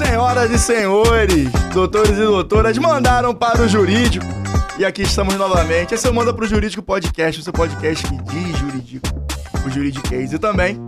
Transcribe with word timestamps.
Senhoras 0.00 0.50
e 0.50 0.58
senhores, 0.58 1.50
doutores 1.74 2.16
e 2.16 2.22
doutoras, 2.22 2.78
mandaram 2.78 3.34
para 3.34 3.60
o 3.60 3.68
jurídico. 3.68 4.24
E 4.78 4.84
aqui 4.84 5.02
estamos 5.02 5.34
novamente. 5.34 5.92
Esse 5.92 6.06
é 6.06 6.10
o 6.10 6.14
Manda 6.14 6.32
pro 6.32 6.48
Jurídico 6.48 6.82
Podcast, 6.82 7.38
o 7.38 7.44
seu 7.44 7.52
podcast 7.52 8.06
que 8.06 8.16
diz 8.22 8.56
jurídico, 8.56 9.06
o 9.62 9.68
juridiquês. 9.68 10.32
E 10.32 10.38
também 10.38 10.78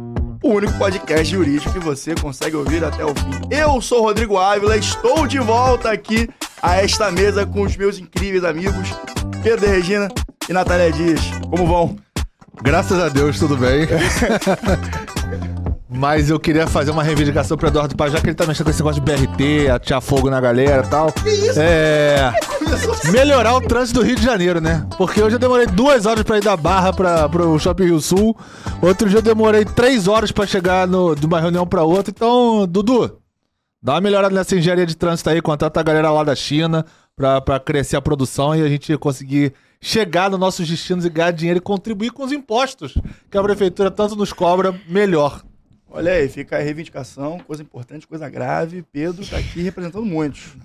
o 0.43 0.48
único 0.54 0.72
podcast 0.79 1.30
jurídico 1.30 1.71
que 1.71 1.79
você 1.79 2.15
consegue 2.15 2.56
ouvir 2.56 2.83
até 2.83 3.04
o 3.04 3.08
fim. 3.08 3.48
Eu 3.51 3.83
sou 3.83 3.98
o 3.98 4.03
Rodrigo 4.04 4.38
Ávila, 4.38 4.79
estou 4.79 5.26
de 5.26 5.38
volta 5.38 5.90
aqui 5.90 6.26
a 6.63 6.76
esta 6.76 7.10
mesa 7.10 7.44
com 7.44 7.60
os 7.60 7.76
meus 7.76 7.99
incríveis 7.99 8.44
amigos 8.44 8.88
Pedro 9.42 9.67
de 9.67 9.67
Regina 9.67 10.08
e 10.49 10.54
Natália 10.54 10.90
Dias. 10.90 11.21
Como 11.51 11.67
vão? 11.67 11.97
Graças 12.63 12.99
a 12.99 13.10
Deus, 13.10 13.38
tudo 13.38 13.58
bem. 13.58 13.87
Mas 15.95 16.30
eu 16.30 16.41
queria 16.41 16.66
fazer 16.66 16.91
uma 16.91 17.03
reivindicação 17.03 17.57
pro 17.57 17.69
Eduardo 17.69 17.95
Paz, 17.95 18.12
já 18.12 18.21
que 18.21 18.27
ele 18.27 18.35
tá 18.35 18.47
mexendo 18.47 18.65
com 18.65 18.71
esse 18.71 18.80
negócio 18.80 19.03
de 19.03 19.12
BRT, 19.12 19.69
atirar 19.71 20.01
fogo 20.01 20.30
na 20.30 20.41
galera 20.41 20.85
e 20.85 20.89
tal. 20.89 21.12
Que 21.12 21.29
isso? 21.29 21.61
É. 21.61 22.33
Melhorar 23.11 23.55
o 23.55 23.61
trânsito 23.61 24.01
do 24.01 24.07
Rio 24.07 24.16
de 24.16 24.23
Janeiro, 24.23 24.61
né? 24.61 24.87
Porque 24.97 25.23
hoje 25.23 25.37
eu 25.37 25.39
demorei 25.39 25.66
duas 25.66 26.07
horas 26.07 26.25
pra 26.25 26.39
ir 26.39 26.43
da 26.43 26.57
Barra 26.57 26.93
pra, 26.93 27.29
pro 27.29 27.59
Shopping 27.59 27.85
Rio 27.85 28.01
Sul. 28.01 28.37
Outro 28.80 29.09
dia 29.09 29.19
eu 29.19 29.23
demorei 29.23 29.65
três 29.65 30.09
horas 30.09 30.33
pra 30.33 30.47
chegar 30.47 30.87
no, 30.89 31.15
de 31.15 31.27
uma 31.27 31.41
reunião 31.41 31.66
pra 31.66 31.83
outra. 31.83 32.13
Então, 32.15 32.66
Dudu, 32.66 33.19
dá 33.83 33.95
uma 33.95 34.01
melhorada 34.01 34.35
nessa 34.35 34.57
engenharia 34.57 34.87
de 34.87 34.97
trânsito 34.97 35.29
aí, 35.29 35.43
contrata 35.43 35.79
a 35.79 35.83
galera 35.83 36.11
lá 36.11 36.24
da 36.24 36.35
China 36.35 36.87
pra, 37.15 37.41
pra 37.41 37.61
crescer 37.61 37.97
a 37.97 38.02
produção 38.02 38.57
e 38.57 38.63
a 38.63 38.69
gente 38.69 38.97
conseguir 38.97 39.52
chegar 39.80 40.30
nos 40.30 40.41
nossos 40.41 40.66
destinos 40.66 41.05
e 41.05 41.11
ganhar 41.11 41.33
dinheiro 41.33 41.59
e 41.59 41.61
contribuir 41.61 42.11
com 42.11 42.24
os 42.24 42.33
impostos 42.33 42.95
que 43.30 43.37
a 43.37 43.43
prefeitura 43.43 43.91
tanto 43.91 44.16
nos 44.16 44.33
cobra 44.33 44.74
melhor. 44.88 45.43
Olha 45.95 46.12
aí, 46.12 46.27
fica 46.27 46.56
a 46.56 46.60
reivindicação, 46.60 47.38
coisa 47.41 47.62
importante, 47.62 48.06
coisa 48.06 48.27
grave. 48.27 48.82
Pedro 48.82 49.26
tá 49.26 49.37
aqui 49.37 49.60
representando 49.60 50.07
muitos. 50.07 50.57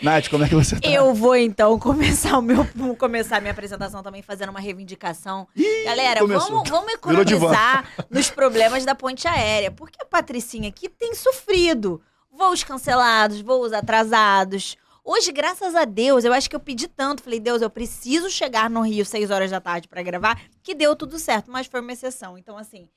Nath, 0.00 0.28
como 0.30 0.42
é 0.42 0.48
que 0.48 0.54
você 0.54 0.80
tá? 0.80 0.88
Eu 0.88 1.12
vou 1.12 1.36
então 1.36 1.78
começar 1.78 2.38
o 2.38 2.40
meu 2.40 2.66
começar 2.96 3.36
a 3.36 3.40
minha 3.40 3.52
apresentação 3.52 4.02
também 4.02 4.22
fazendo 4.22 4.48
uma 4.48 4.58
reivindicação. 4.58 5.46
Ih, 5.54 5.84
Galera, 5.84 6.20
começou. 6.20 6.50
vamos, 6.50 6.70
vamos 6.70 6.94
economizar 6.94 7.86
nos 8.08 8.30
problemas 8.30 8.86
da 8.86 8.94
ponte 8.94 9.28
aérea, 9.28 9.70
porque 9.70 9.98
a 10.00 10.06
Patricinha 10.06 10.70
aqui 10.70 10.88
tem 10.88 11.14
sofrido 11.14 12.00
voos 12.32 12.64
cancelados, 12.64 13.42
voos 13.42 13.74
atrasados. 13.74 14.78
Hoje, 15.04 15.30
graças 15.30 15.74
a 15.74 15.84
Deus, 15.84 16.24
eu 16.24 16.32
acho 16.32 16.48
que 16.48 16.56
eu 16.56 16.60
pedi 16.60 16.88
tanto, 16.88 17.22
falei, 17.22 17.38
Deus, 17.38 17.60
eu 17.60 17.68
preciso 17.68 18.30
chegar 18.30 18.70
no 18.70 18.80
Rio 18.80 19.04
6 19.04 19.30
horas 19.30 19.50
da 19.50 19.60
tarde 19.60 19.88
pra 19.88 20.02
gravar, 20.02 20.40
que 20.62 20.74
deu 20.74 20.96
tudo 20.96 21.18
certo, 21.18 21.50
mas 21.50 21.66
foi 21.66 21.80
uma 21.80 21.92
exceção. 21.92 22.38
Então, 22.38 22.56
assim, 22.56 22.88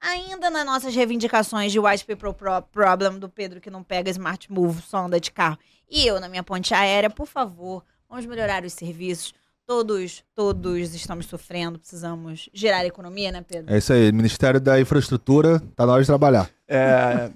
ainda 0.00 0.48
nas 0.50 0.64
nossas 0.64 0.94
reivindicações 0.94 1.70
de 1.72 1.78
White 1.78 2.04
People 2.04 2.32
Pro- 2.34 2.62
Problem 2.72 3.18
do 3.18 3.28
Pedro 3.28 3.60
que 3.60 3.70
não 3.70 3.82
pega 3.82 4.10
Smart 4.10 4.50
Move, 4.50 4.80
só 4.82 4.98
anda 5.04 5.20
de 5.20 5.30
carro, 5.30 5.58
e 5.90 6.06
eu 6.06 6.18
na 6.20 6.28
minha 6.28 6.42
ponte 6.42 6.72
aérea, 6.74 7.10
por 7.10 7.26
favor, 7.26 7.84
vamos 8.08 8.24
melhorar 8.26 8.64
os 8.64 8.72
serviços. 8.72 9.34
Todos, 9.66 10.24
todos 10.34 10.94
estamos 10.96 11.26
sofrendo, 11.26 11.78
precisamos 11.78 12.48
gerar 12.52 12.84
economia, 12.84 13.30
né, 13.30 13.44
Pedro? 13.46 13.72
É 13.72 13.78
isso 13.78 13.92
aí, 13.92 14.10
Ministério 14.10 14.60
da 14.60 14.80
Infraestrutura, 14.80 15.60
tá 15.76 15.86
na 15.86 15.92
hora 15.92 16.02
de 16.02 16.08
trabalhar. 16.08 16.50
É, 16.66 17.30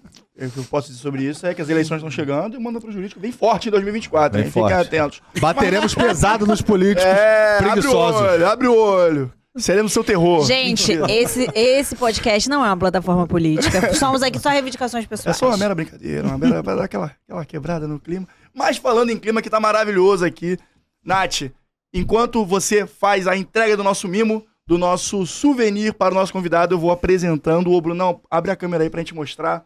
o 0.45 0.51
que 0.51 0.57
eu 0.59 0.65
posso 0.65 0.89
dizer 0.89 1.01
sobre 1.01 1.23
isso 1.23 1.47
é 1.47 1.55
que 1.55 1.63
as 1.63 1.69
eleições 1.69 1.99
estão 1.99 2.11
chegando 2.11 2.57
e 2.57 2.59
manda 2.61 2.81
pro 2.81 2.91
jurídico 2.91 3.21
bem 3.21 3.31
forte 3.31 3.69
em 3.69 3.71
2024, 3.71 4.33
Bem 4.33 4.47
hein? 4.47 4.51
Fiquem 4.51 4.63
forte. 4.69 4.75
atentos. 4.89 5.23
Bateremos 5.41 5.95
pesado 5.95 6.45
nos 6.45 6.61
políticos 6.61 7.05
É, 7.05 7.57
abre 7.59 7.69
o 7.69 7.73
preguiçosos. 7.73 8.21
olho, 8.21 8.47
abre 8.49 8.67
o 8.67 8.75
olho. 8.77 9.33
Seremos 9.57 9.93
seu 9.93 10.03
terror. 10.03 10.45
Gente, 10.45 10.93
esse, 11.09 11.49
esse 11.55 11.95
podcast 11.95 12.49
não 12.49 12.65
é 12.65 12.69
uma 12.69 12.77
plataforma 12.77 13.25
política. 13.27 13.95
Somos 13.95 14.21
aqui 14.23 14.39
só 14.41 14.49
reivindicações 14.49 15.05
É 15.05 15.09
pessoais. 15.09 15.37
só 15.37 15.47
uma 15.47 15.57
mera 15.57 15.75
brincadeira, 15.75 16.27
uma 16.27 16.37
mera, 16.37 16.63
pra 16.63 16.75
dar 16.75 16.85
aquela, 16.85 17.15
aquela 17.25 17.45
quebrada 17.45 17.87
no 17.87 18.01
clima. 18.01 18.27
Mas 18.53 18.79
falando 18.79 19.11
em 19.11 19.17
clima 19.19 19.41
que 19.41 19.49
tá 19.49 19.61
maravilhoso 19.61 20.25
aqui, 20.25 20.59
Nath, 21.05 21.43
enquanto 21.93 22.45
você 22.45 22.85
faz 22.85 23.29
a 23.29 23.37
entrega 23.37 23.77
do 23.77 23.85
nosso 23.85 24.09
mimo, 24.09 24.45
do 24.67 24.77
nosso 24.77 25.25
souvenir 25.25 25.95
para 25.95 26.13
o 26.13 26.19
nosso 26.19 26.33
convidado, 26.33 26.75
eu 26.75 26.79
vou 26.79 26.91
apresentando 26.91 27.71
o 27.71 27.81
Brunão. 27.81 28.21
Abre 28.29 28.51
a 28.51 28.57
câmera 28.57 28.83
aí 28.83 28.91
pra 28.91 29.01
gente 29.03 29.15
mostrar. 29.15 29.65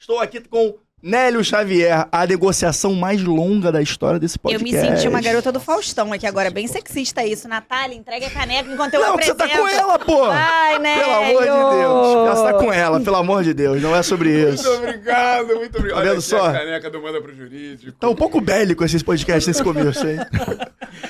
Estou 0.00 0.18
aqui 0.20 0.40
com 0.40 0.74
Nélio 1.02 1.42
Xavier, 1.42 2.06
a 2.12 2.26
negociação 2.26 2.92
mais 2.94 3.22
longa 3.22 3.72
da 3.72 3.80
história 3.80 4.18
desse 4.20 4.36
Eu 4.36 4.50
podcast. 4.50 4.74
me 4.90 4.96
senti 4.96 5.08
uma 5.08 5.20
garota 5.22 5.50
do 5.50 5.58
Faustão 5.58 6.12
aqui 6.12 6.26
agora, 6.26 6.50
bem 6.50 6.66
sexista 6.66 7.24
isso. 7.24 7.48
Natália, 7.48 7.94
entrega 7.96 8.26
a 8.26 8.30
caneca 8.30 8.70
enquanto 8.70 8.94
eu 8.94 9.00
Não, 9.00 9.16
que 9.16 9.24
você 9.24 9.30
apresento. 9.30 9.56
tá 9.56 9.62
com 9.62 9.68
ela, 9.68 9.98
pô! 9.98 10.24
Ai, 10.24 10.78
né? 10.78 10.98
Pelo 11.00 11.12
amor 11.14 11.42
de 11.42 11.76
Deus. 11.78 12.36
Você 12.38 12.44
tá 12.44 12.52
com 12.58 12.72
ela, 12.72 13.00
pelo 13.00 13.16
amor 13.16 13.42
de 13.42 13.54
Deus. 13.54 13.80
Não 13.80 13.96
é 13.96 14.02
sobre 14.02 14.28
Muito 14.48 14.54
isso. 14.60 14.70
obrigado, 14.74 15.46
muito 15.56 15.78
obrigado. 15.78 15.96
Tá 15.96 16.02
vendo 16.02 16.10
Olha 16.12 16.20
só? 16.20 16.46
a 16.46 16.52
caneca 16.52 16.90
do 16.90 17.00
Manda 17.02 17.20
pro 17.22 17.34
Jurídico. 17.34 17.92
Tá 17.92 18.08
um 18.08 18.14
pouco 18.14 18.38
bélico 18.40 18.84
esses 18.84 19.02
podcasts 19.02 19.46
nesse 19.46 19.62
começo, 19.62 20.06
hein? 20.06 20.18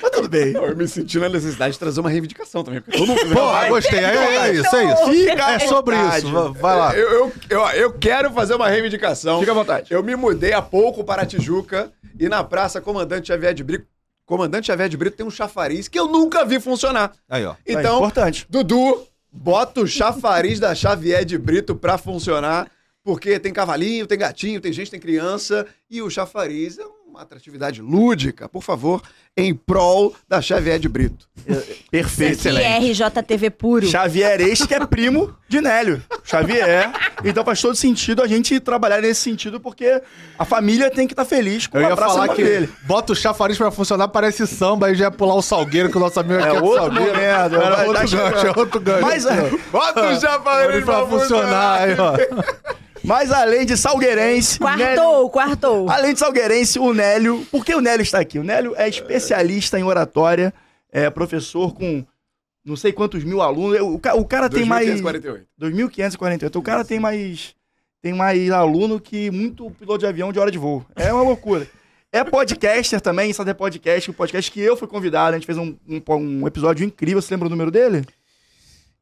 Mas 0.01 0.11
tudo 0.11 0.29
bem. 0.29 0.53
Eu 0.53 0.73
me 0.75 0.87
senti 0.87 1.19
na 1.19 1.27
necessidade 1.27 1.73
de 1.73 1.79
trazer 1.79 1.99
uma 1.99 2.09
reivindicação 2.09 2.63
também. 2.63 2.79
Porque 2.81 2.97
todo 2.97 3.07
mundo... 3.09 3.33
Pô, 3.33 3.67
gostei. 3.67 3.99
É, 3.99 4.15
é 4.47 4.53
isso, 4.53 4.73
é 4.75 4.85
isso. 4.93 5.05
Fica 5.11 5.51
É 5.51 5.59
sobre 5.59 5.95
vontade. 5.97 6.17
isso. 6.25 6.31
va- 6.31 6.49
Vai 6.51 6.77
lá. 6.77 6.95
Eu, 6.95 7.09
eu, 7.11 7.33
eu, 7.49 7.59
eu 7.71 7.91
quero 7.93 8.31
fazer 8.31 8.53
uma 8.55 8.69
reivindicação. 8.69 9.39
Fica 9.39 9.51
à 9.51 9.55
vontade. 9.55 9.80
Eu 9.89 10.03
me 10.03 10.15
mudei 10.15 10.53
há 10.53 10.61
pouco 10.61 11.03
para 11.03 11.25
Tijuca 11.25 11.91
e 12.19 12.27
na 12.29 12.43
Praça 12.43 12.79
Comandante 12.81 13.27
Xavier 13.27 13.53
de 13.53 13.63
Brito, 13.63 13.85
Comandante 14.25 14.67
Xavier 14.67 14.87
de 14.87 14.95
Brito 14.95 15.17
tem 15.17 15.25
um 15.25 15.31
chafariz 15.31 15.87
que 15.87 15.99
eu 15.99 16.07
nunca 16.07 16.45
vi 16.45 16.59
funcionar. 16.59 17.11
Aí, 17.29 17.45
ó. 17.45 17.53
é 17.65 17.73
Então, 17.73 17.97
importante. 17.97 18.45
Dudu, 18.49 19.05
bota 19.31 19.81
o 19.81 19.87
chafariz 19.87 20.59
da 20.59 20.73
Xavier 20.73 21.25
de 21.25 21.37
Brito 21.37 21.75
pra 21.75 21.97
funcionar, 21.97 22.69
porque 23.03 23.39
tem 23.39 23.51
cavalinho, 23.51 24.07
tem 24.07 24.17
gatinho, 24.17 24.61
tem 24.61 24.71
gente, 24.71 24.91
tem 24.91 24.99
criança, 24.99 25.65
e 25.89 26.01
o 26.01 26.09
chafariz 26.09 26.77
é 26.79 26.85
uma 27.05 27.23
atratividade 27.23 27.81
lúdica, 27.81 28.47
por 28.47 28.63
favor, 28.63 29.01
em 29.35 29.53
prol 29.53 30.15
da 30.29 30.41
Xavier 30.41 30.79
de 30.79 30.87
Brito. 30.87 31.27
Perfeito. 31.89 32.43
Que 32.43 32.91
RJTV 32.93 33.49
puro. 33.49 33.85
Xavier 33.85 34.39
este 34.39 34.65
que 34.65 34.73
é 34.73 34.85
primo 34.85 35.35
de 35.49 35.59
Nélio. 35.59 36.01
Xavier. 36.23 36.89
Então 37.23 37.43
faz 37.45 37.61
todo 37.61 37.75
sentido 37.75 38.21
a 38.21 38.27
gente 38.27 38.59
trabalhar 38.59 39.01
nesse 39.01 39.21
sentido, 39.21 39.59
porque 39.59 40.01
a 40.37 40.45
família 40.45 40.89
tem 40.89 41.05
que 41.07 41.13
estar 41.13 41.25
feliz 41.25 41.67
com 41.67 41.77
Eu 41.77 41.89
ia 41.89 41.95
falar 41.97 42.29
que 42.29 42.43
dele. 42.43 42.69
bota 42.83 43.13
o 43.13 43.15
chafariz 43.15 43.57
pra 43.57 43.69
funcionar, 43.71 44.07
parece 44.07 44.45
samba, 44.47 44.87
aí 44.87 44.95
já 44.95 45.05
ia 45.05 45.11
pular 45.11 45.35
o 45.35 45.41
salgueiro, 45.41 45.89
que 45.89 45.97
o 45.97 45.99
nosso 45.99 46.19
amigo 46.19 46.39
aqui 46.39 46.47
É 46.55 46.55
é 46.57 46.61
outro 46.61 46.75
salgueiro. 46.83 47.05
momento, 47.13 47.21
Era 47.55 47.75
vai- 47.75 47.87
outro 47.87 48.09
tá 48.09 48.17
gancho, 48.17 48.47
é 48.47 48.53
outro 48.59 48.79
gancho. 48.79 49.01
Mas, 49.01 49.25
é, 49.25 49.51
Bota 49.71 50.01
o 50.09 50.19
chafariz 50.19 50.83
pra 50.85 51.05
funcionar 51.05 51.81
aí, 51.81 51.95
ó. 51.99 52.13
mas 53.03 53.31
além 53.31 53.65
de 53.65 53.75
salgueirense. 53.77 54.59
Nélio- 54.61 54.85
Quartou, 54.85 55.29
quartou. 55.29 55.89
Além 55.89 56.13
de 56.13 56.19
salgueirense, 56.19 56.79
o 56.79 56.93
Nélio. 56.93 57.45
Por 57.51 57.63
que 57.65 57.73
o 57.75 57.81
Nélio 57.81 58.03
está 58.03 58.19
aqui? 58.19 58.37
O 58.39 58.43
Nélio 58.43 58.73
é 58.77 58.87
especialista 58.87 59.79
em 59.79 59.83
oratória, 59.83 60.53
é 60.91 61.09
professor 61.09 61.73
com 61.73 62.03
não 62.65 62.75
sei 62.75 62.91
quantos 62.91 63.23
mil 63.23 63.41
alunos. 63.41 63.79
O, 63.81 63.99
ca- 63.99 64.15
o 64.15 64.25
cara 64.25 64.49
tem 64.49 64.65
mais. 64.65 64.87
2548. 64.87 65.47
2.548. 65.59 66.55
O 66.59 66.61
cara 66.61 66.83
tem 66.85 66.99
mais. 66.99 67.55
Tem 68.01 68.13
mais 68.13 68.49
aluno 68.49 68.99
que 68.99 69.29
muito 69.29 69.69
piloto 69.71 69.99
de 69.99 70.07
avião 70.07 70.33
de 70.33 70.39
hora 70.39 70.49
de 70.51 70.57
voo. 70.57 70.83
É 70.95 71.13
uma 71.13 71.21
loucura. 71.21 71.67
É 72.11 72.23
podcaster 72.23 72.99
também, 72.99 73.31
Sabe 73.31 73.53
Podcast, 73.53 74.09
o 74.09 74.13
podcast 74.13 74.51
que 74.51 74.59
eu 74.59 74.75
fui 74.75 74.87
convidado. 74.87 75.35
A 75.35 75.39
gente 75.39 75.45
fez 75.45 75.57
um, 75.57 75.77
um, 75.87 76.01
um 76.17 76.47
episódio 76.47 76.83
incrível. 76.85 77.21
Você 77.21 77.33
lembra 77.33 77.47
o 77.47 77.51
número 77.51 77.69
dele? 77.71 78.03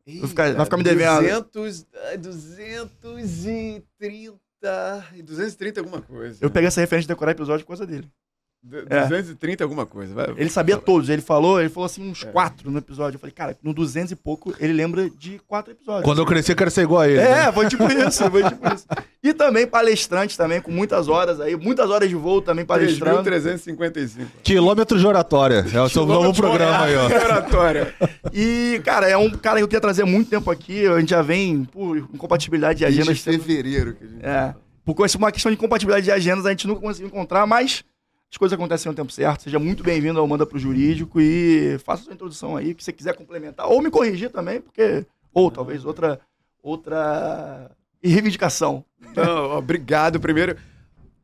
Vai 0.05 0.27
ficar- 0.27 0.53
vai 0.53 0.65
ficar 0.65 0.77
me 0.77 0.83
devendo. 0.83 1.21
200, 1.53 1.85
ah, 1.95 2.15
230. 2.17 5.05
230 5.23 5.79
alguma 5.79 6.01
coisa. 6.01 6.37
Eu 6.41 6.51
peguei 6.51 6.67
essa 6.67 6.81
referência 6.81 7.07
de 7.07 7.13
decorar 7.13 7.31
episódio 7.31 7.65
por 7.65 7.69
causa 7.77 7.87
dele. 7.87 8.07
Du- 8.61 8.77
É. 8.89 9.07
230 9.07 9.63
alguma 9.63 9.85
coisa. 9.85 10.13
Vai. 10.13 10.33
Ele 10.35 10.49
sabia 10.49 10.75
todos. 10.77 11.07
Ele 11.07 11.21
falou, 11.21 11.59
ele 11.61 11.69
falou 11.69 11.85
assim, 11.85 12.09
uns 12.09 12.23
quatro 12.25 12.69
no 12.69 12.77
episódio. 12.77 13.15
Eu 13.15 13.19
falei, 13.19 13.33
cara, 13.33 13.57
no 13.63 13.73
200 13.73 14.11
e 14.11 14.15
pouco, 14.17 14.53
ele 14.59 14.73
lembra 14.73 15.09
de 15.09 15.39
quatro 15.47 15.71
episódios. 15.71 16.03
Quando 16.03 16.19
eu 16.19 16.25
crescer, 16.25 16.51
eu 16.51 16.55
quero 16.57 16.69
ser 16.69 16.81
igual 16.81 17.01
a 17.01 17.07
ele. 17.07 17.17
né? 17.21 17.47
É, 17.47 17.51
foi 17.53 17.67
tipo 17.69 17.83
isso, 17.89 18.29
foi 18.29 18.43
tipo 18.43 18.73
isso. 18.75 18.85
E 19.23 19.33
também 19.33 19.65
palestrante 19.65 20.37
também, 20.37 20.59
com 20.61 20.71
muitas 20.71 21.07
horas 21.07 21.39
aí, 21.39 21.55
muitas 21.55 21.89
horas 21.89 22.09
de 22.09 22.15
voo 22.15 22.41
também 22.41 22.65
palestrando. 22.65 23.23
3.355. 23.23 24.25
Quilômetro 24.43 24.99
de 24.99 25.07
oratória. 25.07 25.65
É 25.73 25.81
o 25.81 25.87
seu 25.89 26.05
novo 26.05 26.33
programa 26.33 26.83
aí, 26.83 26.95
ó. 26.97 27.05
Oratória. 27.05 27.93
E, 28.33 28.81
cara, 28.83 29.07
é 29.07 29.15
um 29.17 29.29
cara 29.29 29.57
que 29.59 29.63
eu 29.63 29.67
queria 29.67 29.81
trazer 29.81 30.03
há 30.03 30.05
muito 30.05 30.29
tempo 30.29 30.51
aqui. 30.51 30.85
A 30.85 30.99
gente 30.99 31.09
já 31.09 31.21
vem 31.21 31.63
por 31.63 31.97
incompatibilidade 31.97 32.79
de 32.79 32.85
Desde 32.85 33.01
agendas. 33.01 33.19
fevereiro. 33.21 33.93
Que 33.93 34.03
a 34.03 34.07
gente... 34.07 34.25
É. 34.25 34.53
Por 34.85 34.93
coisa- 34.95 35.17
uma 35.17 35.31
questão 35.31 35.49
de 35.51 35.57
incompatibilidade 35.57 36.03
de 36.05 36.11
agendas, 36.11 36.45
a 36.45 36.49
gente 36.49 36.67
nunca 36.67 36.81
conseguiu 36.81 37.07
encontrar, 37.07 37.45
mas 37.45 37.83
as 38.31 38.37
coisas 38.37 38.55
acontecem 38.55 38.89
no 38.89 38.95
tempo 38.95 39.11
certo. 39.11 39.43
Seja 39.43 39.57
muito 39.57 39.83
bem-vindo 39.83 40.19
ao 40.19 40.27
Manda 40.27 40.45
pro 40.45 40.59
Jurídico 40.59 41.19
e 41.19 41.79
faça 41.79 42.03
sua 42.03 42.13
introdução 42.13 42.55
aí, 42.55 42.75
que 42.75 42.83
você 42.83 42.93
quiser 42.93 43.15
complementar. 43.15 43.67
Ou 43.67 43.81
me 43.81 43.89
corrigir 43.89 44.29
também, 44.29 44.61
porque. 44.61 45.05
Ou 45.33 45.49
talvez 45.49 45.83
outra. 45.83 46.19
Outra. 46.61 47.71
reivindicação. 48.03 48.85
Então, 49.01 49.57
obrigado. 49.57 50.19
Primeiro, 50.19 50.57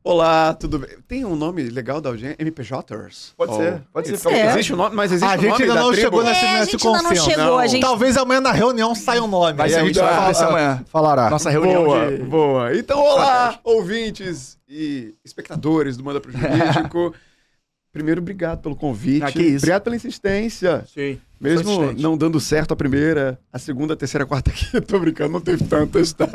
Olá, 0.07 0.53
tudo 0.53 0.77
bem? 0.77 0.89
Tem 1.07 1.25
um 1.25 1.35
nome 1.35 1.63
legal 1.63 1.99
da 1.99 2.09
audiência? 2.11 2.35
MPJers? 2.39 3.33
Pode 3.35 3.53
Ou- 3.53 3.57
ser, 3.57 3.81
pode 3.91 4.07
ser. 4.07 4.13
Existe- 4.13 4.29
É. 4.33 4.45
Existe 4.51 4.73
o 4.73 4.75
nome, 4.75 4.95
mas 4.95 5.11
existe 5.11 5.25
A 5.27 5.35
o 5.35 5.41
gente 5.41 5.49
nome 5.49 5.63
ainda 5.63 5.73
da 5.73 5.79
não 5.81 5.87
tribo? 5.91 6.01
chegou 6.03 6.23
nesse, 6.23 6.45
É, 6.45 6.49
a 6.59 6.65
gente 6.65 6.87
ainda 6.87 7.01
não 7.01 7.15
chegou, 7.15 7.43
Não. 7.45 7.57
a 7.57 7.65
gente... 7.67 7.81
Talvez 7.81 8.15
amanhã 8.15 8.39
na 8.39 8.51
reunião 8.51 8.93
saia 8.93 9.23
um 9.23 9.27
nome. 9.27 9.57
Ser, 9.57 9.63
a 9.79 9.83
gente 9.83 9.97
vai 9.97 10.13
fala- 10.13 10.25
ver 10.27 10.31
isso 10.31 10.43
amanhã. 10.43 10.85
falará. 10.91 11.29
Nossa 11.31 11.49
reunião 11.49 11.85
Boa, 11.85 12.11
de... 12.11 12.23
boa. 12.23 12.77
Então, 12.77 12.99
olá, 12.99 13.59
ouvintes 13.63 14.59
e 14.69 15.15
espectadores 15.25 15.97
do 15.97 16.03
Manda 16.03 16.21
Pro 16.21 16.31
Jurídico. 16.31 17.11
Primeiro, 17.95 18.19
obrigado 18.19 18.61
pelo 18.61 18.75
convite. 18.75 19.23
Ah, 19.23 19.31
que 19.31 19.41
isso. 19.41 19.59
Obrigado 19.59 19.83
pela 19.83 19.95
insistência. 19.95 20.85
Sim. 20.93 21.17
Mesmo 21.39 21.93
não 21.93 22.17
dando 22.17 22.41
certo 22.41 22.73
a 22.73 22.75
primeira, 22.75 23.39
a 23.53 23.57
segunda, 23.57 23.93
a 23.93 23.95
terceira, 23.95 24.25
a 24.25 24.27
quarta 24.27 24.51
aqui, 24.51 24.65
tô 24.83 24.99
brincando, 24.99 25.31
não 25.31 25.39
teve 25.39 25.63
tantas, 25.63 26.11
tá? 26.11 26.27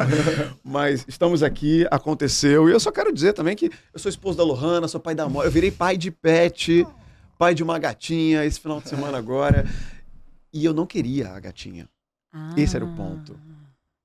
Mas 0.64 1.04
estamos 1.06 1.42
aqui, 1.42 1.86
aconteceu. 1.90 2.66
E 2.66 2.72
eu 2.72 2.80
só 2.80 2.90
quero 2.90 3.12
dizer 3.12 3.34
também 3.34 3.54
que 3.54 3.70
eu 3.92 4.00
sou 4.00 4.08
esposo 4.08 4.38
da 4.38 4.42
Lohana, 4.42 4.88
sou 4.88 4.98
pai 4.98 5.14
da 5.14 5.24
Amora, 5.24 5.48
eu 5.48 5.52
virei 5.52 5.70
pai 5.70 5.98
de 5.98 6.10
pet, 6.10 6.86
pai 7.36 7.54
de 7.54 7.62
uma 7.62 7.78
gatinha 7.78 8.42
esse 8.42 8.58
final 8.58 8.80
de 8.80 8.88
semana 8.88 9.18
agora. 9.20 9.66
E 10.54 10.64
eu 10.64 10.72
não 10.72 10.86
queria 10.86 11.28
a 11.28 11.40
gatinha. 11.40 11.86
Esse 12.56 12.74
era 12.74 12.86
o 12.86 12.96
ponto. 12.96 13.38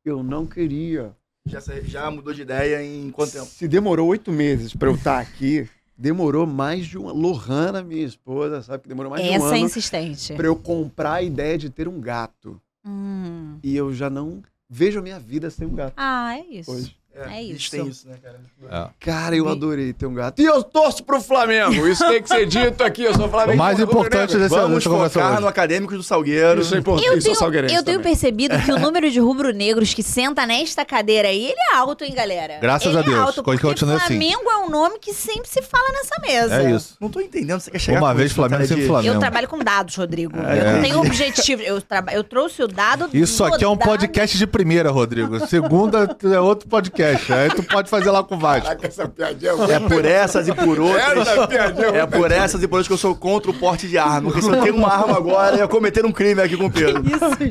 Eu 0.04 0.22
não 0.22 0.46
queria. 0.46 1.16
Já, 1.48 1.62
já 1.86 2.12
mudou 2.12 2.34
de 2.34 2.42
ideia 2.42 2.84
em 2.84 3.10
quanto 3.12 3.32
tempo? 3.32 3.46
Se 3.46 3.66
demorou 3.66 4.10
oito 4.10 4.30
meses 4.30 4.76
pra 4.76 4.90
eu 4.90 4.96
estar 4.96 5.20
aqui, 5.22 5.70
demorou 5.98 6.46
mais 6.46 6.86
de 6.86 6.98
uma. 6.98 7.12
Lohana, 7.12 7.84
minha 7.84 8.06
esposa, 8.06 8.62
sabe 8.62 8.84
que 8.84 8.90
demorou 8.90 9.12
mais 9.12 9.24
de 9.24 9.30
um 9.30 9.34
Essa 9.34 9.46
é 9.46 9.58
ano 9.58 9.66
insistente. 9.66 10.34
pra 10.34 10.48
eu 10.48 10.56
comprar 10.56 11.14
a 11.14 11.22
ideia 11.22 11.58
de 11.58 11.70
ter 11.70 11.88
um 11.88 12.00
gato. 12.00 12.62
Hum. 12.86 13.58
E 13.64 13.76
eu 13.76 13.94
já 13.94 14.10
não 14.10 14.42
vejo 14.70 15.00
a 15.00 15.02
minha 15.02 15.20
vida 15.20 15.50
sem 15.50 15.68
um 15.68 15.74
gato 15.76 15.94
Ah, 15.98 16.38
é 16.38 16.46
isso. 16.46 16.72
hoje. 16.72 16.96
É 17.18 17.24
a 17.24 17.30
gente 17.30 17.56
isso. 17.56 17.72
tem 17.72 17.88
isso, 17.88 18.08
né, 18.10 18.16
cara? 18.22 18.40
É. 18.70 18.90
Cara, 19.00 19.36
eu 19.36 19.48
adorei 19.48 19.94
ter 19.94 20.06
um 20.06 20.14
gato. 20.14 20.42
E 20.42 20.46
eu 20.46 20.62
torço 20.64 21.04
pro 21.04 21.22
Flamengo. 21.22 21.88
Isso 21.88 22.06
tem 22.08 22.22
que 22.22 22.28
ser 22.28 22.46
dito 22.46 22.84
aqui. 22.84 23.04
Eu 23.04 23.14
sou 23.14 23.30
Flamengo. 23.30 23.54
O 23.54 23.58
mais 23.58 23.80
importante 23.80 24.36
desse 24.38 24.50
Vamos 24.50 24.76
dessa 24.78 24.90
conversa 24.90 25.14
focar 25.20 25.32
hoje. 25.34 25.42
no 25.42 25.48
Acadêmicos 25.48 25.96
do 25.98 26.04
Salgueiro. 26.04 26.62
Isso 26.62 26.76
é 26.76 26.80
importante. 26.80 27.08
Eu 27.08 27.14
Eu 27.16 27.22
tenho, 27.22 27.36
salgueirense 27.36 27.76
eu 27.76 27.84
tenho 27.84 28.02
percebido 28.02 28.60
que 28.60 28.72
o 28.72 28.80
número 28.80 29.10
de 29.10 29.20
rubro-negros 29.20 29.94
que 29.94 30.04
senta 30.04 30.46
nesta 30.46 30.84
cadeira 30.84 31.30
aí, 31.30 31.46
ele 31.46 31.56
é 31.72 31.76
alto, 31.78 32.04
hein, 32.04 32.14
galera? 32.14 32.60
Graças 32.62 32.90
Ele 32.90 32.98
a 32.98 33.02
Deus. 33.02 33.16
É 33.16 33.20
alto, 33.20 33.44
porque 33.44 33.62
continua 33.62 33.96
assim. 33.96 34.06
Flamengo 34.20 34.50
é 34.50 34.58
um 34.58 34.70
nome 34.70 35.00
que 35.00 35.14
sempre 35.14 35.48
se 35.50 35.62
fala 35.62 35.88
nessa 35.94 36.16
mesa. 36.22 36.62
É 36.64 36.72
isso. 36.72 36.98
Não 37.00 37.10
tô 37.10 37.22
entendendo, 37.22 37.60
você 37.60 37.72
quer 37.72 37.80
chegar 37.80 38.00
Uma 38.02 38.14
vez 38.14 38.32
Flamengo, 38.32 38.66
sempre 38.66 38.84
de- 38.84 38.88
Flamengo. 38.88 39.14
Eu 39.16 39.20
trabalho 39.20 39.48
com 39.48 39.60
dados, 39.60 39.96
Rodrigo. 39.96 40.38
É. 40.38 40.60
Eu 40.60 40.72
não 40.74 40.82
tenho 40.82 41.00
objetivo. 41.00 41.62
Eu, 41.62 41.82
traba- 41.82 42.12
eu 42.14 42.24
trouxe 42.24 42.62
o 42.62 42.68
dado 42.68 43.10
Isso 43.14 43.44
aqui 43.44 43.64
é 43.64 43.68
um 43.68 43.78
podcast 43.78 44.38
de 44.38 44.46
primeira, 44.48 44.92
Rodrigo. 44.92 45.48
Segunda 45.48 46.18
é 46.24 46.40
outro 46.40 46.68
podcast. 46.68 47.05
Aí 47.12 47.50
tu 47.56 47.64
pode 47.64 47.90
fazer 47.90 48.10
lá 48.12 48.24
com 48.24 48.36
o 48.36 48.40
Vasco. 48.40 48.64
Caraca, 48.68 48.88
essa 48.88 49.08
piadinha 49.08 49.52
É 49.70 49.80
por 49.80 50.06
essas 50.06 50.48
e 50.48 50.54
por 50.54 50.80
outras. 50.80 51.28
Essa 51.28 51.48
piadinha 51.48 51.88
É 51.88 52.06
por 52.06 52.32
essas 52.32 52.64
e 52.64 52.68
por 52.68 52.76
outras 52.76 52.88
que 52.88 52.94
eu 52.94 52.98
sou 52.98 53.16
contra 53.16 53.52
o 53.52 53.54
porte 53.54 53.88
de 53.88 53.98
arma. 53.98 54.32
Porque 54.32 54.42
se 54.42 54.50
eu 54.50 54.62
tenho 54.62 54.76
uma 54.76 54.90
arma 54.90 55.18
agora, 55.18 55.56
eu 55.56 55.60
ia 55.60 55.68
cometer 55.68 56.06
um 56.06 56.12
crime 56.12 56.42
aqui 56.42 56.58
com 56.58 56.66
o 56.66 56.72
Pedro. 56.72 57.04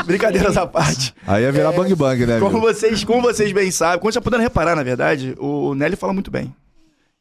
Brincadeiras 0.05 0.57
à 0.57 0.67
parte. 0.67 1.15
Aí 1.27 1.43
ia 1.43 1.53
virar 1.53 1.73
bang 1.73 1.95
bang, 1.95 2.27
né? 2.27 2.41
Como 2.41 2.61
vocês, 2.61 3.05
como 3.05 3.23
vocês 3.23 3.53
bem 3.53 3.71
sabem, 3.71 3.99
como 3.99 4.11
vocês 4.11 4.15
já 4.15 4.21
puderam 4.21 4.43
reparar, 4.43 4.75
na 4.75 4.83
verdade, 4.83 5.35
o 5.39 5.75
Nelly 5.75 5.97
fala 5.97 6.13
muito 6.13 6.31
bem. 6.31 6.55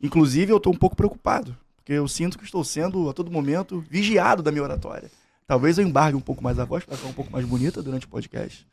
Inclusive, 0.01 0.51
eu 0.51 0.59
tô 0.59 0.69
um 0.69 0.77
pouco 0.77 0.95
preocupado. 0.95 1.55
Porque 1.77 1.93
eu 1.93 2.07
sinto 2.07 2.37
que 2.37 2.45
estou 2.45 2.63
sendo, 2.63 3.09
a 3.09 3.13
todo 3.13 3.29
momento, 3.29 3.83
vigiado 3.89 4.41
da 4.41 4.51
minha 4.51 4.63
oratória. 4.63 5.11
Talvez 5.45 5.77
eu 5.77 5.85
embargue 5.85 6.15
um 6.15 6.21
pouco 6.21 6.41
mais 6.41 6.57
a 6.57 6.63
voz 6.63 6.85
para 6.85 6.95
ficar 6.95 7.09
um 7.09 7.13
pouco 7.13 7.31
mais 7.31 7.45
bonita 7.45 7.81
durante 7.83 8.05
o 8.05 8.09
podcast. 8.09 8.65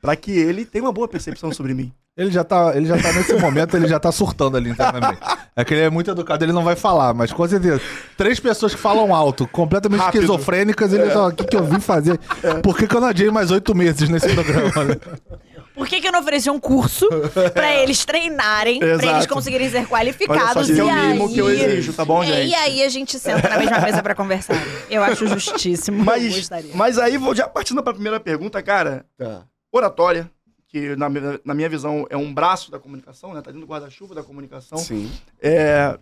Para 0.00 0.16
que 0.16 0.30
ele 0.30 0.64
tenha 0.64 0.84
uma 0.84 0.92
boa 0.92 1.06
percepção 1.06 1.52
sobre 1.52 1.74
mim. 1.74 1.92
Ele 2.16 2.30
já 2.30 2.42
tá, 2.42 2.72
ele 2.74 2.86
já 2.86 2.96
tá 2.96 3.12
nesse 3.12 3.34
momento, 3.38 3.76
ele 3.76 3.86
já 3.86 4.00
tá 4.00 4.10
surtando 4.10 4.56
ali 4.56 4.70
internamente. 4.70 5.18
É 5.54 5.64
que 5.64 5.74
ele 5.74 5.82
é 5.82 5.90
muito 5.90 6.10
educado, 6.10 6.42
ele 6.44 6.52
não 6.52 6.64
vai 6.64 6.74
falar, 6.74 7.12
mas 7.12 7.30
com 7.30 7.46
certeza. 7.46 7.80
Três 8.16 8.40
pessoas 8.40 8.74
que 8.74 8.80
falam 8.80 9.14
alto, 9.14 9.46
completamente 9.46 10.00
Rápido. 10.00 10.22
esquizofrênicas, 10.22 10.92
ele 10.94 11.10
fala: 11.10 11.28
o 11.28 11.32
que, 11.34 11.44
que 11.44 11.56
eu 11.56 11.64
vim 11.64 11.78
fazer? 11.78 12.18
Por 12.62 12.76
que, 12.76 12.86
que 12.86 12.96
eu 12.96 13.00
não 13.00 13.08
adiei 13.08 13.30
mais 13.30 13.50
oito 13.50 13.74
meses 13.74 14.08
nesse 14.08 14.28
programa? 14.34 14.84
né? 14.84 14.96
Por 15.74 15.86
que, 15.86 16.00
que 16.00 16.08
eu 16.08 16.12
não 16.12 16.20
ofereci 16.20 16.48
um 16.48 16.58
curso 16.58 17.06
pra 17.52 17.74
eles 17.82 18.02
treinarem, 18.06 18.78
pra 18.78 18.88
eles 18.88 19.04
Exato. 19.04 19.28
conseguirem 19.34 19.68
ser 19.68 19.76
Olha 19.76 19.84
só, 19.86 19.90
qualificados? 19.90 20.70
esse 20.70 20.80
é 20.80 20.82
e 20.82 20.86
o 20.86 20.94
mínimo 20.94 21.26
aí... 21.28 21.34
que 21.34 21.38
eu 21.38 21.50
exijo, 21.50 21.92
tá 21.92 22.02
bom, 22.02 22.22
É, 22.22 22.26
gente? 22.28 22.48
E 22.48 22.54
aí 22.54 22.82
a 22.82 22.88
gente 22.88 23.18
senta 23.18 23.46
na 23.46 23.58
mesma 23.58 23.80
mesa 23.80 24.02
pra 24.02 24.14
conversar. 24.14 24.56
Eu 24.88 25.02
acho 25.04 25.26
justíssimo. 25.28 26.00
eu 26.00 26.04
Mas, 26.04 26.34
gostaria. 26.34 26.70
mas 26.74 26.98
aí, 26.98 27.18
vou 27.18 27.34
já 27.34 27.46
partindo 27.46 27.82
para 27.82 27.90
a 27.90 27.94
primeira 27.94 28.18
pergunta, 28.18 28.62
cara. 28.62 29.04
Tá. 29.18 29.42
Oratória, 29.70 30.30
que 30.80 30.96
na, 30.96 31.08
minha- 31.08 31.40
na 31.44 31.54
minha 31.54 31.68
visão 31.68 32.06
é 32.10 32.16
um 32.16 32.32
braço 32.32 32.70
da 32.70 32.78
comunicação, 32.78 33.32
né? 33.32 33.40
Tá 33.40 33.50
dentro 33.50 33.66
do 33.66 33.70
guarda-chuva 33.70 34.14
da 34.14 34.22
comunicação. 34.22 34.78
Sim. 34.78 35.10
É, 35.40 35.98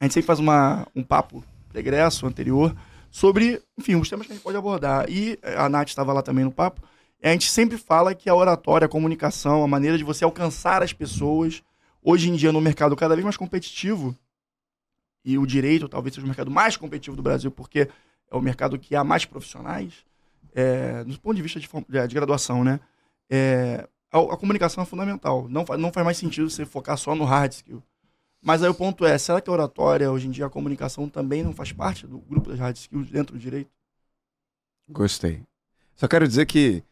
a 0.00 0.04
gente 0.04 0.12
sempre 0.14 0.26
faz 0.26 0.38
uma, 0.38 0.86
um 0.94 1.02
papo 1.02 1.42
pregresso 1.70 2.26
anterior 2.26 2.76
sobre, 3.10 3.62
enfim, 3.78 3.94
os 3.96 4.08
temas 4.08 4.26
que 4.26 4.32
a 4.32 4.34
gente 4.36 4.42
pode 4.44 4.56
abordar. 4.56 5.08
E 5.08 5.38
a 5.56 5.68
Nath 5.68 5.88
estava 5.88 6.12
lá 6.12 6.22
também 6.22 6.44
no 6.44 6.52
papo. 6.52 6.82
A 7.22 7.30
gente 7.30 7.50
sempre 7.50 7.78
fala 7.78 8.14
que 8.14 8.28
a 8.28 8.34
oratória, 8.34 8.84
a 8.84 8.88
comunicação, 8.88 9.64
a 9.64 9.66
maneira 9.68 9.96
de 9.96 10.04
você 10.04 10.22
alcançar 10.24 10.82
as 10.82 10.92
pessoas, 10.92 11.62
hoje 12.02 12.28
em 12.30 12.36
dia 12.36 12.52
no 12.52 12.60
mercado 12.60 12.94
cada 12.94 13.14
vez 13.14 13.24
mais 13.24 13.36
competitivo, 13.36 14.14
e 15.24 15.38
o 15.38 15.46
direito 15.46 15.88
talvez 15.88 16.14
seja 16.14 16.24
o 16.24 16.28
mercado 16.28 16.50
mais 16.50 16.76
competitivo 16.76 17.16
do 17.16 17.22
Brasil, 17.22 17.50
porque 17.50 17.88
é 18.30 18.36
o 18.36 18.40
mercado 18.40 18.78
que 18.78 18.94
há 18.94 19.02
mais 19.02 19.24
profissionais, 19.24 19.94
é, 20.54 21.02
do 21.04 21.18
ponto 21.18 21.34
de 21.36 21.42
vista 21.42 21.58
de, 21.58 21.66
form- 21.66 21.84
de 21.88 22.14
graduação, 22.14 22.62
né? 22.62 22.78
É, 23.30 23.88
a, 24.12 24.18
a 24.18 24.36
comunicação 24.36 24.82
é 24.82 24.86
fundamental. 24.86 25.48
Não, 25.48 25.64
não 25.78 25.92
faz 25.92 26.04
mais 26.04 26.16
sentido 26.16 26.48
você 26.50 26.64
focar 26.64 26.96
só 26.96 27.14
no 27.14 27.24
hard 27.24 27.52
skill. 27.52 27.82
Mas 28.42 28.62
aí 28.62 28.68
o 28.68 28.74
ponto 28.74 29.04
é, 29.04 29.18
será 29.18 29.40
que 29.40 29.50
a 29.50 29.52
oratória, 29.52 30.10
hoje 30.10 30.28
em 30.28 30.30
dia, 30.30 30.46
a 30.46 30.50
comunicação 30.50 31.08
também 31.08 31.42
não 31.42 31.52
faz 31.52 31.72
parte 31.72 32.06
do 32.06 32.18
grupo 32.18 32.50
das 32.50 32.58
hard 32.58 32.76
skills 32.76 33.10
dentro 33.10 33.34
do 33.34 33.38
direito? 33.40 33.70
Gostei. 34.88 35.42
Só 35.96 36.06
quero 36.06 36.28
dizer 36.28 36.46
que 36.46 36.82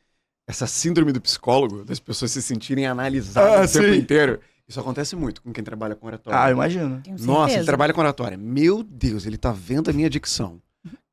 essa 0.46 0.66
síndrome 0.66 1.12
do 1.12 1.20
psicólogo, 1.20 1.84
das 1.84 2.00
pessoas 2.00 2.32
se 2.32 2.42
sentirem 2.42 2.86
analisadas 2.86 3.76
Ah, 3.76 3.78
o 3.78 3.82
tempo 3.82 3.94
sim. 3.94 4.00
inteiro, 4.00 4.40
isso 4.66 4.80
acontece 4.80 5.14
muito 5.14 5.42
com 5.42 5.52
quem 5.52 5.62
trabalha 5.62 5.94
com 5.94 6.06
oratória. 6.06 6.38
Ah, 6.40 6.50
imagina. 6.50 7.02
Nossa, 7.20 7.54
ele 7.54 7.64
trabalha 7.64 7.92
com 7.94 8.00
oratória. 8.00 8.36
Meu 8.36 8.82
Deus, 8.82 9.26
ele 9.26 9.36
tá 9.38 9.52
vendo 9.52 9.90
a 9.90 9.92
minha 9.92 10.10
dicção. 10.10 10.60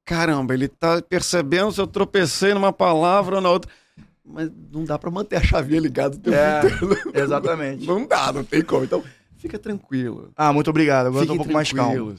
Caramba, 0.04 0.54
ele 0.54 0.68
tá 0.68 1.02
percebendo 1.02 1.72
se 1.72 1.80
eu 1.80 1.88
tropecei 1.88 2.54
numa 2.54 2.74
palavra 2.74 3.36
ou 3.36 3.42
na 3.42 3.50
outra. 3.50 3.72
Mas 4.26 4.52
não 4.72 4.84
dá 4.86 4.98
pra 5.00 5.10
manter 5.10 5.38
a 5.38 5.44
chavinha 5.44 5.80
ligada 5.80 6.16
o 6.16 6.20
tempo 6.20 6.36
É. 6.36 6.60
inteiro. 6.60 6.98
Exatamente. 7.14 7.86
Não 7.86 8.06
dá, 8.06 8.32
não 8.32 8.44
tem 8.44 8.62
como. 8.62 8.84
Então, 8.84 9.04
fica 9.38 9.58
tranquilo. 9.58 10.32
Ah, 10.36 10.54
muito 10.54 10.70
obrigado. 10.70 11.08
Agora 11.08 11.24
eu 11.24 11.28
tô 11.28 11.34
um 11.34 11.38
Fiquem 11.38 11.46
pouco 11.46 11.54
mais 11.54 11.72
calmo. 11.74 12.16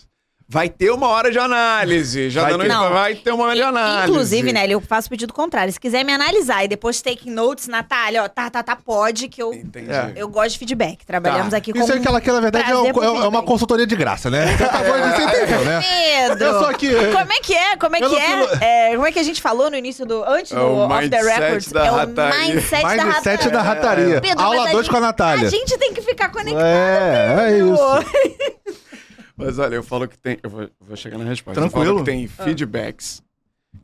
Vai 0.49 0.69
ter 0.69 0.91
uma 0.91 1.09
hora 1.09 1.31
de 1.31 1.39
análise. 1.39 2.29
Já 2.31 2.43
Vai 2.43 2.51
dando 2.53 2.63
ter. 2.63 2.69
Não. 2.69 2.91
vai 2.91 3.15
ter 3.15 3.33
uma 3.33 3.45
hora 3.45 3.55
de 3.55 3.63
análise. 3.63 4.11
Inclusive, 4.11 4.53
né, 4.53 4.67
eu 4.69 4.81
faço 4.81 5.07
o 5.07 5.11
pedido 5.11 5.33
contrário. 5.33 5.73
Se 5.73 5.81
quiser 5.81 6.05
me 6.05 6.13
analisar 6.13 6.65
e 6.65 6.69
depois 6.69 7.01
take 7.01 7.31
notes, 7.31 7.67
Natália, 7.69 8.23
ó, 8.25 8.29
tá, 8.29 8.51
tá, 8.51 8.63
tá, 8.63 8.77
pode, 8.77 9.29
que 9.29 9.43
eu, 9.43 9.53
Entendi. 9.55 9.91
É. 9.91 10.13
eu 10.17 10.29
gosto 10.29 10.53
de 10.53 10.59
feedback. 10.59 11.05
Trabalhamos 11.07 11.51
Tá. 11.51 11.57
aqui 11.57 11.73
com 11.73 11.79
Isso 11.79 11.93
é 11.93 11.99
que 12.01 12.07
ela 12.09 12.21
quer, 12.21 12.33
na 12.33 12.41
verdade, 12.41 12.71
é, 12.71 12.75
é- 12.75 13.25
é 13.25 13.29
uma 13.29 13.43
consultoria 13.43 13.87
de 13.87 13.97
graça, 13.97 14.29
né? 14.31 14.47
Você 14.47 14.65
de 14.65 14.69
você 15.17 15.23
entendeu, 15.23 15.65
né? 15.65 15.81
Pedro. 16.29 16.45
Eu 16.45 16.59
sou 16.59 16.69
aqui. 16.69 16.89
Como 16.95 17.33
é 17.33 17.41
que 17.43 17.55
é? 17.55 17.77
Como 17.77 17.97
é 17.97 18.01
que 18.01 18.17
é? 18.17 18.91
É, 18.91 18.95
Como 18.95 19.07
é 19.07 19.13
que 19.13 19.19
a 19.19 19.23
gente 19.23 19.41
falou 19.41 19.71
no 19.71 19.77
início 19.77 20.05
do. 20.05 20.23
Antes 20.25 20.53
É 20.53 20.57
do 20.57 20.63
Off 20.77 21.09
the 21.09 21.19
mindset 21.23 21.41
Records? 21.41 21.73
da 21.73 21.87
é 21.87 21.91
o 21.91 21.95
rataria. 21.95 22.39
mindset, 22.41 22.83
da 22.83 22.89
de 22.89 22.97
sete 23.23 23.27
rataria. 23.45 23.51
da 23.51 23.63
rataria. 23.63 24.21
Pedro, 24.21 24.43
Aula 24.45 24.57
mas 24.63 24.69
a 24.69 24.73
2 24.73 24.89
com 24.89 24.97
a 24.97 25.01
Natália. 25.01 25.47
A 25.47 25.51
gente 25.51 25.79
tem 25.79 25.93
que 25.95 26.03
ficar 26.03 26.31
conectado. 26.31 26.63
É, 26.65 27.51
é 27.53 27.59
isso. 27.59 28.82
Mas 29.37 29.59
olha, 29.59 29.75
eu 29.75 29.83
falo 29.83 30.07
que 30.07 30.19
tem. 30.19 30.39
Eu 30.43 30.51
vou, 30.51 30.71
vou 30.81 30.97
chegar 30.97 31.19
na 31.19 31.25
resposta. 31.25 31.61
Tranquilo. 31.61 31.85
Eu 31.85 31.95
falo 31.95 32.05
que 32.05 32.11
tem 32.11 32.27
feedbacks. 32.27 33.23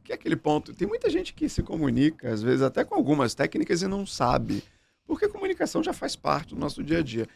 Que 0.04 0.12
é 0.12 0.14
aquele 0.14 0.36
ponto. 0.36 0.74
Tem 0.74 0.86
muita 0.86 1.08
gente 1.08 1.32
que 1.32 1.48
se 1.48 1.62
comunica, 1.62 2.30
às 2.30 2.42
vezes 2.42 2.62
até 2.62 2.84
com 2.84 2.94
algumas 2.94 3.34
técnicas, 3.34 3.82
e 3.82 3.86
não 3.86 4.06
sabe. 4.06 4.62
Porque 5.06 5.24
a 5.24 5.28
comunicação 5.28 5.82
já 5.82 5.92
faz 5.92 6.14
parte 6.14 6.54
do 6.54 6.60
nosso 6.60 6.82
dia 6.84 6.98
a 6.98 7.02
dia. 7.02 7.26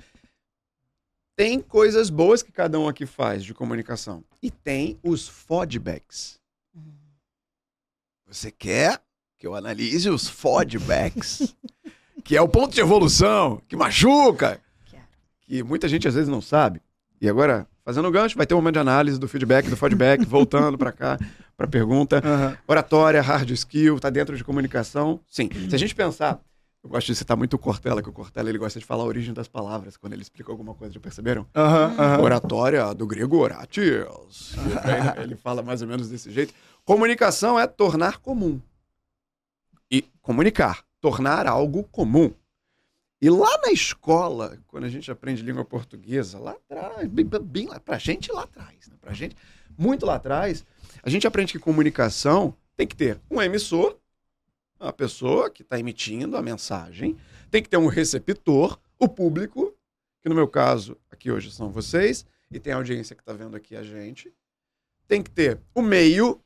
Tem 1.35 1.61
coisas 1.61 2.11
boas 2.11 2.43
que 2.43 2.53
cada 2.53 2.79
um 2.79 2.87
aqui 2.87 3.07
faz 3.07 3.43
de 3.43 3.55
comunicação. 3.55 4.23
E 4.43 4.51
tem 4.51 4.99
os 5.03 5.27
feedbacks. 5.29 6.39
Você 8.27 8.51
quer 8.51 9.01
que 9.39 9.47
eu 9.47 9.55
analise 9.55 10.11
os 10.11 10.29
feedbacks? 10.29 11.57
que 12.23 12.37
é 12.37 12.41
o 12.41 12.49
ponto 12.49 12.75
de 12.75 12.81
evolução, 12.81 13.63
que 13.67 13.77
machuca. 13.77 14.61
Quero. 14.87 15.03
Que 15.41 15.63
muita 15.63 15.89
gente 15.89 16.07
às 16.07 16.15
vezes 16.15 16.29
não 16.29 16.41
sabe. 16.41 16.81
E 17.21 17.29
agora, 17.29 17.67
fazendo 17.85 18.09
o 18.09 18.11
gancho, 18.11 18.37
vai 18.37 18.47
ter 18.47 18.55
um 18.55 18.59
momento 18.59 18.75
de 18.75 18.81
análise 18.81 19.19
do 19.19 19.29
feedback, 19.29 19.69
do 19.69 19.77
feedback, 19.77 20.25
voltando 20.27 20.79
para 20.79 20.93
cá, 20.93 21.19
para 21.57 21.67
pergunta. 21.67 22.23
Aham. 22.25 22.57
Oratória, 22.67 23.21
hard 23.21 23.51
skill, 23.51 23.99
tá 23.99 24.11
dentro 24.11 24.37
de 24.37 24.45
comunicação? 24.45 25.21
Sim. 25.29 25.49
Se 25.69 25.75
a 25.75 25.79
gente 25.79 25.95
pensar, 25.95 26.41
eu 26.83 26.91
gosto 26.91 27.07
de 27.07 27.15
citar 27.15 27.37
muito 27.37 27.55
o 27.55 27.59
Cortella, 27.59 28.03
que 28.03 28.09
o 28.09 28.13
Cortella 28.13 28.49
ele 28.49 28.59
gosta 28.59 28.79
de 28.81 28.85
falar 28.85 29.05
a 29.05 29.07
origem 29.07 29.33
das 29.33 29.47
palavras 29.47 29.97
quando 29.97 30.15
ele 30.15 30.23
explica 30.23 30.51
alguma 30.51 30.75
coisa, 30.75 30.93
já 30.93 31.01
perceberam? 31.01 31.47
Aham, 31.55 31.95
aham. 31.99 32.23
Oratória 32.23 32.93
do 32.95 33.07
grego 33.07 33.39
oratios. 33.39 34.57
Ele 35.23 35.37
fala 35.37 35.63
mais 35.63 35.81
ou 35.81 35.89
menos 35.89 36.09
desse 36.09 36.31
jeito. 36.31 36.53
Comunicação 36.85 37.59
é 37.59 37.67
tornar 37.67 38.19
comum. 38.19 38.61
E 39.91 40.03
comunicar, 40.21 40.83
tornar 41.01 41.47
algo 41.47 41.85
comum. 41.85 42.33
E 43.23 43.31
lá 43.31 43.57
na 43.65 43.71
escola, 43.71 44.59
quando 44.67 44.83
a 44.83 44.89
gente 44.89 45.09
aprende 45.09 45.45
língua 45.45 45.65
portuguesa, 45.65 46.41
lá 46.41 46.51
atrás, 46.51 47.09
bem, 47.09 47.25
bem 47.25 47.69
lá, 47.69 47.79
pra 47.79 47.97
gente 47.97 48.33
lá 48.33 48.43
atrás, 48.43 48.89
né? 48.89 48.97
pra 49.01 49.13
gente, 49.13 49.37
muito 49.79 50.05
lá 50.05 50.17
atrás, 50.17 50.67
a 51.05 51.09
gente 51.09 51.25
aprende 51.25 51.53
que 51.53 51.61
comunicação 51.61 52.53
tem 52.77 52.85
que 52.85 52.97
ter 52.97 53.21
um 53.31 53.41
emissor, 53.41 53.97
uma 54.81 54.93
pessoa 54.93 55.49
que 55.49 55.63
está 55.63 55.79
emitindo 55.79 56.37
a 56.37 56.43
mensagem, 56.43 57.17
tem 57.49 57.63
que 57.63 57.69
ter 57.69 57.77
um 57.77 57.87
receptor, 57.87 58.77
o 58.99 59.09
público, 59.09 59.73
que 60.21 60.29
no 60.29 60.35
meu 60.35 60.49
caso, 60.49 60.99
aqui 61.09 61.31
hoje 61.31 61.53
são 61.53 61.71
vocês, 61.71 62.27
e 62.51 62.59
tem 62.59 62.73
a 62.73 62.77
audiência 62.77 63.15
que 63.15 63.23
está 63.23 63.33
vendo 63.33 63.57
aqui 63.57 63.77
a 63.77 63.85
gente. 63.85 64.35
Tem 65.07 65.23
que 65.23 65.31
ter 65.31 65.61
o 65.73 65.81
meio. 65.81 66.41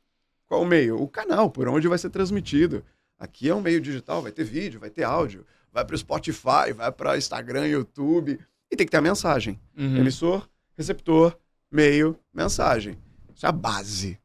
Qual 0.45 0.61
o 0.61 0.65
meio? 0.65 1.01
O 1.01 1.07
canal, 1.07 1.49
por 1.49 1.67
onde 1.67 1.87
vai 1.87 1.97
ser 1.97 2.11
transmitido. 2.11 2.85
Aqui 3.17 3.49
é 3.49 3.55
um 3.55 3.61
meio 3.61 3.81
digital, 3.81 4.21
vai 4.21 4.31
ter 4.31 4.43
vídeo, 4.43 4.79
vai 4.79 4.91
ter 4.91 5.03
áudio, 5.03 5.43
vai 5.71 5.85
para 5.85 5.95
o 5.95 5.97
Spotify, 5.97 6.73
vai 6.75 6.91
para 6.91 7.17
Instagram, 7.17 7.67
YouTube. 7.67 8.39
E 8.71 8.75
tem 8.75 8.85
que 8.85 8.91
ter 8.91 8.97
a 8.97 9.01
mensagem. 9.01 9.59
Uhum. 9.77 9.97
Emissor, 9.97 10.47
receptor, 10.75 11.37
meio, 11.71 12.17
mensagem. 12.33 12.97
Isso 13.33 13.45
é 13.45 13.49
a 13.49 13.51
base. 13.51 14.19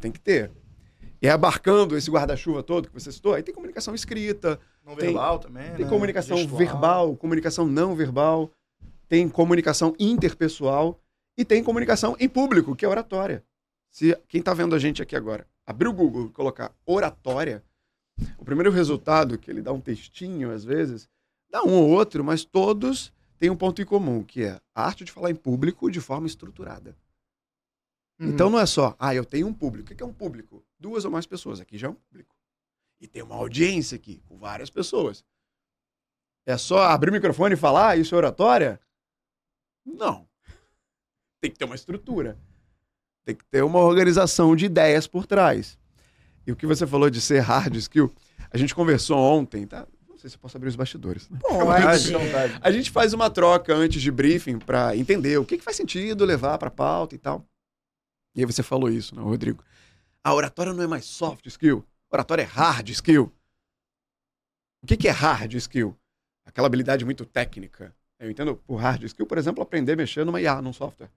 Tem 0.00 0.10
que 0.12 0.20
ter. 0.20 0.50
E 1.20 1.28
abarcando 1.28 1.96
esse 1.96 2.10
guarda-chuva 2.10 2.62
todo 2.62 2.88
que 2.88 2.94
você 2.94 3.12
citou, 3.12 3.34
aí 3.34 3.42
tem 3.42 3.54
comunicação 3.54 3.94
escrita, 3.94 4.58
Não 4.84 4.96
Tem- 4.96 5.06
verbal 5.08 5.38
também, 5.38 5.70
tem 5.74 5.84
né? 5.84 5.90
comunicação 5.90 6.38
Gestual. 6.38 6.58
verbal, 6.58 7.16
comunicação 7.16 7.66
não 7.66 7.94
verbal, 7.94 8.50
tem 9.06 9.28
comunicação 9.28 9.94
interpessoal 9.98 10.98
e 11.36 11.44
tem 11.44 11.62
comunicação 11.62 12.16
em 12.18 12.28
público, 12.28 12.74
que 12.74 12.84
é 12.84 12.88
oratória. 12.88 13.44
Se 13.90 14.16
quem 14.28 14.38
está 14.38 14.54
vendo 14.54 14.74
a 14.74 14.78
gente 14.78 15.02
aqui 15.02 15.14
agora 15.14 15.46
abrir 15.66 15.88
o 15.88 15.92
Google 15.92 16.26
e 16.26 16.30
colocar 16.30 16.72
oratória, 16.86 17.62
o 18.38 18.44
primeiro 18.44 18.70
resultado, 18.70 19.38
que 19.38 19.50
ele 19.50 19.62
dá 19.62 19.72
um 19.72 19.80
textinho 19.80 20.50
às 20.50 20.64
vezes, 20.64 21.08
dá 21.50 21.62
um 21.62 21.72
ou 21.72 21.88
outro, 21.88 22.24
mas 22.24 22.44
todos 22.44 23.12
têm 23.38 23.50
um 23.50 23.56
ponto 23.56 23.80
em 23.80 23.84
comum, 23.84 24.22
que 24.22 24.44
é 24.44 24.60
a 24.74 24.84
arte 24.84 25.04
de 25.04 25.12
falar 25.12 25.30
em 25.30 25.34
público 25.34 25.90
de 25.90 26.00
forma 26.00 26.26
estruturada. 26.26 26.96
Uhum. 28.20 28.28
Então 28.28 28.50
não 28.50 28.58
é 28.58 28.66
só, 28.66 28.94
ah, 28.98 29.14
eu 29.14 29.24
tenho 29.24 29.46
um 29.46 29.54
público. 29.54 29.92
O 29.92 29.96
que 29.96 30.02
é 30.02 30.06
um 30.06 30.12
público? 30.12 30.62
Duas 30.78 31.04
ou 31.04 31.10
mais 31.10 31.26
pessoas. 31.26 31.58
Aqui 31.58 31.78
já 31.78 31.86
é 31.86 31.90
um 31.90 31.94
público. 31.94 32.36
E 33.00 33.08
tem 33.08 33.22
uma 33.22 33.34
audiência 33.34 33.96
aqui, 33.96 34.22
com 34.26 34.36
várias 34.36 34.68
pessoas. 34.68 35.24
É 36.44 36.56
só 36.58 36.82
abrir 36.82 37.08
o 37.10 37.12
microfone 37.12 37.54
e 37.54 37.56
falar, 37.56 37.90
"Ah, 37.90 37.96
isso 37.96 38.14
é 38.14 38.18
oratória? 38.18 38.78
Não. 39.84 40.28
Tem 41.40 41.50
que 41.50 41.58
ter 41.58 41.64
uma 41.64 41.74
estrutura. 41.74 42.38
Tem 43.24 43.34
que 43.34 43.44
ter 43.46 43.64
uma 43.64 43.80
organização 43.80 44.54
de 44.54 44.66
ideias 44.66 45.06
por 45.06 45.26
trás. 45.26 45.78
E 46.50 46.52
o 46.52 46.56
que 46.56 46.66
você 46.66 46.84
falou 46.84 47.08
de 47.08 47.20
ser 47.20 47.38
hard 47.38 47.76
skill, 47.76 48.12
a 48.50 48.58
gente 48.58 48.74
conversou 48.74 49.16
ontem, 49.16 49.64
tá? 49.68 49.86
Não 50.08 50.18
sei 50.18 50.28
se 50.28 50.34
eu 50.34 50.40
posso 50.40 50.56
abrir 50.56 50.68
os 50.68 50.74
bastidores. 50.74 51.30
Né? 51.30 51.38
Vontade, 51.48 52.12
vontade. 52.12 52.58
A 52.60 52.72
gente 52.72 52.90
faz 52.90 53.12
uma 53.12 53.30
troca 53.30 53.72
antes 53.72 54.02
de 54.02 54.10
briefing 54.10 54.58
para 54.58 54.96
entender 54.96 55.38
o 55.38 55.44
que, 55.44 55.58
que 55.58 55.62
faz 55.62 55.76
sentido 55.76 56.24
levar 56.24 56.58
para 56.58 56.68
pauta 56.68 57.14
e 57.14 57.18
tal. 57.18 57.46
E 58.34 58.40
aí 58.40 58.44
você 58.44 58.64
falou 58.64 58.90
isso, 58.90 59.14
né, 59.14 59.22
Rodrigo? 59.22 59.62
A 60.24 60.34
oratória 60.34 60.72
não 60.72 60.82
é 60.82 60.88
mais 60.88 61.04
soft 61.04 61.46
skill, 61.46 61.86
oratória 62.10 62.42
é 62.42 62.46
hard 62.46 62.88
skill. 62.88 63.32
O 64.82 64.88
que, 64.88 64.96
que 64.96 65.06
é 65.06 65.12
hard 65.12 65.54
skill? 65.54 65.96
Aquela 66.44 66.66
habilidade 66.66 67.04
muito 67.04 67.24
técnica. 67.24 67.94
Eu 68.18 68.28
entendo 68.28 68.56
por 68.56 68.74
hard 68.74 69.04
skill, 69.04 69.24
por 69.24 69.38
exemplo, 69.38 69.62
aprender 69.62 69.92
a 69.92 69.96
mexer 69.96 70.24
numa 70.26 70.40
IA, 70.40 70.60
num 70.60 70.72
software. 70.72 71.12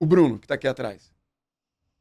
O 0.00 0.04
Bruno, 0.04 0.40
que 0.40 0.48
tá 0.48 0.54
aqui 0.54 0.66
atrás. 0.66 1.12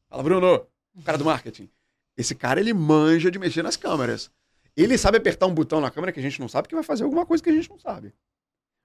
Fala, 0.10 0.24
Bruno, 0.24 0.66
o 0.96 1.04
cara 1.04 1.20
do 1.20 1.26
marketing. 1.26 1.70
Esse 2.18 2.34
cara, 2.34 2.60
ele 2.60 2.74
manja 2.74 3.30
de 3.30 3.38
mexer 3.38 3.64
nas 3.64 3.76
câmeras. 3.76 4.32
Ele 4.76 4.98
sabe 4.98 5.18
apertar 5.18 5.48
um 5.48 5.54
botão 5.54 5.80
na 5.80 5.92
câmera 5.92 6.12
que 6.12 6.20
a 6.20 6.24
gente 6.24 6.40
não 6.40 6.50
sabe, 6.50 6.68
que 6.68 6.76
vai 6.76 6.84
fazer 6.84 7.04
alguma 7.04 7.26
coisa 7.26 7.44
que 7.44 7.50
a 7.50 7.54
gente 7.54 7.70
não 7.70 7.80
sabe. 7.80 8.14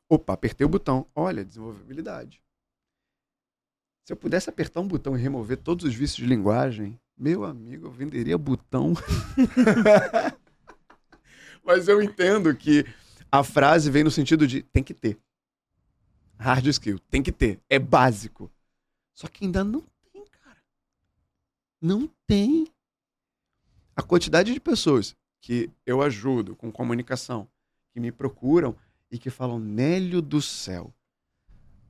Opa, 0.08 0.32
apertei 0.32 0.64
o 0.64 0.68
botão. 0.68 1.06
Olha, 1.14 1.44
desenvolvibilidade. 1.44 2.42
Se 4.04 4.12
eu 4.12 4.16
pudesse 4.16 4.50
apertar 4.50 4.80
um 4.80 4.88
botão 4.88 5.16
e 5.16 5.20
remover 5.20 5.56
todos 5.56 5.84
os 5.84 5.94
vícios 5.94 6.16
de 6.16 6.26
linguagem, 6.26 6.98
meu 7.16 7.44
amigo, 7.44 7.86
eu 7.86 7.92
venderia 7.92 8.36
botão. 8.36 8.94
Mas 11.62 11.86
eu 11.86 12.02
entendo 12.02 12.54
que 12.56 12.84
a 13.30 13.44
frase 13.44 13.90
vem 13.90 14.02
no 14.02 14.10
sentido 14.10 14.46
de 14.46 14.62
tem 14.62 14.82
que 14.82 14.94
ter. 14.94 15.18
Hard 16.38 16.66
skill, 16.66 16.98
tem 17.10 17.22
que 17.22 17.30
ter. 17.30 17.60
É 17.68 17.78
básico. 17.78 18.50
Só 19.14 19.28
que 19.28 19.44
ainda 19.44 19.62
não 19.62 19.84
tem, 20.12 20.24
cara. 20.42 20.56
Não 21.80 22.10
tem. 22.26 22.66
A 23.94 24.02
quantidade 24.02 24.52
de 24.52 24.60
pessoas 24.60 25.16
que 25.40 25.70
eu 25.86 26.02
ajudo 26.02 26.54
com 26.54 26.70
comunicação, 26.70 27.48
que 27.92 28.00
me 28.00 28.12
procuram 28.12 28.76
e 29.10 29.18
que 29.18 29.30
falam, 29.30 29.58
Nélio 29.58 30.22
do 30.22 30.40
céu, 30.40 30.92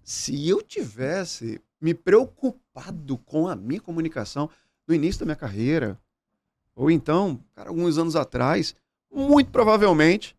se 0.03 0.49
eu 0.49 0.63
tivesse 0.63 1.61
me 1.81 1.95
preocupado 1.95 3.19
com 3.19 3.49
a 3.49 3.57
minha 3.57 3.81
comunicação 3.81 4.49
no 4.87 4.95
início 4.95 5.21
da 5.21 5.27
minha 5.27 5.37
carreira, 5.37 5.99
ou 6.75 6.91
então, 6.91 7.43
cara, 7.55 7.69
alguns 7.69 7.99
anos 7.99 8.17
atrás, 8.17 8.75
muito 9.13 9.51
provavelmente 9.51 10.37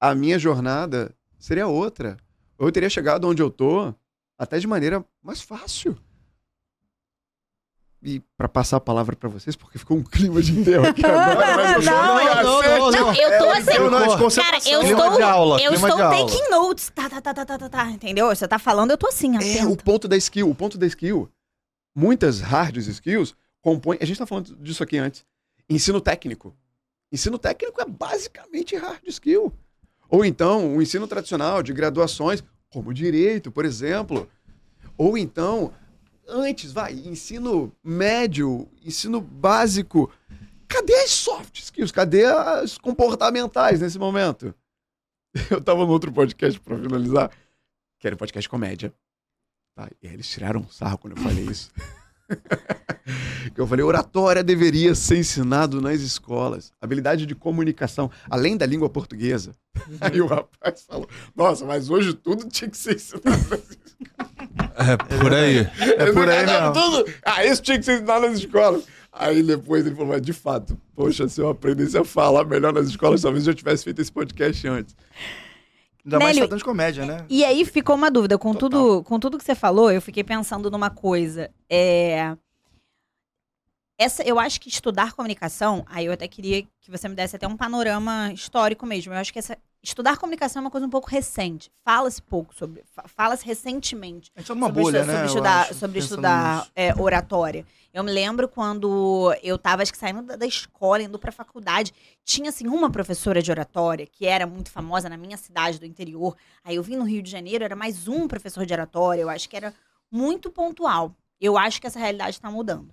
a 0.00 0.14
minha 0.14 0.38
jornada 0.38 1.14
seria 1.38 1.66
outra. 1.66 2.16
Ou 2.58 2.68
eu 2.68 2.72
teria 2.72 2.90
chegado 2.90 3.26
onde 3.26 3.42
eu 3.42 3.50
tô 3.50 3.94
até 4.36 4.58
de 4.58 4.66
maneira 4.66 5.04
mais 5.22 5.40
fácil. 5.40 5.96
E 8.06 8.20
para 8.36 8.46
passar 8.48 8.76
a 8.76 8.80
palavra 8.80 9.16
para 9.16 9.30
vocês, 9.30 9.56
porque 9.56 9.78
ficou 9.78 9.96
um 9.96 10.02
clima 10.04 10.42
de 10.42 10.52
enterro 10.58 10.86
aqui 10.86 11.00
agora, 11.06 11.80
Não, 11.80 12.20
eu- 12.20 12.90
cacete. 12.92 13.00
Não, 13.00 13.14
eu 13.14 13.38
tô 13.38 13.44
É, 13.46 13.58
assim. 13.58 13.78
não, 13.78 14.30
Cara, 14.44 14.58
eu 14.68 14.82
estou, 14.82 15.16
de 15.16 15.22
aula, 15.22 15.62
eu 15.62 15.72
estou 15.72 15.96
de 15.96 16.02
aula. 16.02 16.16
taking 16.26 16.50
notes. 16.50 16.90
Tá, 16.94 17.08
tá, 17.08 17.20
tá, 17.22 17.32
tá, 17.34 17.44
tá, 17.46 17.58
tá, 17.58 17.68
tá. 17.70 17.90
Entendeu? 17.90 18.26
Você 18.28 18.46
tá 18.46 18.58
falando, 18.58 18.90
eu 18.90 18.98
tô 18.98 19.08
assim, 19.08 19.34
É, 19.34 19.38
atenta. 19.38 19.68
o 19.70 19.76
ponto 19.76 20.06
da 20.06 20.16
skill. 20.18 20.50
O 20.50 20.54
ponto 20.54 20.76
da 20.76 20.86
skill. 20.86 21.30
Muitas 21.96 22.40
hard 22.40 22.76
skills 22.76 23.34
compõem. 23.62 23.98
A 24.00 24.04
gente 24.04 24.18
tá 24.18 24.26
falando 24.26 24.54
disso 24.56 24.82
aqui 24.82 24.98
antes. 24.98 25.24
Ensino 25.70 26.00
técnico. 26.00 26.54
Ensino 27.10 27.38
técnico 27.38 27.80
é 27.80 27.86
basicamente 27.86 28.76
hard 28.76 29.00
skill. 29.06 29.52
Ou 30.10 30.24
então, 30.24 30.76
o 30.76 30.82
ensino 30.82 31.06
tradicional 31.06 31.62
de 31.62 31.72
graduações, 31.72 32.42
como 32.68 32.92
direito, 32.92 33.50
por 33.50 33.64
exemplo. 33.64 34.28
Ou 34.98 35.16
então, 35.16 35.72
antes, 36.28 36.72
vai, 36.72 36.92
ensino 36.92 37.74
médio, 37.82 38.68
ensino 38.84 39.20
básico. 39.20 40.12
Cadê 40.68 40.94
as 40.94 41.10
soft 41.10 41.58
skills? 41.58 41.92
Cadê 41.92 42.24
as 42.24 42.78
comportamentais 42.78 43.80
nesse 43.80 43.98
momento? 43.98 44.54
Eu 45.50 45.62
tava 45.62 45.84
no 45.84 45.92
outro 45.92 46.12
podcast 46.12 46.58
pra 46.60 46.76
finalizar, 46.76 47.30
que 47.98 48.06
era 48.06 48.14
um 48.14 48.18
podcast 48.18 48.48
comédia. 48.48 48.92
Tá? 49.74 49.88
E 50.00 50.06
aí 50.06 50.14
eles 50.14 50.28
tiraram 50.28 50.60
um 50.60 50.68
sarro 50.68 50.98
quando 50.98 51.16
eu 51.16 51.22
falei 51.22 51.44
isso. 51.46 51.72
que 53.54 53.60
eu 53.60 53.66
falei, 53.66 53.84
oratória 53.84 54.42
deveria 54.42 54.94
ser 54.94 55.18
ensinado 55.18 55.80
nas 55.80 56.00
escolas. 56.00 56.72
Habilidade 56.80 57.26
de 57.26 57.34
comunicação, 57.34 58.10
além 58.30 58.56
da 58.56 58.66
língua 58.66 58.88
portuguesa. 58.88 59.52
Aí 60.00 60.20
o 60.20 60.26
rapaz 60.26 60.84
falou, 60.88 61.08
nossa, 61.36 61.64
mas 61.64 61.90
hoje 61.90 62.14
tudo 62.14 62.48
tinha 62.48 62.70
que 62.70 62.76
ser 62.76 62.96
ensinado 62.96 63.28
nas 63.30 63.40
escolas. 63.40 63.78
É 64.76 64.96
por 64.96 65.32
aí. 65.32 65.58
É 65.98 66.12
por 66.12 66.28
aí 66.28 66.46
Não, 66.46 66.72
tudo- 66.72 67.12
Ah, 67.24 67.44
isso 67.44 67.62
tinha 67.62 67.78
que 67.78 67.84
ser 67.84 67.96
ensinado 67.96 68.26
nas 68.26 68.38
escolas. 68.38 68.84
Aí 69.12 69.42
depois 69.44 69.86
ele 69.86 69.94
falou, 69.94 70.10
mas 70.12 70.22
de 70.22 70.32
fato, 70.32 70.76
poxa, 70.94 71.28
se 71.28 71.40
eu 71.40 71.48
aprendesse 71.48 71.96
a 71.96 72.04
falar 72.04 72.44
melhor 72.44 72.72
nas 72.72 72.86
escolas, 72.88 73.22
talvez 73.22 73.46
eu 73.46 73.54
tivesse 73.54 73.84
feito 73.84 74.00
esse 74.02 74.10
podcast 74.10 74.66
antes. 74.66 74.96
Ainda 76.04 76.18
mais 76.18 76.28
Nélio, 76.36 76.40
tratando 76.42 76.58
de 76.58 76.64
comédia, 76.64 77.06
né? 77.06 77.24
E 77.30 77.44
aí 77.44 77.64
ficou 77.64 77.96
uma 77.96 78.10
dúvida. 78.10 78.36
Com 78.36 78.52
Total. 78.52 78.68
tudo, 78.68 79.04
com 79.04 79.18
tudo 79.18 79.38
que 79.38 79.44
você 79.44 79.54
falou, 79.54 79.90
eu 79.90 80.02
fiquei 80.02 80.22
pensando 80.22 80.70
numa 80.70 80.90
coisa. 80.90 81.50
É... 81.68 82.36
Essa, 83.96 84.22
eu 84.22 84.38
acho 84.38 84.60
que 84.60 84.68
estudar 84.68 85.12
comunicação, 85.12 85.84
aí 85.88 86.06
eu 86.06 86.12
até 86.12 86.26
queria 86.26 86.62
que 86.80 86.90
você 86.90 87.08
me 87.08 87.14
desse 87.14 87.36
até 87.36 87.46
um 87.46 87.56
panorama 87.56 88.32
histórico 88.32 88.84
mesmo. 88.84 89.14
Eu 89.14 89.18
acho 89.18 89.32
que 89.32 89.38
essa, 89.38 89.56
estudar 89.84 90.16
comunicação 90.16 90.60
é 90.60 90.64
uma 90.64 90.70
coisa 90.70 90.86
um 90.86 90.90
pouco 90.90 91.08
recente. 91.08 91.70
Fala-se 91.84 92.20
pouco 92.20 92.54
sobre. 92.54 92.82
fa- 92.92 93.04
Fala-se 93.06 93.44
recentemente 93.46 94.32
A 94.34 94.40
gente 94.40 94.48
tá 94.48 94.54
numa 94.54 94.66
sobre, 94.68 94.82
bolha, 94.82 94.98
estu- 95.00 95.06
né? 95.06 95.14
sobre 95.14 95.26
estudar, 95.28 95.60
acho, 95.60 95.74
sobre 95.74 95.98
estudar 96.00 96.68
é, 96.74 96.94
oratória. 97.00 97.64
Eu 97.92 98.02
me 98.02 98.10
lembro 98.10 98.48
quando 98.48 99.32
eu 99.42 99.56
tava, 99.56 99.82
acho 99.82 99.92
que 99.92 99.98
saindo 99.98 100.22
da, 100.22 100.34
da 100.34 100.46
escola, 100.46 101.02
indo 101.02 101.18
pra 101.18 101.30
faculdade, 101.30 101.92
tinha, 102.24 102.48
assim, 102.48 102.66
uma 102.66 102.90
professora 102.90 103.40
de 103.40 103.50
oratória 103.52 104.04
que 104.06 104.26
era 104.26 104.46
muito 104.46 104.70
famosa 104.70 105.08
na 105.08 105.16
minha 105.16 105.36
cidade 105.36 105.78
do 105.78 105.86
interior. 105.86 106.36
Aí 106.64 106.74
eu 106.74 106.82
vim 106.82 106.96
no 106.96 107.04
Rio 107.04 107.22
de 107.22 107.30
Janeiro, 107.30 107.62
era 107.62 107.76
mais 107.76 108.08
um 108.08 108.26
professor 108.26 108.66
de 108.66 108.72
oratória. 108.72 109.22
Eu 109.22 109.28
acho 109.30 109.48
que 109.48 109.56
era 109.56 109.72
muito 110.10 110.50
pontual. 110.50 111.14
Eu 111.40 111.56
acho 111.58 111.80
que 111.80 111.86
essa 111.86 111.98
realidade 111.98 112.36
está 112.36 112.50
mudando. 112.50 112.92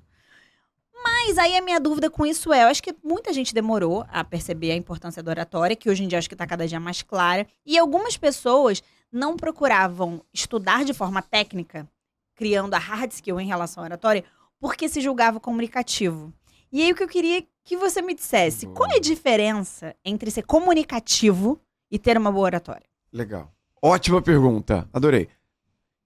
Mas 1.04 1.38
aí 1.38 1.56
a 1.56 1.62
minha 1.62 1.80
dúvida 1.80 2.10
com 2.10 2.26
isso 2.26 2.52
é, 2.54 2.64
eu 2.64 2.68
acho 2.68 2.84
que 2.84 2.96
muita 3.04 3.34
gente 3.34 3.54
demorou 3.54 4.06
a 4.10 4.24
perceber 4.24 4.72
a 4.72 4.76
importância 4.76 5.24
da 5.24 5.32
oratória, 5.32 5.76
que 5.76 5.90
hoje 5.90 6.04
em 6.04 6.08
dia 6.08 6.20
acho 6.20 6.30
que 6.30 6.36
está 6.36 6.46
cada 6.46 6.68
dia 6.68 6.80
mais 6.80 7.02
clara. 7.02 7.48
E 7.66 7.78
algumas 7.78 8.18
pessoas 8.18 8.84
não 9.12 9.36
procuravam 9.36 10.24
estudar 10.34 10.86
de 10.86 10.94
forma 10.94 11.22
técnica, 11.22 11.88
criando 12.36 12.74
a 12.74 12.78
hard 12.78 13.12
skill 13.12 13.40
em 13.40 13.48
relação 13.48 13.84
à 13.84 13.88
oratória, 13.88 14.24
porque 14.60 14.88
se 14.88 15.02
julgava 15.02 15.40
comunicativo. 15.40 16.34
E 16.72 16.82
aí 16.82 16.92
o 16.92 16.96
que 16.96 17.04
eu 17.04 17.08
queria 17.08 17.44
que 17.64 17.76
você 17.76 18.02
me 18.02 18.14
dissesse, 18.16 18.68
qual 18.68 18.90
é 18.92 18.96
a 18.96 19.02
diferença 19.02 19.96
entre 20.06 20.32
ser 20.32 20.44
comunicativo 20.44 21.60
e 21.90 22.00
ter 22.00 22.18
uma 22.18 22.32
boa 22.32 22.46
oratória? 22.46 22.86
Legal. 23.12 23.52
Ótima 23.82 24.22
pergunta. 24.22 24.88
Adorei. 24.94 25.28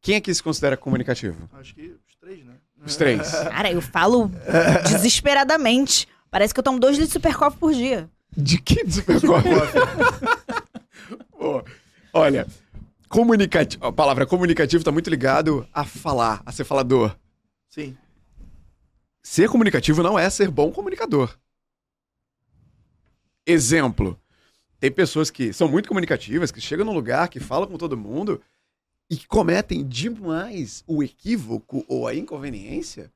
Quem 0.01 0.15
aqui 0.15 0.33
se 0.33 0.41
considera 0.41 0.77
comunicativo? 0.77 1.49
Acho 1.53 1.73
que 1.75 1.97
os 2.07 2.15
três, 2.15 2.43
né? 2.43 2.54
Os 2.85 2.95
três. 2.95 3.31
Cara, 3.49 3.71
eu 3.71 3.81
falo 3.81 4.31
desesperadamente. 4.87 6.07
Parece 6.29 6.53
que 6.53 6.59
eu 6.59 6.63
tomo 6.63 6.79
dois 6.79 6.97
litros 6.97 7.09
de 7.09 7.13
supercoffee 7.13 7.59
por 7.59 7.73
dia. 7.73 8.09
De 8.35 8.59
que 8.61 8.83
de 8.85 8.93
supercoffee? 8.93 9.51
Pô, 11.31 11.63
Olha, 12.13 12.47
comunicativo. 13.09 13.85
A 13.85 13.91
palavra 13.91 14.25
comunicativo 14.25 14.83
tá 14.83 14.91
muito 14.91 15.09
ligado 15.09 15.67
a 15.73 15.83
falar, 15.83 16.41
a 16.45 16.51
ser 16.51 16.63
falador. 16.63 17.15
Sim. 17.69 17.97
Ser 19.21 19.49
comunicativo 19.49 20.03
não 20.03 20.17
é 20.19 20.29
ser 20.29 20.49
bom 20.49 20.71
comunicador. 20.71 21.37
Exemplo. 23.45 24.19
Tem 24.79 24.91
pessoas 24.91 25.31
que 25.31 25.51
são 25.51 25.67
muito 25.67 25.87
comunicativas, 25.87 26.51
que 26.51 26.61
chegam 26.61 26.85
num 26.85 26.93
lugar, 26.93 27.27
que 27.29 27.39
falam 27.39 27.67
com 27.67 27.77
todo 27.77 27.97
mundo 27.97 28.41
e 29.09 29.15
que 29.15 29.27
cometem 29.27 29.85
demais 29.85 30.83
o 30.87 31.03
equívoco 31.03 31.85
ou 31.87 32.07
a 32.07 32.15
inconveniência 32.15 33.11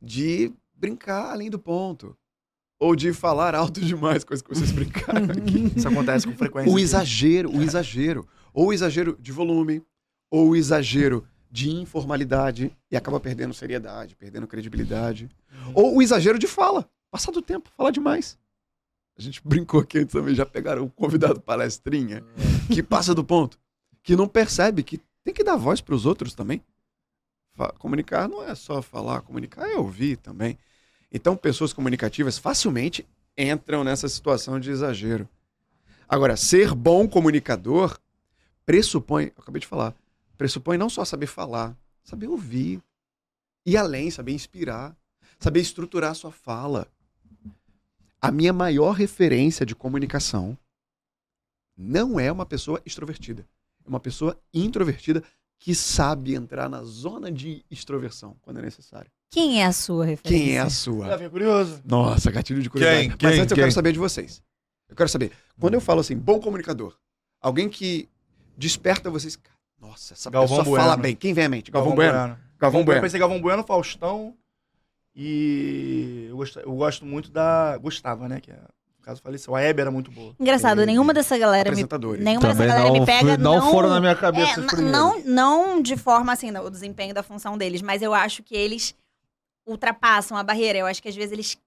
de 0.00 0.52
brincar 0.74 1.32
além 1.32 1.50
do 1.50 1.58
ponto. 1.58 2.16
Ou 2.80 2.94
de 2.94 3.12
falar 3.12 3.56
alto 3.56 3.80
demais, 3.80 4.22
coisa 4.22 4.42
que 4.42 4.48
vocês 4.48 4.70
brincaram 4.70 5.24
aqui. 5.32 5.72
Isso 5.76 5.88
acontece 5.88 6.26
com 6.26 6.36
frequência. 6.36 6.72
O 6.72 6.78
exagero, 6.78 7.50
o 7.50 7.62
exagero. 7.62 8.26
Ou 8.54 8.68
o 8.68 8.72
exagero 8.72 9.18
de 9.20 9.32
volume, 9.32 9.82
ou 10.30 10.50
o 10.50 10.56
exagero 10.56 11.26
de 11.50 11.70
informalidade 11.70 12.70
e 12.90 12.96
acaba 12.96 13.18
perdendo 13.18 13.54
seriedade, 13.54 14.14
perdendo 14.14 14.46
credibilidade. 14.46 15.28
Ou 15.74 15.96
o 15.96 16.02
exagero 16.02 16.38
de 16.38 16.46
fala. 16.46 16.88
Passar 17.10 17.32
do 17.32 17.42
tempo, 17.42 17.70
falar 17.76 17.90
demais. 17.90 18.38
A 19.18 19.22
gente 19.22 19.40
brincou 19.44 19.80
aqui 19.80 19.98
antes 19.98 20.12
também, 20.12 20.34
já 20.34 20.46
pegaram 20.46 20.84
o 20.84 20.90
convidado 20.90 21.40
palestrinha, 21.40 22.22
que 22.72 22.82
passa 22.82 23.14
do 23.14 23.24
ponto, 23.24 23.58
que 24.02 24.14
não 24.14 24.28
percebe 24.28 24.84
que 24.84 25.00
tem 25.28 25.34
que 25.34 25.44
dar 25.44 25.56
voz 25.56 25.82
para 25.82 25.94
os 25.94 26.06
outros 26.06 26.32
também. 26.32 26.62
Comunicar 27.78 28.26
não 28.28 28.42
é 28.42 28.54
só 28.54 28.80
falar, 28.80 29.20
comunicar 29.20 29.68
é 29.68 29.76
ouvir 29.76 30.16
também. 30.16 30.58
Então, 31.12 31.36
pessoas 31.36 31.70
comunicativas 31.70 32.38
facilmente 32.38 33.06
entram 33.36 33.84
nessa 33.84 34.08
situação 34.08 34.58
de 34.58 34.70
exagero. 34.70 35.28
Agora, 36.08 36.34
ser 36.34 36.74
bom 36.74 37.06
comunicador 37.06 37.98
pressupõe, 38.64 39.30
acabei 39.36 39.60
de 39.60 39.66
falar, 39.66 39.94
pressupõe 40.38 40.78
não 40.78 40.88
só 40.88 41.04
saber 41.04 41.26
falar, 41.26 41.76
saber 42.02 42.28
ouvir, 42.28 42.82
ir 43.66 43.76
além, 43.76 44.10
saber 44.10 44.32
inspirar, 44.32 44.96
saber 45.38 45.60
estruturar 45.60 46.12
a 46.12 46.14
sua 46.14 46.32
fala. 46.32 46.88
A 48.18 48.32
minha 48.32 48.52
maior 48.52 48.92
referência 48.92 49.66
de 49.66 49.74
comunicação 49.74 50.56
não 51.76 52.18
é 52.18 52.32
uma 52.32 52.46
pessoa 52.46 52.80
extrovertida, 52.86 53.46
é 53.88 53.90
uma 53.90 53.98
pessoa 54.00 54.38
introvertida 54.52 55.22
que 55.58 55.74
sabe 55.74 56.34
entrar 56.34 56.68
na 56.68 56.82
zona 56.84 57.32
de 57.32 57.64
extroversão 57.70 58.36
quando 58.42 58.58
é 58.58 58.62
necessário. 58.62 59.10
Quem 59.30 59.60
é 59.62 59.66
a 59.66 59.72
sua 59.72 60.04
referência? 60.04 60.46
Quem 60.46 60.56
é 60.56 60.60
a 60.60 60.64
Já 60.64 60.70
sua? 60.70 61.12
fiquei 61.12 61.28
curioso. 61.28 61.82
Nossa, 61.84 62.30
gatilho 62.30 62.62
de 62.62 62.70
curiosidade. 62.70 63.08
Quem? 63.08 63.08
Mas 63.10 63.18
Quem? 63.34 63.40
antes 63.42 63.50
eu 63.50 63.54
Quem? 63.56 63.62
quero 63.64 63.72
saber 63.72 63.92
de 63.92 63.98
vocês. 63.98 64.42
Eu 64.88 64.96
quero 64.96 65.08
saber, 65.08 65.32
quando 65.60 65.74
eu 65.74 65.80
falo 65.80 66.00
assim, 66.00 66.16
bom 66.16 66.40
comunicador, 66.40 66.94
alguém 67.40 67.68
que 67.68 68.08
desperta 68.56 69.10
vocês, 69.10 69.36
"Cara, 69.36 69.56
nossa, 69.80 70.14
essa 70.14 70.30
Galvão 70.30 70.58
pessoa 70.58 70.78
fala 70.78 70.90
Bueno. 70.92 71.02
bem. 71.02 71.16
Quem 71.16 71.34
vem 71.34 71.44
à 71.44 71.48
mente? 71.48 71.70
Galvão, 71.70 71.94
Bueno. 71.94 72.12
Galvão 72.12 72.38
Galvão 72.58 72.84
Bueno. 72.84 72.98
Eu 72.98 73.02
pensei 73.02 73.20
Galvão 73.20 73.40
Bueno, 73.40 73.64
Faustão. 73.64 74.34
E 75.14 76.26
eu 76.30 76.36
gosto, 76.36 76.60
eu 76.60 76.72
gosto 76.74 77.04
muito 77.04 77.30
da. 77.30 77.76
Gostava, 77.78 78.28
né? 78.28 78.40
Que 78.40 78.50
é, 78.52 78.60
caso 79.08 79.22
faleceu. 79.22 79.54
A 79.56 79.62
Hebe 79.62 79.80
era 79.80 79.90
muito 79.90 80.10
boa. 80.10 80.34
Engraçado, 80.38 80.82
E- 80.82 80.86
nenhuma 80.86 81.14
dessa 81.14 81.38
galera 81.38 81.70
me 81.70 81.74
Apresentadores. 81.74 82.22
Nenhuma 82.22 82.48
dessa 82.48 82.66
galera 82.66 82.88
não, 82.88 82.92
me 82.92 83.06
pega. 83.06 83.20
fui- 83.20 83.36
não, 83.38 83.70
foram 83.70 83.88
na 83.88 84.00
minha 84.00 84.14
cabeça 84.14 84.60
É, 84.60 84.80
não, 84.82 85.18
não 85.24 85.80
de 85.80 85.96
forma 85.96 86.30
assim, 86.32 86.50
o 86.58 86.68
desempenho 86.68 87.14
da 87.14 87.22
função 87.22 87.56
deles, 87.56 87.80
mas 87.80 88.02
eu 88.02 88.12
acho 88.12 88.42
que 88.42 88.54
eles 88.54 88.94
ultrapassam 89.66 90.36
a 90.36 90.42
barreira. 90.42 90.78
Eu 90.78 90.86
acho 90.86 91.02
que 91.02 91.08
às 91.08 91.16
vezes 91.16 91.32
eles, 91.32 91.58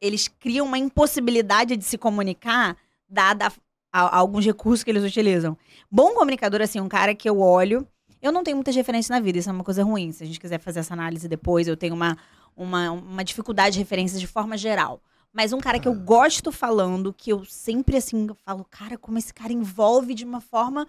eles 0.00 0.28
criam 0.28 0.64
uma 0.64 0.78
impossibilidade 0.78 1.76
de 1.76 1.84
se 1.84 1.98
comunicar, 1.98 2.74
dada 3.06 3.48
a, 3.92 4.00
a 4.00 4.16
alguns 4.16 4.44
recursos 4.46 4.82
que 4.82 4.90
eles 4.90 5.04
utilizam. 5.04 5.58
Bom 5.90 6.14
comunicador, 6.14 6.62
assim, 6.62 6.80
um 6.80 6.88
cara 6.88 7.14
que 7.14 7.28
eu 7.28 7.38
olho. 7.38 7.86
Eu 8.22 8.32
não 8.32 8.42
tenho 8.42 8.56
muitas 8.56 8.74
referências 8.74 9.10
na 9.10 9.20
vida, 9.20 9.38
isso 9.38 9.50
é 9.50 9.52
uma 9.52 9.62
coisa 9.62 9.84
ruim. 9.84 10.10
Se 10.10 10.24
a 10.24 10.26
gente 10.26 10.40
quiser 10.40 10.58
fazer 10.58 10.80
essa 10.80 10.94
análise 10.94 11.28
depois, 11.28 11.68
eu 11.68 11.76
tenho 11.76 11.94
uma, 11.94 12.16
uma, 12.56 12.90
uma 12.92 13.22
dificuldade 13.22 13.74
de 13.74 13.78
referências 13.78 14.18
de 14.18 14.26
forma 14.26 14.56
geral. 14.56 15.02
Mas 15.36 15.52
um 15.52 15.58
cara 15.60 15.78
que 15.78 15.86
eu 15.86 15.92
gosto 15.92 16.50
falando, 16.50 17.12
que 17.12 17.30
eu 17.30 17.44
sempre 17.44 17.98
assim 17.98 18.26
falo, 18.42 18.64
cara, 18.70 18.96
como 18.96 19.18
esse 19.18 19.34
cara 19.34 19.52
envolve 19.52 20.14
de 20.14 20.24
uma 20.24 20.40
forma 20.40 20.88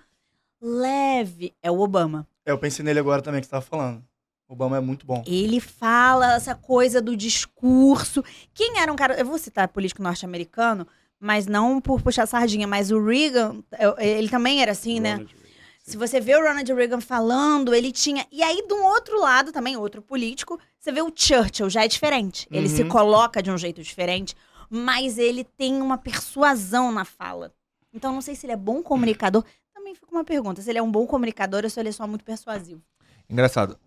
leve, 0.62 1.54
é 1.62 1.70
o 1.70 1.82
Obama. 1.82 2.26
É, 2.46 2.52
eu 2.52 2.58
pensei 2.58 2.84
nele 2.86 2.98
agora 3.00 3.22
também 3.22 3.42
que 3.42 3.48
você 3.48 3.52
tava 3.52 3.66
falando. 3.66 4.02
O 4.48 4.54
Obama 4.54 4.78
é 4.78 4.80
muito 4.80 5.06
bom. 5.06 5.22
Ele 5.28 5.60
fala 5.60 6.36
essa 6.36 6.56
coisa 6.56 7.02
do 7.02 7.14
discurso. 7.18 8.24
Quem 8.54 8.80
era 8.80 8.90
um 8.90 8.96
cara. 8.96 9.20
Eu 9.20 9.26
vou 9.26 9.38
citar 9.38 9.68
político 9.68 10.02
norte-americano, 10.02 10.88
mas 11.20 11.46
não 11.46 11.82
por 11.82 12.02
puxar 12.02 12.26
sardinha, 12.26 12.66
mas 12.66 12.90
o 12.90 13.04
Reagan, 13.04 13.62
eu- 13.78 13.98
ele 14.00 14.30
também 14.30 14.62
era 14.62 14.72
assim, 14.72 15.02
né? 15.02 15.12
Ronald 15.16 15.28
Reagan. 15.34 15.48
Se 15.84 15.98
você 15.98 16.20
vê 16.22 16.36
o 16.38 16.42
Ronald 16.42 16.74
Reagan 16.74 17.02
falando, 17.02 17.74
ele 17.76 17.92
tinha. 17.92 18.26
E 18.32 18.42
aí, 18.42 18.66
do 18.68 18.76
outro 18.78 19.20
lado, 19.20 19.52
também, 19.52 19.76
outro 19.76 20.02
político, 20.02 20.58
você 20.88 20.92
vê 20.94 21.02
o 21.02 21.12
Churchill, 21.14 21.70
já 21.70 21.84
é 21.84 21.88
diferente. 21.88 22.48
Ele 22.50 22.68
Uhum. 22.70 22.76
se 22.76 22.86
coloca 22.86 23.44
de 23.44 23.52
um 23.52 23.58
jeito 23.58 23.84
diferente, 23.84 24.34
mas 24.70 25.18
ele 25.18 25.44
tem 25.44 25.82
uma 25.82 25.98
persuasão 25.98 26.92
na 26.94 27.04
fala. 27.04 27.54
Então, 27.94 28.14
não 28.14 28.22
sei 28.22 28.36
se 28.36 28.46
ele 28.46 28.54
é 28.54 28.58
bom 28.58 28.82
comunicador. 28.82 29.44
Também 29.74 29.94
fica 29.94 30.08
uma 30.12 30.24
pergunta: 30.24 30.62
se 30.62 30.70
ele 30.70 30.78
é 30.80 30.82
um 30.82 30.92
bom 30.92 31.06
comunicador 31.06 31.64
ou 31.66 31.70
se 31.70 31.78
ele 31.80 31.90
é 31.90 31.92
só 31.92 32.08
muito 32.08 32.24
persuasivo. 32.24 32.82
Engraçado. 33.30 33.78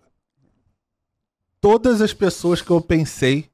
Todas 1.61 2.01
as 2.03 2.13
pessoas 2.13 2.61
que 2.61 2.71
eu 2.71 2.81
pensei 2.81 3.51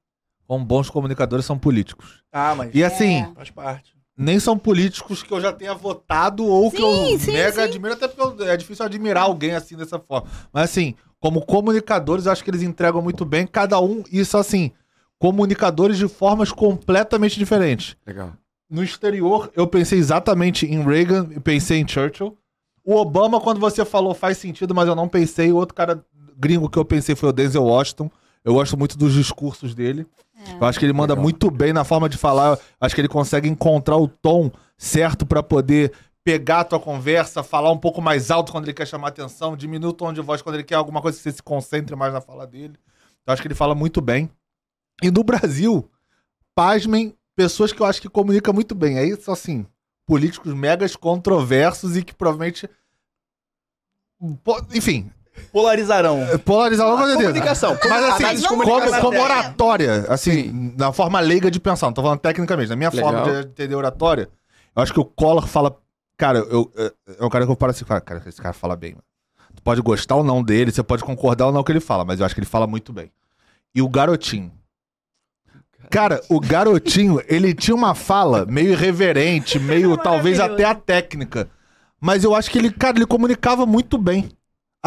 como 0.46 0.64
bons 0.64 0.88
comunicadores 0.90 1.44
são 1.46 1.58
políticos. 1.58 2.24
Ah, 2.32 2.54
mas 2.54 2.74
E 2.74 2.82
assim, 2.84 3.18
É. 3.22 3.32
faz 3.34 3.50
parte. 3.50 3.95
Nem 4.16 4.40
são 4.40 4.56
políticos 4.58 5.22
que 5.22 5.32
eu 5.32 5.40
já 5.40 5.52
tenha 5.52 5.74
votado 5.74 6.44
ou 6.46 6.70
que 6.70 6.78
Sim, 6.78 7.12
eu 7.12 7.18
sim, 7.18 7.32
mega 7.32 7.52
sim. 7.56 7.60
admiro, 7.60 7.94
até 7.94 8.08
porque 8.08 8.42
eu- 8.42 8.48
é 8.48 8.56
difícil 8.56 8.84
admirar 8.84 9.24
alguém 9.24 9.52
assim 9.54 9.76
dessa 9.76 9.98
forma. 9.98 10.26
Mas 10.52 10.70
assim, 10.70 10.94
como 11.20 11.44
comunicadores, 11.44 12.26
eu 12.26 12.32
acho 12.32 12.42
que 12.42 12.50
eles 12.50 12.62
entregam 12.62 13.02
muito 13.02 13.24
bem, 13.24 13.46
cada 13.46 13.78
um, 13.80 14.02
isso 14.10 14.38
assim, 14.38 14.70
comunicadores 15.18 15.98
de 15.98 16.08
formas 16.08 16.52
completamente 16.52 17.38
diferentes. 17.38 17.96
Legal. 18.06 18.32
No 18.68 18.82
exterior, 18.82 19.50
eu 19.54 19.66
pensei 19.66 19.98
exatamente 19.98 20.66
em 20.66 20.82
Reagan 20.82 21.28
e 21.30 21.40
pensei 21.40 21.78
em 21.80 21.86
Churchill. 21.88 22.36
O 22.84 22.96
Obama, 22.96 23.40
quando 23.40 23.60
você 23.60 23.84
falou, 23.84 24.14
faz 24.14 24.38
sentido, 24.38 24.74
mas 24.74 24.88
eu 24.88 24.94
não 24.94 25.08
pensei. 25.08 25.52
O 25.52 25.56
outro 25.56 25.74
cara 25.74 26.04
gringo 26.38 26.68
que 26.68 26.78
eu 26.78 26.84
pensei 26.84 27.14
foi 27.14 27.28
o 27.28 27.32
Denzel 27.32 27.64
Washington. 27.64 28.10
Eu 28.46 28.54
gosto 28.54 28.76
muito 28.78 28.96
dos 28.96 29.12
discursos 29.12 29.74
dele. 29.74 30.06
É. 30.38 30.52
Eu 30.54 30.64
acho 30.64 30.78
que 30.78 30.86
ele 30.86 30.92
manda 30.92 31.14
Legal. 31.14 31.22
muito 31.24 31.50
bem 31.50 31.72
na 31.72 31.82
forma 31.82 32.08
de 32.08 32.16
falar. 32.16 32.52
Eu 32.52 32.58
Acho 32.80 32.94
que 32.94 33.00
ele 33.00 33.08
consegue 33.08 33.48
encontrar 33.48 33.96
o 33.96 34.06
tom 34.06 34.52
certo 34.78 35.26
pra 35.26 35.42
poder 35.42 35.92
pegar 36.22 36.60
a 36.60 36.64
tua 36.64 36.78
conversa, 36.78 37.42
falar 37.42 37.72
um 37.72 37.78
pouco 37.78 38.00
mais 38.00 38.30
alto 38.30 38.52
quando 38.52 38.66
ele 38.66 38.72
quer 38.72 38.86
chamar 38.86 39.08
atenção, 39.08 39.56
diminuir 39.56 39.90
o 39.90 39.92
tom 39.92 40.12
de 40.12 40.20
voz 40.20 40.42
quando 40.42 40.54
ele 40.54 40.62
quer 40.62 40.76
alguma 40.76 41.02
coisa 41.02 41.16
que 41.16 41.24
você 41.24 41.32
se 41.32 41.42
concentre 41.42 41.96
mais 41.96 42.12
na 42.12 42.20
fala 42.20 42.46
dele. 42.46 42.74
Eu 43.26 43.32
acho 43.32 43.42
que 43.42 43.48
ele 43.48 43.54
fala 43.54 43.74
muito 43.74 44.00
bem. 44.00 44.30
E 45.02 45.10
no 45.10 45.24
Brasil, 45.24 45.90
pasmem, 46.54 47.16
pessoas 47.34 47.72
que 47.72 47.80
eu 47.80 47.86
acho 47.86 48.00
que 48.00 48.08
comunicam 48.08 48.54
muito 48.54 48.76
bem. 48.76 48.96
Aí 48.96 49.16
são 49.20 49.34
assim, 49.34 49.66
políticos 50.06 50.54
megas 50.54 50.94
controversos 50.94 51.96
e 51.96 52.04
que 52.04 52.14
provavelmente. 52.14 52.70
Enfim, 54.72 55.10
Polarizarão. 55.52 56.20
polarizaram 56.44 56.90
com 56.96 57.04
certeza. 57.06 57.22
Comunicação. 57.28 57.78
Mas 57.88 58.04
assim, 58.04 58.22
Mas 58.22 58.46
como, 58.46 58.62
como 58.64 58.90
na 58.90 59.22
oratória, 59.22 60.06
assim, 60.08 60.72
na 60.76 60.92
forma 60.92 61.18
leiga 61.20 61.50
de 61.50 61.58
pensar, 61.60 61.86
não 61.86 61.92
tô 61.92 62.02
falando 62.02 62.18
tecnicamente, 62.20 62.68
na 62.68 62.76
minha 62.76 62.90
Legal. 62.90 63.10
forma 63.12 63.30
de 63.42 63.48
entender 63.48 63.74
oratória, 63.74 64.28
eu 64.74 64.82
acho 64.82 64.92
que 64.92 65.00
o 65.00 65.04
Collor 65.04 65.46
fala. 65.46 65.76
Cara, 66.18 66.38
eu, 66.38 66.70
eu- 66.74 66.92
é 67.18 67.24
um 67.24 67.28
cara 67.28 67.44
que 67.44 67.52
eu 67.52 67.56
paro 67.56 67.70
assim 67.72 67.84
falo, 67.84 68.00
cara, 68.00 68.22
esse 68.26 68.40
cara 68.40 68.54
fala 68.54 68.74
bem, 68.76 68.92
mano. 68.92 69.02
Tu 69.54 69.62
pode 69.62 69.80
gostar 69.80 70.16
ou 70.16 70.24
não 70.24 70.42
dele, 70.42 70.70
você 70.72 70.82
pode 70.82 71.02
concordar 71.04 71.46
ou 71.46 71.52
não 71.52 71.58
com 71.58 71.62
o 71.62 71.64
que 71.66 71.72
ele 71.72 71.80
fala, 71.80 72.04
mas 72.04 72.20
eu 72.20 72.26
acho 72.26 72.34
que 72.34 72.40
ele 72.40 72.46
fala 72.46 72.66
muito 72.66 72.92
bem. 72.92 73.10
E 73.74 73.80
o 73.82 73.88
garotinho. 73.88 74.50
Cara, 75.90 76.20
o 76.28 76.40
garotinho, 76.40 77.20
ele 77.28 77.54
tinha 77.54 77.74
uma 77.74 77.94
fala 77.94 78.44
meio 78.46 78.70
irreverente, 78.72 79.58
meio 79.58 79.96
talvez 80.02 80.40
até 80.40 80.64
a 80.64 80.74
técnica. 80.74 81.48
Mas 82.00 82.24
eu 82.24 82.34
acho 82.34 82.50
que 82.50 82.58
ele, 82.58 82.70
cara, 82.70 82.98
ele 82.98 83.06
comunicava 83.06 83.64
muito 83.64 83.96
bem. 83.96 84.30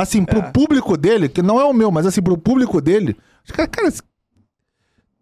Assim, 0.01 0.23
pro 0.25 0.39
É. 0.39 0.51
público 0.51 0.95
dele, 0.97 1.27
que 1.29 1.41
não 1.41 1.59
é 1.59 1.65
o 1.65 1.73
meu, 1.73 1.91
mas 1.91 2.05
assim, 2.05 2.21
pro 2.21 2.37
público 2.37 2.79
dele, 2.81 3.15
que, 3.45 3.67
cara, 3.67 3.87
esse- 3.87 4.01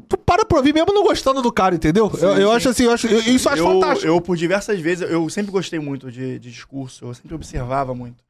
tu 0.08 0.18
para 0.18 0.46
pra 0.46 0.58
ouvir 0.58 0.74
mesmo 0.74 0.94
não 0.94 1.04
gostando 1.04 1.42
do 1.42 1.52
cara, 1.52 1.76
entendeu? 1.76 2.12
eu, 2.22 2.30
eu 2.38 2.50
sim. 2.50 2.56
acho 2.56 2.70
assim, 2.70 2.84
eu 2.84 2.92
acho, 2.92 3.08
eu- 3.08 3.20
isso 3.22 3.48
eu 3.50 3.54
acho 3.54 3.62
eu, 3.64 3.68
fantástico. 3.74 4.08
eu, 4.08 4.22
por 4.22 4.38
diversas 4.38 4.80
vezes, 4.80 5.10
eu 5.10 5.30
sempre 5.30 5.52
gostei 5.52 5.80
muito 5.80 6.12
de, 6.12 6.40
de 6.40 6.52
discurso, 6.52 7.06
eu 7.06 7.14
sempre 7.14 7.34
observava 7.36 7.94
muito. 7.94 8.24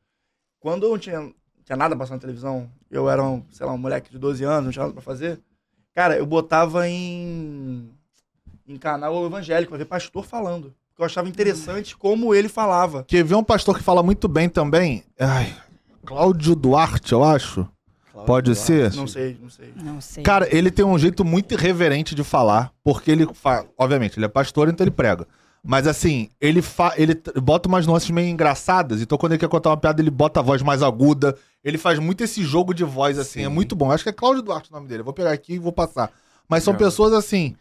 Quando 0.60 0.86
eu 0.86 0.90
não 0.92 0.98
tinha, 0.98 1.32
tinha 1.66 1.76
nada 1.78 1.96
passando 1.96 2.16
na 2.16 2.22
televisão, 2.22 2.70
eu 2.90 3.10
era, 3.10 3.24
um, 3.24 3.44
sei 3.52 3.66
lá, 3.66 3.74
um 3.74 3.78
moleque 3.78 4.10
de 4.12 4.18
12 4.18 4.44
anos, 4.44 4.66
não 4.66 4.72
tinha 4.72 4.84
nada 4.84 4.94
pra 4.94 5.02
fazer, 5.04 5.40
cara, 5.94 6.18
eu 6.18 6.26
botava 6.26 6.88
em, 6.88 7.90
em 8.68 8.78
canal 8.78 9.26
evangélico 9.26 9.70
pra 9.70 9.78
ver 9.78 9.86
pastor 9.86 10.26
falando. 10.26 10.74
que 10.96 11.02
eu 11.02 11.06
achava 11.06 11.30
interessante 11.30 11.96
como 11.96 12.34
ele 12.34 12.50
falava. 12.50 13.04
Quer 13.08 13.24
ver 13.24 13.36
um 13.36 13.44
pastor 13.44 13.78
que 13.78 13.84
fala 13.84 14.02
muito 14.02 14.28
bem 14.28 14.50
também? 14.50 15.04
Ai, 15.20 15.54
Cláudio 16.08 16.56
Duarte, 16.56 17.12
eu 17.12 17.22
acho. 17.22 17.68
Pode 18.26 18.56
ser? 18.56 18.94
Não 18.96 19.06
sei, 19.06 19.38
não 19.42 19.50
sei. 19.50 19.74
Não 19.76 20.02
sei. 20.02 20.24
Cara, 20.24 20.48
ele 20.56 20.72
tem 20.72 20.86
um 20.86 20.98
jeito 20.98 21.26
muito 21.26 21.54
irreverente 21.54 22.16
de 22.16 22.24
falar, 22.24 22.72
porque 22.82 23.12
ele 23.12 23.28
fala, 23.34 23.66
obviamente, 23.78 24.18
ele 24.18 24.26
é 24.26 24.30
pastor, 24.30 24.70
então 24.70 24.86
ele 24.86 24.92
prega. 24.92 25.28
Mas 25.62 25.86
assim, 25.86 26.30
ele 26.40 26.62
fa... 26.62 26.94
ele 26.96 27.22
bota 27.42 27.68
umas 27.68 27.86
nuances 27.86 28.10
meio 28.10 28.30
engraçadas, 28.30 29.02
então 29.02 29.18
quando 29.18 29.34
ele 29.34 29.40
quer 29.40 29.50
contar 29.50 29.70
uma 29.70 29.78
piada, 29.78 30.02
ele 30.02 30.10
bota 30.10 30.40
a 30.40 30.44
voz 30.44 30.62
mais 30.62 30.82
aguda. 30.82 31.38
Ele 31.62 31.78
faz 31.78 32.00
muito 32.00 32.24
esse 32.24 32.42
jogo 32.42 32.74
de 32.74 32.86
voz, 32.86 33.20
assim, 33.20 33.44
é 33.44 33.50
muito 33.50 33.76
bom. 33.76 33.92
Acho 33.92 34.04
que 34.04 34.10
é 34.10 34.14
Cláudio 34.14 34.42
Duarte 34.42 34.72
o 34.72 34.74
nome 34.74 34.88
dele. 34.88 35.02
Eu 35.02 35.06
vou 35.06 35.14
pegar 35.14 35.32
aqui 35.32 35.56
e 35.56 35.60
vou 35.60 35.74
passar. 35.74 36.10
Mas 36.48 36.64
são 36.64 36.74
pessoas 36.74 37.12
assim. 37.12 37.54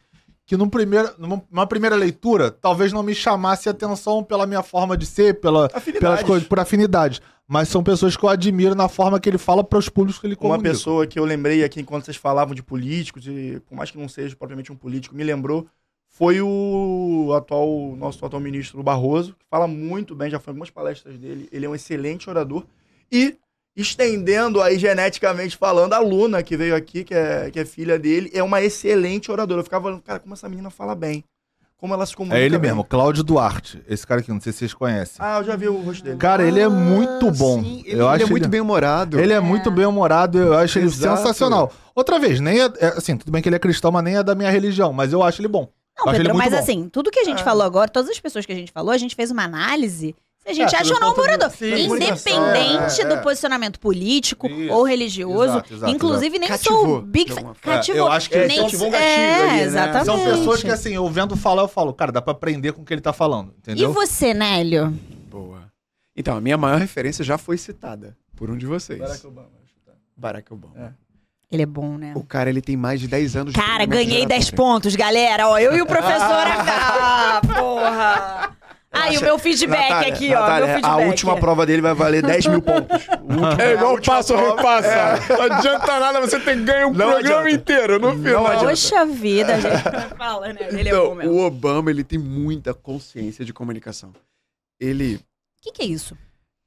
Que 0.47 0.57
num 0.57 0.69
primeiro, 0.69 1.11
numa 1.19 1.67
primeira 1.67 1.97
leitura, 1.97 2.53
talvez 2.53 2.93
não 2.93 3.03
me 3.03 3.13
chamasse 3.17 3.69
atenção 3.69 4.23
pela 4.23 4.47
minha 4.47 4.63
forma 4.63 4.97
de 4.97 5.05
ser, 5.05 5.41
pela, 5.41 5.69
pelas 5.69 6.23
coisas, 6.23 6.47
por 6.47 6.61
afinidade. 6.61 7.21
Mas 7.49 7.69
são 7.69 7.83
pessoas 7.83 8.17
que 8.17 8.25
eu 8.25 8.29
admiro 8.29 8.75
na 8.75 8.89
forma 8.89 9.21
que 9.21 9.29
ele 9.29 9.39
fala 9.39 9.63
para 9.63 9.79
os 9.79 9.89
públicos 9.89 10.21
que 10.21 10.27
ele 10.27 10.35
Uma 10.35 10.41
comunica. 10.57 10.71
pessoa 10.71 11.07
que 11.07 11.19
eu 11.19 11.25
lembrei 11.25 11.63
aqui 11.63 11.81
enquanto 11.81 12.05
vocês 12.05 12.17
falavam 12.17 12.55
de 12.55 12.63
políticos, 12.63 13.27
e 13.27 13.63
por 13.69 13.77
mais 13.77 13.91
que 13.91 13.99
não 13.99 14.09
seja 14.09 14.35
propriamente 14.35 14.73
um 14.73 14.77
político, 14.77 15.15
me 15.15 15.23
lembrou, 15.23 15.67
foi 16.09 16.41
o 16.41 17.33
atual, 17.37 17.95
nosso 17.97 18.25
atual 18.25 18.41
ministro 18.41 18.83
Barroso, 18.83 19.35
que 19.39 19.45
fala 19.49 19.69
muito 19.69 20.15
bem, 20.15 20.31
já 20.31 20.41
foi 20.41 20.51
em 20.51 20.55
algumas 20.55 20.71
palestras 20.71 21.17
dele, 21.19 21.49
ele 21.53 21.67
é 21.67 21.69
um 21.69 21.75
excelente 21.75 22.29
orador. 22.29 22.65
E, 23.13 23.37
estendendo 23.77 24.61
aí 24.61 24.79
geneticamente 24.79 25.57
falando, 25.57 25.93
a 25.93 26.01
Luna, 26.01 26.43
que 26.43 26.57
veio 26.57 26.75
aqui, 26.75 27.05
que 27.05 27.15
é, 27.15 27.51
que 27.51 27.61
é 27.61 27.65
filha 27.65 27.99
dele, 27.99 28.31
é 28.35 28.43
uma 28.43 28.61
excelente 28.63 29.31
oradora. 29.31 29.61
Eu 29.61 29.65
ficava 29.65 29.85
falando, 29.85 30.03
cara, 30.03 30.19
como 30.19 30.35
essa 30.35 30.49
menina 30.49 30.71
fala 30.71 30.95
bem. 30.95 31.23
Como 31.79 31.93
ela 31.93 32.07
se 32.07 32.17
comunica 32.17 32.39
É 32.39 32.43
ele 32.45 32.57
bem. 32.59 32.71
mesmo, 32.71 32.83
Cláudio 32.83 33.23
Duarte. 33.23 33.83
Esse 33.87 34.07
cara 34.07 34.21
aqui, 34.21 34.31
não 34.33 34.41
sei 34.41 34.51
se 34.53 34.61
vocês 34.61 34.73
conhecem. 34.75 35.17
Ah, 35.19 35.39
eu 35.41 35.45
já 35.45 35.57
vi 35.57 35.69
o 35.69 35.79
rosto 35.83 36.03
dele. 36.03 36.17
Cara, 36.17 36.43
ele 36.43 36.59
é 36.59 36.69
muito 36.69 37.31
bom. 37.33 37.59
Ah, 37.61 37.63
Sim, 37.63 37.83
ele, 37.85 38.01
eu 38.01 38.07
ele 38.07 38.15
acho 38.15 38.25
é 38.25 38.31
muito 38.31 38.43
ele... 38.45 38.51
bem 38.51 38.61
humorado. 38.63 39.21
Ele 39.21 39.33
é 39.33 39.41
muito 39.41 39.71
bem 39.71 39.85
humorado, 39.85 40.39
eu 40.39 40.55
acho 40.57 40.79
ele 40.79 40.87
Exato. 40.87 41.19
sensacional. 41.19 41.71
Outra 41.95 42.19
vez, 42.19 42.41
nem 42.41 42.61
é, 42.63 42.65
é, 42.81 42.87
assim, 42.97 43.17
tudo 43.17 43.31
bem 43.31 43.43
que 43.43 43.49
ele 43.49 43.57
é 43.57 43.59
cristão, 43.59 43.93
mas 43.93 44.03
nem 44.05 44.17
é 44.17 44.23
da 44.23 44.35
minha 44.35 44.51
religião, 44.51 44.91
mas 44.93 45.13
eu 45.13 45.23
acho 45.23 45.41
ele 45.43 45.49
bom. 45.49 45.69
Não, 45.99 46.09
ele 46.09 46.19
Pedro, 46.19 46.35
muito 46.35 46.45
mas 46.45 46.53
bom. 46.55 46.59
assim, 46.61 46.89
tudo 46.91 47.11
que 47.11 47.21
a 47.21 47.25
gente 47.25 47.41
É. 47.41 47.45
falou 47.45 47.63
agora, 47.65 47.91
todas 47.91 48.11
as 48.11 48.21
pessoas 48.21 48.45
que 48.47 48.53
a 48.53 48.57
gente 48.57 48.73
falou, 48.73 48.91
a 48.91 48.99
gente 48.99 49.15
fez 49.15 49.31
uma 49.31 49.45
análise. 49.45 50.15
A 50.49 50.53
gente 50.53 50.75
É, 50.75 50.79
acha 50.79 50.95
não 51.01 51.09
o 51.11 51.15
ponto 51.15 51.15
de- 51.17 51.21
morador. 51.33 51.51
sim, 51.51 51.67
Independente 51.87 52.31
comunicação, 52.31 53.05
é, 53.05 53.09
do 53.09 53.15
é. 53.15 53.17
posicionamento 53.21 53.81
político 53.81 54.47
Isso, 54.47 54.73
ou 54.73 54.85
religioso. 54.85 55.45
exato, 55.55 55.75
exato, 55.75 55.93
inclusive, 55.93 56.39
nem 56.39 56.49
Cativou, 56.49 56.85
sou 56.87 57.03
big 57.03 57.31
fan. 57.33 57.41
forma. 57.41 57.57
Cativou. 57.61 57.97
É, 57.97 58.09
eu 58.09 58.13
acho 58.13 58.31
que 58.31 58.47
nem 58.47 58.63
cativou 58.63 58.87
um 58.89 58.95
é, 58.95 59.01
gatilho 59.01 59.43
ali, 59.51 59.57
né? 59.59 59.63
exatamente. 59.65 60.05
São 60.05 60.25
pessoas 60.25 60.63
que, 60.63 60.71
assim, 60.71 60.93
eu 60.95 61.09
vendo 61.11 61.37
falar, 61.37 61.63
eu 61.63 61.69
falo, 61.69 61.93
cara, 61.93 62.13
dá 62.13 62.23
pra 62.23 62.31
aprender 62.33 62.73
com 62.73 62.83
o 62.83 62.85
que 62.85 62.95
ele 62.95 63.01
tá 63.01 63.13
falando, 63.13 63.49
E 63.57 63.59
entendeu? 63.73 63.93
você, 63.93 64.33
Nélio? 64.33 64.97
Boa. 65.29 65.65
Então, 66.17 66.37
a 66.37 66.41
minha 66.41 66.57
maior 66.57 66.79
referência 66.79 67.25
já 67.25 67.37
foi 67.37 67.59
citada 67.59 68.17
por 68.37 68.49
um 68.49 68.57
de 68.57 68.67
vocês. 68.67 69.01
Barack 69.01 69.27
Obama. 69.27 69.49
Barack 70.17 70.53
Obama. 70.53 70.75
É. 70.79 71.07
Ele 71.51 71.63
é 71.63 71.67
bom, 71.67 71.97
né? 71.97 72.13
O 72.17 72.25
cara, 72.25 72.51
ele 72.51 72.61
tem 72.61 72.77
mais 72.77 73.01
de 73.01 73.07
10 73.07 73.37
anos 73.37 73.53
de 73.53 73.61
Cara, 73.61 73.85
ganhei 73.85 74.23
de 74.23 74.27
10 74.27 74.47
oratória. 74.49 74.57
pontos, 74.57 74.97
galera. 74.97 75.49
Ó, 75.49 75.59
eu 75.59 75.77
e 75.77 75.83
o 75.83 75.87
professor. 75.87 76.19
ah, 76.21 77.41
porra. 77.57 78.46
Ah, 79.03 79.13
e 79.13 79.19
o 79.19 79.21
meu 79.21 79.39
feedback 79.39 79.89
Natália, 79.91 80.15
aqui, 80.15 80.35
ó. 80.35 80.41
Natália, 80.41 80.67
meu 80.67 80.75
feedback. 80.77 80.93
a 80.93 80.97
última 81.07 81.37
prova 81.39 81.67
dele 81.67 81.83
vai 81.83 81.95
valer 81.95 82.23
10 82.23 82.47
mil 82.47 82.63
pontos. 82.63 83.07
O 83.27 83.61
É 83.61 83.75
igual 83.75 84.01
passo 84.01 84.35
ou 84.35 84.57
repassa. 84.57 84.89
É. 84.89 85.37
Não 85.37 85.43
adianta 85.57 86.01
nada, 86.01 86.21
você 86.21 86.39
tem 86.41 86.65
ganho 86.65 86.89
o 86.89 86.95
Não 86.95 87.11
programa 87.11 87.41
adianta. 87.41 87.51
inteiro 87.51 87.99
no 87.99 88.13
final. 88.13 88.43
Não 88.43 88.47
adianta. 88.47 88.67
Poxa 88.71 89.07
vida, 89.07 89.55
a 89.57 89.61
gente 89.61 89.83
fala, 90.17 90.53
né? 90.53 90.69
Ele 90.71 90.89
é 90.89 90.93
bom 90.93 90.99
Então, 91.05 91.15
mesmo. 91.17 91.33
o 91.33 91.45
Obama, 91.45 91.91
ele 91.91 92.05
tem 92.05 92.19
muita 92.19 92.73
consciência 92.73 93.45
de 93.45 93.53
comunicação. 93.53 94.13
Ele, 94.81 95.17
O 95.17 95.21
que, 95.63 95.73
que 95.73 95.83
é 95.83 95.87
isso? 95.87 96.17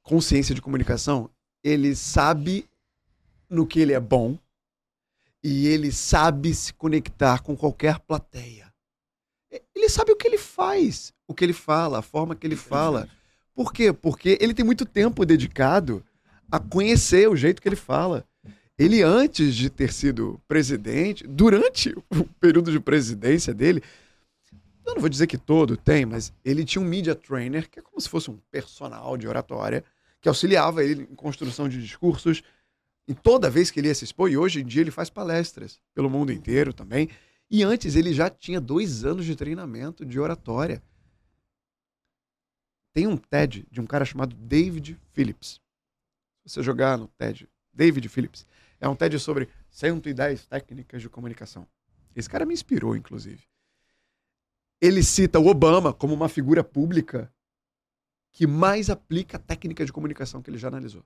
consciência 0.02 0.54
de 0.54 0.60
comunicação, 0.60 1.30
ele 1.64 1.94
sabe 1.94 2.66
no 3.48 3.66
que 3.66 3.80
ele 3.80 3.92
é 3.92 4.00
bom 4.00 4.36
e 5.42 5.66
ele 5.68 5.90
sabe 5.92 6.52
se 6.52 6.72
conectar 6.74 7.40
com 7.42 7.56
qualquer 7.56 7.98
plateia. 8.00 8.59
Ele 9.74 9.88
sabe 9.88 10.12
o 10.12 10.16
que 10.16 10.26
ele 10.26 10.38
faz, 10.38 11.12
o 11.26 11.34
que 11.34 11.44
ele 11.44 11.52
fala, 11.52 11.98
a 11.98 12.02
forma 12.02 12.34
que 12.34 12.46
ele 12.46 12.56
fala. 12.56 13.08
Por 13.54 13.72
quê? 13.72 13.92
Porque 13.92 14.38
ele 14.40 14.54
tem 14.54 14.64
muito 14.64 14.86
tempo 14.86 15.26
dedicado 15.26 16.04
a 16.50 16.58
conhecer 16.58 17.28
o 17.28 17.36
jeito 17.36 17.60
que 17.60 17.68
ele 17.68 17.76
fala. 17.76 18.24
Ele, 18.78 19.02
antes 19.02 19.54
de 19.54 19.68
ter 19.68 19.92
sido 19.92 20.40
presidente, 20.48 21.26
durante 21.26 21.90
o 22.10 22.24
período 22.40 22.72
de 22.72 22.80
presidência 22.80 23.52
dele, 23.52 23.82
eu 24.86 24.94
não 24.94 25.00
vou 25.00 25.10
dizer 25.10 25.26
que 25.26 25.36
todo 25.36 25.76
tem, 25.76 26.06
mas 26.06 26.32
ele 26.44 26.64
tinha 26.64 26.82
um 26.82 26.88
media 26.88 27.14
trainer, 27.14 27.68
que 27.68 27.78
é 27.78 27.82
como 27.82 28.00
se 28.00 28.08
fosse 28.08 28.30
um 28.30 28.38
personal 28.50 29.16
de 29.16 29.28
oratória, 29.28 29.84
que 30.20 30.28
auxiliava 30.28 30.82
ele 30.82 31.06
em 31.10 31.14
construção 31.14 31.68
de 31.68 31.80
discursos. 31.80 32.42
E 33.06 33.14
toda 33.14 33.50
vez 33.50 33.70
que 33.70 33.80
ele 33.80 33.88
ia 33.88 33.94
se 33.94 34.04
expor, 34.04 34.30
e 34.30 34.36
hoje 34.36 34.60
em 34.60 34.64
dia 34.64 34.82
ele 34.82 34.90
faz 34.90 35.10
palestras 35.10 35.78
pelo 35.94 36.08
mundo 36.08 36.32
inteiro 36.32 36.72
também. 36.72 37.08
E 37.50 37.64
antes 37.64 37.96
ele 37.96 38.12
já 38.12 38.30
tinha 38.30 38.60
dois 38.60 39.04
anos 39.04 39.24
de 39.24 39.34
treinamento 39.34 40.06
de 40.06 40.20
oratória. 40.20 40.82
Tem 42.92 43.06
um 43.06 43.16
TED 43.16 43.66
de 43.70 43.80
um 43.80 43.86
cara 43.86 44.04
chamado 44.04 44.36
David 44.36 45.00
Phillips. 45.12 45.60
Se 46.44 46.54
você 46.54 46.62
jogar 46.62 46.96
no 46.96 47.08
TED, 47.08 47.48
David 47.72 48.08
Phillips, 48.08 48.46
é 48.80 48.88
um 48.88 48.94
TED 48.94 49.18
sobre 49.18 49.48
110 49.70 50.46
técnicas 50.46 51.02
de 51.02 51.08
comunicação. 51.08 51.66
Esse 52.14 52.28
cara 52.28 52.46
me 52.46 52.54
inspirou, 52.54 52.96
inclusive. 52.96 53.42
Ele 54.80 55.02
cita 55.02 55.38
o 55.38 55.46
Obama 55.46 55.92
como 55.92 56.14
uma 56.14 56.28
figura 56.28 56.64
pública 56.64 57.32
que 58.32 58.46
mais 58.46 58.88
aplica 58.88 59.36
a 59.36 59.40
técnica 59.40 59.84
de 59.84 59.92
comunicação 59.92 60.40
que 60.40 60.50
ele 60.50 60.58
já 60.58 60.68
analisou. 60.68 61.04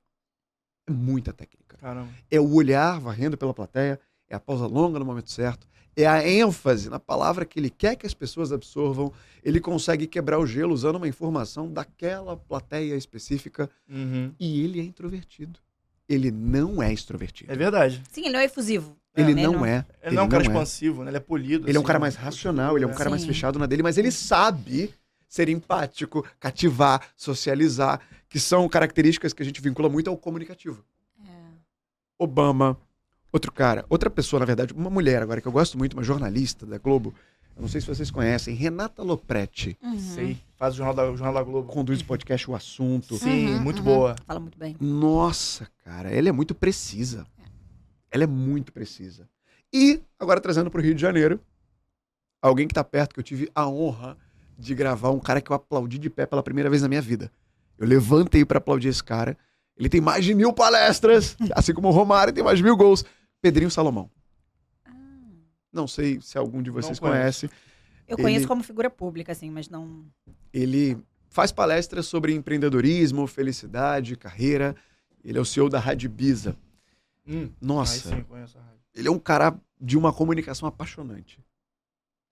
É 0.86 0.92
muita 0.92 1.32
técnica. 1.32 1.76
Caramba. 1.78 2.12
É 2.30 2.38
o 2.38 2.52
olhar 2.52 3.00
varrendo 3.00 3.36
pela 3.36 3.54
plateia, 3.54 3.98
é 4.28 4.34
a 4.34 4.40
pausa 4.40 4.66
longa 4.66 4.98
no 4.98 5.04
momento 5.04 5.30
certo, 5.30 5.66
é 5.96 6.06
a 6.06 6.26
ênfase 6.26 6.90
na 6.90 6.98
palavra 6.98 7.44
que 7.44 7.58
ele 7.58 7.70
quer 7.70 7.96
que 7.96 8.06
as 8.06 8.14
pessoas 8.14 8.50
absorvam. 8.52 9.12
Ele 9.44 9.60
consegue 9.60 10.06
quebrar 10.06 10.38
o 10.38 10.46
gelo 10.46 10.74
usando 10.74 10.96
uma 10.96 11.06
informação 11.06 11.70
daquela 11.70 12.36
plateia 12.36 12.96
específica 12.96 13.70
Uhum. 13.88 14.32
e 14.40 14.62
ele 14.64 14.80
é 14.80 14.82
introvertido. 14.82 15.60
Ele 16.08 16.30
não 16.30 16.82
é 16.82 16.92
extrovertido. 16.92 17.52
É 17.52 17.56
verdade. 17.56 18.02
Sim, 18.10 18.22
ele 18.22 18.32
não 18.32 18.40
é 18.40 18.44
efusivo. 18.44 18.96
Ele 19.16 19.34
não 19.34 19.64
é. 19.64 19.86
Ele, 20.02 20.16
não 20.16 20.24
é 20.24 20.26
um 20.26 20.28
cara 20.28 20.42
é. 20.42 20.46
expansivo, 20.46 21.04
né? 21.04 21.10
Ele 21.10 21.16
é 21.16 21.20
polido. 21.20 21.68
Ele 21.68 21.76
é 21.76 21.80
um 21.80 21.82
assim, 21.82 21.86
cara 21.86 21.98
né? 21.98 22.02
mais 22.02 22.16
racional, 22.16 22.76
ele 22.76 22.84
é 22.84 22.88
um 22.88 22.94
cara 22.94 23.08
mais 23.08 23.22
Sim. 23.22 23.28
fechado 23.28 23.58
na 23.58 23.66
dele, 23.66 23.82
mas 23.82 23.96
ele 23.96 24.10
sabe 24.10 24.92
ser 25.28 25.48
empático, 25.48 26.24
cativar, 26.40 27.00
socializar, 27.16 28.00
que 28.28 28.40
são 28.40 28.68
características 28.68 29.32
que 29.32 29.42
a 29.42 29.46
gente 29.46 29.60
vincula 29.60 29.88
muito 29.88 30.10
ao 30.10 30.16
comunicativo. 30.16 30.84
Obama, 32.18 32.78
outro 33.34 33.52
cara, 33.52 33.84
outra 33.88 34.08
pessoa, 34.08 34.40
na 34.40 34.46
verdade, 34.46 34.72
uma 34.72 34.88
mulher 34.88 35.20
agora 35.22 35.40
que 35.40 35.48
eu 35.48 35.52
gosto 35.52 35.76
muito, 35.76 35.94
uma 35.94 36.02
jornalista 36.04 36.64
da 36.64 36.78
Globo, 36.78 37.12
eu 37.56 37.62
não 37.62 37.68
sei 37.68 37.80
se 37.80 37.86
vocês 37.86 38.10
conhecem, 38.10 38.54
Renata 38.54 39.02
Lopretti, 39.02 39.76
Uhum. 39.82 39.98
Sei. 39.98 40.38
Faz 40.56 40.74
o 40.74 40.76
Jornal 40.78 40.94
da, 40.94 41.02
o 41.10 41.16
Jornal 41.16 41.34
da 41.34 41.42
Globo. 41.42 41.70
conduz 41.72 42.00
o 42.00 42.04
podcast 42.04 42.50
O 42.50 42.54
Assunto. 42.54 43.16
Sim, 43.16 43.54
Uhum, 43.54 43.60
muito 43.60 43.78
uhum. 43.78 43.84
boa. 43.84 44.16
Fala 44.26 44.40
muito 44.40 44.58
bem. 44.58 44.76
Nossa, 44.80 45.68
cara, 45.84 46.10
ela 46.10 46.28
é 46.28 46.32
muito 46.32 46.54
precisa. 46.54 47.26
Ela 48.10 48.24
é 48.24 48.26
muito 48.26 48.72
precisa. 48.72 49.28
E, 49.72 50.00
agora 50.18 50.40
trazendo 50.40 50.70
pro 50.70 50.80
Rio 50.80 50.94
de 50.94 51.00
Janeiro, 51.02 51.40
alguém 52.40 52.66
que 52.68 52.74
tá 52.74 52.84
perto, 52.84 53.14
que 53.14 53.20
eu 53.20 53.24
tive 53.24 53.50
a 53.54 53.66
honra 53.68 54.16
de 54.56 54.74
gravar, 54.74 55.10
um 55.10 55.18
cara 55.18 55.40
que 55.40 55.50
eu 55.50 55.56
aplaudi 55.56 55.98
de 55.98 56.08
pé 56.08 56.24
pela 56.26 56.42
primeira 56.42 56.70
vez 56.70 56.82
na 56.82 56.88
minha 56.88 57.02
vida. 57.02 57.30
Eu 57.76 57.86
levantei 57.86 58.44
pra 58.44 58.58
aplaudir 58.58 58.88
esse 58.88 59.02
cara. 59.02 59.36
Ele 59.76 59.88
tem 59.88 60.00
mais 60.00 60.24
de 60.24 60.32
mil 60.34 60.52
palestras, 60.52 61.36
assim 61.54 61.74
como 61.74 61.88
o 61.88 61.90
Romário 61.90 62.32
tem 62.32 62.44
mais 62.44 62.58
de 62.58 62.62
mil 62.64 62.76
gols. 62.76 63.04
Pedrinho 63.44 63.70
Salomão. 63.70 64.10
Não 65.70 65.86
sei 65.86 66.18
se 66.22 66.38
algum 66.38 66.62
de 66.62 66.70
vocês 66.70 66.98
Não 66.98 67.10
conhece. 67.10 67.50
Eu 68.08 68.16
conheço 68.16 68.40
Ele- 68.40 68.46
como 68.48 68.62
figura 68.62 68.88
pública, 68.88 69.32
assim, 69.32 69.50
mas 69.50 69.68
não. 69.68 70.06
Ele 70.50 70.96
faz 71.28 71.52
palestras 71.52 72.06
sobre 72.06 72.32
empreendedorismo, 72.32 73.26
felicidade, 73.26 74.16
carreira. 74.16 74.74
Ele 75.22 75.36
é 75.36 75.40
o 75.42 75.44
CEO 75.44 75.68
da 75.68 75.78
Rádio 75.78 76.06
Ibiza. 76.06 76.56
Hum. 77.26 77.50
Nossa, 77.60 78.08
Aí 78.08 78.16
sim, 78.16 78.22
conheço 78.22 78.56
a 78.56 78.62
rádio. 78.62 78.80
ele 78.94 79.08
é 79.08 79.10
um 79.10 79.18
cara 79.18 79.54
de 79.78 79.98
uma 79.98 80.10
comunicação 80.10 80.66
apaixonante. 80.66 81.38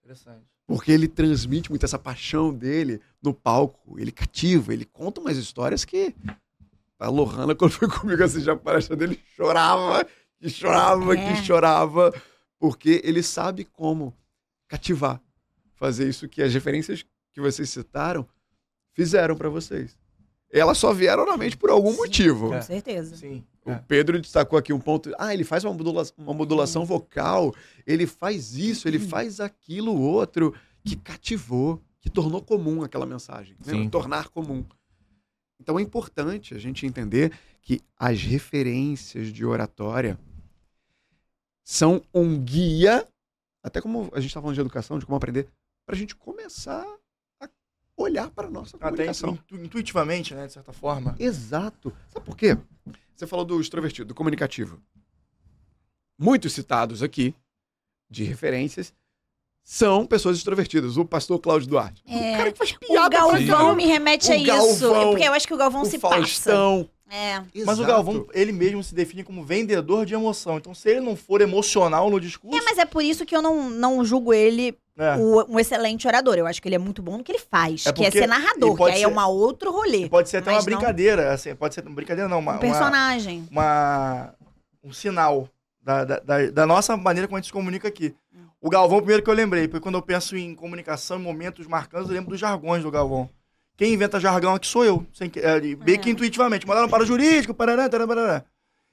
Interessante. 0.02 0.46
Porque 0.66 0.90
ele 0.92 1.08
transmite 1.08 1.68
muito 1.68 1.84
essa 1.84 1.98
paixão 1.98 2.54
dele 2.54 3.02
no 3.22 3.34
palco. 3.34 4.00
Ele 4.00 4.10
cativa, 4.12 4.72
ele 4.72 4.86
conta 4.86 5.20
umas 5.20 5.36
histórias 5.36 5.84
que. 5.84 6.14
A 6.98 7.08
Lohana, 7.10 7.54
quando 7.54 7.72
foi 7.72 7.88
comigo 7.88 8.22
assistir 8.24 8.48
a 8.48 8.56
palestra 8.56 8.94
dele, 8.96 9.20
chorava, 9.36 10.06
que 10.42 10.50
chorava, 10.50 11.14
É. 11.16 11.34
que 11.34 11.44
chorava. 11.44 12.12
Porque 12.58 13.00
ele 13.04 13.22
sabe 13.22 13.64
como 13.64 14.14
cativar. 14.68 15.20
Fazer 15.74 16.08
isso 16.08 16.28
que 16.28 16.42
as 16.42 16.52
referências 16.54 17.04
que 17.32 17.40
vocês 17.40 17.68
citaram 17.70 18.26
fizeram 18.92 19.34
pra 19.36 19.48
vocês. 19.48 19.98
Elas 20.50 20.76
só 20.78 20.92
vieram 20.92 21.24
na 21.24 21.36
mente 21.36 21.56
por 21.56 21.70
algum 21.70 21.96
motivo. 21.96 22.48
Com 22.48 22.54
É. 22.54 22.60
certeza. 22.60 23.16
Sim. 23.16 23.42
O 23.64 23.70
É. 23.70 23.82
Pedro 23.88 24.20
destacou 24.20 24.58
aqui 24.58 24.72
um 24.72 24.78
ponto. 24.78 25.12
Ah, 25.18 25.32
ele 25.32 25.44
faz 25.44 25.64
uma, 25.64 25.72
modula- 25.72 26.04
uma 26.18 26.34
modulação 26.34 26.84
vocal, 26.84 27.54
ele 27.86 28.06
faz 28.06 28.54
isso, 28.54 28.86
ele 28.86 28.98
faz 28.98 29.40
aquilo 29.40 29.98
outro 29.98 30.54
que 30.84 30.94
cativou, 30.96 31.80
que 32.00 32.10
tornou 32.10 32.42
comum 32.42 32.82
aquela 32.82 33.06
mensagem. 33.06 33.56
né? 33.64 33.72
Sim. 33.72 33.88
Tornar 33.88 34.28
comum. 34.28 34.64
Então 35.60 35.78
é 35.78 35.82
importante 35.82 36.54
a 36.54 36.58
gente 36.58 36.84
entender 36.86 37.32
que 37.62 37.80
as 37.98 38.20
referências 38.22 39.32
de 39.32 39.44
oratória 39.44 40.18
são 41.64 42.02
um 42.12 42.38
guia, 42.38 43.06
até 43.62 43.80
como 43.80 44.10
a 44.12 44.20
gente 44.20 44.28
está 44.30 44.40
falando 44.40 44.54
de 44.54 44.60
educação, 44.60 44.98
de 44.98 45.06
como 45.06 45.16
aprender, 45.16 45.48
para 45.86 45.94
a 45.94 45.98
gente 45.98 46.14
começar 46.16 46.84
a 47.40 47.48
olhar 47.96 48.30
para 48.30 48.46
a 48.48 48.50
nossa 48.50 48.76
Até 48.76 48.86
comunicação. 48.90 49.30
intu- 49.34 49.56
intuitivamente, 49.56 50.34
né? 50.34 50.46
De 50.46 50.52
certa 50.52 50.72
forma. 50.72 51.14
Exato. 51.18 51.92
Sabe 52.12 52.24
por 52.26 52.36
quê? 52.36 52.56
Você 53.14 53.26
falou 53.26 53.44
do 53.44 53.60
extrovertido, 53.60 54.08
do 54.08 54.14
comunicativo. 54.14 54.80
Muitos 56.18 56.52
citados 56.52 57.02
aqui, 57.02 57.34
de 58.08 58.24
referências, 58.24 58.92
são 59.64 60.06
pessoas 60.06 60.36
extrovertidas. 60.36 60.96
O 60.96 61.04
pastor 61.04 61.38
Cláudio 61.38 61.68
Duarte. 61.68 62.02
É. 62.06 62.34
O 62.34 62.36
cara 62.36 62.52
que 62.52 62.58
faz 62.58 62.70
O 62.72 62.78
piada 62.80 63.10
pra 63.10 63.38
Galvão 63.40 63.74
me 63.76 63.86
remete 63.86 64.28
O 64.28 64.32
a 64.32 64.36
isso. 64.36 64.46
Galvão, 64.80 65.10
porque 65.10 65.24
eu 65.24 65.32
acho 65.32 65.46
que 65.46 65.54
o 65.54 65.56
Galvão 65.56 65.82
O 65.82 65.86
se 65.86 65.98
passa. 65.98 66.16
É. 67.14 67.40
Mas 67.66 67.78
o 67.78 67.82
Exato. 67.82 67.84
Galvão, 67.84 68.26
ele 68.32 68.52
mesmo 68.52 68.82
se 68.82 68.94
define 68.94 69.22
como 69.22 69.44
vendedor 69.44 70.06
de 70.06 70.14
emoção. 70.14 70.56
Então, 70.56 70.74
se 70.74 70.88
ele 70.88 71.00
não 71.00 71.14
for 71.14 71.42
emocional 71.42 72.08
no 72.08 72.18
discurso. 72.18 72.56
É, 72.56 72.62
mas 72.64 72.78
é 72.78 72.86
por 72.86 73.02
isso 73.02 73.26
que 73.26 73.36
eu 73.36 73.42
não, 73.42 73.68
não 73.68 74.02
julgo 74.02 74.32
ele 74.32 74.74
é, 74.96 75.16
o- 75.16 75.44
um 75.52 75.60
excelente 75.60 76.06
orador. 76.08 76.36
Eu 76.38 76.46
acho 76.46 76.62
que 76.62 76.68
ele 76.68 76.74
é 76.74 76.78
muito 76.78 77.02
bom 77.02 77.18
no 77.18 77.22
que 77.24 77.30
ele 77.30 77.38
faz, 77.38 77.84
É 77.84 77.92
que 77.92 78.04
é 78.06 78.10
ser 78.10 78.26
narrador, 78.26 78.74
que 78.76 78.82
aí 78.84 78.96
ser- 78.98 79.02
é 79.02 79.06
uma 79.06 79.26
outro 79.26 79.70
rolê. 79.70 80.08
pode 80.08 80.30
ser 80.30 80.38
até 80.38 80.50
uma 80.52 80.58
não- 80.58 80.64
brincadeira. 80.64 81.32
Assim, 81.34 81.54
pode 81.54 81.74
ser 81.74 81.84
uma 81.86 81.94
brincadeira, 81.94 82.28
não. 82.30 82.38
Uma, 82.38 82.52
Um 82.52 82.54
uma, 82.54 82.60
personagem. 82.60 83.46
uma- 83.50 84.34
um 84.82 84.90
sinal 84.92 85.48
da, 85.82 86.04
da, 86.04 86.18
da- 86.18 86.50
da 86.50 86.66
nossa 86.66 86.96
maneira 86.96 87.28
como 87.28 87.36
a 87.36 87.40
gente 87.40 87.48
se 87.48 87.52
comunica 87.52 87.88
aqui. 87.88 88.14
O 88.60 88.70
Galvão, 88.70 88.98
primeiro 88.98 89.22
que 89.22 89.28
eu 89.28 89.34
lembrei, 89.34 89.66
porque 89.68 89.82
quando 89.82 89.96
eu 89.96 90.02
penso 90.02 90.36
em 90.36 90.54
comunicação, 90.54 91.18
em 91.18 91.22
momentos 91.22 91.66
marcantes, 91.66 92.08
eu 92.08 92.14
lembro 92.14 92.30
dos 92.30 92.40
jargões 92.40 92.82
do 92.82 92.90
Galvão. 92.90 93.28
Quem 93.82 93.94
inventa 93.94 94.20
jargão 94.20 94.54
aqui 94.54 94.68
sou 94.68 94.84
eu. 94.84 95.04
Sem, 95.12 95.28
que- 95.28 95.40
é, 95.40 95.58
bem 95.60 95.96
É. 95.96 95.98
que 95.98 96.08
intuitivamente. 96.08 96.64
Mandaram 96.64 96.88
para 96.88 97.02
o 97.02 97.06
jurídico, 97.06 97.52
parará, 97.52 97.88
tarará, 97.88 98.06
parará. 98.06 98.44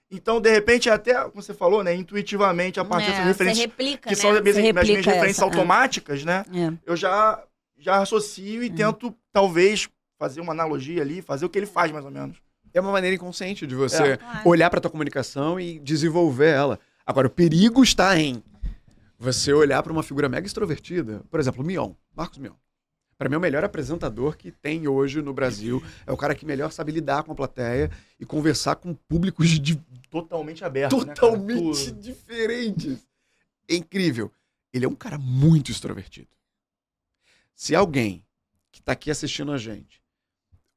Então, 0.09 0.41
de 0.41 0.49
repente, 0.51 0.89
até, 0.89 1.13
como 1.25 1.43
você 1.43 1.53
falou, 1.53 1.83
né? 1.83 1.93
Intuitivamente, 1.93 2.79
a 2.79 2.83
partir 2.85 3.11
dessas 3.11 3.19
É, 3.23 3.27
referências, 3.27 3.57
Você 3.57 3.67
replica, 3.67 4.09
que 4.09 4.15
né? 4.15 4.15
são 4.15 4.31
as 4.31 4.41
minhas, 4.41 4.57
as 4.57 4.63
minhas 4.63 5.05
referências 5.05 5.29
essa, 5.37 5.41
é. 5.43 5.45
automáticas, 5.45 6.23
né? 6.25 6.43
É. 6.51 6.73
Eu 6.87 6.95
já, 6.95 7.39
já 7.77 7.97
associo 8.01 8.63
e 8.63 8.69
Hum. 8.71 8.75
tento, 8.75 9.15
talvez, 9.31 9.87
fazer 10.17 10.41
uma 10.41 10.53
analogia 10.53 11.03
ali, 11.03 11.21
fazer 11.21 11.45
o 11.45 11.49
que 11.49 11.59
ele 11.59 11.67
faz, 11.67 11.91
mais 11.91 12.03
ou 12.03 12.09
menos. 12.09 12.37
É 12.73 12.81
uma 12.81 12.91
maneira 12.91 13.15
inconsciente 13.15 13.67
de 13.67 13.75
você 13.75 14.01
É. 14.13 14.17
Claro. 14.17 14.49
olhar 14.49 14.71
para 14.71 14.81
tua 14.81 14.89
comunicação 14.89 15.59
e 15.59 15.77
desenvolver 15.77 16.49
ela. 16.49 16.79
Agora, 17.05 17.27
o 17.27 17.29
perigo 17.29 17.83
está 17.83 18.17
em 18.17 18.41
você 19.19 19.53
olhar 19.53 19.83
para 19.83 19.93
uma 19.93 20.01
figura 20.01 20.27
mega 20.27 20.47
extrovertida. 20.47 21.21
Por 21.29 21.39
exemplo, 21.39 21.63
o 21.63 21.65
Mion, 21.67 21.91
Marcos 22.15 22.39
Mion. 22.39 22.53
Para 23.19 23.27
mim, 23.27 23.35
é 23.35 23.37
o 23.37 23.41
melhor 23.41 23.65
apresentador 23.65 24.37
que 24.37 24.49
tem 24.49 24.87
hoje 24.87 25.21
no 25.21 25.33
Brasil. 25.33 25.83
É 26.07 26.11
o 26.11 26.15
cara 26.15 26.33
que 26.33 26.45
melhor 26.45 26.71
sabe 26.71 26.93
lidar 26.93 27.21
com 27.23 27.33
a 27.33 27.35
plateia 27.35 27.91
e 28.17 28.25
conversar 28.25 28.77
com 28.77 28.93
públicos 28.93 29.49
de 29.59 29.75
Totalmente 30.09 30.63
aberto, 30.63 31.05
né, 31.05 31.13
totalmente 31.13 31.91
Tu- 31.91 31.99
diferentes. 31.99 33.05
É 33.67 33.75
incrível. 33.75 34.31
Ele 34.73 34.85
é 34.85 34.87
um 34.87 34.95
cara 34.95 35.17
muito 35.17 35.69
extrovertido. 35.69 36.29
Se 37.53 37.75
alguém 37.75 38.25
que 38.71 38.81
tá 38.81 38.93
aqui 38.93 39.11
assistindo 39.11 39.51
a 39.51 39.57
gente 39.57 40.01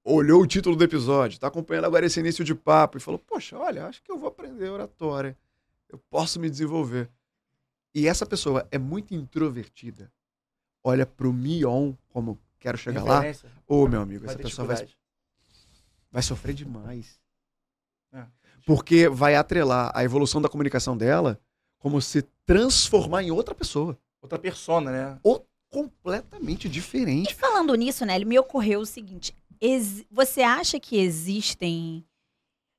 olhou 0.05 0.43
o 0.43 0.47
título 0.47 0.75
do 0.75 0.83
episódio, 0.83 1.39
tá 1.39 1.47
acompanhando 1.47 1.85
agora 1.85 2.05
esse 2.05 2.19
início 2.19 2.45
de 2.45 2.57
papo 2.57 2.99
e 2.99 3.01
falou: 3.01 3.21
Poxa, 3.21 3.57
olha, 3.57 3.87
acho 3.87 4.03
que 4.03 4.11
eu 4.11 4.19
vou 4.19 4.29
aprender 4.29 4.69
oratória. 4.69 5.39
Eu 5.89 5.99
posso 6.11 6.41
me 6.41 6.51
desenvolver. 6.51 7.09
E 7.95 8.09
essa 8.09 8.27
pessoa 8.27 8.67
é 8.73 8.79
muito 8.79 9.15
introvertida. 9.15 10.11
Olha 10.85 11.07
pro 11.07 11.33
Mion 11.33 11.93
como 12.11 12.39
quero 12.59 12.77
chegar 12.77 13.05
lá. 13.05 13.21
referência, 13.21 13.51
Ô, 13.67 13.87
meu 13.87 14.01
amigo, 14.01 14.25
vai 14.25 14.35
essa 14.35 14.43
pessoa 14.43 14.67
vai 14.67 14.89
vai 16.11 16.23
sofrer 16.23 16.55
demais. 16.55 17.19
É. 18.13 18.25
Porque 18.67 19.09
vai 19.09 19.35
atrelar 19.35 19.91
a 19.95 20.05
evolução 20.05 20.41
da 20.41 20.49
comunicação 20.49 20.97
dela 20.97 21.41
como 21.79 22.01
se 22.01 22.23
transformar 22.47 23.23
em 23.23 23.31
outra 23.31 23.55
pessoa. 23.55 23.99
Outra 24.21 24.39
persona, 24.39 24.91
né? 24.91 25.21
Completamente 25.71 26.69
diferente. 26.69 27.35
Falando 27.35 27.75
nisso, 27.75 28.05
né, 28.05 28.19
me 28.19 28.39
ocorreu 28.39 28.81
o 28.81 28.87
seguinte: 28.87 29.35
você 30.11 30.43
acha 30.43 30.79
que 30.79 30.99
existem 30.99 32.05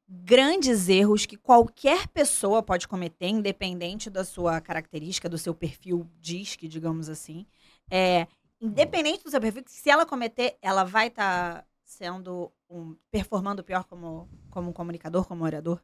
grandes 0.08 0.88
erros 0.90 1.26
que 1.26 1.36
qualquer 1.36 2.08
pessoa 2.08 2.62
pode 2.62 2.88
cometer, 2.88 3.28
independente 3.28 4.10
da 4.10 4.24
sua 4.24 4.62
característica, 4.62 5.28
do 5.28 5.38
seu 5.38 5.56
perfil 5.56 6.08
DISC, 6.22 6.68
digamos 6.68 7.10
assim? 7.10 7.48
É, 7.90 8.28
independente 8.60 9.24
do 9.24 9.30
seu 9.30 9.42
perfil, 9.42 9.64
se 9.68 9.90
ela 9.90 10.06
cometer, 10.06 10.58
ela 10.62 10.84
vai 10.84 11.08
estar 11.08 11.66
sendo 11.84 12.52
um, 12.70 12.96
performando 13.12 13.64
pior 13.64 13.84
como, 13.86 14.30
como 14.50 14.70
um 14.70 14.74
comunicador, 14.74 15.28
como 15.28 15.44
orador? 15.44 15.82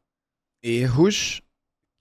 Erros 0.62 1.41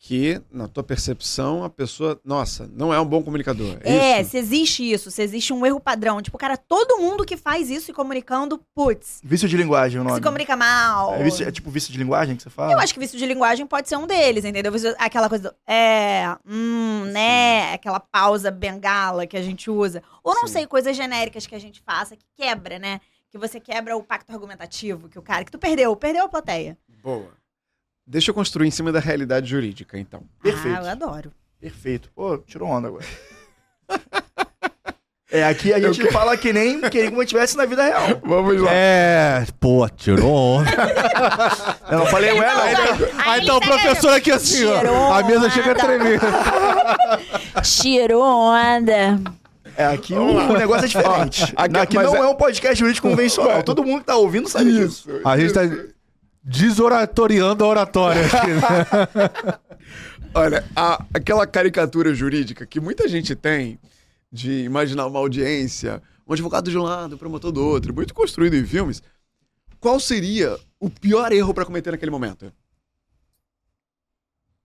que, 0.00 0.40
na 0.50 0.68
tua 0.68 0.84
percepção, 0.84 1.64
a 1.64 1.68
pessoa, 1.68 2.20
nossa, 2.24 2.70
não 2.72 2.94
é 2.94 3.00
um 3.00 3.04
bom 3.04 3.20
comunicador. 3.22 3.78
É, 3.82 3.92
É, 3.92 4.20
isso? 4.20 4.30
se 4.30 4.38
existe 4.38 4.92
isso, 4.92 5.11
se 5.11 5.20
existe 5.20 5.52
um 5.52 5.66
erro 5.66 5.80
padrão. 5.80 6.22
Tipo, 6.22 6.38
cara, 6.38 6.56
todo 6.56 6.98
mundo 6.98 7.24
que 7.24 7.37
faz 7.37 7.68
isso 7.68 7.90
e 7.90 7.94
comunicando, 7.94 8.62
putz, 8.74 9.20
Vício 9.24 9.48
de 9.48 9.56
linguagem, 9.56 10.00
o 10.00 10.04
nome. 10.04 10.16
se 10.16 10.22
comunica 10.22 10.56
mal. 10.56 11.14
É, 11.14 11.22
vício- 11.24 11.46
é 11.48 11.50
tipo 11.50 11.68
vício 11.68 11.92
de 11.92 11.98
linguagem 11.98 12.37
que 12.37 12.42
você 12.44 12.48
fala? 12.50 12.72
Eu 12.72 12.78
acho 12.78 12.94
que 12.94 13.00
vício 13.00 13.18
de 13.18 13.26
linguagem 13.26 13.66
pode 13.66 13.88
ser 13.88 13.96
um 13.96 14.06
deles, 14.06 14.44
entendeu? 14.44 14.72
Aquela 14.98 15.28
coisa 15.28 15.50
do 15.50 15.56
é, 15.66 16.37
hum, 16.48 17.04
né? 17.12 17.72
Aquela 17.74 17.98
pausa 17.98 18.52
bengala 18.52 19.26
que 19.26 19.37
a 19.37 19.42
gente 19.42 19.68
usa. 19.68 20.00
Ou 20.22 20.32
não 20.34 20.46
Sim. 20.46 20.52
sei, 20.54 20.66
coisas 20.68 20.96
genéricas 20.96 21.44
que 21.46 21.56
a 21.56 21.61
gente 21.61 21.82
faça 21.84 22.14
que 22.16 22.24
quebra, 22.37 22.78
né? 22.78 23.00
Que 23.30 23.37
você 23.37 23.58
quebra 23.58 23.96
o 23.96 24.02
pacto 24.02 24.32
argumentativo, 24.32 25.08
que 25.08 25.18
o 25.18 25.22
cara, 25.22 25.44
que 25.44 25.50
tu 25.50 25.58
perdeu, 25.58 25.94
perdeu 25.96 26.24
a 26.24 26.28
plateia. 26.28 26.78
Boa. 27.02 27.37
Deixa 28.11 28.31
eu 28.31 28.35
construir 28.35 28.66
em 28.68 28.71
cima 28.71 28.90
da 28.90 29.01
realidade 29.01 29.49
jurídica, 29.51 29.99
então. 29.99 30.23
Perfeito. 30.42 30.79
Ah, 30.79 30.85
eu 30.85 30.90
adoro. 30.90 31.31
Perfeito. 31.61 32.11
Pô, 32.14 32.38
tirou 32.38 32.68
onda 32.68 32.88
agora. 32.88 33.05
É, 35.31 35.44
aqui 35.44 35.75
a 35.75 35.79
gente 35.79 36.11
fala 36.11 36.35
que 36.38 36.55
nem 36.55 36.81
que 36.88 37.11
como 37.11 37.23
estivesse 37.23 37.55
na 37.55 37.66
vida 37.66 37.83
real. 37.85 38.18
Vamos 38.25 38.62
lá. 38.62 38.71
É, 38.73 39.44
pô, 39.61 39.87
tirou 39.90 40.33
onda. 40.35 40.71
Eu 41.92 41.99
não 41.99 42.07
falei 42.07 42.33
ué, 42.33 42.47
não. 42.55 42.62
Aí 42.62 42.75
Ah, 43.27 43.37
ele 43.37 43.44
então 43.44 43.59
o 43.59 43.61
pega- 43.61 43.73
professor 43.79 44.14
aqui 44.14 44.31
assim, 44.31 44.64
ó. 44.64 45.12
A 45.12 45.23
mesa 45.23 45.51
chega 45.51 45.68
a 45.68 45.73
onda. 45.75 45.85
tremer. 45.85 46.21
Tirou 47.62 48.23
onda. 48.25 49.21
É, 49.77 49.85
aqui 49.85 50.14
o, 50.14 50.23
o 50.51 50.53
negócio 50.57 50.87
é 50.87 50.88
diferente. 50.88 51.42
Aqui- 51.55 51.79
aqui 51.79 51.97
mas 51.97 52.07
não 52.07 52.16
é- 52.16 52.21
é... 52.21 52.27
um 52.31 52.35
podcast 52.35 52.79
jurídico 52.81 53.07
convencional. 53.11 53.62
Todo 53.62 53.85
mundo 53.85 54.01
que 54.01 54.07
tá 54.07 54.16
ouvindo 54.16 54.49
sabe 54.49 54.73
disso. 54.73 55.11
A 55.27 55.37
gente 55.38 55.53
tá 55.53 55.61
desoratoriando 56.42 57.64
a 57.64 57.68
oratória 57.68 58.22
aqui, 58.27 58.46
né? 58.53 59.59
Olha, 60.35 60.64
a- 60.77 61.05
aquela 61.14 61.46
caricatura 61.46 62.14
jurídica 62.14 62.66
que 62.66 62.81
muita 62.81 63.09
gente 63.09 63.35
tem 63.35 63.79
de 64.31 64.62
imaginar 64.64 65.07
uma 65.07 65.18
audiência, 65.18 66.03
um 66.27 66.33
advogado 66.33 66.70
de 66.70 66.77
um 66.79 66.83
lado, 66.83 67.14
o 67.14 67.18
promotor 67.18 67.51
do 67.51 67.64
outro, 67.64 67.94
muito 67.94 68.12
construído 68.12 68.55
em 68.55 68.64
filmes. 68.66 69.03
Qual 69.81 69.98
seria 69.98 70.59
o 70.79 70.90
pior 70.90 71.33
erro 71.33 71.55
para 71.55 71.64
cometer 71.64 71.90
naquele 71.92 72.11
momento? 72.11 72.53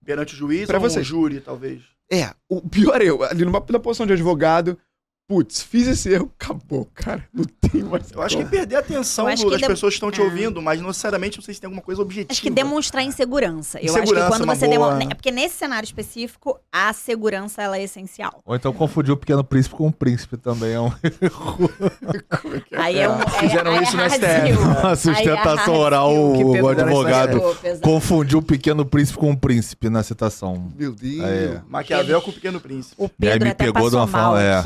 Perante 0.04 0.34
o 0.34 0.36
juiz 0.36 0.66
Pra 0.66 0.76
ou 0.78 0.82
vocês. 0.82 1.06
um 1.06 1.08
júri, 1.08 1.40
talvez. 1.40 1.82
É, 2.12 2.34
o 2.48 2.60
pior 2.60 3.00
erro, 3.00 3.22
ali 3.24 3.44
numa, 3.44 3.64
na 3.70 3.78
posição 3.78 4.06
de 4.06 4.12
advogado, 4.12 4.78
putz, 5.26 5.62
fiz 5.62 5.86
esse 5.86 6.10
erro, 6.12 6.30
acabou, 6.38 6.88
cara. 6.94 7.24
Não 7.32 7.44
tem 7.44 7.82
mais. 7.82 8.10
Eu 8.12 8.20
acho 8.22 8.36
que 8.36 8.44
perder 8.44 8.76
a 8.76 8.80
atenção 8.80 9.26
acho 9.26 9.44
do- 9.44 9.50
das 9.50 9.60
dem- 9.60 9.68
pessoas 9.68 9.92
que 9.92 9.96
estão 9.96 10.10
te 10.10 10.20
É. 10.20 10.24
ouvindo, 10.24 10.60
mas 10.60 10.80
não 10.80 10.88
necessariamente 10.88 11.38
não 11.38 11.44
sei 11.44 11.54
se 11.54 11.60
tem 11.60 11.66
alguma 11.66 11.82
coisa 11.82 12.02
objetiva. 12.02 12.32
Acho 12.32 12.42
que 12.42 12.50
demonstrar 12.50 13.02
insegurança. 13.02 13.78
Eu 13.78 13.84
acho 13.94 13.98
Insegurança 14.02 14.26
que 14.26 14.32
quando 14.32 14.42
é 14.50 14.54
você 14.54 14.66
boa- 14.66 14.78
demonstra. 14.88 15.12
É 15.12 15.14
porque 15.14 15.30
nesse 15.30 15.56
cenário 15.56 15.84
específico, 15.86 16.58
a 16.70 16.92
segurança 16.92 17.62
ela 17.62 17.78
é 17.78 17.82
essencial. 17.84 18.42
Ou 18.44 18.54
então 18.54 18.72
confundiu 18.72 19.14
o 19.14 19.16
pequeno 19.16 19.42
príncipe 19.42 19.74
com 19.74 19.88
o 19.88 19.92
príncipe 19.92 20.36
também. 20.36 20.72
É 20.74 20.80
um- 20.80 20.92
Aí 22.76 22.98
é 22.98 23.08
um. 23.08 23.18
Fizeram 23.20 23.70
aí 23.72 23.78
é 23.78 23.82
isso 23.82 23.96
no 23.96 24.02
hard 24.02 24.12
STF. 24.12 24.50
skill. 24.50 24.60
uma 24.60 24.90
Aí 24.90 24.96
sustentação 24.96 25.74
é 25.74 25.78
oral, 25.78 26.14
o 26.14 26.68
advogado 26.68 27.40
confundiu 27.82 28.38
o 28.38 28.42
pequeno 28.42 28.84
príncipe 28.84 29.18
com 29.18 29.30
o 29.32 29.36
príncipe 29.36 29.88
na 29.88 30.02
citação. 30.02 30.70
Meu 30.76 30.92
Deus. 30.92 31.24
É. 31.24 31.62
Maquiavel 31.68 32.20
com 32.22 32.30
o 32.30 32.34
Pequeno 32.34 32.60
Príncipe. 32.60 32.94
O 32.98 33.04
aí 33.04 33.10
Pedro 33.18 33.44
me 33.44 33.50
até 33.50 33.64
pegou 33.64 33.88
de 33.88 33.96
uma 33.96 34.06
mal 34.06 34.32
forma, 34.32 34.42
é. 34.42 34.62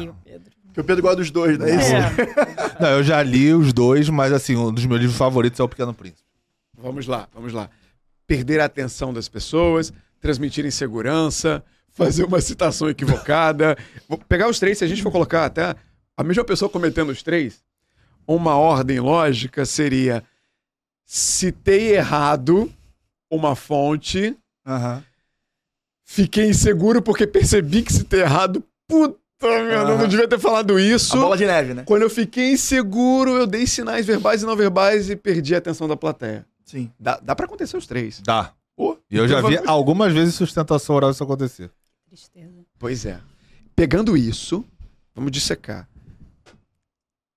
O 0.81 0.85
Pedro. 0.85 1.03
Gosta 1.03 1.17
dos 1.17 1.31
dois, 1.31 1.59
não 1.59 1.67
é 1.67 1.77
isso? 1.77 1.93
Não, 2.81 2.89
eu 2.91 3.03
já 3.03 3.23
li 3.23 3.53
os 3.53 3.73
dois, 3.73 4.09
mas 4.09 4.33
assim, 4.33 4.55
um 4.57 4.73
dos 4.73 4.87
meus 4.87 5.01
livros 5.01 5.19
favoritos 5.19 5.59
é 5.59 5.63
o 5.63 5.69
Pequeno 5.69 5.93
Príncipe. 5.93 6.23
Vamos 6.77 7.07
lá, 7.07 7.29
vamos 7.35 7.53
lá. 7.53 7.69
Perder 8.27 8.61
a 8.61 8.67
atenção 8.67 9.13
das 9.13 9.29
pessoas, 9.29 9.93
transmitir 10.21 10.65
insegurança, 10.65 11.65
fazer 11.91 12.25
uma 12.25 12.41
citação 12.41 12.89
equivocada. 12.89 13.77
Vou 14.09 14.17
pegar 14.17 14.49
os 14.49 14.59
três, 14.61 14.79
se 14.79 14.85
a 14.85 14.87
gente 14.87 15.03
for 15.03 15.11
colocar 15.11 15.45
até 15.47 15.75
a 16.17 16.23
mesma 16.23 16.45
pessoa 16.45 16.69
cometendo 16.69 17.11
os 17.11 17.23
três, 17.23 17.61
uma 18.27 18.57
ordem 18.57 19.01
lógica 19.01 19.67
seria: 19.67 20.23
citei 21.05 21.97
errado 21.97 22.73
uma 23.31 23.57
fonte, 23.57 24.37
Aham. 24.67 25.03
fiquei 26.05 26.49
inseguro 26.49 27.03
porque 27.03 27.27
percebi 27.27 27.83
que 27.83 27.93
citei 27.93 28.21
errado. 28.21 28.63
Puta 28.87 29.19
eu 29.41 29.99
não 29.99 30.09
devia 30.09 30.27
ter 30.29 30.39
falado 30.39 30.79
isso. 30.79 31.17
A 31.17 31.21
bola 31.21 31.37
de 31.37 31.47
neve, 31.47 31.75
né? 31.75 31.83
Quando 31.87 32.03
eu 32.03 32.11
fiquei 32.11 32.53
inseguro, 32.53 33.31
eu 33.37 33.47
dei 33.47 33.67
sinais 33.67 34.05
verbais 34.07 34.43
e 34.43 34.47
não 34.47 34.57
verbais 34.57 35.09
e 35.11 35.17
perdi 35.17 35.55
a 35.55 35.59
atenção 35.59 35.87
da 35.87 35.97
plateia. 35.97 36.45
Sim. 36.65 36.91
Dá, 36.99 37.19
dá 37.23 37.35
pra 37.37 37.47
acontecer 37.47 37.77
os 37.77 37.87
três. 37.87 38.21
Dá. 38.25 38.53
Pô, 38.77 38.99
E 39.11 39.17
eu 39.17 39.27
já 39.29 39.37
vi 39.41 39.55
vamos- 39.57 39.69
algumas 39.69 40.13
vezes 40.13 40.35
sustentação 40.35 40.95
oral 40.97 41.11
isso 41.11 41.23
acontecer. 41.23 41.71
Tristeza. 42.09 42.65
Pois 42.79 43.05
é. 43.07 43.21
Pegando 43.75 44.17
isso, 44.17 44.65
vamos 45.15 45.31
dissecar. 45.33 45.89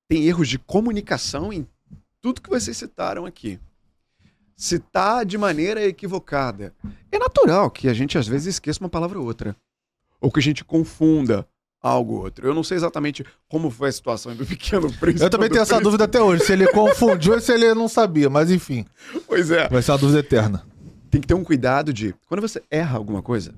Tem 0.07 0.25
erros 0.25 0.47
de 0.49 0.59
comunicação 0.59 1.53
em 1.53 1.65
tudo 2.21 2.41
que 2.41 2.49
vocês 2.49 2.75
citaram 2.77 3.25
aqui. 3.25 3.59
Citar 4.55 5.25
de 5.25 5.37
maneira 5.37 5.83
equivocada. 5.85 6.73
É 7.11 7.17
natural 7.17 7.71
que 7.71 7.87
a 7.87 7.93
gente 7.93 8.17
às 8.17 8.27
vezes 8.27 8.55
esqueça 8.55 8.79
uma 8.79 8.89
palavra 8.89 9.17
ou 9.19 9.25
outra. 9.25 9.55
Ou 10.19 10.31
que 10.31 10.39
a 10.39 10.43
gente 10.43 10.63
confunda 10.63 11.47
algo 11.81 12.13
ou 12.15 12.21
outro. 12.23 12.47
Eu 12.47 12.53
não 12.53 12.63
sei 12.63 12.77
exatamente 12.77 13.25
como 13.49 13.69
foi 13.71 13.89
a 13.89 13.91
situação 13.91 14.35
do 14.35 14.45
pequeno 14.47 14.91
príncipe. 14.93 15.23
Eu 15.25 15.29
também 15.29 15.49
tenho 15.49 15.61
essa 15.61 15.75
príncipe. 15.75 15.83
dúvida 15.83 16.03
até 16.05 16.21
hoje, 16.21 16.45
se 16.45 16.53
ele 16.53 16.67
confundiu 16.67 17.33
ou 17.33 17.39
se 17.41 17.51
ele 17.51 17.73
não 17.73 17.87
sabia, 17.87 18.29
mas 18.29 18.51
enfim, 18.51 18.85
Pois 19.27 19.49
é. 19.51 19.67
vai 19.67 19.81
ser 19.81 19.91
uma 19.91 19.97
dúvida 19.97 20.19
eterna. 20.19 20.65
Tem 21.09 21.19
que 21.19 21.27
ter 21.27 21.33
um 21.33 21.43
cuidado 21.43 21.91
de. 21.91 22.13
Quando 22.27 22.39
você 22.41 22.61
erra 22.69 22.97
alguma 22.97 23.21
coisa, 23.21 23.53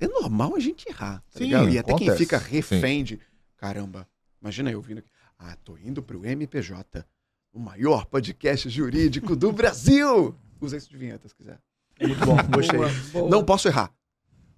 é 0.00 0.06
normal 0.06 0.54
a 0.54 0.60
gente 0.60 0.88
errar. 0.88 1.16
Tá 1.32 1.38
Sim, 1.38 1.44
ligado? 1.44 1.68
E 1.70 1.78
até 1.78 1.94
quem 1.94 2.06
acontece. 2.08 2.18
fica 2.18 2.38
refém 2.38 3.02
de. 3.02 3.18
Caramba, 3.56 4.06
imagina 4.40 4.70
eu 4.70 4.80
vindo 4.80 4.98
aqui. 4.98 5.08
Ah, 5.38 5.56
tô 5.64 5.76
indo 5.76 6.02
pro 6.02 6.24
MPJ, 6.24 7.04
o 7.52 7.58
maior 7.58 8.06
podcast 8.06 8.68
jurídico 8.70 9.34
do 9.34 9.50
Brasil. 9.52 10.34
Usa 10.60 10.76
isso 10.76 10.88
de 10.88 10.96
vinheta 10.96 11.28
se 11.28 11.34
quiser. 11.34 11.58
Muito 12.00 12.24
bom, 12.24 12.36
gostei. 12.54 12.78
Boa, 12.78 12.90
boa. 13.12 13.30
Não 13.30 13.42
posso 13.44 13.66
errar. 13.68 13.90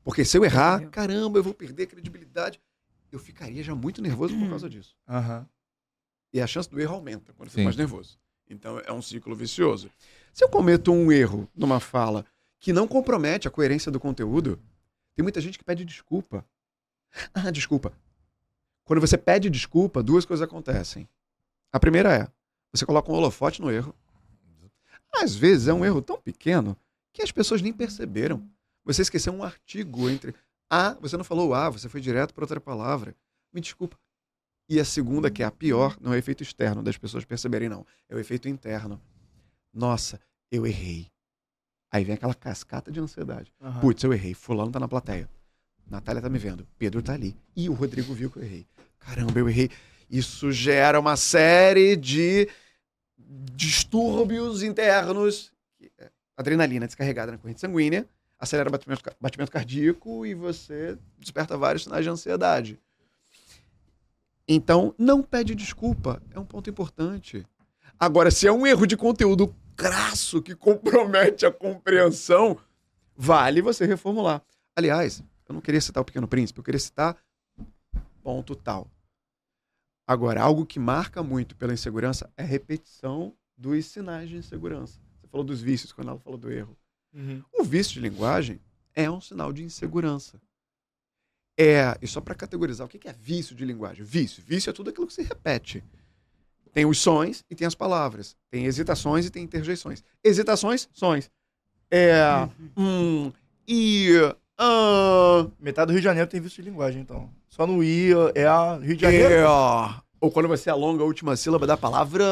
Porque 0.04 0.24
se 0.24 0.37
eu 0.37 0.44
errar, 0.44 0.87
caramba, 0.90 1.38
eu 1.38 1.42
vou 1.42 1.54
perder 1.54 1.87
credibilidade. 1.87 2.61
Eu 3.11 3.18
ficaria 3.18 3.62
já 3.62 3.75
muito 3.75 4.03
nervoso 4.03 4.38
por 4.38 4.49
causa 4.49 4.68
disso. 4.68 4.97
Aham. 5.09 5.47
E 6.33 6.40
a 6.40 6.47
chance 6.47 6.68
do 6.68 6.81
erro 6.81 6.94
aumenta 6.94 7.33
quando 7.33 7.49
eu 7.49 7.53
fico 7.53 7.64
mais 7.64 7.77
nervoso. 7.77 8.18
Então 8.49 8.79
é 8.81 8.92
um 8.92 9.03
ciclo 9.03 9.35
vicioso. 9.35 9.90
Se 10.33 10.44
eu 10.44 10.49
cometo 10.49 10.92
um 10.92 11.11
erro 11.11 11.49
numa 11.55 11.81
fala 11.81 12.25
que 12.59 12.73
não 12.73 12.87
compromete 12.87 13.49
a 13.49 13.51
coerência 13.51 13.90
do 13.90 14.01
conteúdo, 14.01 14.61
tem 15.14 15.23
muita 15.23 15.40
gente 15.40 15.59
que 15.59 15.64
pede 15.64 15.85
desculpa. 15.85 16.44
Ah, 17.33 17.51
desculpa. 17.51 17.92
Quando 18.85 19.01
você 19.01 19.16
pede 19.18 19.51
desculpa, 19.51 20.03
duas 20.03 20.25
coisas 20.25 20.42
acontecem. 20.47 21.09
A 21.73 21.81
primeira 21.81 22.14
é, 22.14 22.29
você 22.73 22.87
coloca 22.87 23.11
um 23.11 23.14
holofote 23.14 23.61
no 23.61 23.71
erro. 23.71 23.94
Às 25.14 25.35
vezes 25.35 25.68
é 25.68 25.73
um 25.73 25.85
erro 25.85 26.03
tão 26.03 26.21
pequeno 26.21 26.77
que 27.12 27.23
as 27.23 27.33
pessoas 27.33 27.62
nem 27.62 27.73
perceberam. 27.73 28.49
Você 28.85 29.03
esqueceu 29.03 29.33
um 29.33 29.42
artigo 29.42 30.09
entre 30.09 30.35
A, 30.70 30.94
você 30.94 31.16
não 31.16 31.24
falou 31.24 31.54
A, 31.54 31.70
você 31.70 31.88
foi 31.88 32.00
direto 32.00 32.35
para 32.35 32.44
outra 32.44 32.61
palavra. 32.61 33.14
Me 33.52 33.61
desculpa. 33.61 33.98
E 34.68 34.78
a 34.78 34.85
segunda, 34.85 35.31
que 35.31 35.42
é 35.42 35.46
a 35.46 35.50
pior, 35.50 35.96
não 36.00 36.12
é 36.12 36.16
o 36.16 36.18
efeito 36.18 36.42
externo 36.42 36.83
das 36.83 36.98
pessoas 36.98 37.24
perceberem, 37.24 37.68
não. 37.68 37.87
É 38.09 38.14
o 38.14 38.18
efeito 38.18 38.48
interno. 38.48 39.00
Nossa, 39.72 40.20
eu 40.50 40.66
errei. 40.66 41.11
Aí 41.90 42.04
vem 42.04 42.14
aquela 42.14 42.35
cascata 42.35 42.92
de 42.92 43.00
ansiedade. 43.00 43.52
aham. 43.61 43.81
Putz, 43.81 44.02
eu 44.04 44.12
errei. 44.12 44.35
Fulano 44.35 44.70
tá 44.70 44.78
na 44.78 44.87
plateia. 44.88 45.28
Natália 45.90 46.20
tá 46.20 46.28
me 46.28 46.38
vendo. 46.38 46.68
Pedro 46.76 47.02
tá 47.02 47.14
ali. 47.14 47.35
E 47.57 47.68
o 47.70 47.72
Rodrigo 47.72 48.12
viu 48.12 48.31
que 48.31 48.38
eu 48.38 48.42
errei. 48.42 48.66
Caramba, 48.98 49.38
eu 49.38 49.48
errei. 49.48 49.70
Isso 50.11 50.52
gera 50.52 51.00
uma 51.00 51.16
série 51.16 51.96
de 51.96 52.46
distúrbios 53.57 54.62
internos. 54.62 55.50
É, 55.98 56.11
Adrenalina 56.37 56.87
descarregada 56.87 57.33
na 57.33 57.38
corrente 57.38 57.61
sanguínea, 57.61 58.07
acelera 58.38 58.70
batimento, 58.70 59.03
batimento 59.20 59.51
cardíaco 59.51 60.24
e 60.24 60.35
você 60.35 60.98
desperta 61.18 61.57
vários 61.57 61.85
sinais 61.85 62.05
de 62.05 62.11
ansiedade. 62.11 62.81
Então, 64.46 64.94
não 64.96 65.22
pede 65.22 65.55
desculpa. 65.55 66.22
É 66.31 66.38
um 66.38 66.44
ponto 66.44 66.70
importante. 66.70 67.46
Agora, 67.98 68.31
se 68.31 68.46
é 68.46 68.53
um 68.53 68.66
erro 68.66 68.87
de 68.87 68.96
conteúdo 68.96 69.55
crasso 69.77 70.40
que 70.40 70.55
compromete 70.55 71.44
a 71.44 71.53
compreensão, 71.53 72.59
vale 73.14 73.61
você 73.61 73.85
reformular. 73.85 74.42
Aliás, 74.74 75.22
eu 75.48 75.55
não 75.55 75.61
queria 75.61 75.81
citar 75.81 76.01
o 76.01 76.05
Pequeno 76.05 76.29
Príncipe, 76.29 76.61
eu 76.61 76.64
queria 76.64 76.81
citar 76.81 77.16
ponto 78.22 78.55
tal. 78.55 78.90
Agora, 80.07 80.40
algo 80.40 80.64
que 80.64 80.79
marca 80.79 81.22
muito 81.22 81.55
pela 81.55 81.74
insegurança 81.74 82.31
é 82.37 82.42
a 82.42 82.46
repetição 82.46 83.35
dos 83.57 83.85
sinais 83.87 84.29
de 84.29 84.37
insegurança. 84.37 84.98
Você 85.20 85.27
falou 85.27 85.44
dos 85.44 85.61
vícios 85.61 85.92
quando 85.92 86.09
ela 86.09 86.18
falou 86.18 86.38
do 86.38 86.51
erro. 86.51 86.77
Uhum. 87.18 87.42
O 87.52 87.64
vício 87.64 87.94
de 87.94 88.00
linguagem 88.00 88.61
é 88.94 89.11
um 89.11 89.20
sinal 89.20 89.52
de 89.52 89.64
insegurança. 89.64 90.40
É, 91.59 91.98
e 92.00 92.07
só 92.07 92.20
para 92.20 92.37
categorizar, 92.37 92.87
o 92.87 92.88
que 92.88 93.09
é 93.09 93.12
vício 93.12 93.57
de 93.57 93.64
linguagem? 93.64 94.04
Vício. 94.04 94.40
Vício 94.46 94.70
é 94.70 94.72
tudo 94.72 94.90
aquilo 94.90 95.09
que 95.09 95.12
se 95.12 95.22
repete. 95.22 95.83
Tem 96.72 96.87
os 96.87 96.98
sons 96.98 97.44
e 97.50 97.57
tem 97.57 97.66
as 97.66 97.74
palavras. 97.74 98.37
Tem 98.48 98.66
hesitações 98.66 99.26
e 99.26 99.31
tem 99.31 99.42
interjeições. 99.42 100.04
Hesitações, 100.22 100.88
sons. 100.92 101.28
É, 101.90 102.48
hum, 102.76 103.33
e, 103.66 104.12
ah, 104.57 105.48
Metade 105.59 105.87
do 105.88 105.92
Rio 105.92 106.00
de 106.00 106.04
Janeiro 106.04 106.31
tem 106.31 106.40
vício 106.40 106.62
de 106.62 106.70
linguagem, 106.70 107.02
então. 107.02 107.28
Só 107.48 107.66
no 107.66 107.83
I 107.83 108.11
é 108.37 108.46
a 108.46 108.76
Rio 108.76 108.94
de 108.94 109.02
Janeiro. 109.02 109.35
é. 109.35 109.44
Ou 110.20 110.31
quando 110.31 110.48
você 110.48 110.70
alonga 110.70 111.02
a 111.02 111.07
última 111.07 111.35
sílaba 111.37 111.66
da 111.66 111.76
palavra. 111.76 112.24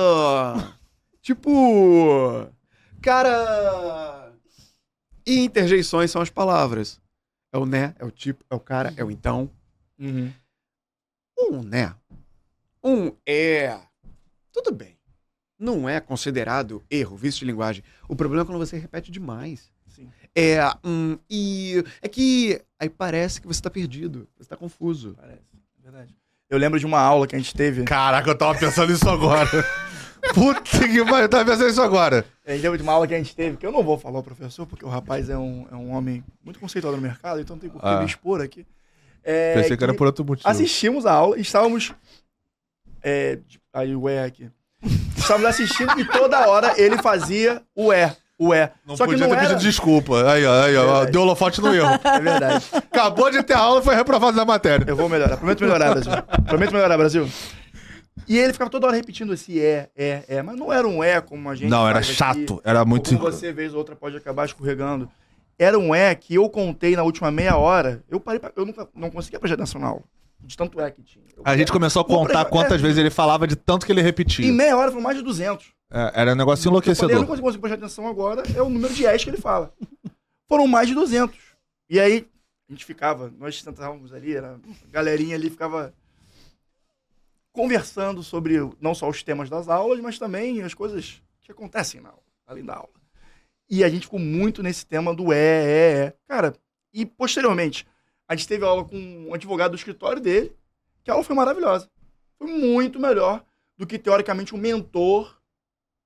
tipo. 1.21 2.47
Cara. 3.03 4.26
E 5.27 5.41
interjeições 5.41 6.11
são 6.11 6.23
as 6.23 6.31
palavras. 6.31 7.01
É 7.53 7.59
o 7.59 7.67
né, 7.67 7.95
é 7.99 8.05
o 8.05 8.11
tipo, 8.11 8.45
é 8.51 8.55
o 8.55 8.61
cara, 8.61 8.93
é 8.97 9.05
o 9.05 9.11
então. 9.11 9.51
Uhum. 9.99 10.33
Um 11.39 11.63
né. 11.63 11.95
Um 12.83 13.13
é. 13.27 13.79
Tudo 14.53 14.73
bem. 14.73 14.97
Não 15.59 15.89
é 15.89 16.01
considerado 16.01 16.85
erro, 16.91 17.17
vício 17.17 17.41
de 17.41 17.47
linguagem. 17.47 17.83
O 18.09 18.15
problema 18.15 18.43
é 18.43 18.47
quando 18.47 18.59
você 18.59 18.79
repete 18.79 19.11
demais. 19.11 19.71
Sim. 19.89 20.11
É. 20.35 20.61
Hum, 20.85 21.19
e. 21.29 21.83
É 22.03 22.09
que. 22.09 22.63
Aí 22.79 22.89
parece 22.89 23.41
que 23.41 23.47
você 23.47 23.61
tá 23.61 23.71
perdido. 23.71 24.29
Você 24.39 24.49
tá 24.49 24.57
confuso. 24.57 25.15
Parece. 25.19 25.41
É 25.79 25.83
verdade. 25.83 26.15
Eu 26.49 26.59
lembro 26.59 26.79
de 26.79 26.87
uma 26.87 27.01
aula 27.01 27.27
que 27.27 27.35
a 27.35 27.39
gente 27.39 27.55
teve. 27.55 27.85
Caraca, 27.85 28.31
eu 28.31 28.39
tava 28.39 28.59
pensando 28.59 28.93
nisso 28.93 29.09
agora. 29.09 29.49
Puta 30.35 30.61
que 30.61 31.05
pariu, 31.05 31.17
eu 31.19 31.29
tava 31.29 31.45
pensando 31.45 31.67
nisso 31.67 31.83
agora. 31.83 32.25
Lembra 32.47 32.77
de 32.77 32.83
uma 32.83 32.93
aula 32.93 33.07
que 33.07 33.15
a 33.15 33.19
gente 33.19 33.35
teve, 33.35 33.57
que 33.57 33.67
eu 33.67 33.73
não 33.73 33.83
vou 33.83 33.99
falar 33.99 34.19
o 34.19 34.23
professor, 34.23 34.67
porque 34.67 34.85
o 34.85 34.89
rapaz 34.89 35.29
é 35.31 35.37
um, 35.39 35.67
é 35.71 35.75
um 35.75 35.93
homem 35.93 36.23
muito 36.45 36.59
conceituado 36.61 36.97
no 36.97 37.03
mercado, 37.03 37.41
então 37.41 37.57
não 37.57 37.61
tem 37.61 37.71
por 37.71 37.81
que 37.81 37.87
Ah. 37.89 37.99
me 38.01 38.07
expor 38.07 38.41
aqui. 38.41 38.67
É, 39.25 39.55
Pensei 39.55 39.77
que 39.77 39.83
era 39.85 39.95
por 39.95 40.07
outro 40.07 40.25
motivo. 40.25 40.49
Assistimos 40.49 41.05
a 41.07 41.13
aula 41.13 41.37
e 41.39 41.41
estávamos. 41.41 41.93
É, 43.03 43.39
aí 43.73 43.95
o 43.97 44.09
E 44.09 44.19
aqui. 44.19 44.51
Estávamos 45.17 45.49
assistindo 45.49 45.99
e 45.99 46.05
toda 46.05 46.47
hora 46.49 46.75
ele 46.81 46.97
fazia 46.99 47.63
o 47.75 47.93
E. 47.93 48.11
O 48.39 48.55
E. 48.55 48.71
Não 48.87 48.97
Só 48.97 49.05
que 49.05 49.13
podia 49.13 49.27
não 49.27 49.35
ter 49.35 49.41
era. 49.41 49.49
pedido 49.49 49.61
desculpa. 49.67 50.31
Aí, 50.31 50.45
ó, 50.45 50.63
aí, 50.65 50.77
ó, 50.77 50.85
Verdade. 50.85 51.13
deu 51.13 51.23
holofote 51.23 51.61
no 51.61 51.75
erro. 51.75 51.99
É 52.05 52.21
verdade. 52.21 52.65
Acabou 52.73 53.31
de 53.31 53.43
ter 53.43 53.55
aula 53.55 53.81
e 53.81 53.85
foi 53.85 53.95
reprovado 53.95 54.37
na 54.37 54.45
matéria. 54.45 54.85
Eu 54.87 54.95
vou 54.95 55.09
melhorar. 55.09 55.37
Prometo 55.39 55.61
melhorar, 55.63 55.91
Brasil. 55.95 56.13
Prometo 56.47 56.73
melhorar, 56.73 56.97
Brasil. 56.99 57.29
E 58.29 58.39
ele 58.39 58.53
ficava 58.53 58.71
toda 58.71 58.87
hora 58.87 58.97
repetindo 58.97 59.33
esse 59.33 59.61
é, 59.61 59.89
é, 59.97 60.25
é. 60.29 60.43
Mas 60.43 60.57
não 60.57 60.73
era 60.73 60.87
um 60.87 61.03
é 61.03 61.21
como 61.21 61.49
a 61.49 61.55
gente. 61.55 61.69
Não, 61.71 61.89
era 61.89 61.99
aqui. 62.01 62.13
chato. 62.13 62.61
Era 62.65 62.85
muito. 62.85 63.11
Como 63.11 63.21
você 63.21 63.53
vez 63.53 63.73
ou 63.73 63.79
outra 63.79 63.95
pode 63.97 64.17
acabar 64.17 64.45
escorregando. 64.47 65.09
Era 65.59 65.79
um 65.79 65.95
é 65.95 66.15
que 66.15 66.35
eu 66.35 66.49
contei 66.51 66.95
na 66.97 67.03
última 67.03 67.31
meia 67.31 67.57
hora. 67.57 68.03
Eu 68.11 68.21
parei 68.21 68.39
pra, 68.39 68.53
Eu 68.57 68.67
nunca 68.67 68.89
não 68.95 69.11
conseguia 69.11 69.39
prestar 69.39 69.55
atenção 69.55 69.81
na 69.81 69.87
aula. 69.89 70.03
De 70.41 70.57
tanto 70.57 70.79
é 70.81 70.91
que 70.91 71.03
tinha. 71.03 71.25
Eu- 71.37 71.43
A 71.45 71.57
gente 71.57 71.73
começou 71.73 72.03
a 72.03 72.05
contar 72.05 72.45
Comprei- 72.45 72.51
quantas 72.51 72.79
é. 72.81 72.83
vezes 72.83 72.99
ele 72.99 73.11
falava 73.11 73.47
de 73.47 73.57
tanto 73.57 73.87
que 73.87 73.91
ele 73.93 74.01
Em 74.01 74.05
repetia. 74.05 74.53
meia 74.53 74.77
hora 74.77 74.91
foram 74.91 75.03
mais 75.03 75.17
de 75.17 75.23
200. 75.25 75.73
É, 75.91 76.13
era 76.15 76.33
um 76.33 76.37
negócio 76.37 76.69
Eu 76.69 76.73
falei, 76.73 76.91
eu 76.91 76.95
não 76.97 77.25
enlouquecedor. 77.25 77.27
consigo, 77.43 77.61
prestar 77.61 77.77
atenção 77.79 78.07
agora. 78.07 78.43
É 78.55 78.61
o 78.61 78.69
número 78.69 78.93
de 78.93 79.07
S 79.07 79.25
que 79.25 79.31
ele 79.31 79.39
fala. 79.39 79.73
Foram 80.49 80.67
mais 80.67 80.89
de 80.89 80.95
200. 80.95 81.37
E 81.89 81.99
aí, 81.99 82.27
a 82.69 82.73
gente 82.73 82.85
ficava, 82.85 83.33
nós 83.39 83.61
sentávamos 83.63 84.13
ali, 84.13 84.37
era, 84.37 84.55
a 84.85 84.91
galerinha 84.93 85.37
ali 85.37 85.49
ficava 85.49 85.95
conversando 87.57 88.23
sobre 88.23 88.57
não 88.79 88.95
só 88.95 89.09
os 89.09 89.23
temas 89.23 89.49
das 89.49 89.67
aulas, 89.67 89.99
mas 89.99 90.19
também 90.19 90.61
as 90.61 90.75
coisas 90.75 91.23
que 91.41 91.51
acontecem 91.51 92.03
na 92.03 92.11
aula, 92.11 92.23
além 92.47 92.63
da 92.63 92.75
aula. 92.75 92.91
E 93.69 93.83
a 93.83 93.89
gente 93.89 94.03
ficou 94.03 94.21
muito 94.21 94.63
nesse 94.63 94.85
tema 94.85 95.15
do 95.15 95.33
é, 95.33 95.39
é, 95.39 95.97
é. 96.05 96.17
Cara, 96.29 96.55
e 96.93 97.07
posteriormente, 97.07 97.87
a 98.29 98.37
gente 98.37 98.47
teve 98.47 98.63
aula 98.63 98.85
com 98.85 98.99
um 98.99 99.33
advogado 99.33 99.71
do 99.71 99.77
escritório 99.77 100.21
dele, 100.21 100.55
que 101.03 101.11
a 101.11 101.15
aula 101.15 101.25
foi 101.25 101.35
maravilhosa. 101.35 101.91
Foi 102.39 102.47
muito 102.47 103.01
melhor 103.01 103.43
do 103.75 103.87
que, 103.87 103.99
teoricamente, 103.99 104.55
um 104.55 104.59
mentor 104.59 105.41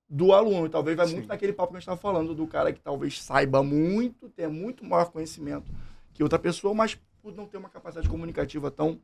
do 0.08 0.32
aluno. 0.32 0.66
E 0.66 0.70
talvez 0.70 0.96
vai 0.96 1.08
Sim. 1.08 1.14
muito 1.14 1.28
naquele 1.28 1.52
papo 1.52 1.72
que 1.72 1.78
a 1.78 1.80
gente 1.80 1.88
estava 1.88 2.00
falando, 2.00 2.32
do 2.32 2.46
cara 2.46 2.72
que 2.72 2.80
talvez 2.80 3.20
saiba 3.20 3.60
muito, 3.60 4.28
tenha 4.28 4.48
muito 4.48 4.84
maior 4.84 5.10
conhecimento 5.10 5.72
que 6.14 6.22
outra 6.22 6.38
pessoa, 6.38 6.72
mas 6.72 6.96
por 7.20 7.34
não 7.34 7.46
ter 7.46 7.56
uma 7.56 7.68
capacidade 7.68 8.08
comunicativa 8.08 8.70
tão 8.70 9.00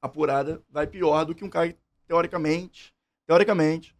apurada, 0.00 0.62
vai 0.70 0.86
pior 0.86 1.24
do 1.24 1.34
que 1.34 1.44
um 1.44 1.50
cara 1.50 1.68
que, 1.68 1.76
teoricamente, 2.06 2.94
teoricamente, 3.26 3.94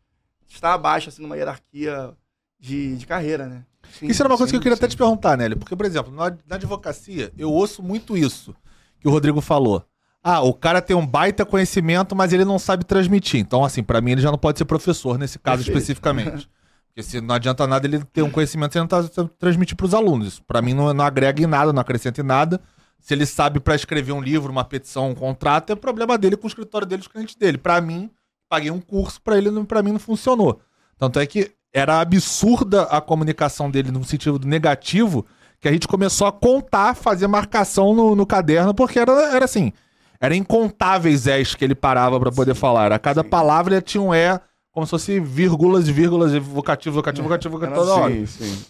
está 0.47 0.75
abaixo, 0.75 1.09
assim, 1.09 1.23
numa 1.23 1.37
hierarquia 1.37 2.15
de, 2.59 2.97
de 2.97 3.07
carreira, 3.07 3.47
né? 3.47 3.65
Isso 4.03 4.23
era 4.23 4.29
uma 4.29 4.37
coisa 4.37 4.51
que 4.51 4.57
eu 4.57 4.61
sim, 4.61 4.63
queria 4.63 4.77
até 4.77 4.87
sim. 4.87 4.91
te 4.91 4.97
perguntar, 4.97 5.37
Nelly. 5.37 5.57
Porque, 5.57 5.77
por 5.77 5.87
exemplo, 5.87 6.13
na, 6.13 6.37
na 6.47 6.57
advocacia, 6.57 7.33
eu 7.39 7.51
ouço 7.51 7.83
muito 7.83 8.17
isso 8.17 8.55
que 9.01 9.09
o 9.09 9.11
Rodrigo 9.11 9.41
falou. 9.41 9.85
Ah, 10.23 10.41
o 10.41 10.53
cara 10.53 10.83
tem 10.83 10.97
um 10.97 11.07
baita 11.07 11.47
conhecimento, 11.47 12.17
mas 12.17 12.33
ele 12.33 12.45
não 12.45 12.59
sabe 12.59 12.85
transmitir. 12.85 13.41
Então, 13.41 13.65
assim, 13.65 13.83
pra 13.83 14.01
mim 14.01 14.13
ele 14.13 14.21
já 14.21 14.31
não 14.31 14.39
pode 14.39 14.59
ser 14.59 14.65
professor 14.65 15.19
nesse 15.19 15.39
caso 15.39 15.59
Perfeito. 15.59 15.79
especificamente. 15.79 16.51
Porque 16.89 17.03
se 17.03 17.21
não 17.21 17.35
adianta 17.35 17.67
nada 17.67 17.87
ele 17.87 18.03
ter 18.05 18.23
um 18.23 18.31
conhecimento 18.31 18.77
e 18.77 18.79
não 18.81 18.87
tá 18.87 19.05
transmitir 19.39 19.77
pros 19.77 19.95
alunos. 19.95 20.29
Isso 20.29 20.43
pra 20.45 20.61
mim 20.61 20.75
não, 20.75 20.93
não 20.93 21.05
agrega 21.05 21.43
em 21.43 21.47
nada, 21.47 21.73
não 21.73 21.81
acrescenta 21.81 22.21
em 22.21 22.25
nada. 22.25 22.61
Se 23.07 23.15
ele 23.15 23.25
sabe 23.25 23.61
pra 23.61 23.77
escrever 23.77 24.11
um 24.11 24.21
livro, 24.21 24.51
uma 24.51 24.65
petição, 24.65 25.11
um 25.11 25.15
contrato, 25.15 25.73
é 25.73 25.77
problema 25.77 26.19
dele 26.19 26.37
com 26.37 26.45
o 26.45 26.49
escritório 26.49 26.85
dele, 26.85 27.03
os 27.03 27.07
clientes 27.07 27.37
dele. 27.37 27.57
Pra 27.57 27.81
mim, 27.81 28.11
paguei 28.49 28.69
um 28.69 28.81
curso 28.81 29.23
pra 29.23 29.39
ele, 29.39 29.49
pra 29.63 29.81
mim 29.81 29.93
não 29.93 30.01
funcionou. 30.01 30.61
Tanto 30.99 31.21
é 31.21 31.25
que 31.25 31.53
era 31.73 32.01
absurda 32.01 32.83
a 32.83 33.01
comunicação 33.01 33.71
dele 33.71 33.93
no 33.93 34.03
sentido 34.03 34.45
negativo, 34.45 35.25
que 35.61 35.69
a 35.69 35.73
gente 35.73 35.87
começou 35.87 36.27
a 36.27 36.33
contar, 36.33 36.97
fazer 36.97 37.29
marcação 37.29 37.95
no, 37.95 38.17
no 38.17 38.27
caderno, 38.27 38.75
porque 38.75 38.99
era, 38.99 39.13
era 39.37 39.45
assim, 39.45 39.73
era 40.21 40.35
incontáveis 40.35 41.29
és 41.29 41.55
que 41.55 41.65
ele 41.65 41.77
parava 41.77 42.19
pra 42.19 42.33
poder 42.33 42.57
falar. 42.57 42.91
A 42.91 42.99
cada 42.99 43.23
sim. 43.23 43.29
palavra 43.29 43.75
ele 43.77 43.83
tinha 43.83 44.03
um 44.03 44.13
é, 44.13 44.41
como 44.73 44.85
se 44.85 44.91
fosse 44.91 45.21
vírgulas 45.21 45.87
e 45.87 45.93
vírgulas, 45.93 46.33
vocativo, 46.33 46.97
vocativo, 46.97 47.29
vocativo, 47.29 47.65
Era 47.65 47.73
toda 47.73 47.95
hora. 47.95 48.13
assim, 48.13 48.27
sim. 48.27 48.65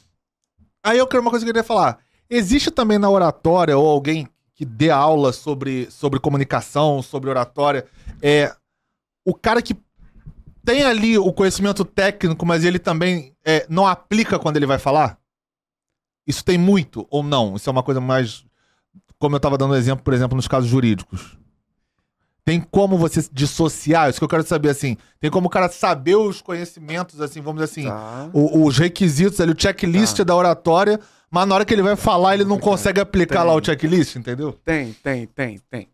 Aí 0.85 0.99
eu 0.99 1.07
quero 1.07 1.23
uma 1.23 1.31
coisa 1.31 1.43
que 1.43 1.49
eu 1.49 1.55
queria 1.55 1.67
falar. 1.67 2.05
Existe 2.29 2.71
também 2.71 2.99
na 2.99 3.09
oratória, 3.11 3.77
ou 3.77 3.89
alguém 3.89 4.29
que 4.55 4.65
dê 4.65 4.91
aula 4.91 5.33
sobre, 5.33 5.89
sobre 5.91 6.19
comunicação, 6.19 7.03
sobre 7.03 7.29
oratória, 7.31 7.87
é 8.23 8.55
o 9.25 9.35
cara 9.35 9.61
que 9.61 9.77
tem 10.65 10.83
ali 10.83 11.17
o 11.19 11.33
conhecimento 11.33 11.85
técnico, 11.85 12.45
mas 12.47 12.65
ele 12.65 12.79
também 12.79 13.33
é, 13.45 13.67
não 13.69 13.87
aplica 13.87 14.39
quando 14.39 14.57
ele 14.57 14.67
vai 14.67 14.79
falar? 14.79 15.19
Isso 16.27 16.45
tem 16.45 16.59
muito 16.59 17.07
ou 17.11 17.23
não? 17.23 17.55
Isso 17.55 17.69
é 17.69 17.73
uma 17.73 17.83
coisa 17.83 18.01
mais. 18.01 18.45
Como 19.19 19.35
eu 19.35 19.39
estava 19.39 19.57
dando 19.57 19.77
exemplo, 19.77 20.03
por 20.05 20.13
exemplo, 20.13 20.35
nos 20.37 20.49
casos 20.49 20.69
jurídicos. 20.69 21.39
Tem 22.45 22.61
como 22.61 22.97
você 22.97 23.25
dissociar? 23.33 24.09
Isso 24.09 24.19
que 24.21 24.25
eu 24.25 24.29
quero 24.29 24.45
saber, 24.47 24.71
assim. 24.71 24.97
Tem 25.21 25.31
como 25.31 25.47
o 25.49 25.51
cara 25.51 25.69
saber 25.69 26.17
os 26.17 26.41
conhecimentos, 26.41 27.21
assim, 27.21 27.41
vamos 27.41 27.61
dizer 27.61 27.73
assim, 27.81 27.89
Tá. 27.89 28.31
o- 28.33 28.65
os 28.65 28.79
requisitos 28.79 29.41
ali, 29.41 29.53
o 29.53 29.61
checklist 29.61 30.17
Tá. 30.19 30.25
da 30.25 30.35
oratória, 30.37 31.01
mas 31.31 31.49
na 31.49 31.55
hora 31.55 31.65
que 31.65 31.75
ele 31.75 31.83
vai 31.83 31.97
falar, 31.97 32.35
ele 32.35 32.45
não 32.45 32.59
consegue 32.59 33.01
aplicar 33.01 33.41
Tem. 33.41 33.49
lá 33.49 33.55
o 33.55 33.65
checklist, 33.65 34.17
entendeu? 34.17 34.53
Tem, 34.65 34.93
tem, 35.03 35.27
tem, 35.27 35.61
tem. 35.71 35.89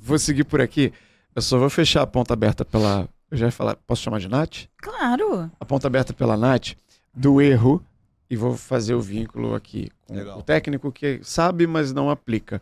Vou 0.00 0.18
seguir 0.18 0.44
por 0.44 0.60
aqui. 0.60 0.92
Eu 1.34 1.42
só 1.42 1.58
vou 1.58 1.68
fechar 1.68 2.02
a 2.02 2.06
ponta 2.06 2.32
aberta 2.32 2.64
pela. 2.64 3.08
Eu 3.30 3.36
já 3.36 3.46
ia 3.46 3.52
falar. 3.52 3.76
Posso 3.86 4.02
chamar 4.02 4.20
de 4.20 4.28
Nath? 4.28 4.66
Claro. 4.78 5.50
A 5.58 5.64
ponta 5.64 5.86
aberta 5.86 6.12
pela 6.12 6.36
Nath 6.36 6.74
do 7.14 7.40
erro 7.40 7.82
e 8.28 8.36
vou 8.36 8.56
fazer 8.56 8.94
o 8.94 9.00
vínculo 9.00 9.54
aqui 9.54 9.90
com 10.06 10.14
Legal. 10.14 10.38
o 10.38 10.42
técnico 10.42 10.90
que 10.92 11.20
sabe, 11.22 11.66
mas 11.66 11.92
não 11.92 12.10
aplica. 12.10 12.60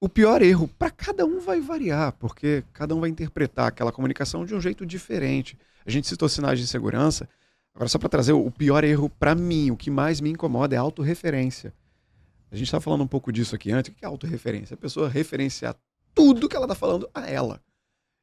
O 0.00 0.08
pior 0.08 0.42
erro, 0.42 0.68
para 0.78 0.90
cada 0.90 1.26
um 1.26 1.40
vai 1.40 1.60
variar, 1.60 2.12
porque 2.12 2.62
cada 2.72 2.94
um 2.94 3.00
vai 3.00 3.10
interpretar 3.10 3.66
aquela 3.66 3.90
comunicação 3.90 4.44
de 4.44 4.54
um 4.54 4.60
jeito 4.60 4.86
diferente. 4.86 5.58
A 5.84 5.90
gente 5.90 6.06
citou 6.06 6.28
sinais 6.28 6.58
de 6.58 6.66
segurança. 6.66 7.28
Agora, 7.78 7.88
só 7.88 7.96
para 7.96 8.08
trazer 8.08 8.32
o 8.32 8.50
pior 8.50 8.82
erro 8.82 9.08
para 9.08 9.36
mim, 9.36 9.70
o 9.70 9.76
que 9.76 9.88
mais 9.88 10.20
me 10.20 10.28
incomoda 10.28 10.74
é 10.74 10.78
a 10.78 10.80
autorreferência. 10.80 11.72
A 12.50 12.56
gente 12.56 12.66
estava 12.66 12.80
falando 12.80 13.04
um 13.04 13.06
pouco 13.06 13.30
disso 13.30 13.54
aqui 13.54 13.70
antes. 13.70 13.92
O 13.92 13.94
que 13.94 14.04
é 14.04 14.08
autorreferência? 14.08 14.74
A 14.74 14.76
pessoa 14.76 15.08
referenciar 15.08 15.76
tudo 16.12 16.48
que 16.48 16.56
ela 16.56 16.64
está 16.64 16.74
falando 16.74 17.08
a 17.14 17.30
ela. 17.30 17.62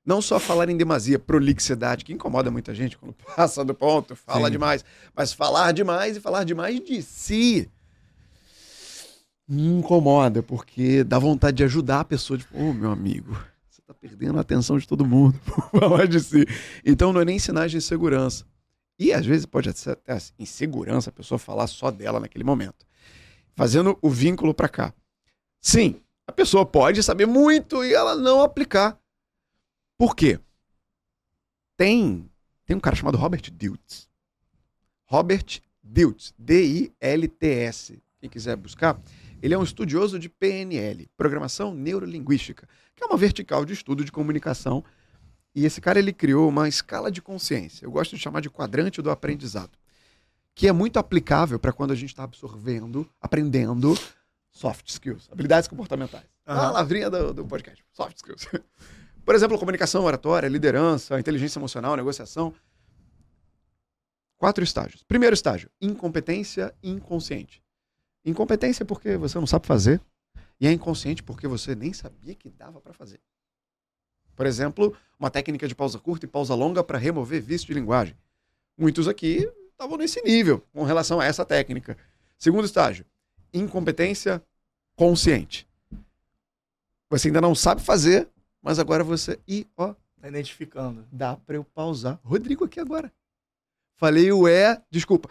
Não 0.05 0.21
só 0.21 0.41
falar 0.41 0.67
em 0.67 0.75
demasia, 0.75 1.17
prolixidade, 1.17 2.03
que 2.03 2.11
incomoda 2.11 2.51
muita 2.51 2.75
gente 2.75 2.97
quando 2.97 3.13
passa 3.33 3.63
do 3.63 3.73
ponto, 3.73 4.13
fala 4.13 4.47
Sim. 4.47 4.51
demais. 4.51 4.83
Mas 5.15 5.31
falar 5.31 5.71
demais 5.71 6.17
e 6.17 6.19
falar 6.19 6.43
demais 6.43 6.81
de 6.81 7.01
si 7.01 7.71
me 9.47 9.67
incomoda, 9.67 10.43
porque 10.43 11.01
dá 11.01 11.17
vontade 11.17 11.55
de 11.55 11.63
ajudar 11.63 12.01
a 12.01 12.05
pessoa. 12.05 12.37
Tipo, 12.37 12.61
ô 12.61 12.73
meu 12.73 12.91
amigo, 12.91 13.41
você 13.69 13.81
tá 13.81 13.93
perdendo 13.93 14.37
a 14.37 14.41
atenção 14.41 14.77
de 14.77 14.85
todo 14.85 15.05
mundo 15.05 15.39
por 15.47 15.79
falar 15.79 16.07
de 16.09 16.19
si. 16.19 16.45
Então 16.85 17.13
não 17.13 17.21
é 17.21 17.25
nem 17.25 17.39
sinais 17.39 17.71
de 17.71 17.77
insegurança. 17.77 18.43
E 18.97 19.11
às 19.11 19.25
vezes 19.25 19.45
pode 19.45 19.71
ser 19.77 19.91
até 19.91 20.17
insegurança 20.39 21.09
a 21.09 21.13
pessoa 21.13 21.37
falar 21.37 21.67
só 21.67 21.91
dela 21.91 22.19
naquele 22.19 22.43
momento. 22.43 22.85
Fazendo 23.55 23.97
o 24.01 24.09
vínculo 24.09 24.53
para 24.53 24.69
cá. 24.69 24.93
Sim, 25.59 26.01
a 26.27 26.31
pessoa 26.31 26.65
pode 26.65 27.01
saber 27.03 27.25
muito 27.25 27.83
e 27.83 27.93
ela 27.93 28.15
não 28.15 28.41
aplicar. 28.41 28.99
Por 29.97 30.15
quê? 30.15 30.39
Tem, 31.77 32.29
tem 32.65 32.75
um 32.75 32.79
cara 32.79 32.95
chamado 32.95 33.17
Robert 33.17 33.41
Diltz. 33.51 34.09
Robert 35.05 35.61
Diltz, 35.83 36.33
D-I-L-T-S. 36.37 38.01
Quem 38.19 38.29
quiser 38.29 38.55
buscar, 38.55 38.99
ele 39.41 39.53
é 39.53 39.57
um 39.57 39.63
estudioso 39.63 40.17
de 40.17 40.29
PNL, 40.29 41.07
Programação 41.15 41.73
Neurolinguística, 41.73 42.67
que 42.95 43.03
é 43.03 43.07
uma 43.07 43.17
vertical 43.17 43.63
de 43.65 43.73
estudo 43.73 44.03
de 44.03 44.11
comunicação. 44.11 44.83
E 45.55 45.65
esse 45.65 45.79
cara 45.79 45.97
ele 45.97 46.11
criou 46.11 46.49
uma 46.49 46.67
escala 46.67 47.09
de 47.09 47.21
consciência. 47.21 47.85
Eu 47.85 47.91
gosto 47.91 48.13
de 48.13 48.21
chamar 48.21 48.41
de 48.41 48.49
quadrante 48.49 49.01
do 49.01 49.09
aprendizado, 49.09 49.71
que 50.53 50.67
é 50.67 50.73
muito 50.73 50.99
aplicável 50.99 51.57
para 51.57 51.71
quando 51.71 51.91
a 51.91 51.95
gente 51.95 52.09
está 52.09 52.23
absorvendo, 52.23 53.09
aprendendo 53.21 53.97
soft 54.51 54.89
skills, 54.89 55.29
habilidades 55.31 55.69
comportamentais. 55.69 56.25
A 56.45 56.53
Aham. 56.53 56.61
palavrinha 56.61 57.09
do, 57.09 57.33
do 57.33 57.45
podcast, 57.45 57.83
soft 57.93 58.17
skills. 58.17 58.47
Por 59.23 59.33
exemplo, 59.33 59.57
comunicação 59.57 60.03
oratória, 60.03 60.47
liderança, 60.47 61.17
inteligência 61.19 61.57
emocional, 61.57 61.95
negociação. 61.95 62.53
Quatro 64.37 64.63
estágios. 64.63 65.03
Primeiro 65.03 65.33
estágio, 65.33 65.69
incompetência 65.81 66.75
inconsciente. 66.83 67.63
Incompetência 68.25 68.83
porque 68.83 69.15
você 69.15 69.39
não 69.39 69.47
sabe 69.47 69.65
fazer 69.65 70.01
e 70.59 70.67
é 70.67 70.71
inconsciente 70.71 71.23
porque 71.23 71.47
você 71.47 71.75
nem 71.75 71.93
sabia 71.93 72.35
que 72.35 72.49
dava 72.49 72.81
para 72.81 72.93
fazer. 72.93 73.21
Por 74.35 74.45
exemplo, 74.45 74.95
uma 75.19 75.29
técnica 75.29 75.67
de 75.67 75.75
pausa 75.75 75.97
curta 75.99 76.25
e 76.25 76.29
pausa 76.29 76.53
longa 76.53 76.83
para 76.83 76.97
remover 76.97 77.41
vício 77.41 77.67
de 77.67 77.73
linguagem. 77.73 78.15
Muitos 78.77 79.07
aqui 79.07 79.49
estavam 79.71 79.97
nesse 79.97 80.21
nível 80.21 80.63
com 80.73 80.83
relação 80.83 81.19
a 81.19 81.25
essa 81.25 81.45
técnica. 81.45 81.97
Segundo 82.37 82.65
estágio, 82.65 83.05
incompetência 83.53 84.41
consciente. 84.95 85.67
Você 87.09 87.27
ainda 87.29 87.39
não 87.41 87.55
sabe 87.55 87.81
fazer, 87.81 88.27
mas 88.61 88.79
agora 88.79 89.03
você. 89.03 89.39
E, 89.47 89.65
ó, 89.77 89.93
Tá 90.21 90.27
identificando. 90.27 91.05
dá 91.11 91.35
para 91.35 91.55
eu 91.55 91.63
pausar. 91.63 92.19
Rodrigo 92.23 92.65
aqui 92.65 92.79
agora. 92.79 93.11
Falei 93.95 94.31
o 94.31 94.47
é, 94.47 94.81
desculpa. 94.89 95.29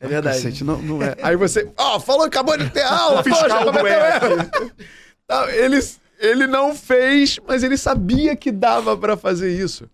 É 0.00 0.08
verdade. 0.08 0.38
Cacete, 0.38 0.64
não, 0.64 0.80
não 0.82 1.02
é. 1.02 1.16
Aí 1.22 1.36
você, 1.36 1.70
ó, 1.76 2.00
falou, 2.00 2.24
acabou 2.24 2.56
de 2.58 2.68
ter 2.70 2.82
aula, 2.82 3.22
fiscal 3.22 3.48
poxa, 3.48 3.64
cometeu 3.64 3.86
é. 3.86 4.16
erro. 4.16 4.72
Tá, 5.26 5.54
ele, 5.54 5.78
ele 6.18 6.46
não 6.46 6.74
fez, 6.74 7.38
mas 7.46 7.62
ele 7.62 7.76
sabia 7.76 8.34
que 8.36 8.50
dava 8.52 8.96
para 8.96 9.16
fazer 9.16 9.56
isso. 9.58 9.88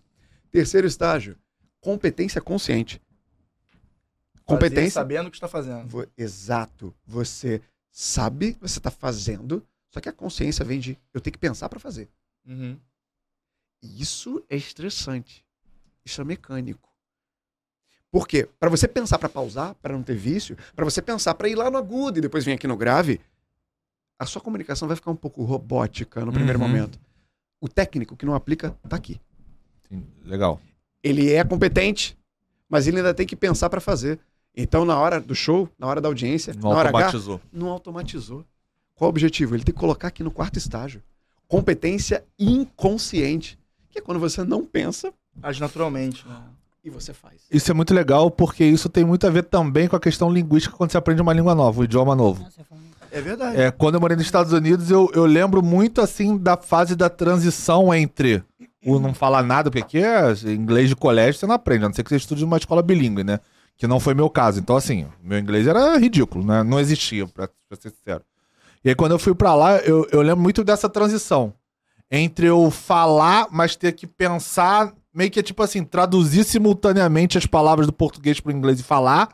Terceiro 0.51 0.85
estágio, 0.87 1.37
competência 1.79 2.41
consciente. 2.41 3.01
Fazer 4.33 4.43
Competência. 4.45 4.91
sabendo 4.91 5.27
o 5.27 5.31
que 5.31 5.37
está 5.37 5.47
fazendo. 5.47 5.87
Vo- 5.87 6.07
Exato. 6.17 6.93
Você 7.05 7.61
sabe, 7.89 8.57
você 8.59 8.79
está 8.79 8.91
fazendo, 8.91 9.65
só 9.89 9.99
que 10.01 10.09
a 10.09 10.13
consciência 10.13 10.65
vem 10.65 10.79
de 10.79 10.97
eu 11.13 11.21
tenho 11.21 11.31
que 11.31 11.39
pensar 11.39 11.69
para 11.69 11.79
fazer. 11.79 12.09
Uhum. 12.45 12.77
Isso 13.81 14.43
é 14.49 14.55
estressante. 14.55 15.45
Isso 16.03 16.19
é 16.21 16.23
mecânico. 16.23 16.89
Por 18.11 18.27
quê? 18.27 18.47
Para 18.59 18.69
você 18.69 18.87
pensar 18.89 19.17
para 19.17 19.29
pausar, 19.29 19.73
para 19.75 19.93
não 19.93 20.03
ter 20.03 20.15
vício, 20.17 20.57
para 20.75 20.83
você 20.83 21.01
pensar 21.01 21.33
para 21.35 21.47
ir 21.47 21.55
lá 21.55 21.71
no 21.71 21.77
agudo 21.77 22.17
e 22.17 22.21
depois 22.21 22.43
vir 22.43 22.51
aqui 22.51 22.67
no 22.67 22.75
grave, 22.75 23.21
a 24.21 24.25
sua 24.27 24.39
comunicação 24.41 24.87
vai 24.87 24.95
ficar 24.95 25.09
um 25.09 25.15
pouco 25.15 25.43
robótica 25.43 26.23
no 26.23 26.31
primeiro 26.31 26.59
Uhum. 26.59 26.67
momento. 26.67 26.99
O 27.59 27.67
técnico 27.67 28.15
que 28.15 28.23
não 28.25 28.35
aplica 28.35 28.75
tá 28.87 28.95
aqui. 28.95 29.19
Sim, 29.89 30.03
legal. 30.23 30.59
Ele 31.03 31.31
é 31.31 31.43
competente, 31.43 32.15
mas 32.69 32.87
ele 32.87 32.97
ainda 32.97 33.13
tem 33.15 33.25
que 33.25 33.35
pensar 33.35 33.67
para 33.69 33.81
fazer. 33.81 34.19
Então, 34.55 34.85
na 34.85 34.99
hora 34.99 35.19
do 35.19 35.33
show, 35.33 35.67
na 35.79 35.87
hora 35.87 35.99
da 35.99 36.07
audiência, 36.07 36.53
Não 36.53 36.69
na 36.69 36.77
hora 36.77 36.89
H, 36.89 36.97
automatizou. 36.99 37.41
não 37.51 37.69
automatizou. 37.69 38.45
Qual 38.93 39.07
o 39.07 39.09
objetivo? 39.09 39.55
Ele 39.55 39.63
tem 39.63 39.73
que 39.73 39.79
colocar 39.79 40.09
aqui 40.09 40.21
no 40.21 40.29
quarto 40.29 40.57
estágio. 40.57 41.01
Competência 41.47 42.23
inconsciente, 42.37 43.57
que 43.89 43.97
é 43.99 44.01
quando 44.01 44.19
você 44.19 44.43
não 44.43 44.63
pensa 44.65 45.11
Age 45.41 45.59
naturalmente. 45.59 46.27
Né? 46.27 46.35
e 46.83 46.89
você 46.89 47.13
faz. 47.13 47.41
Isso 47.51 47.69
é 47.71 47.73
muito 47.73 47.93
legal 47.93 48.29
porque 48.31 48.63
isso 48.65 48.87
tem 48.89 49.03
muito 49.03 49.25
a 49.25 49.29
ver 49.29 49.43
também 49.43 49.87
com 49.87 49.95
a 49.95 49.99
questão 49.99 50.31
linguística 50.31 50.75
quando 50.75 50.91
você 50.91 50.97
aprende 50.97 51.21
uma 51.21 51.33
língua 51.33 51.53
nova, 51.55 51.81
um 51.81 51.83
idioma 51.83 52.15
novo. 52.15 52.45
É 53.11 53.19
verdade. 53.19 53.59
É, 53.59 53.71
quando 53.71 53.95
eu 53.95 54.01
morei 54.01 54.15
nos 54.15 54.25
Estados 54.25 54.53
Unidos, 54.53 54.89
eu, 54.89 55.09
eu 55.13 55.25
lembro 55.25 55.61
muito 55.61 56.01
assim 56.01 56.37
da 56.37 56.55
fase 56.55 56.95
da 56.95 57.09
transição 57.09 57.93
entre 57.93 58.43
o 58.85 58.99
não 58.99 59.13
falar 59.13 59.43
nada, 59.43 59.69
porque 59.69 59.83
aqui 59.83 60.03
é 60.03 60.31
inglês 60.51 60.89
de 60.89 60.95
colégio, 60.95 61.39
você 61.39 61.45
não 61.45 61.55
aprende, 61.55 61.85
a 61.85 61.87
não 61.89 61.93
ser 61.93 62.03
que 62.03 62.09
você 62.09 62.15
estude 62.15 62.41
numa 62.41 62.57
escola 62.57 62.81
bilíngue, 62.81 63.23
né? 63.23 63.39
Que 63.77 63.85
não 63.85 63.99
foi 63.99 64.13
meu 64.13 64.29
caso. 64.29 64.59
Então, 64.59 64.75
assim, 64.75 65.07
meu 65.23 65.37
inglês 65.37 65.67
era 65.67 65.97
ridículo, 65.97 66.45
né? 66.45 66.63
Não 66.63 66.79
existia, 66.79 67.27
pra, 67.27 67.47
pra 67.67 67.77
ser 67.79 67.89
sincero. 67.89 68.23
E 68.83 68.89
aí, 68.89 68.95
quando 68.95 69.11
eu 69.11 69.19
fui 69.19 69.35
pra 69.35 69.53
lá, 69.53 69.77
eu, 69.77 70.07
eu 70.11 70.21
lembro 70.21 70.41
muito 70.41 70.63
dessa 70.63 70.89
transição. 70.89 71.53
Entre 72.09 72.47
eu 72.47 72.71
falar, 72.71 73.47
mas 73.51 73.75
ter 73.75 73.91
que 73.91 74.07
pensar, 74.07 74.93
meio 75.13 75.29
que 75.29 75.41
tipo 75.43 75.61
assim, 75.61 75.83
traduzir 75.83 76.43
simultaneamente 76.43 77.37
as 77.37 77.45
palavras 77.45 77.85
do 77.85 77.93
português 77.93 78.39
pro 78.39 78.51
inglês 78.51 78.79
e 78.79 78.83
falar. 78.83 79.29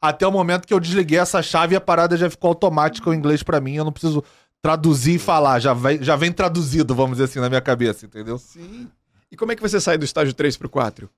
Até 0.00 0.26
o 0.26 0.32
momento 0.32 0.66
que 0.66 0.72
eu 0.72 0.80
desliguei 0.80 1.18
essa 1.18 1.42
chave 1.42 1.74
e 1.74 1.76
a 1.76 1.80
parada 1.80 2.16
já 2.16 2.30
ficou 2.30 2.48
automática 2.48 3.10
o 3.10 3.14
inglês 3.14 3.42
pra 3.42 3.60
mim. 3.60 3.74
Eu 3.74 3.84
não 3.84 3.92
preciso 3.92 4.22
traduzir 4.62 5.16
e 5.16 5.18
falar. 5.18 5.58
Já 5.58 5.74
vem, 5.74 6.02
já 6.02 6.16
vem 6.16 6.32
traduzido, 6.32 6.94
vamos 6.94 7.16
dizer 7.18 7.24
assim, 7.24 7.40
na 7.40 7.48
minha 7.48 7.60
cabeça, 7.60 8.06
entendeu? 8.06 8.38
Sim. 8.38 8.88
E 9.30 9.36
como 9.36 9.52
é 9.52 9.56
que 9.56 9.62
você 9.62 9.80
sai 9.80 9.98
do 9.98 10.04
estágio 10.04 10.32
3 10.32 10.56
pro 10.56 10.68
4? 10.68 11.08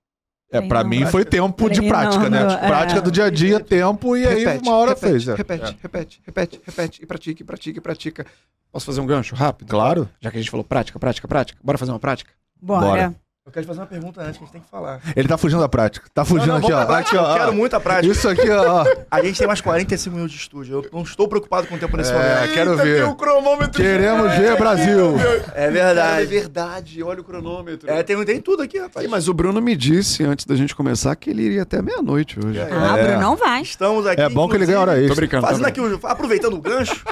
É, 0.53 0.61
pra 0.61 0.81
Treinando. 0.81 1.07
mim 1.07 1.11
foi 1.13 1.25
tempo 1.25 1.71
de 1.71 1.81
prática, 1.87 2.29
né? 2.29 2.43
é. 2.43 2.67
Prática 2.67 3.01
do 3.01 3.11
dia 3.11 3.27
a 3.27 3.31
dia, 3.31 3.61
tempo, 3.61 4.17
e 4.17 4.27
aí 4.27 4.59
uma 4.59 4.75
hora 4.75 4.95
repete, 4.95 5.13
fez. 5.13 5.29
é. 5.29 5.35
Repete, 5.37 5.79
repete, 5.81 6.23
repete, 6.27 6.61
repete, 6.67 7.03
e 7.03 7.07
pratica, 7.07 7.43
e 7.43 7.45
pratica, 7.45 7.79
e 7.79 7.81
pratica. 7.81 8.27
Posso 8.73 8.87
fazer 8.87 9.01
um 9.01 9.07
gancho 9.07 9.37
rápido? 9.37 9.69
Claro. 9.69 10.09
Já 10.21 10.29
que 10.29 10.37
a 10.37 10.41
gente 10.41 10.51
falou 10.51 10.65
prática, 10.65 10.99
prática, 10.99 11.29
prática. 11.29 11.61
Bora 11.63 11.79
fazer 11.79 11.93
uma 11.93 12.01
prática? 12.01 12.33
Bora. 12.61 12.87
Bora. 12.87 13.15
Eu 13.51 13.53
quero 13.53 13.65
te 13.65 13.69
fazer 13.69 13.81
uma 13.81 13.87
pergunta 13.87 14.21
antes 14.23 14.37
que 14.39 14.45
a 14.45 14.47
gente 14.47 14.53
tem 14.53 14.61
que 14.61 14.69
falar. 14.71 15.01
Ele 15.17 15.27
tá 15.27 15.37
fugindo 15.37 15.59
da 15.59 15.69
prática. 15.69 16.07
Tá 16.15 16.25
fugindo 16.25 16.47
Não, 16.53 16.61
não, 16.61 16.65
aqui, 16.65 16.73
ó. 16.73 16.79
Aqui, 16.79 16.87
prática, 16.87 17.21
ó. 17.23 17.33
eu 17.33 17.39
quero 17.39 17.53
muito 17.53 17.75
a 17.75 17.81
prática. 17.81 18.13
Isso 18.13 18.29
aqui, 18.29 18.49
ó. 18.49 18.85
A 19.11 19.23
gente 19.25 19.39
tem 19.39 19.47
mais 19.49 19.61
45 19.61 20.15
minutos 20.15 20.37
de 20.37 20.41
estúdio. 20.43 20.77
Eu 20.85 20.91
não 20.93 21.03
estou 21.03 21.27
preocupado 21.27 21.67
com 21.67 21.75
o 21.75 21.79
tempo 21.79 21.97
nesse 21.97 22.13
momento. 22.13 22.29
É, 22.29 22.49
quero 22.49 22.71
Eita, 22.73 22.83
ver. 22.85 23.01
tem 23.03 23.11
um 23.11 23.15
cronômetro. 23.17 23.83
Queremos 23.83 24.33
ver, 24.37 24.57
Brasil. 24.57 25.17
É 25.53 25.65
É 25.67 25.71
verdade. 25.71 26.27
verdade, 26.27 27.03
olha 27.03 27.21
o 27.21 27.25
cronômetro. 27.25 27.91
É, 27.91 28.05
tem, 28.05 28.25
tem 28.25 28.41
tudo 28.41 28.63
aqui, 28.63 28.79
rapaz. 28.79 29.05
Ih, 29.05 29.09
mas 29.09 29.27
o 29.27 29.35
Bruno 29.35 29.61
me 29.61 29.75
disse 29.75 30.23
antes 30.23 30.47
da 30.47 30.55
gente 30.55 30.73
começar 30.77 31.17
que 31.17 31.31
ele 31.31 31.43
iria 31.43 31.63
até 31.63 31.83
meia-noite 31.83 32.39
hoje. 32.39 32.61
Ah, 32.61 32.97
É. 32.97 33.01
o 33.03 33.05
Bruno 33.05 33.21
não 33.21 33.37
vai. 33.37 33.63
Estamos 33.63 34.07
aqui. 34.07 34.21
É 34.23 34.29
bom 34.29 34.49
que 34.49 34.55
ele 34.55 34.67
ganha 34.67 34.79
hora 34.81 34.93
Tô 34.93 34.99
extra. 34.99 35.17
brincando. 35.17 35.47
Fazendo 35.49 35.63
tô 35.63 35.69
aqui, 35.69 35.81
o- 35.81 36.01
aproveitando 36.07 36.55
o 36.55 36.61
gancho, 36.61 37.05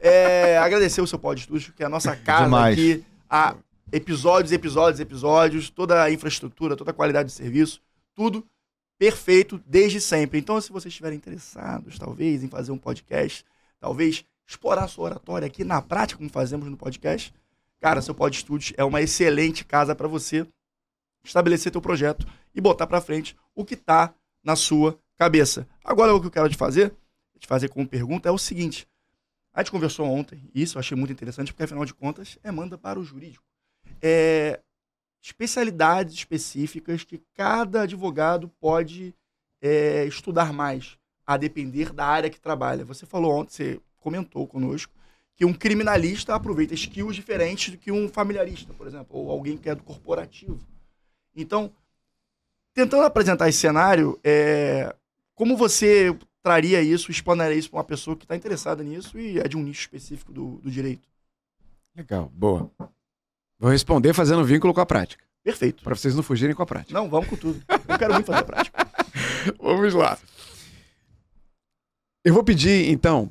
é, 0.00 0.58
agradecer 0.58 1.00
o 1.00 1.06
seu 1.08 1.18
Pod 1.18 1.40
Estúdio, 1.40 1.72
que 1.76 1.82
é 1.82 1.86
a 1.86 1.88
nossa 1.88 2.14
casa 2.14 2.44
Demais. 2.44 2.72
aqui. 2.78 3.04
Há 3.28 3.54
episódios, 3.92 4.50
episódios, 4.50 4.98
episódios, 4.98 5.70
toda 5.70 6.02
a 6.02 6.10
infraestrutura, 6.10 6.74
toda 6.74 6.90
a 6.90 6.94
qualidade 6.94 7.28
de 7.28 7.34
serviço, 7.34 7.80
tudo 8.14 8.44
perfeito 8.98 9.62
desde 9.66 10.00
sempre. 10.00 10.38
Então, 10.38 10.58
se 10.60 10.72
vocês 10.72 10.90
estiverem 10.90 11.18
interessados, 11.18 11.98
talvez, 11.98 12.42
em 12.42 12.48
fazer 12.48 12.72
um 12.72 12.78
podcast, 12.78 13.44
talvez 13.78 14.24
explorar 14.46 14.88
sua 14.88 15.04
oratória 15.04 15.46
aqui 15.46 15.62
na 15.62 15.82
prática, 15.82 16.18
como 16.18 16.30
fazemos 16.30 16.68
no 16.68 16.76
podcast, 16.76 17.34
cara, 17.80 18.00
seu 18.00 18.14
Pod 18.14 18.34
Studios 18.36 18.72
é 18.76 18.84
uma 18.84 19.02
excelente 19.02 19.64
casa 19.64 19.94
para 19.94 20.08
você 20.08 20.46
estabelecer 21.22 21.70
teu 21.70 21.80
projeto 21.80 22.26
e 22.54 22.60
botar 22.60 22.86
para 22.86 23.00
frente 23.00 23.36
o 23.54 23.64
que 23.64 23.76
tá 23.76 24.14
na 24.42 24.56
sua 24.56 24.98
cabeça. 25.16 25.68
Agora, 25.84 26.14
o 26.14 26.20
que 26.20 26.28
eu 26.28 26.30
quero 26.30 26.48
te 26.48 26.56
fazer, 26.56 26.94
te 27.38 27.46
fazer 27.46 27.68
como 27.68 27.86
pergunta, 27.86 28.28
é 28.28 28.32
o 28.32 28.38
seguinte. 28.38 28.88
A 29.52 29.60
gente 29.62 29.70
conversou 29.70 30.06
ontem, 30.06 30.48
e 30.54 30.62
isso 30.62 30.78
eu 30.78 30.80
achei 30.80 30.96
muito 30.96 31.12
interessante, 31.12 31.52
porque 31.52 31.64
afinal 31.64 31.84
de 31.84 31.92
contas, 31.92 32.38
é 32.42 32.50
manda 32.50 32.78
para 32.78 32.98
o 32.98 33.04
jurídico. 33.04 33.51
É, 34.02 34.60
especialidades 35.22 36.14
específicas 36.14 37.04
que 37.04 37.22
cada 37.34 37.82
advogado 37.82 38.48
pode 38.60 39.14
é, 39.60 40.04
estudar 40.04 40.52
mais, 40.52 40.98
a 41.24 41.36
depender 41.36 41.92
da 41.92 42.04
área 42.04 42.28
que 42.28 42.40
trabalha. 42.40 42.84
Você 42.84 43.06
falou 43.06 43.32
ontem, 43.32 43.52
você 43.52 43.80
comentou 44.00 44.46
conosco, 44.46 44.92
que 45.36 45.44
um 45.44 45.54
criminalista 45.54 46.34
aproveita 46.34 46.74
skills 46.74 47.14
diferentes 47.14 47.72
do 47.72 47.78
que 47.78 47.92
um 47.92 48.08
familiarista, 48.08 48.74
por 48.74 48.86
exemplo, 48.86 49.16
ou 49.16 49.30
alguém 49.30 49.56
que 49.56 49.68
é 49.68 49.74
do 49.74 49.82
corporativo. 49.82 50.58
Então, 51.34 51.72
tentando 52.74 53.04
apresentar 53.04 53.48
esse 53.48 53.58
cenário, 53.58 54.18
é, 54.24 54.94
como 55.34 55.56
você 55.56 56.16
traria 56.42 56.82
isso, 56.82 57.10
explanaria 57.10 57.56
isso 57.56 57.70
para 57.70 57.78
uma 57.78 57.84
pessoa 57.84 58.16
que 58.16 58.24
está 58.24 58.34
interessada 58.34 58.82
nisso 58.82 59.18
e 59.18 59.38
é 59.38 59.46
de 59.46 59.56
um 59.56 59.62
nicho 59.62 59.82
específico 59.82 60.32
do, 60.32 60.56
do 60.56 60.70
direito? 60.70 61.08
Legal, 61.94 62.30
boa. 62.34 62.70
Vou 63.62 63.70
responder 63.70 64.12
fazendo 64.12 64.44
vínculo 64.44 64.74
com 64.74 64.80
a 64.80 64.86
prática. 64.86 65.24
Perfeito. 65.44 65.84
Pra 65.84 65.94
vocês 65.94 66.16
não 66.16 66.22
fugirem 66.24 66.52
com 66.52 66.64
a 66.64 66.66
prática. 66.66 66.92
Não, 66.92 67.08
vamos 67.08 67.28
com 67.28 67.36
tudo. 67.36 67.62
Eu 67.88 67.96
quero 67.96 68.12
muito 68.12 68.26
fazer 68.26 68.40
a 68.40 68.44
prática. 68.44 68.88
Vamos 69.62 69.94
lá. 69.94 70.18
Eu 72.24 72.34
vou 72.34 72.42
pedir, 72.42 72.88
então. 72.90 73.30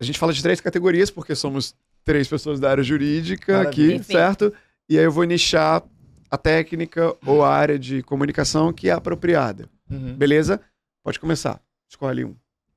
A 0.00 0.04
gente 0.04 0.18
fala 0.18 0.32
de 0.32 0.42
três 0.42 0.60
categorias, 0.60 1.08
porque 1.08 1.36
somos 1.36 1.72
três 2.04 2.26
pessoas 2.26 2.58
da 2.58 2.68
área 2.70 2.82
jurídica 2.82 3.58
Maravilha. 3.58 3.70
aqui, 3.70 3.96
Perfeito. 3.98 4.12
certo? 4.18 4.54
E 4.88 4.98
aí 4.98 5.04
eu 5.04 5.12
vou 5.12 5.22
nichar 5.24 5.84
a 6.28 6.36
técnica 6.36 7.16
ou 7.24 7.44
a 7.44 7.54
área 7.54 7.78
de 7.78 8.02
comunicação 8.02 8.72
que 8.72 8.88
é 8.88 8.92
apropriada. 8.92 9.68
Uhum. 9.88 10.16
Beleza? 10.16 10.60
Pode 11.04 11.20
começar. 11.20 11.60
Escolhe 11.88 12.24
um. 12.24 12.34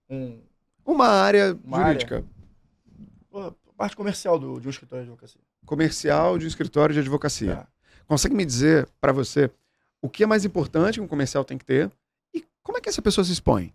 Um, 0.10 0.40
Uma 0.86 1.08
área 1.08 1.58
Uma 1.64 1.86
jurídica. 1.88 2.24
pô, 3.32 3.52
parte 3.76 3.96
comercial 3.96 4.38
do, 4.40 4.60
de 4.60 4.68
um 4.68 4.72
escritório 4.72 5.06
de 5.06 5.12
advocacia. 5.12 5.42
Comercial 5.68 6.38
de 6.40 6.46
um 6.46 6.48
escritório 6.48 6.94
de 6.94 7.00
advocacia. 7.02 7.58
Tá. 7.58 7.68
Consegue 8.08 8.34
me 8.34 8.46
dizer 8.46 8.88
pra 9.02 9.12
você 9.12 9.52
o 10.02 10.10
que 10.10 10.24
é 10.24 10.26
mais 10.26 10.46
importante 10.46 10.96
que 10.96 11.02
um 11.02 11.08
comercial 11.08 11.44
tem 11.44 11.58
que 11.58 11.66
ter 11.66 11.92
e 12.34 12.44
como 12.64 12.78
é 12.78 12.82
que 12.82 12.88
essa 12.88 13.02
pessoa 13.02 13.24
se 13.26 13.34
expõe? 13.34 13.74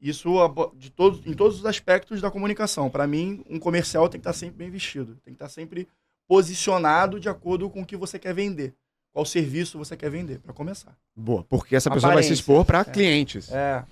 Isso 0.00 0.30
de 0.76 0.90
todos, 0.90 1.26
em 1.26 1.34
todos 1.34 1.58
os 1.58 1.66
aspectos 1.66 2.22
da 2.22 2.30
comunicação. 2.30 2.88
Para 2.88 3.06
mim, 3.06 3.44
um 3.50 3.58
comercial 3.58 4.08
tem 4.08 4.18
que 4.18 4.22
estar 4.26 4.32
sempre 4.32 4.56
bem 4.56 4.70
vestido. 4.70 5.16
Tem 5.24 5.34
que 5.34 5.42
estar 5.42 5.48
sempre 5.50 5.86
posicionado 6.26 7.20
de 7.20 7.28
acordo 7.28 7.68
com 7.68 7.82
o 7.82 7.86
que 7.86 7.96
você 7.96 8.18
quer 8.18 8.32
vender. 8.32 8.74
Qual 9.12 9.26
serviço 9.26 9.76
você 9.76 9.96
quer 9.96 10.10
vender, 10.10 10.38
para 10.38 10.52
começar. 10.54 10.96
Boa, 11.14 11.44
porque 11.44 11.76
essa 11.76 11.90
pessoa 11.90 12.14
vai 12.14 12.22
se 12.22 12.32
expor 12.32 12.64
para 12.64 12.80
É. 12.80 12.84
clientes, 12.84 13.50
É. 13.50 13.84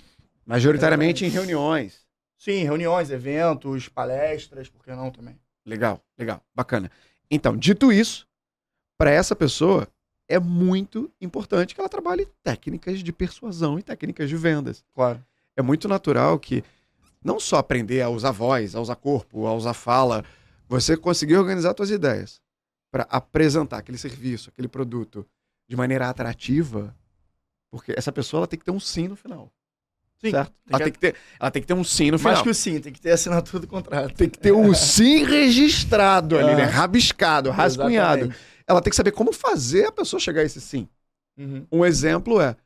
majoritariamente 0.46 1.24
em 1.26 1.28
reuniões. 1.28 2.06
Sim, 2.38 2.62
reuniões, 2.62 3.10
eventos, 3.10 3.88
palestras, 3.88 4.68
por 4.68 4.84
que 4.84 4.92
não 4.92 5.10
também? 5.10 5.36
Legal, 5.66 6.00
legal, 6.16 6.40
bacana. 6.54 6.90
Então, 7.30 7.56
dito 7.56 7.92
isso, 7.92 8.26
para 8.96 9.10
essa 9.10 9.34
pessoa 9.34 9.88
é 10.28 10.38
muito 10.38 11.10
importante 11.20 11.74
que 11.74 11.80
ela 11.80 11.88
trabalhe 11.88 12.26
técnicas 12.42 13.00
de 13.00 13.12
persuasão 13.12 13.78
e 13.78 13.82
técnicas 13.82 14.28
de 14.28 14.36
vendas. 14.36 14.84
Claro. 14.94 15.22
É 15.56 15.62
muito 15.62 15.88
natural 15.88 16.38
que 16.38 16.62
não 17.24 17.40
só 17.40 17.56
aprender 17.56 18.00
a 18.02 18.08
usar 18.08 18.30
voz, 18.30 18.74
a 18.74 18.80
usar 18.80 18.96
corpo, 18.96 19.46
a 19.46 19.54
usar 19.54 19.74
fala, 19.74 20.24
você 20.68 20.96
conseguir 20.96 21.36
organizar 21.36 21.74
suas 21.76 21.90
ideias 21.90 22.40
para 22.90 23.04
apresentar 23.10 23.78
aquele 23.78 23.98
serviço, 23.98 24.50
aquele 24.50 24.68
produto 24.68 25.26
de 25.68 25.76
maneira 25.76 26.08
atrativa, 26.08 26.94
porque 27.70 27.92
essa 27.96 28.12
pessoa 28.12 28.40
ela 28.40 28.46
tem 28.46 28.58
que 28.58 28.64
ter 28.64 28.70
um 28.70 28.80
sim 28.80 29.08
no 29.08 29.16
final, 29.16 29.50
Sim, 30.18 30.30
certo? 30.30 30.50
tem 30.50 30.56
ela, 30.70 30.78
que- 30.78 30.84
tem 30.84 30.92
que 30.92 30.98
ter, 30.98 31.16
ela 31.38 31.50
tem 31.50 31.62
que 31.62 31.68
ter 31.68 31.74
um 31.74 31.84
sim 31.84 32.10
no 32.10 32.18
final. 32.18 32.32
Mais 32.32 32.42
que 32.42 32.48
o 32.50 32.54
sim, 32.54 32.80
tem 32.80 32.92
que 32.92 33.00
ter 33.00 33.10
a 33.10 33.14
assinatura 33.14 33.60
do 33.60 33.66
contrato. 33.66 34.14
Tem 34.14 34.28
que 34.30 34.38
ter 34.38 34.52
o 34.52 34.74
sim 34.74 35.24
registrado 35.24 36.38
ali, 36.38 36.54
né? 36.56 36.62
Aham. 36.64 36.70
Rabiscado, 36.72 37.50
rascunhado. 37.50 38.22
Exatamente. 38.24 38.46
Ela 38.66 38.80
tem 38.80 38.90
que 38.90 38.96
saber 38.96 39.12
como 39.12 39.32
fazer 39.32 39.86
a 39.86 39.92
pessoa 39.92 40.18
chegar 40.18 40.40
a 40.40 40.44
esse 40.44 40.60
sim. 40.60 40.88
Uhum. 41.36 41.66
Um 41.70 41.84
exemplo 41.84 42.40
é: 42.40 42.56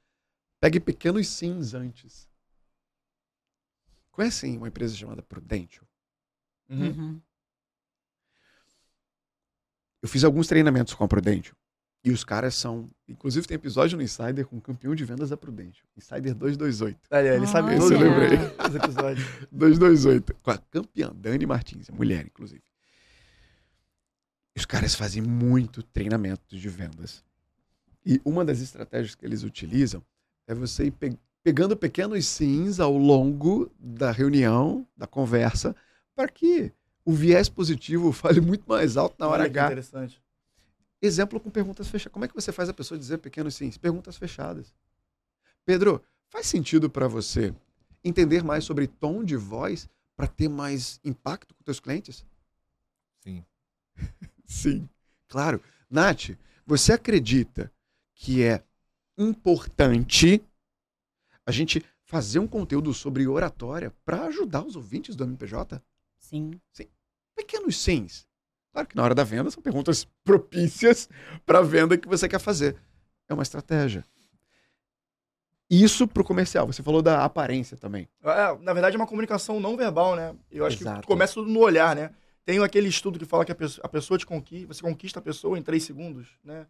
pegue 0.60 0.78
pequenos 0.78 1.26
sims 1.28 1.74
antes. 1.74 2.28
Conhecem 4.12 4.56
uma 4.56 4.68
empresa 4.68 4.94
chamada 4.94 5.22
Prudential? 5.22 5.84
Uhum. 6.68 6.86
Uhum. 6.86 7.20
Eu 10.02 10.08
fiz 10.08 10.24
alguns 10.24 10.46
treinamentos 10.46 10.94
com 10.94 11.04
a 11.04 11.08
Prudential. 11.08 11.54
E 12.02 12.10
os 12.10 12.24
caras 12.24 12.54
são. 12.54 12.88
Inclusive, 13.06 13.46
tem 13.46 13.54
episódio 13.56 13.96
no 13.96 14.02
Insider 14.02 14.46
com 14.46 14.56
o 14.56 14.60
campeão 14.60 14.94
de 14.94 15.04
vendas 15.04 15.28
da 15.30 15.36
Prudential. 15.36 15.86
Insider 15.96 16.34
228. 16.34 16.98
Olha, 17.10 17.34
ele 17.34 17.46
sabe 17.46 17.76
todos 17.76 17.90
Eu 17.90 17.98
lembrei. 18.00 18.38
os 18.68 18.74
episódios. 18.74 19.28
228. 19.52 20.34
Com 20.42 20.50
a 20.50 20.56
campeã, 20.58 21.12
Dani 21.14 21.44
Martins, 21.44 21.90
mulher, 21.90 22.24
inclusive. 22.24 22.62
Os 24.56 24.64
caras 24.64 24.94
fazem 24.94 25.22
muito 25.22 25.82
treinamento 25.82 26.56
de 26.56 26.68
vendas. 26.68 27.22
E 28.04 28.20
uma 28.24 28.44
das 28.44 28.60
estratégias 28.60 29.14
que 29.14 29.24
eles 29.24 29.42
utilizam 29.42 30.02
é 30.46 30.54
você 30.54 30.84
ir 30.86 30.90
pe- 30.92 31.18
pegando 31.42 31.76
pequenos 31.76 32.26
sims 32.26 32.80
ao 32.80 32.96
longo 32.96 33.70
da 33.78 34.10
reunião, 34.10 34.86
da 34.96 35.06
conversa, 35.06 35.76
para 36.14 36.28
que 36.28 36.72
o 37.04 37.12
viés 37.12 37.48
positivo 37.48 38.10
fale 38.12 38.40
muito 38.40 38.64
mais 38.66 38.96
alto 38.96 39.16
na 39.18 39.28
hora 39.28 39.42
Olha 39.42 39.50
que 39.52 39.58
H. 39.58 39.66
interessante. 39.66 40.22
Exemplo 41.02 41.40
com 41.40 41.50
perguntas 41.50 41.88
fechadas. 41.88 42.12
Como 42.12 42.24
é 42.24 42.28
que 42.28 42.34
você 42.34 42.52
faz 42.52 42.68
a 42.68 42.74
pessoa 42.74 42.98
dizer 42.98 43.18
pequenos 43.18 43.54
sims? 43.54 43.78
Perguntas 43.78 44.16
fechadas. 44.16 44.74
Pedro, 45.64 46.02
faz 46.28 46.46
sentido 46.46 46.90
para 46.90 47.08
você 47.08 47.54
entender 48.04 48.42
mais 48.42 48.64
sobre 48.64 48.86
tom 48.86 49.24
de 49.24 49.36
voz 49.36 49.88
para 50.14 50.26
ter 50.26 50.48
mais 50.48 51.00
impacto 51.04 51.54
com 51.54 51.64
teus 51.64 51.80
clientes? 51.80 52.26
Sim. 53.20 53.44
Sim. 54.44 54.88
Claro. 55.28 55.62
Nath, 55.88 56.30
você 56.66 56.92
acredita 56.92 57.72
que 58.14 58.42
é 58.42 58.62
importante 59.16 60.42
a 61.46 61.52
gente 61.52 61.84
fazer 62.04 62.38
um 62.38 62.46
conteúdo 62.46 62.92
sobre 62.92 63.26
oratória 63.26 63.94
para 64.04 64.26
ajudar 64.26 64.64
os 64.64 64.76
ouvintes 64.76 65.16
do 65.16 65.24
MPJ? 65.24 65.82
Sim. 66.18 66.60
pequenos 67.34 67.76
sims. 67.78 68.26
Claro 68.72 68.88
que 68.88 68.96
na 68.96 69.02
hora 69.02 69.14
da 69.14 69.24
venda 69.24 69.50
são 69.50 69.62
perguntas 69.62 70.06
propícias 70.24 71.08
para 71.44 71.58
a 71.58 71.62
venda 71.62 71.98
que 71.98 72.08
você 72.08 72.28
quer 72.28 72.38
fazer. 72.38 72.76
É 73.28 73.34
uma 73.34 73.42
estratégia. 73.42 74.04
Isso 75.68 76.06
para 76.08 76.22
o 76.22 76.24
comercial. 76.24 76.66
Você 76.66 76.82
falou 76.82 77.00
da 77.00 77.24
aparência 77.24 77.76
também. 77.76 78.08
É, 78.24 78.58
na 78.58 78.72
verdade, 78.72 78.96
é 78.96 78.98
uma 78.98 79.06
comunicação 79.06 79.60
não 79.60 79.76
verbal, 79.76 80.16
né? 80.16 80.34
Eu 80.50 80.66
acho 80.66 80.82
Exato. 80.82 81.02
que 81.02 81.06
começa 81.06 81.34
tudo 81.34 81.48
no 81.48 81.60
olhar, 81.60 81.94
né? 81.94 82.10
Tem 82.44 82.58
aquele 82.58 82.88
estudo 82.88 83.18
que 83.18 83.24
fala 83.24 83.44
que 83.44 83.52
a 83.52 83.54
pessoa, 83.54 83.86
a 83.86 83.88
pessoa 83.88 84.18
te 84.18 84.26
conquista, 84.26 84.74
você 84.74 84.82
conquista 84.82 85.18
a 85.20 85.22
pessoa 85.22 85.56
em 85.56 85.62
três 85.62 85.84
segundos, 85.84 86.28
né? 86.42 86.66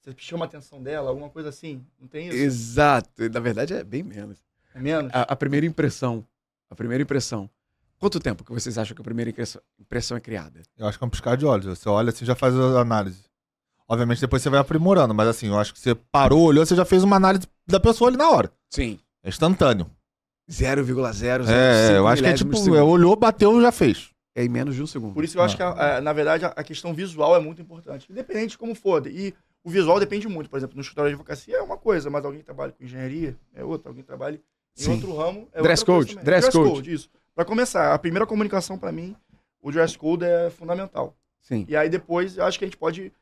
Você 0.00 0.14
chama 0.16 0.46
a 0.46 0.48
atenção 0.48 0.82
dela, 0.82 1.10
alguma 1.10 1.28
coisa 1.28 1.50
assim. 1.50 1.84
Não 2.00 2.08
tem 2.08 2.28
isso? 2.28 2.38
Exato. 2.38 3.10
Na 3.30 3.40
verdade 3.40 3.74
é 3.74 3.84
bem 3.84 4.02
menos. 4.02 4.38
É 4.74 4.80
menos? 4.80 5.12
A, 5.12 5.22
a 5.22 5.36
primeira 5.36 5.66
impressão. 5.66 6.24
A 6.70 6.74
primeira 6.74 7.02
impressão. 7.02 7.50
Quanto 7.98 8.20
tempo 8.20 8.44
que 8.44 8.52
vocês 8.52 8.78
acham 8.78 8.94
que 8.94 9.00
a 9.00 9.04
primeira 9.04 9.32
impressão, 9.80 10.16
é 10.16 10.20
criada? 10.20 10.62
Eu 10.76 10.86
acho 10.86 10.96
que 10.98 11.04
é 11.04 11.06
um 11.06 11.10
piscar 11.10 11.36
de 11.36 11.44
olhos. 11.44 11.66
Você 11.66 11.88
olha 11.88 12.10
assim, 12.10 12.24
já 12.24 12.34
faz 12.34 12.54
a 12.56 12.80
análise. 12.80 13.24
Obviamente 13.88 14.20
depois 14.20 14.42
você 14.42 14.50
vai 14.50 14.60
aprimorando, 14.60 15.14
mas 15.14 15.26
assim, 15.28 15.48
eu 15.48 15.58
acho 15.58 15.72
que 15.72 15.80
você 15.80 15.94
parou, 15.94 16.42
olhou, 16.42 16.64
você 16.64 16.76
já 16.76 16.84
fez 16.84 17.02
uma 17.02 17.16
análise 17.16 17.46
da 17.66 17.80
pessoa 17.80 18.08
ali 18.10 18.16
na 18.16 18.30
hora. 18.30 18.52
Sim. 18.70 18.98
É 19.22 19.28
instantâneo. 19.28 19.90
0,005 20.50 21.50
É, 21.50 21.96
eu 21.98 22.06
acho 22.06 22.22
que 22.22 22.28
é 22.28 22.34
tipo, 22.34 22.76
é, 22.76 22.82
olhou, 22.82 23.14
bateu, 23.16 23.60
já 23.60 23.72
fez. 23.72 24.10
É 24.34 24.44
em 24.44 24.48
menos 24.48 24.74
de 24.76 24.82
um 24.82 24.86
segundo. 24.86 25.14
Por 25.14 25.24
isso 25.24 25.32
que 25.34 25.38
eu 25.38 25.42
acho 25.42 25.56
que, 25.56 25.62
a- 25.62 25.96
a- 25.96 26.00
na 26.00 26.12
verdade, 26.12 26.44
a, 26.44 26.48
a 26.48 26.62
questão 26.62 26.94
visual 26.94 27.34
é 27.34 27.40
muito 27.40 27.60
importante. 27.60 28.06
Independente 28.10 28.50
de 28.50 28.58
como 28.58 28.74
for. 28.74 29.04
E 29.06 29.34
o 29.64 29.70
visual 29.70 29.98
depende 29.98 30.28
muito. 30.28 30.48
Por 30.48 30.56
exemplo, 30.56 30.76
no 30.76 30.80
escritório 30.82 31.10
de 31.10 31.14
advocacia 31.14 31.56
é 31.56 31.62
uma 31.62 31.76
coisa, 31.76 32.08
mas 32.08 32.24
alguém 32.24 32.40
que 32.40 32.46
trabalha 32.46 32.72
com 32.72 32.84
engenharia 32.84 33.36
é 33.54 33.64
outra. 33.64 33.90
Alguém 33.90 34.02
que 34.02 34.06
trabalha 34.06 34.36
em 34.36 34.40
Sim. 34.82 34.92
outro 34.92 35.16
ramo 35.16 35.48
é 35.52 35.60
Dress 35.60 35.82
outra 35.82 35.94
coisa 35.94 36.06
code, 36.06 36.08
também. 36.10 36.24
dress 36.24 36.50
code. 36.52 36.92
isso. 36.92 37.10
Pra 37.38 37.44
começar, 37.44 37.94
a 37.94 37.98
primeira 38.00 38.26
comunicação 38.26 38.76
pra 38.76 38.90
mim, 38.90 39.14
o 39.62 39.70
dress 39.70 39.96
code 39.96 40.24
é 40.24 40.50
fundamental. 40.50 41.16
Sim. 41.40 41.64
E 41.68 41.76
aí 41.76 41.88
depois, 41.88 42.36
eu 42.36 42.44
acho 42.44 42.58
que 42.58 42.64
a 42.64 42.66
gente 42.66 42.76
pode 42.76 43.12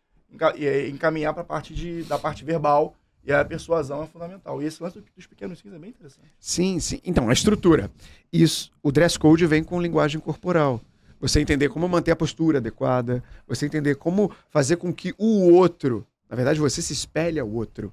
eh, 0.58 0.88
encaminhar 0.88 1.34
pra 1.34 1.44
parte 1.44 1.74
de, 1.74 2.02
da 2.04 2.18
parte 2.18 2.42
verbal 2.42 2.96
e 3.22 3.30
a 3.30 3.44
persuasão 3.44 4.02
é 4.02 4.06
fundamental. 4.06 4.62
E 4.62 4.64
esse 4.64 4.82
lance 4.82 5.04
dos 5.14 5.26
pequenos 5.26 5.58
sims 5.58 5.74
é 5.74 5.78
bem 5.78 5.90
interessante. 5.90 6.32
Sim, 6.40 6.80
sim. 6.80 6.98
Então, 7.04 7.28
a 7.28 7.32
estrutura. 7.34 7.90
Isso, 8.32 8.72
o 8.82 8.90
dress 8.90 9.18
code 9.18 9.44
vem 9.44 9.62
com 9.62 9.78
linguagem 9.82 10.18
corporal. 10.18 10.80
Você 11.20 11.38
entender 11.38 11.68
como 11.68 11.86
manter 11.86 12.12
a 12.12 12.16
postura 12.16 12.56
adequada, 12.56 13.22
você 13.46 13.66
entender 13.66 13.96
como 13.96 14.34
fazer 14.48 14.76
com 14.78 14.94
que 14.94 15.14
o 15.18 15.52
outro, 15.52 16.06
na 16.26 16.36
verdade, 16.36 16.58
você 16.58 16.80
se 16.80 16.94
espelhe 16.94 17.38
ao 17.38 17.50
outro. 17.50 17.92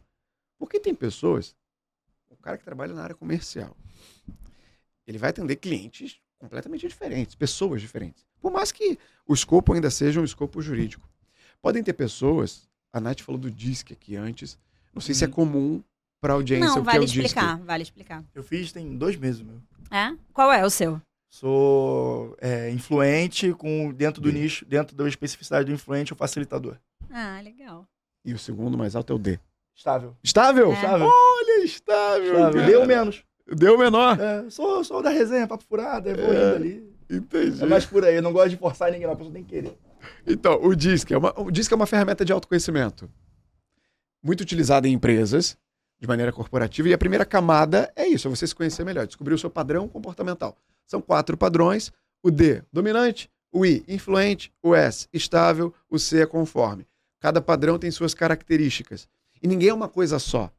Porque 0.57 0.79
tem 0.79 0.95
pessoas, 0.95 1.53
o 2.29 2.37
cara 2.37 2.57
que 2.57 2.63
trabalha 2.63 2.93
na 2.93 3.03
área 3.03 3.13
comercial, 3.13 3.75
ele 5.07 5.17
vai 5.17 5.29
atender 5.29 5.55
clientes 5.57 6.17
completamente 6.37 6.87
diferentes, 6.87 7.35
pessoas 7.35 7.81
diferentes. 7.81 8.25
Por 8.41 8.51
mais 8.51 8.71
que 8.71 8.97
o 9.27 9.33
escopo 9.33 9.73
ainda 9.73 9.89
seja 9.89 10.19
um 10.19 10.25
escopo 10.25 10.61
jurídico. 10.61 11.07
Podem 11.61 11.81
ter 11.81 11.93
pessoas, 11.93 12.69
a 12.91 12.99
Nath 12.99 13.21
falou 13.21 13.39
do 13.39 13.49
DISC 13.49 13.91
aqui 13.93 14.15
antes, 14.15 14.57
não 14.93 15.01
sei 15.01 15.15
se 15.15 15.23
é 15.23 15.27
comum 15.27 15.81
para 16.19 16.33
audiência 16.33 16.67
Não, 16.67 16.79
o 16.79 16.83
que 16.83 16.89
é 16.89 16.93
vale 16.93 17.05
o 17.05 17.07
DISC. 17.07 17.25
explicar, 17.25 17.57
vale 17.59 17.83
explicar. 17.83 18.23
Eu 18.35 18.43
fiz 18.43 18.71
tem 18.71 18.97
dois 18.97 19.15
meses, 19.15 19.41
meu. 19.41 19.61
É? 19.89 20.15
Qual 20.33 20.51
é 20.51 20.65
o 20.65 20.69
seu? 20.69 21.01
Sou 21.29 22.35
é, 22.39 22.69
influente 22.69 23.53
com 23.53 23.91
dentro 23.91 24.21
do 24.21 24.31
D. 24.31 24.39
nicho, 24.39 24.65
dentro 24.65 24.95
da 24.95 25.07
especificidade 25.07 25.65
do 25.65 25.71
influente, 25.71 26.13
o 26.13 26.15
facilitador. 26.15 26.77
Ah, 27.09 27.41
legal. 27.41 27.87
E 28.23 28.33
o 28.33 28.37
segundo 28.37 28.77
mais 28.77 28.95
alto 28.95 29.13
é 29.13 29.15
o 29.15 29.19
D. 29.19 29.39
Estável. 29.75 30.15
Estável? 30.21 30.71
É. 30.71 30.75
Estável. 30.75 31.07
Olha, 31.07 31.63
estável. 31.63 32.33
Estável. 32.33 32.65
Deu 32.65 32.85
menos. 32.85 33.23
Deu 33.47 33.77
menor. 33.77 34.19
É, 34.19 34.49
sou, 34.49 34.83
sou 34.83 35.01
da 35.01 35.09
resenha, 35.09 35.47
papo 35.47 35.63
furado, 35.63 36.09
é, 36.09 36.13
vou 36.13 36.33
indo 36.33 36.55
ali. 36.55 36.93
Entendi. 37.09 37.61
É 37.61 37.65
mais 37.65 37.85
por 37.85 38.05
aí, 38.05 38.15
eu 38.15 38.21
não 38.21 38.31
gosto 38.31 38.49
de 38.49 38.57
forçar 38.57 38.91
ninguém, 38.91 39.05
não, 39.05 39.13
a 39.13 39.17
pessoa 39.17 39.33
tem 39.33 39.43
que 39.43 39.49
querer. 39.49 39.77
Então, 40.25 40.59
o 40.63 40.75
DISC 40.75 41.11
é 41.11 41.17
uma, 41.17 41.33
o 41.39 41.51
DISC 41.51 41.71
é 41.71 41.75
uma 41.75 41.85
ferramenta 41.85 42.23
de 42.25 42.31
autoconhecimento. 42.31 43.09
Muito 44.23 44.41
utilizada 44.41 44.87
em 44.87 44.93
empresas, 44.93 45.57
de 45.99 46.07
maneira 46.07 46.31
corporativa. 46.31 46.89
E 46.89 46.93
a 46.93 46.97
primeira 46.97 47.25
camada 47.25 47.91
é 47.95 48.07
isso, 48.07 48.27
é 48.27 48.29
você 48.29 48.47
se 48.47 48.55
conhecer 48.55 48.83
melhor, 48.85 49.05
descobrir 49.05 49.33
o 49.33 49.37
seu 49.37 49.49
padrão 49.49 49.87
comportamental. 49.87 50.57
São 50.85 51.01
quatro 51.01 51.37
padrões. 51.37 51.91
O 52.21 52.31
D, 52.31 52.61
dominante. 52.71 53.29
O 53.51 53.65
I, 53.65 53.83
influente. 53.87 54.51
O 54.61 54.75
S, 54.75 55.07
estável. 55.13 55.73
O 55.89 55.99
C 55.99 56.21
é 56.21 56.25
conforme. 56.25 56.87
Cada 57.19 57.41
padrão 57.41 57.77
tem 57.79 57.91
suas 57.91 58.13
características. 58.13 59.07
E 59.41 59.47
ninguém 59.47 59.69
é 59.69 59.73
uma 59.73 59.87
coisa 59.87 60.19
só. 60.19 60.51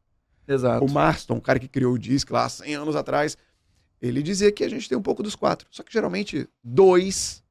Exato. 0.46 0.84
O 0.84 0.90
Marston, 0.90 1.36
o 1.36 1.40
cara 1.40 1.58
que 1.58 1.68
criou 1.68 1.94
o 1.94 1.98
DISC 1.98 2.30
lá 2.30 2.48
100 2.48 2.74
anos 2.74 2.96
atrás, 2.96 3.36
ele 4.00 4.22
dizia 4.22 4.52
que 4.52 4.62
a 4.62 4.68
gente 4.68 4.88
tem 4.88 4.96
um 4.96 5.02
pouco 5.02 5.22
dos 5.22 5.34
quatro. 5.34 5.66
Só 5.70 5.82
que 5.82 5.92
geralmente 5.92 6.48
dois 6.62 7.42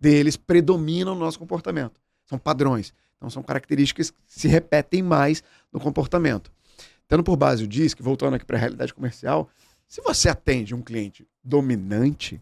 deles 0.00 0.36
predominam 0.36 1.14
no 1.14 1.20
nosso 1.20 1.38
comportamento. 1.38 2.00
São 2.24 2.38
padrões. 2.38 2.94
Então 3.16 3.28
são 3.28 3.42
características 3.42 4.10
que 4.10 4.18
se 4.26 4.48
repetem 4.48 5.02
mais 5.02 5.42
no 5.72 5.80
comportamento. 5.80 6.50
Tendo 7.06 7.22
por 7.22 7.36
base 7.36 7.64
o 7.64 7.68
DISC, 7.68 8.00
voltando 8.00 8.34
aqui 8.34 8.44
para 8.44 8.56
a 8.56 8.60
realidade 8.60 8.94
comercial, 8.94 9.50
se 9.86 10.00
você 10.00 10.28
atende 10.28 10.74
um 10.74 10.82
cliente 10.82 11.26
dominante, 11.42 12.40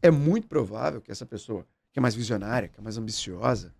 é 0.00 0.10
muito 0.10 0.46
provável 0.46 1.00
que 1.00 1.10
essa 1.10 1.24
pessoa, 1.26 1.66
que 1.92 1.98
é 1.98 2.02
mais 2.02 2.14
visionária, 2.14 2.68
que 2.68 2.78
é 2.78 2.82
mais 2.82 2.98
ambiciosa, 2.98 3.74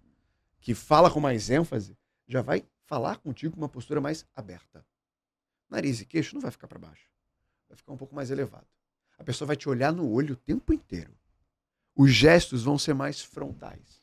que 0.61 0.75
fala 0.75 1.11
com 1.11 1.21
mais 1.21 1.51
ênfase, 1.51 1.97
já 2.27 2.43
vai 2.43 2.65
falar 2.87 3.19
contigo 3.19 3.55
com 3.55 3.61
uma 3.61 3.69
postura 3.69 4.01
mais 4.01 4.25
aberta 4.35 4.85
nariz 5.69 6.01
e 6.01 6.07
queixo 6.07 6.35
não 6.35 6.41
vai 6.41 6.51
ficar 6.51 6.69
para 6.69 6.79
baixo. 6.79 7.09
Vai 7.69 7.77
ficar 7.77 7.93
um 7.93 7.97
pouco 7.97 8.15
mais 8.15 8.31
elevado. 8.31 8.67
A 9.19 9.25
pessoa 9.25 9.47
vai 9.47 9.57
te 9.57 9.69
olhar 9.69 9.93
no 9.93 10.11
olho 10.11 10.35
o 10.35 10.37
tempo 10.37 10.73
inteiro. 10.73 11.13
Os 11.95 12.13
gestos 12.13 12.65
vão 12.65 12.79
ser 12.79 12.95
mais 12.95 13.23
frontais. 13.23 14.03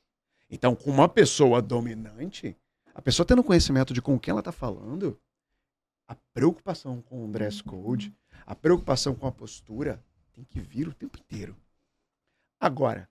Então, 0.49 0.75
com 0.75 0.89
uma 0.89 1.07
pessoa 1.07 1.61
dominante, 1.61 2.57
a 2.93 3.01
pessoa 3.01 3.25
tendo 3.25 3.43
conhecimento 3.43 3.93
de 3.93 4.01
com 4.01 4.19
quem 4.19 4.31
ela 4.31 4.41
está 4.41 4.51
falando, 4.51 5.19
a 6.07 6.15
preocupação 6.33 7.01
com 7.01 7.25
o 7.25 7.31
dress 7.31 7.63
code, 7.63 8.13
a 8.45 8.55
preocupação 8.55 9.15
com 9.15 9.27
a 9.27 9.31
postura, 9.31 10.03
tem 10.33 10.43
que 10.43 10.59
vir 10.59 10.87
o 10.87 10.93
tempo 10.93 11.17
inteiro. 11.19 11.55
Agora, 12.59 13.09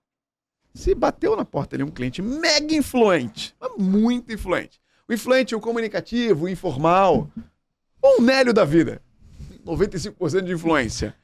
se 0.75 0.95
bateu 0.95 1.37
na 1.37 1.45
porta 1.45 1.77
ali 1.77 1.83
um 1.83 1.91
cliente 1.91 2.23
mega 2.23 2.75
influente, 2.75 3.55
muito 3.79 4.33
influente. 4.33 4.81
O 5.09 5.13
influente, 5.13 5.55
o 5.55 5.61
comunicativo, 5.61 6.45
o 6.45 6.49
informal, 6.49 7.31
ou 8.03 8.21
um 8.21 8.23
Nélio 8.23 8.53
da 8.53 8.65
vida. 8.65 9.01
95% 9.65 10.43
de 10.43 10.53
influência. 10.53 11.17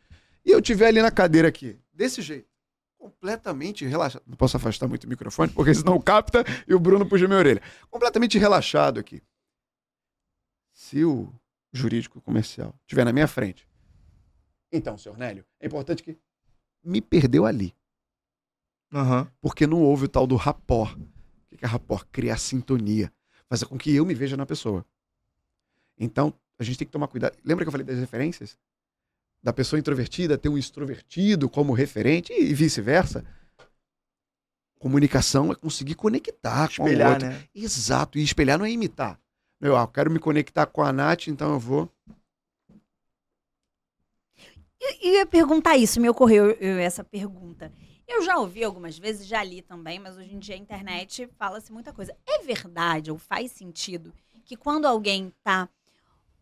E 0.44 0.50
eu 0.50 0.62
tiver 0.62 0.86
ali 0.86 1.02
na 1.02 1.10
cadeira 1.10 1.48
aqui, 1.48 1.78
desse 1.92 2.22
jeito, 2.22 2.48
completamente 2.96 3.84
relaxado. 3.84 4.22
Não 4.26 4.36
posso 4.36 4.56
afastar 4.56 4.86
muito 4.88 5.04
o 5.04 5.08
microfone, 5.08 5.52
porque 5.52 5.74
senão 5.74 6.00
capta 6.00 6.44
e 6.66 6.72
o 6.72 6.78
Bruno 6.80 7.04
puxa 7.04 7.26
minha 7.26 7.38
orelha. 7.38 7.60
Completamente 7.90 8.38
relaxado 8.38 9.00
aqui. 9.00 9.20
Se 10.72 11.04
o 11.04 11.30
jurídico 11.72 12.20
comercial 12.20 12.74
estiver 12.86 13.04
na 13.04 13.12
minha 13.12 13.26
frente, 13.26 13.68
então, 14.70 14.98
senhor 14.98 15.16
Nélio, 15.16 15.44
é 15.60 15.66
importante 15.66 16.02
que 16.02 16.18
me 16.84 17.00
perdeu 17.00 17.46
ali. 17.46 17.74
Aham. 18.92 19.30
Porque 19.40 19.66
não 19.66 19.82
houve 19.82 20.04
o 20.04 20.08
tal 20.08 20.26
do 20.26 20.36
rapport. 20.36 20.96
O 21.50 21.56
que 21.56 21.64
é 21.64 21.68
rapport? 21.68 22.06
Criar 22.12 22.38
sintonia. 22.38 23.12
Fazer 23.48 23.66
com 23.66 23.78
que 23.78 23.94
eu 23.94 24.04
me 24.04 24.14
veja 24.14 24.36
na 24.36 24.46
pessoa. 24.46 24.84
Então, 25.98 26.32
a 26.58 26.64
gente 26.64 26.78
tem 26.78 26.86
que 26.86 26.92
tomar 26.92 27.08
cuidado. 27.08 27.36
Lembra 27.44 27.64
que 27.64 27.68
eu 27.68 27.72
falei 27.72 27.86
das 27.86 27.98
referências? 27.98 28.58
Da 29.42 29.52
pessoa 29.52 29.78
introvertida 29.78 30.36
ter 30.36 30.48
um 30.48 30.58
extrovertido 30.58 31.48
como 31.48 31.72
referente 31.72 32.32
e 32.32 32.52
vice-versa. 32.52 33.24
Comunicação 34.78 35.52
é 35.52 35.54
conseguir 35.54 35.94
conectar 35.94 36.68
com 36.76 36.82
o 36.82 36.86
Espelhar, 36.86 37.12
outro. 37.12 37.28
né? 37.28 37.44
Exato. 37.54 38.18
E 38.18 38.22
espelhar 38.22 38.58
não 38.58 38.64
é 38.64 38.70
imitar. 38.70 39.20
Eu, 39.60 39.76
ah, 39.76 39.82
eu 39.82 39.88
quero 39.88 40.10
me 40.10 40.18
conectar 40.18 40.66
com 40.66 40.82
a 40.82 40.92
Nath, 40.92 41.28
então 41.28 41.52
eu 41.52 41.58
vou. 41.58 41.92
Eu 44.80 44.88
eu 45.00 45.12
ia 45.14 45.26
perguntar 45.26 45.76
isso, 45.76 46.00
me 46.00 46.08
ocorreu 46.08 46.50
eu, 46.52 46.78
essa 46.78 47.02
pergunta. 47.02 47.72
Eu 48.06 48.22
já 48.22 48.38
ouvi 48.38 48.64
algumas 48.64 48.98
vezes, 48.98 49.26
já 49.26 49.42
li 49.42 49.60
também, 49.60 49.98
mas 49.98 50.16
hoje 50.16 50.34
em 50.34 50.38
dia 50.38 50.54
a 50.54 50.58
internet 50.58 51.28
fala-se 51.36 51.72
muita 51.72 51.92
coisa. 51.92 52.16
É 52.26 52.42
verdade 52.42 53.10
ou 53.10 53.18
faz 53.18 53.52
sentido 53.52 54.14
que 54.44 54.56
quando 54.56 54.86
alguém 54.86 55.32
tá 55.42 55.68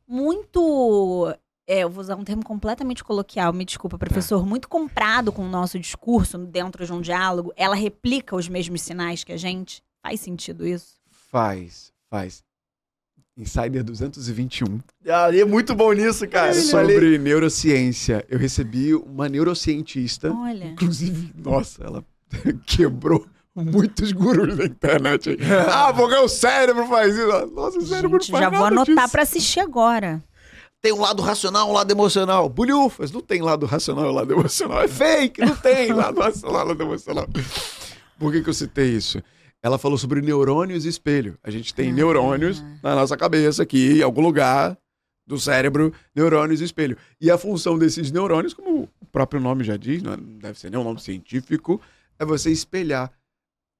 muito. 0.09 1.35
é, 1.67 1.81
eu 1.81 1.91
vou 1.91 2.01
usar 2.01 2.17
um 2.17 2.25
termo 2.25 2.45
completamente 2.45 3.03
coloquial, 3.03 3.53
me 3.53 3.65
desculpa, 3.65 3.99
professor, 3.99 4.47
muito 4.47 4.69
comprado 4.69 5.33
com 5.33 5.43
o 5.43 5.49
nosso 5.49 5.79
discurso 5.79 6.39
dentro 6.39 6.85
de 6.87 6.93
um 6.93 7.01
diálogo, 7.01 7.53
ela 7.57 7.75
replica 7.75 8.37
os 8.37 8.49
mesmos 8.49 8.83
sinais 8.83 9.25
que 9.25 9.33
a 9.33 9.37
gente? 9.37 9.83
Faz 10.03 10.21
sentido 10.21 10.67
isso? 10.67 10.95
Faz, 11.11 11.93
faz. 12.09 12.45
Insider 13.39 13.85
221. 13.85 14.81
Ah, 15.09 15.37
é 15.37 15.45
muito 15.45 15.75
bom 15.75 15.93
nisso, 15.93 16.27
cara. 16.27 16.55
Falei- 16.55 16.95
Sobre 16.95 17.19
neurociência. 17.19 18.25
Eu 18.31 18.39
recebi 18.39 18.95
uma 18.95 19.29
neurocientista. 19.29 20.33
Olha. 20.33 20.69
Inclusive, 20.69 21.33
nossa, 21.37 21.85
ela 21.85 22.05
quebrou 22.67 23.27
muitos 23.57 24.13
gurus 24.13 24.57
da 24.57 24.65
internet. 24.67 25.31
aí. 25.31 25.39
ah, 25.73 25.93
porque 25.93 26.15
o 26.17 26.29
cérebro 26.29 26.87
faz 26.87 27.15
isso. 27.17 27.47
Nossa, 27.55 27.79
o 27.79 27.87
cérebro 27.87 28.21
Gente, 28.21 28.31
faz 28.33 28.45
já 28.45 28.51
vou 28.51 28.65
anotar 28.67 28.95
disso. 28.97 29.09
pra 29.11 29.23
assistir 29.23 29.61
agora. 29.61 30.23
Tem 30.83 30.93
um 30.93 31.01
lado 31.01 31.23
racional, 31.23 31.69
um 31.69 31.73
lado 31.73 31.91
emocional. 31.91 32.49
Bulhufas, 32.49 33.11
não 33.11 33.21
tem 33.21 33.41
lado 33.43 33.67
racional 33.67 34.11
e 34.11 34.15
lado 34.15 34.33
emocional. 34.33 34.83
É 34.83 34.89
fake, 34.89 35.41
não 35.41 35.57
tem 35.57 35.91
lado 35.95 36.21
racional 36.21 36.65
e 36.65 36.69
lado 36.69 36.83
emocional. 36.83 37.27
Por 38.19 38.31
que, 38.33 38.43
que 38.43 38.49
eu 38.49 38.55
citei 38.55 38.91
isso? 38.91 39.21
Ela 39.63 39.79
falou 39.79 39.99
sobre 39.99 40.21
neurônios 40.21 40.85
e 40.85 40.89
espelho. 40.89 41.37
A 41.43 41.51
gente 41.51 41.75
tem 41.75 41.91
Ah. 41.91 41.93
neurônios 41.93 42.63
na 42.83 42.95
nossa 42.95 43.17
cabeça 43.17 43.63
aqui, 43.63 43.99
em 43.99 44.03
algum 44.03 44.21
lugar 44.21 44.77
do 45.27 45.41
cérebro, 45.41 45.93
neurônios 46.15 46.61
e 46.61 46.65
espelho. 46.65 46.97
E 47.21 47.31
a 47.33 47.37
função 47.39 47.77
desses 47.77 48.13
neurônios, 48.13 48.55
como 48.55 48.89
o 49.01 49.07
próprio 49.11 49.41
nome 49.41 49.65
já 49.65 49.77
diz, 49.77 50.03
não 50.03 50.13
é- 50.13 50.17
não 50.17 50.39
deve 50.39 50.59
ser 50.61 50.71
nem 50.71 50.79
um 50.79 50.85
nome 50.85 51.01
científico, 51.01 51.81
é 52.19 52.25
você 52.25 52.51
espelhar. 52.51 53.11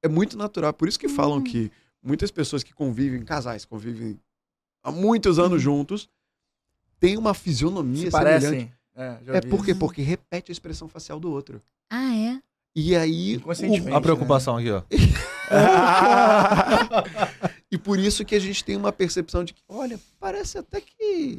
É 0.03 0.09
muito 0.09 0.37
natural. 0.37 0.73
Por 0.73 0.89
isso 0.89 0.99
que 0.99 1.09
falam 1.09 1.43
que 1.43 1.71
muitas 2.03 2.31
pessoas 2.31 2.63
que 2.63 2.73
convivem, 2.73 3.25
casais, 3.25 3.65
convivem 3.65 4.19
há 4.83 4.91
muitos 4.93 5.39
anos 5.39 5.61
juntos, 5.61 6.09
têm 7.01 7.17
uma 7.19 7.35
fisionomia 7.35 8.07
Se 8.07 8.11
semelhante. 8.11 8.43
parecem. 8.47 8.73
É, 8.95 9.19
já 9.25 9.35
É 9.37 9.41
vi 9.41 9.49
por 9.49 9.65
quê? 9.65 9.73
isso. 9.73 9.81
Porque 9.81 10.03
repete 10.03 10.51
a 10.51 10.55
expressão 10.55 10.89
facial 10.89 11.19
do 11.21 11.31
outro. 11.31 11.61
Ah, 11.91 12.15
é? 12.15 12.41
E 12.75 12.95
aí. 12.97 13.35
Inconscientemente. 13.35 13.97
A 13.97 14.01
preocupação 14.01 14.57
aqui, 14.57 14.71
ó. 14.71 14.83
E 17.71 17.77
por 17.77 17.99
isso 17.99 18.25
que 18.25 18.35
a 18.35 18.39
gente 18.39 18.65
tem 18.65 18.77
uma 18.77 18.93
percepção 18.93 19.45
de 19.45 19.53
que, 19.53 19.61
olha, 19.69 19.99
parece 20.21 20.57
até 20.57 20.81
que 20.81 20.95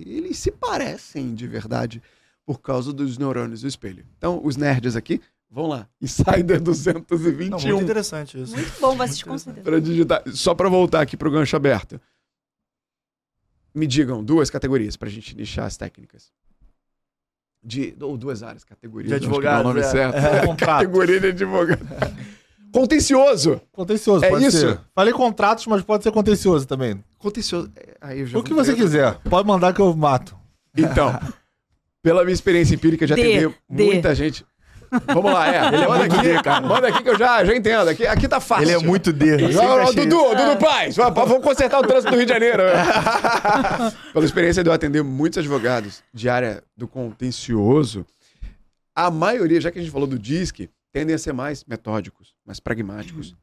eles 0.05 0.37
se 0.37 0.51
parecem 0.51 1.33
de 1.33 1.47
verdade 1.47 2.01
por 2.45 2.59
causa 2.61 2.91
dos 2.93 3.17
neurônios 3.17 3.61
do 3.61 3.67
espelho. 3.67 4.05
Então, 4.17 4.39
os 4.43 4.55
nerds 4.57 4.95
aqui, 4.95 5.21
vão 5.49 5.67
lá. 5.67 5.87
Insider 6.01 6.57
Não, 6.57 6.63
221 6.65 7.49
muito 7.49 7.83
interessante 7.83 8.41
isso. 8.41 8.55
Muito 8.55 8.71
bom, 8.79 8.91
com 8.91 8.95
Muito 8.97 9.13
certeza. 9.39 9.61
para 9.63 9.79
digitar. 9.79 10.23
Só 10.33 10.53
para 10.53 10.69
voltar 10.69 11.01
aqui 11.01 11.15
pro 11.17 11.31
gancho 11.31 11.55
aberto. 11.55 11.99
Me 13.73 13.85
digam 13.85 14.23
duas 14.23 14.49
categorias 14.49 14.95
pra 14.97 15.09
gente 15.09 15.35
nichar 15.35 15.65
as 15.65 15.77
técnicas. 15.77 16.31
De, 17.63 17.95
ou 17.99 18.17
duas 18.17 18.43
áreas, 18.43 18.63
categorias. 18.63 19.19
De 19.19 19.27
não 19.27 19.41
é 19.41 19.59
o 19.59 19.63
nome 19.63 19.79
é. 19.81 19.83
certo. 19.83 20.15
É, 20.15 20.45
contrato. 20.45 20.79
Categoria 20.85 21.19
de 21.19 21.27
advogado. 21.27 21.85
Contencioso. 22.71 23.61
Contencioso, 23.71 24.23
É 24.25 24.29
pode 24.29 24.45
isso? 24.45 24.59
ser. 24.59 24.79
Falei 24.93 25.13
contratos, 25.13 25.65
mas 25.67 25.81
pode 25.83 26.03
ser 26.03 26.11
contencioso 26.11 26.67
também. 26.67 27.03
Contencioso. 27.17 27.71
é, 27.75 27.97
Aí 28.01 28.19
eu 28.19 28.27
já 28.27 28.37
O 28.37 28.43
que 28.43 28.53
você 28.53 28.73
quiser. 28.75 29.19
Pode 29.21 29.47
mandar 29.47 29.73
que 29.73 29.81
eu 29.81 29.93
mato. 29.95 30.35
Então, 30.75 31.11
pela 32.01 32.23
minha 32.23 32.33
experiência 32.33 32.75
empírica, 32.75 33.07
já 33.07 33.15
atendeu 33.15 33.53
D. 33.69 33.83
muita 33.85 34.13
gente. 34.13 34.45
Vamos 35.07 35.31
lá, 35.31 35.47
é. 35.47 35.67
Ele 35.67 35.83
é 35.83 35.87
manda 35.87 35.99
muito 35.99 36.15
aqui, 36.15 36.27
D, 36.27 36.41
cara. 36.41 36.61
Manda 36.67 36.87
aqui 36.87 37.03
que 37.03 37.09
eu 37.09 37.17
já, 37.17 37.43
já 37.43 37.55
entendo. 37.55 37.89
Aqui, 37.89 38.05
aqui 38.07 38.27
tá 38.27 38.39
fácil. 38.39 38.63
Ele 38.63 38.71
é 38.73 38.77
muito 38.79 39.11
D. 39.11 39.37
Dudu. 39.37 40.35
Dudu 40.35 40.57
Paz, 40.59 40.95
vamos 40.95 41.13
vamos 41.13 41.43
consertar 41.43 41.79
o 41.79 41.83
trânsito 41.83 42.11
do 42.11 42.17
Rio 42.17 42.25
de 42.25 42.33
Janeiro. 42.33 42.63
Pela 44.13 44.25
experiência 44.25 44.63
de 44.63 44.69
eu 44.69 44.73
atender 44.73 45.03
muitos 45.03 45.37
advogados 45.37 46.03
de 46.13 46.29
área 46.29 46.63
do 46.75 46.87
contencioso, 46.87 48.05
a 48.95 49.11
maioria, 49.11 49.61
já 49.61 49.71
que 49.71 49.79
a 49.79 49.81
gente 49.81 49.91
falou 49.91 50.07
do 50.07 50.17
DISC, 50.17 50.69
tendem 50.91 51.15
a 51.15 51.19
ser 51.19 51.33
mais 51.33 51.63
metódicos, 51.65 52.33
mais 52.45 52.59
pragmáticos, 52.59 53.35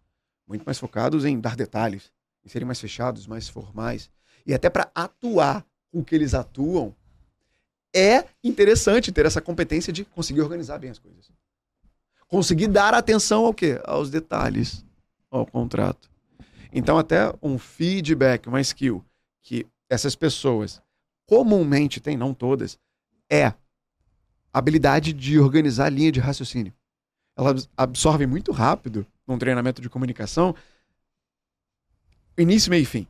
muito 0.46 0.64
mais 0.64 0.78
focados 0.78 1.24
em 1.24 1.38
dar 1.38 1.56
detalhes, 1.56 2.10
em 2.44 2.48
serem 2.48 2.66
mais 2.66 2.80
fechados, 2.80 3.26
mais 3.26 3.48
formais. 3.48 4.10
E 4.46 4.52
até 4.52 4.68
para 4.68 4.90
atuar 4.94 5.64
com 5.92 6.00
o 6.00 6.04
que 6.04 6.14
eles 6.14 6.34
atuam, 6.34 6.94
é 7.94 8.24
interessante 8.42 9.12
ter 9.12 9.24
essa 9.24 9.40
competência 9.40 9.92
de 9.92 10.04
conseguir 10.04 10.40
organizar 10.40 10.78
bem 10.78 10.90
as 10.90 10.98
coisas. 10.98 11.30
Conseguir 12.28 12.68
dar 12.68 12.94
atenção 12.94 13.44
ao 13.44 13.54
quê? 13.54 13.80
Aos 13.84 14.10
detalhes, 14.10 14.84
ao 15.30 15.46
contrato. 15.46 16.10
Então, 16.72 16.98
até 16.98 17.32
um 17.42 17.58
feedback, 17.58 18.48
uma 18.48 18.60
skill 18.60 19.04
que 19.42 19.66
essas 19.88 20.16
pessoas 20.16 20.82
comumente 21.26 22.00
têm, 22.00 22.16
não 22.16 22.34
todas, 22.34 22.78
é 23.30 23.46
a 23.46 23.54
habilidade 24.52 25.12
de 25.12 25.38
organizar 25.38 25.86
a 25.86 25.90
linha 25.90 26.12
de 26.12 26.20
raciocínio. 26.20 26.72
Elas 27.36 27.68
absorvem 27.76 28.26
muito 28.26 28.52
rápido, 28.52 29.06
num 29.26 29.38
treinamento 29.38 29.80
de 29.80 29.88
comunicação, 29.88 30.54
início, 32.38 32.70
meio 32.70 32.82
e 32.82 32.86
fim. 32.86 33.06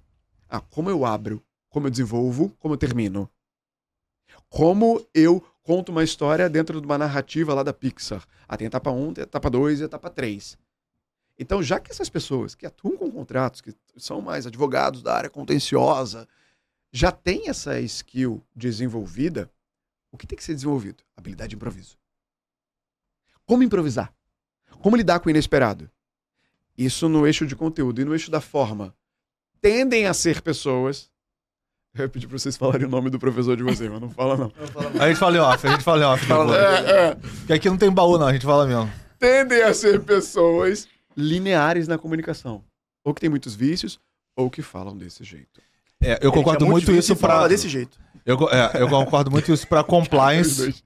Ah, 0.48 0.60
como 0.60 0.90
eu 0.90 1.04
abro, 1.04 1.42
como 1.68 1.86
eu 1.86 1.90
desenvolvo, 1.90 2.50
como 2.58 2.74
eu 2.74 2.78
termino. 2.78 3.28
Como 4.48 5.04
eu 5.12 5.44
conto 5.64 5.88
uma 5.88 6.04
história 6.04 6.48
dentro 6.48 6.80
de 6.80 6.86
uma 6.86 6.98
narrativa 6.98 7.52
lá 7.52 7.64
da 7.64 7.72
Pixar. 7.72 8.24
Ah, 8.46 8.56
tem 8.56 8.66
etapa 8.66 8.90
1, 8.90 9.14
tem 9.14 9.24
etapa 9.24 9.50
2 9.50 9.80
e 9.80 9.84
etapa 9.84 10.08
3. 10.08 10.56
Então, 11.36 11.60
já 11.60 11.80
que 11.80 11.90
essas 11.90 12.08
pessoas 12.08 12.54
que 12.54 12.64
atuam 12.64 12.96
com 12.96 13.10
contratos, 13.10 13.60
que 13.60 13.74
são 13.96 14.20
mais 14.20 14.46
advogados 14.46 15.02
da 15.02 15.14
área 15.14 15.30
contenciosa, 15.30 16.28
já 16.92 17.10
têm 17.10 17.48
essa 17.48 17.80
skill 17.80 18.40
desenvolvida, 18.54 19.50
o 20.12 20.16
que 20.16 20.28
tem 20.28 20.36
que 20.36 20.44
ser 20.44 20.54
desenvolvido? 20.54 21.02
Habilidade 21.16 21.50
de 21.50 21.56
improviso. 21.56 21.98
Como 23.44 23.64
improvisar? 23.64 24.14
Como 24.80 24.96
lidar 24.96 25.18
com 25.18 25.28
o 25.28 25.30
inesperado? 25.30 25.90
Isso 26.76 27.08
no 27.08 27.26
eixo 27.26 27.46
de 27.46 27.56
conteúdo 27.56 28.00
e 28.00 28.04
no 28.04 28.14
eixo 28.14 28.30
da 28.30 28.40
forma. 28.40 28.94
Tendem 29.60 30.06
a 30.06 30.14
ser 30.14 30.42
pessoas. 30.42 31.10
Eu 31.96 32.08
pedi 32.08 32.26
pra 32.26 32.36
vocês 32.36 32.56
falarem 32.56 32.86
o 32.86 32.90
nome 32.90 33.08
do 33.08 33.18
professor 33.20 33.56
de 33.56 33.62
vocês, 33.62 33.88
mas 33.90 34.00
não 34.00 34.10
fala 34.10 34.36
não. 34.36 34.52
A 35.00 35.08
gente 35.08 35.18
fala 35.18 35.36
em 35.36 35.40
off, 35.40 35.66
a 35.66 35.70
gente 35.70 35.84
fala 35.84 36.02
em 36.02 36.06
off. 36.06 36.26
Fala. 36.26 36.56
É, 36.56 36.90
é. 36.90 37.14
Porque 37.14 37.52
aqui 37.52 37.70
não 37.70 37.76
tem 37.76 37.90
baú, 37.90 38.18
não, 38.18 38.26
a 38.26 38.32
gente 38.32 38.44
fala 38.44 38.66
mesmo. 38.66 38.90
tendem 39.18 39.62
a 39.62 39.72
ser 39.72 40.00
pessoas 40.02 40.88
lineares 41.16 41.86
na 41.86 41.96
comunicação. 41.96 42.64
Ou 43.04 43.14
que 43.14 43.20
têm 43.20 43.30
muitos 43.30 43.54
vícios, 43.54 44.00
ou 44.36 44.50
que 44.50 44.60
falam 44.60 44.96
desse 44.96 45.22
jeito. 45.22 45.60
É, 46.02 46.14
eu 46.14 46.28
Ele 46.28 46.32
concordo 46.32 46.58
tinha 46.64 46.70
muito 46.70 46.90
isso 46.90 47.14
pra. 47.14 47.46
desse 47.46 47.68
jeito. 47.68 47.98
Eu, 48.26 48.36
é, 48.50 48.82
eu 48.82 48.88
concordo 48.88 49.30
muito 49.30 49.52
isso 49.52 49.66
pra 49.68 49.80
Os 49.82 49.86
compliance 49.86 50.82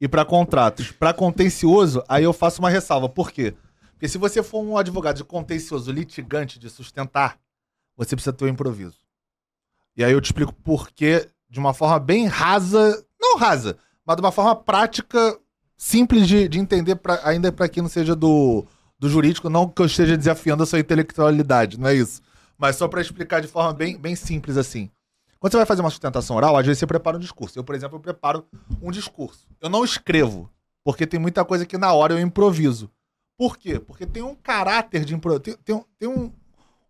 e 0.00 0.08
pra 0.08 0.24
contratos. 0.24 0.90
Pra 0.90 1.12
contencioso, 1.14 2.02
aí 2.08 2.24
eu 2.24 2.32
faço 2.32 2.60
uma 2.60 2.68
ressalva. 2.70 3.08
Por 3.08 3.30
quê? 3.30 3.54
Porque 3.92 4.08
se 4.08 4.18
você 4.18 4.42
for 4.42 4.60
um 4.62 4.76
advogado 4.76 5.16
de 5.16 5.24
contencioso 5.24 5.92
litigante 5.92 6.58
de 6.58 6.68
sustentar, 6.68 7.38
você 7.96 8.16
precisa 8.16 8.32
ter 8.32 8.44
o 8.44 8.48
improviso. 8.48 8.96
E 9.98 10.04
aí 10.04 10.12
eu 10.12 10.20
te 10.20 10.26
explico 10.26 10.52
por 10.52 10.88
quê 10.90 11.28
de 11.50 11.58
uma 11.58 11.74
forma 11.74 11.98
bem 11.98 12.26
rasa, 12.26 13.04
não 13.20 13.36
rasa, 13.36 13.76
mas 14.06 14.14
de 14.16 14.22
uma 14.22 14.30
forma 14.30 14.54
prática, 14.54 15.36
simples 15.76 16.28
de, 16.28 16.48
de 16.48 16.60
entender, 16.60 16.94
pra, 16.94 17.20
ainda 17.24 17.50
para 17.50 17.68
quem 17.68 17.82
não 17.82 17.90
seja 17.90 18.14
do, 18.14 18.64
do 18.96 19.08
jurídico, 19.08 19.50
não 19.50 19.68
que 19.68 19.82
eu 19.82 19.86
esteja 19.86 20.16
desafiando 20.16 20.62
a 20.62 20.66
sua 20.66 20.78
intelectualidade, 20.78 21.80
não 21.80 21.88
é 21.88 21.94
isso. 21.96 22.22
Mas 22.56 22.76
só 22.76 22.86
pra 22.86 23.00
explicar 23.00 23.40
de 23.40 23.48
forma 23.48 23.72
bem, 23.72 23.98
bem 23.98 24.14
simples 24.14 24.56
assim. 24.56 24.88
Quando 25.40 25.50
você 25.50 25.56
vai 25.56 25.66
fazer 25.66 25.80
uma 25.80 25.90
sustentação 25.90 26.36
oral, 26.36 26.56
às 26.56 26.64
vezes 26.64 26.78
você 26.78 26.86
prepara 26.86 27.16
um 27.16 27.20
discurso. 27.20 27.58
Eu, 27.58 27.64
por 27.64 27.74
exemplo, 27.74 27.96
eu 27.96 28.00
preparo 28.00 28.44
um 28.80 28.92
discurso. 28.92 29.48
Eu 29.60 29.68
não 29.68 29.84
escrevo, 29.84 30.48
porque 30.84 31.06
tem 31.08 31.18
muita 31.18 31.44
coisa 31.44 31.66
que 31.66 31.76
na 31.76 31.92
hora 31.92 32.14
eu 32.14 32.20
improviso. 32.20 32.88
Por 33.36 33.56
quê? 33.58 33.80
Porque 33.80 34.06
tem 34.06 34.22
um 34.22 34.34
caráter 34.36 35.04
de 35.04 35.12
improviso, 35.14 35.40
tem, 35.42 35.56
tem, 35.64 35.84
tem 35.98 36.08
um- 36.08 36.32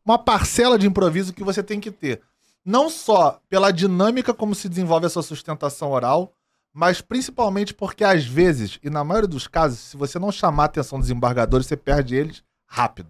uma 0.05 0.19
parcela 0.19 0.79
de 0.79 0.87
improviso 0.87 1.33
que 1.33 1.43
você 1.45 1.63
tem 1.63 1.81
que 1.81 1.91
ter. 1.91 2.21
Não 2.69 2.91
só 2.91 3.41
pela 3.49 3.71
dinâmica 3.71 4.35
como 4.35 4.55
se 4.55 4.69
desenvolve 4.69 5.07
a 5.07 5.09
sua 5.09 5.23
sustentação 5.23 5.91
oral, 5.91 6.35
mas 6.71 7.01
principalmente 7.01 7.73
porque 7.73 8.05
às 8.05 8.27
vezes, 8.27 8.79
e 8.83 8.91
na 8.91 9.03
maioria 9.03 9.27
dos 9.27 9.49
casos, 9.49 9.79
se 9.79 9.97
você 9.97 10.19
não 10.19 10.31
chamar 10.31 10.64
a 10.64 10.66
atenção 10.66 11.01
dos 11.01 11.09
embargadores, 11.09 11.66
você 11.66 11.79
perde 11.79 12.14
eles 12.14 12.43
rápido. 12.66 13.09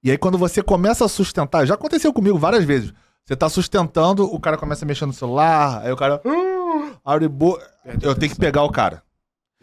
E 0.00 0.12
aí 0.12 0.16
quando 0.16 0.38
você 0.38 0.62
começa 0.62 1.04
a 1.04 1.08
sustentar, 1.08 1.66
já 1.66 1.74
aconteceu 1.74 2.12
comigo 2.12 2.38
várias 2.38 2.62
vezes. 2.62 2.94
Você 3.24 3.34
tá 3.34 3.48
sustentando, 3.48 4.32
o 4.32 4.38
cara 4.38 4.56
começa 4.56 4.84
a 4.84 4.86
mexer 4.86 5.06
no 5.06 5.12
celular, 5.12 5.82
aí 5.82 5.90
o 5.90 5.96
cara. 5.96 6.22
"Ah", 6.24 7.14
abre 7.14 7.26
bo... 7.26 7.58
Eu 8.00 8.14
tenho 8.14 8.30
que 8.30 8.38
pegar 8.38 8.62
o 8.62 8.70
cara. 8.70 9.02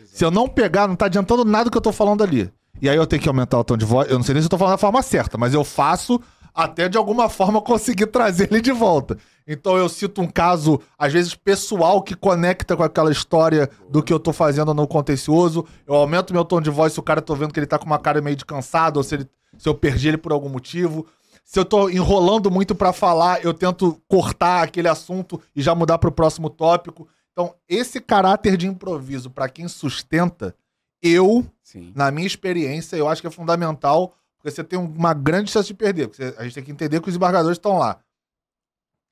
Se 0.07 0.25
eu 0.25 0.31
não 0.31 0.49
pegar, 0.49 0.89
não 0.89 0.97
tá 0.97 1.05
adiantando 1.05 1.45
nada 1.45 1.65
do 1.65 1.71
que 1.71 1.77
eu 1.77 1.81
tô 1.81 1.93
falando 1.93 2.21
ali. 2.21 2.51
E 2.81 2.89
aí 2.89 2.97
eu 2.97 3.07
tenho 3.07 3.21
que 3.21 3.29
aumentar 3.29 3.57
o 3.57 3.63
tom 3.63 3.77
de 3.77 3.85
voz. 3.85 4.09
Eu 4.11 4.17
não 4.17 4.25
sei 4.25 4.33
nem 4.33 4.41
se 4.41 4.47
eu 4.47 4.49
tô 4.49 4.57
falando 4.57 4.73
da 4.73 4.77
forma 4.77 5.01
certa, 5.01 5.37
mas 5.37 5.53
eu 5.53 5.63
faço 5.63 6.19
até 6.53 6.87
de 6.89 6.97
alguma 6.97 7.29
forma 7.29 7.59
conseguir 7.63 8.07
trazer 8.07 8.51
ele 8.51 8.61
de 8.61 8.71
volta. 8.71 9.17
Então 9.47 9.75
eu 9.77 9.89
cito 9.89 10.21
um 10.21 10.27
caso, 10.27 10.79
às 10.97 11.11
vezes, 11.11 11.33
pessoal 11.35 12.01
que 12.01 12.15
conecta 12.15 12.75
com 12.77 12.83
aquela 12.83 13.11
história 13.11 13.69
do 13.89 14.01
que 14.03 14.13
eu 14.13 14.19
tô 14.19 14.31
fazendo 14.31 14.73
no 14.73 14.87
contencioso. 14.87 15.65
Eu 15.87 15.95
aumento 15.95 16.33
meu 16.33 16.45
tom 16.45 16.61
de 16.61 16.69
voz 16.69 16.93
se 16.93 16.99
o 16.99 17.03
cara 17.03 17.21
tô 17.21 17.35
vendo 17.35 17.53
que 17.53 17.59
ele 17.59 17.67
tá 17.67 17.77
com 17.79 17.85
uma 17.85 17.99
cara 17.99 18.21
meio 18.21 18.35
de 18.35 18.45
cansado, 18.45 18.97
ou 18.97 19.03
se, 19.03 19.15
ele- 19.15 19.29
se 19.57 19.67
eu 19.67 19.73
perdi 19.75 20.07
ele 20.09 20.17
por 20.17 20.31
algum 20.31 20.47
motivo. 20.49 21.05
Se 21.43 21.59
eu 21.59 21.65
tô 21.65 21.89
enrolando 21.89 22.49
muito 22.51 22.73
pra 22.75 22.93
falar, 22.93 23.43
eu 23.43 23.53
tento 23.53 23.99
cortar 24.07 24.63
aquele 24.63 24.87
assunto 24.87 25.41
e 25.55 25.61
já 25.61 25.73
mudar 25.75 25.97
pro 25.97 26.11
próximo 26.11 26.49
tópico. 26.49 27.07
Então, 27.33 27.55
esse 27.67 27.99
caráter 27.99 28.55
de 28.55 28.67
improviso 28.67 29.29
pra 29.29 29.49
quem 29.49 29.67
sustenta, 29.67 30.55
eu 31.01 31.45
Sim. 31.63 31.91
na 31.95 32.11
minha 32.11 32.27
experiência, 32.27 32.95
eu 32.95 33.07
acho 33.09 33.21
que 33.21 33.27
é 33.27 33.31
fundamental, 33.31 34.13
porque 34.41 34.51
você 34.51 34.63
tem 34.63 34.79
uma 34.79 35.13
grande 35.13 35.51
chance 35.51 35.67
de 35.67 35.73
perder. 35.73 36.07
Porque 36.07 36.23
você- 36.23 36.35
a 36.37 36.43
gente 36.43 36.55
tem 36.55 36.63
que 36.63 36.71
entender 36.71 36.99
que 37.01 37.09
os 37.09 37.15
embargadores 37.15 37.57
estão 37.57 37.77
lá 37.77 37.99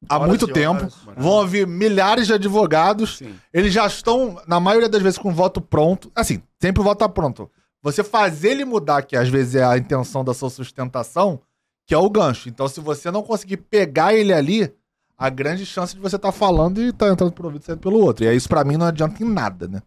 há 0.08 0.16
Horas 0.16 0.28
muito 0.30 0.48
tempo, 0.48 0.82
horas. 0.82 0.96
vão 1.18 1.42
haver 1.42 1.68
milhares 1.68 2.28
de 2.28 2.34
advogados, 2.34 3.18
Sim. 3.18 3.36
eles 3.54 3.74
já 3.74 3.86
estão, 3.86 4.42
na 4.48 4.60
maioria 4.60 4.90
das 4.90 5.02
vezes, 5.02 5.20
com 5.20 5.32
voto 5.34 5.60
pronto. 5.62 6.12
Assim, 6.16 6.42
sempre 6.62 6.82
o 6.82 6.84
voto 6.84 7.00
tá 7.00 7.10
pronto. 7.10 7.50
Você 7.82 8.04
fazer 8.04 8.50
ele 8.52 8.66
mudar, 8.66 9.04
que 9.04 9.16
às 9.16 9.30
vezes 9.30 9.56
é 9.56 9.64
a 9.64 9.78
intenção 9.78 10.24
da 10.24 10.34
sua 10.34 10.50
sustentação, 10.50 11.40
que 11.86 11.94
é 11.94 11.98
o 11.98 12.10
gancho. 12.10 12.50
Então, 12.50 12.68
se 12.68 12.80
você 12.80 13.10
não 13.12 13.24
conseguir 13.24 13.58
pegar 13.58 14.14
ele 14.14 14.34
ali, 14.34 14.74
a 15.18 15.30
grande 15.30 15.66
chance 15.66 15.94
de 15.96 16.00
você 16.02 16.16
estar 16.16 16.32
falando 16.32 16.82
e 16.82 16.92
tá 16.94 17.10
entrando 17.10 17.32
por 17.32 17.44
um 17.46 17.48
ouvido 17.50 17.62
e 17.62 17.66
saindo 17.66 17.80
pelo 17.82 18.00
outro. 18.00 18.24
E 18.24 18.28
aí, 18.28 18.38
isso 18.38 18.48
pra 18.50 18.64
mim 18.64 18.78
não 18.78 18.86
adianta 18.86 19.22
em 19.22 19.28
nada, 19.30 19.68
né? 19.68 19.82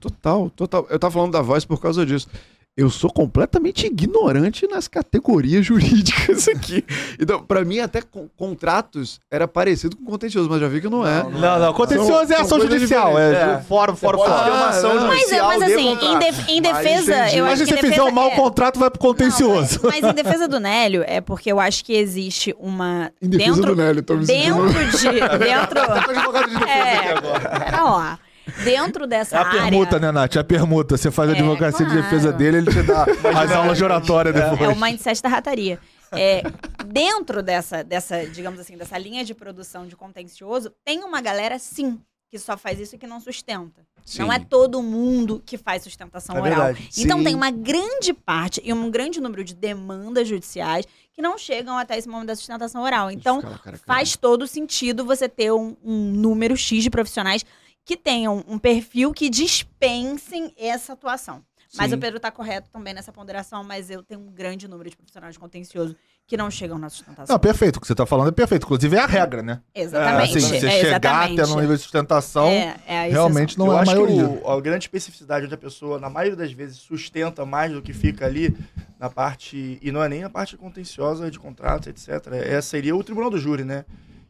Total, 0.00 0.50
total. 0.50 0.86
Eu 0.90 0.98
tava 0.98 1.12
falando 1.12 1.32
da 1.32 1.40
voz 1.40 1.64
por 1.64 1.80
causa 1.80 2.04
disso. 2.04 2.28
Eu 2.74 2.88
sou 2.88 3.12
completamente 3.12 3.86
ignorante 3.86 4.66
nas 4.66 4.88
categorias 4.88 5.64
jurídicas 5.66 6.48
aqui. 6.48 6.82
Então, 7.20 7.42
pra 7.42 7.66
mim, 7.66 7.80
até 7.80 8.00
con- 8.00 8.28
contratos 8.34 9.20
era 9.30 9.46
parecido 9.46 9.94
com 9.94 10.06
contencioso, 10.06 10.48
mas 10.48 10.58
já 10.58 10.68
vi 10.68 10.80
que 10.80 10.88
não 10.88 11.06
é. 11.06 11.22
Não, 11.22 11.58
não. 11.58 11.72
Contencioso 11.74 12.28
São- 12.28 12.36
é 12.36 12.40
ação 12.40 12.60
judicial. 12.60 13.18
É. 13.18 13.32
É. 13.32 13.58
fora, 13.68 13.94
fora, 13.94 14.16
fora. 14.16 14.44
ter 14.44 14.50
uma 14.50 14.68
ação 14.68 14.90
Ah, 14.92 14.94
não. 14.94 15.06
Mas, 15.08 15.18
judicial 15.20 15.46
mas 15.48 15.58
de 15.58 15.64
assim, 15.74 15.88
em, 15.90 16.18
def- 16.18 16.48
em 16.48 16.60
Mas 16.62 16.76
defesa, 16.78 17.16
entendi. 17.18 17.36
eu 17.36 17.44
Mas 17.44 17.52
acho 17.60 17.66
se 17.68 17.74
que 17.74 17.80
você 17.82 17.88
fizer 17.90 18.02
um 18.04 18.10
mau 18.10 18.28
é- 18.28 18.36
contrato, 18.36 18.78
vai 18.78 18.88
pro 18.90 18.98
contencioso. 19.00 19.80
Não, 19.82 19.90
mas 19.90 20.02
em 20.04 20.14
defesa 20.14 20.48
do 20.48 20.58
Nélio, 20.58 21.04
é 21.06 21.20
porque 21.20 21.52
eu 21.52 21.60
acho 21.60 21.84
que 21.84 21.92
existe 21.92 22.54
uma. 22.58 23.12
Em 23.20 23.28
defesa 23.28 23.54
dentro, 23.56 23.74
do 23.76 23.82
Nélio, 23.82 24.02
tô 24.02 24.14
me 24.16 24.24
sentindo... 24.24 24.66
dentro 24.72 24.84
de. 24.98 25.38
Dentro. 25.38 25.80
advogado 26.10 26.48
de 26.48 26.56
defesa 26.56 26.72
É. 26.78 26.96
aqui 26.96 27.08
agora. 27.18 28.18
Pera 28.44 28.58
lá. 28.58 28.64
dentro 28.64 29.04
É 29.04 29.06
dessa 29.06 29.38
a 29.38 29.46
área. 29.46 29.60
permuta, 29.62 29.98
né, 29.98 30.10
Nath? 30.12 30.36
É 30.36 30.40
a 30.40 30.44
permuta. 30.44 30.96
Você 30.96 31.10
faz 31.10 31.30
a 31.30 31.32
É, 31.34 31.38
advocacia 31.38 31.86
de 31.86 31.92
claro. 31.92 32.02
defesa 32.02 32.32
dele, 32.32 32.56
ele 32.58 32.70
te 32.70 32.82
dá 32.82 33.04
as 33.42 33.50
aulas 33.52 33.78
de 33.78 33.84
oratória 33.84 34.32
depois. 34.32 34.60
É 34.60 34.68
o 34.68 34.76
mindset 34.80 35.22
da 35.22 35.28
rataria. 35.28 35.78
É, 36.14 36.42
dentro 36.86 37.42
dessa, 37.42 37.82
dessa, 37.82 38.26
digamos 38.26 38.60
assim, 38.60 38.76
dessa 38.76 38.98
linha 38.98 39.24
de 39.24 39.34
produção 39.34 39.86
de 39.86 39.96
contencioso, 39.96 40.70
tem 40.84 41.02
uma 41.04 41.20
galera, 41.22 41.58
sim, 41.58 41.98
que 42.30 42.38
só 42.38 42.56
faz 42.56 42.78
isso 42.80 42.94
e 42.96 42.98
que 42.98 43.06
não 43.06 43.20
sustenta. 43.20 43.82
Não 44.18 44.32
é 44.32 44.38
todo 44.38 44.82
mundo 44.82 45.40
que 45.46 45.56
faz 45.56 45.84
sustentação 45.84 46.36
É 46.36 46.40
oral. 46.40 46.54
verdade. 46.56 46.88
Então 46.98 47.18
Sim. 47.18 47.24
tem 47.24 47.34
uma 47.36 47.50
grande 47.52 48.12
parte 48.12 48.60
e 48.64 48.72
um 48.72 48.90
grande 48.90 49.20
número 49.20 49.44
de 49.44 49.54
demandas 49.54 50.26
judiciais 50.26 50.86
que 51.14 51.22
não 51.22 51.38
chegam 51.38 51.78
até 51.78 51.96
esse 51.96 52.08
momento 52.08 52.26
da 52.28 52.34
sustentação 52.36 52.82
oral. 52.82 53.10
Então, 53.12 53.40
Cara, 53.40 53.54
cara, 53.58 53.62
cara. 53.64 53.78
faz 53.86 54.16
todo 54.16 54.46
sentido 54.46 55.04
você 55.04 55.28
ter 55.28 55.52
um, 55.52 55.76
um 55.84 56.10
número 56.10 56.56
X 56.56 56.82
de 56.82 56.90
profissionais 56.90 57.44
que 57.84 57.96
tenham 57.96 58.44
um 58.48 58.58
perfil 58.58 59.12
que 59.12 59.28
dispensem 59.28 60.52
essa 60.58 60.92
atuação. 60.92 61.42
Mas 61.74 61.88
Sim. 61.90 61.96
o 61.96 61.98
Pedro 61.98 62.18
está 62.18 62.30
correto 62.30 62.68
também 62.70 62.92
nessa 62.92 63.10
ponderação, 63.10 63.64
mas 63.64 63.88
eu 63.88 64.02
tenho 64.02 64.20
um 64.20 64.30
grande 64.30 64.68
número 64.68 64.90
de 64.90 64.96
profissionais 64.96 65.34
de 65.34 65.38
contencioso 65.38 65.96
que 66.26 66.36
não 66.36 66.50
chegam 66.50 66.78
na 66.78 66.90
sustentação. 66.90 67.32
Não, 67.34 67.40
perfeito. 67.40 67.76
O 67.76 67.80
que 67.80 67.86
você 67.86 67.94
tá 67.94 68.04
falando 68.04 68.28
é 68.28 68.32
perfeito. 68.32 68.64
Inclusive 68.64 68.94
é 68.94 69.00
a 69.00 69.06
regra, 69.06 69.42
né? 69.42 69.60
exatamente. 69.74 70.36
Assim, 70.36 70.48
você 70.60 70.66
é, 70.66 70.70
chegar 70.70 70.86
exatamente. 70.88 71.40
até 71.40 71.50
no 71.50 71.60
nível 71.60 71.74
de 71.74 71.82
sustentação, 71.82 72.46
É, 72.48 72.76
é 72.86 72.98
a 72.98 73.02
realmente 73.10 73.58
não 73.58 73.68
eu 73.68 73.72
é 73.72 73.76
a 73.76 73.80
acho 73.80 73.90
maioria. 73.90 74.28
que 74.28 74.44
o- 74.44 74.50
a 74.50 74.60
grande 74.60 74.84
especificidade 74.84 75.46
onde 75.46 75.54
a 75.54 75.58
pessoa, 75.58 75.98
na 75.98 76.10
maioria 76.10 76.36
das 76.36 76.52
vezes, 76.52 76.76
sustenta 76.76 77.46
mais 77.46 77.72
do 77.72 77.80
que 77.80 77.94
fica 77.94 78.26
ali 78.26 78.54
na 79.00 79.08
parte. 79.08 79.78
E 79.80 79.90
não 79.90 80.02
é 80.02 80.08
nem 80.10 80.24
a 80.24 80.30
parte 80.30 80.58
contenciosa 80.58 81.30
de 81.30 81.38
contratos, 81.38 81.88
etc. 81.88 82.32
Essa 82.34 82.68
seria 82.68 82.94
o 82.94 83.02
tribunal 83.02 83.30
do 83.30 83.38
júri, 83.38 83.64
né? 83.64 83.86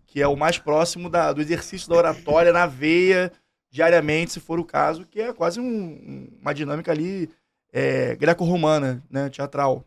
Que 0.07 0.23
é 0.23 0.29
o 0.29 0.37
mais 0.37 0.59
próximo 0.59 1.11
da- 1.11 1.33
do 1.33 1.41
exercício 1.41 1.89
da 1.89 1.97
oratória 1.97 2.53
na 2.53 2.67
veia, 2.67 3.33
diariamente, 3.73 4.33
se 4.33 4.39
for 4.41 4.61
o 4.61 4.64
caso, 4.64 5.05
que 5.11 5.20
é 5.20 5.33
quase 5.33 5.59
um- 5.59 5.64
um- 5.64 6.29
uma 6.41 6.53
dinâmica 6.55 6.93
ali 6.93 7.29
é, 7.75 8.14
greco-romana, 8.16 9.03
né? 9.11 9.31
Teatral. 9.31 9.83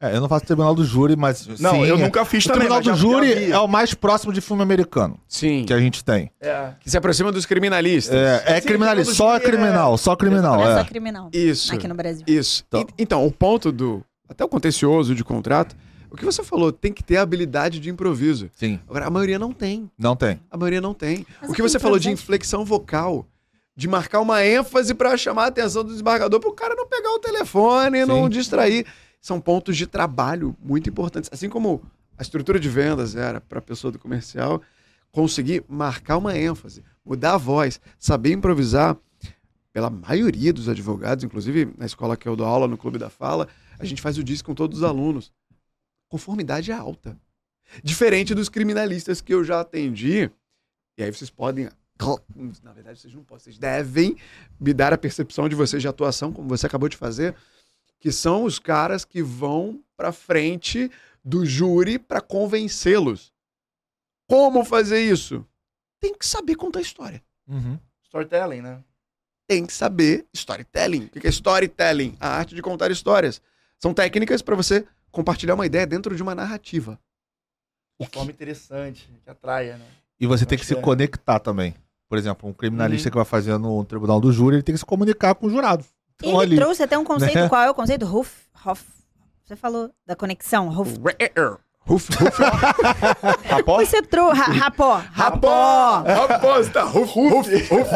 É, 0.00 0.14
eu 0.14 0.20
não 0.20 0.28
faço 0.28 0.44
tribunal 0.44 0.74
do 0.74 0.84
júri, 0.84 1.16
mas. 1.16 1.44
Não, 1.58 1.70
sim, 1.72 1.84
eu 1.86 1.96
é- 1.96 1.98
nunca 1.98 2.24
fiz 2.24 2.44
O 2.44 2.48
também. 2.48 2.68
tribunal 2.68 2.82
do 2.82 2.94
júri 2.94 3.50
é 3.50 3.58
o 3.58 3.66
mais 3.66 3.94
próximo 3.94 4.32
de 4.32 4.40
filme 4.40 4.62
americano 4.62 5.18
Sim. 5.26 5.64
que 5.64 5.72
a 5.72 5.80
gente 5.80 6.04
tem. 6.04 6.30
É. 6.40 6.74
Que 6.78 6.88
se 6.90 6.96
aproxima 6.96 7.32
dos 7.32 7.46
criminalistas. 7.46 8.14
É, 8.14 8.44
é 8.46 8.60
Sim, 8.60 8.66
criminalista, 8.68 9.12
só 9.14 9.32
é 9.32 9.36
é- 9.38 9.40
criminal, 9.40 9.96
só 9.98 10.14
criminal. 10.14 10.60
É 10.60 10.70
É. 10.72 10.78
só 10.78 10.84
criminal 10.84 11.30
Isso. 11.32 11.74
aqui 11.74 11.88
no 11.88 11.94
Brasil. 11.94 12.24
Isso. 12.28 12.62
Então. 12.68 12.80
E- 12.82 12.86
Então, 13.02 13.26
o 13.26 13.32
ponto 13.32 13.72
do. 13.72 14.04
Até 14.28 14.44
o 14.44 14.48
contencioso 14.48 15.14
de 15.14 15.24
contrato, 15.24 15.74
o 16.10 16.16
que 16.16 16.24
você 16.24 16.42
falou, 16.42 16.72
tem 16.72 16.92
que 16.92 17.02
ter 17.02 17.16
habilidade 17.16 17.80
de 17.80 17.90
improviso. 17.90 18.50
Sim, 18.54 18.80
Agora, 18.88 19.06
a 19.06 19.10
maioria 19.10 19.38
não 19.38 19.52
tem. 19.52 19.90
não 19.98 20.16
tem. 20.16 20.40
A 20.50 20.56
maioria 20.56 20.80
não 20.80 20.94
tem. 20.94 21.26
Mas 21.40 21.50
o 21.50 21.54
que 21.54 21.62
o 21.62 21.68
você 21.68 21.78
falou 21.78 21.98
de 21.98 22.10
inflexão 22.10 22.64
vocal, 22.64 23.26
de 23.76 23.86
marcar 23.86 24.20
uma 24.20 24.44
ênfase 24.44 24.94
pra 24.94 25.16
chamar 25.16 25.44
a 25.44 25.48
atenção 25.48 25.84
do 25.84 25.90
desembargador 25.90 26.40
pro 26.40 26.52
cara 26.52 26.74
não 26.74 26.86
pegar 26.86 27.10
o 27.10 27.18
telefone 27.18 27.98
e 28.00 28.06
não 28.06 28.24
Sim. 28.24 28.30
distrair. 28.30 28.86
São 29.20 29.40
pontos 29.40 29.76
de 29.76 29.86
trabalho 29.86 30.56
muito 30.62 30.88
importantes. 30.88 31.30
Assim 31.32 31.48
como 31.48 31.82
a 32.16 32.22
estrutura 32.22 32.58
de 32.58 32.68
vendas 32.68 33.14
era 33.14 33.40
para 33.40 33.58
a 33.58 33.62
pessoa 33.62 33.92
do 33.92 33.98
comercial, 33.98 34.60
conseguir 35.12 35.64
marcar 35.68 36.16
uma 36.16 36.36
ênfase, 36.36 36.82
mudar 37.04 37.34
a 37.34 37.38
voz, 37.38 37.80
saber 37.98 38.32
improvisar. 38.32 38.96
Pela 39.70 39.90
maioria 39.90 40.52
dos 40.52 40.68
advogados, 40.68 41.22
inclusive 41.22 41.68
na 41.78 41.86
escola 41.86 42.16
que 42.16 42.26
eu 42.26 42.34
dou 42.34 42.44
aula, 42.46 42.66
no 42.66 42.76
Clube 42.76 42.98
da 42.98 43.08
Fala, 43.08 43.46
a 43.78 43.84
gente 43.84 44.02
faz 44.02 44.18
o 44.18 44.24
disco 44.24 44.46
com 44.46 44.54
todos 44.54 44.78
os 44.78 44.82
alunos. 44.84 45.30
Conformidade 46.08 46.70
é 46.70 46.74
alta. 46.74 47.18
Diferente 47.82 48.34
dos 48.34 48.48
criminalistas 48.48 49.20
que 49.20 49.34
eu 49.34 49.44
já 49.44 49.60
atendi, 49.60 50.30
e 50.96 51.02
aí 51.02 51.12
vocês 51.12 51.30
podem. 51.30 51.68
Na 52.62 52.72
verdade, 52.72 52.98
vocês 52.98 53.12
não 53.14 53.22
podem, 53.22 53.44
vocês 53.44 53.58
devem 53.58 54.16
me 54.58 54.72
dar 54.72 54.92
a 54.92 54.98
percepção 54.98 55.48
de 55.48 55.54
vocês 55.54 55.82
de 55.82 55.88
atuação, 55.88 56.32
como 56.32 56.48
você 56.48 56.66
acabou 56.66 56.88
de 56.88 56.96
fazer, 56.96 57.34
que 58.00 58.10
são 58.10 58.44
os 58.44 58.58
caras 58.58 59.04
que 59.04 59.22
vão 59.22 59.82
pra 59.96 60.12
frente 60.12 60.90
do 61.24 61.44
júri 61.44 61.98
para 61.98 62.20
convencê-los. 62.20 63.32
Como 64.26 64.64
fazer 64.64 65.00
isso? 65.00 65.44
Tem 66.00 66.14
que 66.14 66.26
saber 66.26 66.54
contar 66.54 66.80
história. 66.80 67.22
Uhum. 67.46 67.78
Storytelling, 68.04 68.62
né? 68.62 68.82
Tem 69.46 69.66
que 69.66 69.72
saber 69.72 70.26
storytelling. 70.32 71.06
O 71.06 71.20
que 71.20 71.26
é 71.26 71.30
storytelling? 71.30 72.16
A 72.20 72.28
arte 72.28 72.54
de 72.54 72.62
contar 72.62 72.90
histórias. 72.90 73.40
São 73.78 73.94
técnicas 73.94 74.42
para 74.42 74.54
você 74.54 74.86
compartilhar 75.10 75.54
uma 75.54 75.66
ideia 75.66 75.86
dentro 75.86 76.14
de 76.14 76.22
uma 76.22 76.34
narrativa. 76.34 76.98
De 78.00 78.06
forma 78.08 78.30
interessante, 78.30 79.08
que 79.24 79.30
atraia, 79.30 79.76
né? 79.76 79.84
E 80.20 80.26
você 80.26 80.46
tem 80.46 80.56
que 80.58 80.64
se 80.66 80.74
que 80.74 80.80
é. 80.80 80.82
conectar 80.82 81.38
também. 81.40 81.74
Por 82.08 82.16
exemplo, 82.16 82.48
um 82.48 82.52
criminalista 82.52 83.08
Uhum. 83.08 83.10
que 83.12 83.16
vai 83.16 83.24
fazer 83.24 83.58
no 83.58 83.84
tribunal 83.84 84.20
do 84.20 84.32
júri, 84.32 84.56
ele 84.56 84.62
tem 84.62 84.72
que 84.74 84.78
se 84.78 84.84
comunicar 84.86 85.34
com 85.34 85.46
o 85.46 85.50
jurado. 85.50 85.84
Então, 86.16 86.30
Ele 86.42 86.54
ali. 86.54 86.56
trouxe 86.56 86.82
até 86.82 86.96
um 86.98 87.04
conceito. 87.04 87.34
Né? 87.34 87.48
Qual 87.48 87.62
é 87.62 87.70
o 87.70 87.74
conceito? 87.74 88.04
Ruf, 88.06 88.32
Hoff. 88.64 88.84
Você 89.44 89.54
falou 89.56 89.90
da 90.06 90.16
conexão. 90.16 90.68
Ruf. 90.68 90.98
Ruf, 91.80 92.08
ruf, 92.12 92.42
Rapó? 93.48 93.78
Você 93.78 94.02
trouxe. 94.02 94.40
Ra 94.40 94.52
rapó. 94.52 95.02
Rapó. 95.10 96.04
Aposta! 96.34 96.82
Ruf, 96.84 97.12
ruf, 97.14 97.48
ruf. 97.68 97.88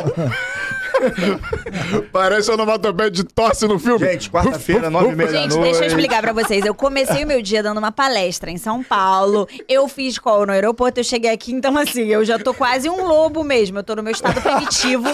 Parece 2.12 2.50
onomatopeia 2.50 3.10
de 3.10 3.24
tosse 3.24 3.66
no 3.66 3.78
filme. 3.78 3.98
Gente, 4.06 4.30
quarta-feira, 4.30 4.90
nove 4.90 5.08
e 5.12 5.16
meia 5.16 5.30
da 5.32 5.38
Gente, 5.42 5.50
noite. 5.56 5.64
deixa 5.70 5.84
eu 5.84 5.88
explicar 5.88 6.22
pra 6.22 6.32
vocês. 6.32 6.64
Eu 6.64 6.74
comecei 6.74 7.24
o 7.24 7.26
meu 7.26 7.42
dia 7.42 7.62
dando 7.62 7.78
uma 7.78 7.92
palestra 7.92 8.50
em 8.50 8.58
São 8.58 8.82
Paulo. 8.82 9.48
Eu 9.68 9.88
fiz 9.88 10.18
call 10.18 10.46
no 10.46 10.52
aeroporto, 10.52 11.00
eu 11.00 11.04
cheguei 11.04 11.30
aqui, 11.30 11.52
então 11.52 11.76
assim, 11.76 12.06
eu 12.06 12.24
já 12.24 12.38
tô 12.38 12.52
quase 12.54 12.88
um 12.88 13.06
lobo 13.06 13.42
mesmo. 13.44 13.78
Eu 13.78 13.82
tô 13.82 13.94
no 13.96 14.02
meu 14.02 14.12
estado 14.12 14.40
primitivo. 14.40 15.08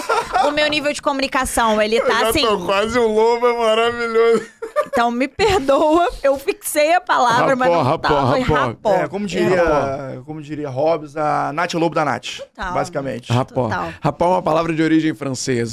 O 0.47 0.51
meu 0.51 0.67
nível 0.67 0.91
de 0.93 1.01
comunicação, 1.01 1.81
ele 1.81 1.99
tá 2.01 2.19
Já 2.19 2.29
assim. 2.29 2.41
tô 2.41 2.59
quase 2.65 2.97
um 2.99 3.07
lobo, 3.13 3.47
é 3.47 3.57
maravilhoso. 3.57 4.45
Então 4.87 5.11
me 5.11 5.27
perdoa, 5.27 6.07
eu 6.23 6.37
fixei 6.37 6.93
a 6.93 7.01
palavra, 7.01 7.55
mas 7.55 7.69
não 7.71 7.83
Rapó, 7.83 8.07
tava. 8.07 8.37
Rapó, 8.39 8.53
rapó. 8.53 8.93
É, 8.95 9.07
como 9.07 9.25
diria, 9.27 10.21
como 10.25 10.41
diria 10.41 10.69
Hobbes, 10.69 11.15
a 11.17 11.51
Nath 11.53 11.73
Lobo 11.73 11.93
da 11.95 12.05
Nath, 12.05 12.37
Total. 12.55 12.73
basicamente. 12.73 13.31
Rapó. 13.31 13.63
Total. 13.63 13.93
Rapó 14.01 14.25
é 14.25 14.29
uma 14.29 14.41
palavra 14.41 14.73
de 14.73 14.81
origem 14.81 15.13
francesa, 15.13 15.68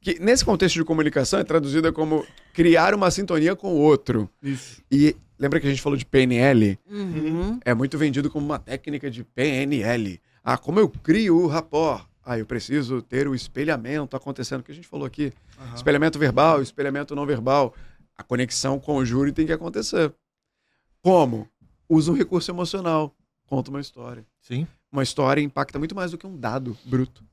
que 0.00 0.20
nesse 0.20 0.44
contexto 0.44 0.76
de 0.76 0.84
comunicação 0.84 1.40
é 1.40 1.44
traduzida 1.44 1.92
como 1.92 2.24
criar 2.52 2.94
uma 2.94 3.10
sintonia 3.10 3.56
com 3.56 3.74
o 3.74 3.78
outro. 3.78 4.30
Isso. 4.42 4.80
E 4.90 5.16
lembra 5.38 5.58
que 5.58 5.66
a 5.66 5.70
gente 5.70 5.82
falou 5.82 5.96
de 5.96 6.06
PNL? 6.06 6.78
Uhum. 6.88 7.58
É 7.64 7.74
muito 7.74 7.98
vendido 7.98 8.30
como 8.30 8.46
uma 8.46 8.58
técnica 8.58 9.10
de 9.10 9.24
PNL. 9.24 10.20
Ah, 10.44 10.56
como 10.56 10.78
eu 10.78 10.88
crio 10.88 11.36
o 11.38 11.46
rapport? 11.46 12.06
Ah, 12.24 12.38
eu 12.38 12.46
preciso 12.46 13.02
ter 13.02 13.28
o 13.28 13.34
espelhamento 13.34 14.16
acontecendo, 14.16 14.62
que 14.62 14.72
a 14.72 14.74
gente 14.74 14.86
falou 14.86 15.06
aqui. 15.06 15.32
Aham. 15.58 15.74
Espelhamento 15.74 16.18
verbal, 16.18 16.62
espelhamento 16.62 17.14
não 17.14 17.26
verbal. 17.26 17.74
A 18.16 18.22
conexão 18.22 18.78
com 18.80 18.96
o 18.96 19.04
júri 19.04 19.32
tem 19.32 19.46
que 19.46 19.52
acontecer. 19.52 20.12
Como? 21.02 21.48
Usa 21.88 22.10
um 22.10 22.14
recurso 22.14 22.50
emocional. 22.50 23.14
Conta 23.46 23.70
uma 23.70 23.80
história. 23.80 24.24
Sim. 24.40 24.66
Uma 24.90 25.02
história 25.02 25.40
impacta 25.40 25.78
muito 25.78 25.94
mais 25.94 26.10
do 26.10 26.18
que 26.18 26.26
um 26.26 26.36
dado 26.36 26.76
bruto. 26.84 27.24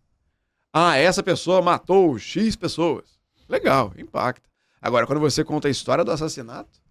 Ah, 0.73 0.97
essa 0.97 1.21
pessoa 1.21 1.61
matou 1.61 2.17
X 2.17 2.55
pessoas. 2.55 3.05
Legal, 3.47 3.93
impacta. 3.97 4.49
Agora, 4.81 5.05
quando 5.05 5.19
você 5.19 5.43
conta 5.43 5.67
a 5.67 5.71
história 5.71 6.03
do 6.03 6.11
assassinato, 6.11 6.83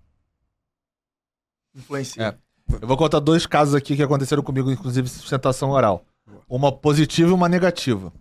Influencia. 1.75 2.23
É. 2.23 2.35
Eu 2.81 2.87
vou 2.87 2.97
contar 2.97 3.19
dois 3.21 3.47
casos 3.47 3.75
aqui 3.75 3.97
que 3.97 4.03
aconteceram 4.03 4.43
comigo, 4.43 4.71
inclusive 4.71 5.09
sustentação 5.09 5.71
oral. 5.71 6.05
Uma 6.49 6.71
positiva 6.71 7.31
e 7.31 7.33
uma 7.33 7.49
negativa. 7.49 8.13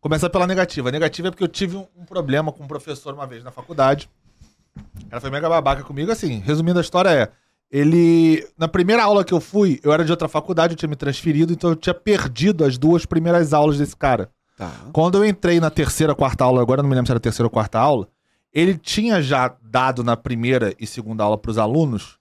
Começar 0.00 0.28
pela 0.30 0.46
negativa. 0.46 0.88
A 0.88 0.92
negativa 0.92 1.28
é 1.28 1.30
porque 1.30 1.44
eu 1.44 1.48
tive 1.48 1.76
um, 1.76 1.86
um 1.96 2.04
problema 2.04 2.52
com 2.52 2.64
um 2.64 2.66
professor 2.66 3.14
uma 3.14 3.26
vez 3.26 3.42
na 3.44 3.50
faculdade. 3.50 4.08
Ela 5.10 5.20
foi 5.20 5.30
mega 5.30 5.48
babaca 5.48 5.82
comigo. 5.82 6.10
Assim, 6.10 6.38
resumindo 6.38 6.78
a 6.78 6.82
história 6.82 7.10
é... 7.10 7.30
Ele... 7.70 8.46
Na 8.56 8.68
primeira 8.68 9.02
aula 9.02 9.24
que 9.24 9.32
eu 9.32 9.40
fui, 9.40 9.80
eu 9.82 9.92
era 9.92 10.04
de 10.04 10.10
outra 10.10 10.28
faculdade, 10.28 10.74
eu 10.74 10.76
tinha 10.76 10.88
me 10.88 10.96
transferido, 10.96 11.52
então 11.52 11.70
eu 11.70 11.76
tinha 11.76 11.94
perdido 11.94 12.64
as 12.64 12.78
duas 12.78 13.04
primeiras 13.04 13.52
aulas 13.52 13.78
desse 13.78 13.96
cara. 13.96 14.30
Tá. 14.56 14.70
Quando 14.92 15.18
eu 15.18 15.24
entrei 15.24 15.60
na 15.60 15.70
terceira, 15.70 16.14
quarta 16.14 16.44
aula, 16.44 16.60
agora 16.62 16.80
eu 16.80 16.82
não 16.82 16.90
me 16.90 16.94
lembro 16.96 17.06
se 17.06 17.12
era 17.12 17.18
a 17.18 17.20
terceira 17.20 17.46
ou 17.46 17.50
quarta 17.50 17.78
aula, 17.78 18.08
ele 18.52 18.76
tinha 18.78 19.20
já 19.22 19.54
dado 19.62 20.02
na 20.04 20.16
primeira 20.16 20.74
e 20.78 20.86
segunda 20.86 21.24
aula 21.24 21.36
pros 21.38 21.58
alunos, 21.58 22.18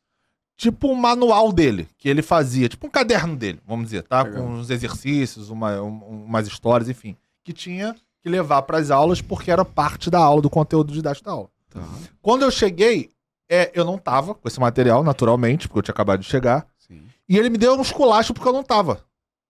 tipo 0.58 0.88
um 0.88 0.96
manual 0.96 1.52
dele, 1.52 1.88
que 1.98 2.10
ele 2.10 2.22
fazia, 2.22 2.68
tipo 2.70 2.88
um 2.88 2.90
caderno 2.90 3.36
dele, 3.36 3.60
vamos 3.68 3.86
dizer, 3.86 4.04
tá? 4.04 4.24
Legal. 4.24 4.42
Com 4.44 4.50
uns 4.54 4.70
exercícios, 4.70 5.50
uma, 5.50 5.82
um- 5.82 6.24
umas 6.26 6.48
histórias, 6.48 6.90
enfim, 6.90 7.16
que 7.44 7.54
tinha 7.54 7.96
que 8.22 8.30
levar 8.30 8.62
pras 8.64 8.90
aulas 8.90 9.22
porque 9.22 9.52
era 9.52 9.66
parte 9.66 10.10
da 10.10 10.20
aula, 10.20 10.42
do 10.42 10.50
conteúdo 10.50 10.94
didático 10.94 11.26
da 11.26 11.32
aula. 11.34 11.50
Tá. 11.70 11.82
Quando 12.22 12.44
eu 12.44 12.52
cheguei, 12.52 13.10
é, 13.50 13.72
eu 13.76 13.84
não 13.84 13.98
tava 13.98 14.34
com 14.34 14.48
esse 14.48 14.60
material, 14.60 15.04
naturalmente, 15.04 15.68
porque 15.68 15.80
eu 15.80 15.84
tinha 15.84 15.94
acabado 15.94 16.22
de 16.22 16.26
chegar. 16.28 16.66
Sim. 16.80 17.02
E 17.28 17.38
ele 17.38 17.50
me 17.50 17.58
deu 17.58 17.76
um 17.76 17.82
esculacho 17.82 18.34
porque 18.34 18.48
eu 18.48 18.54
não 18.54 18.64
tava. 18.64 19.04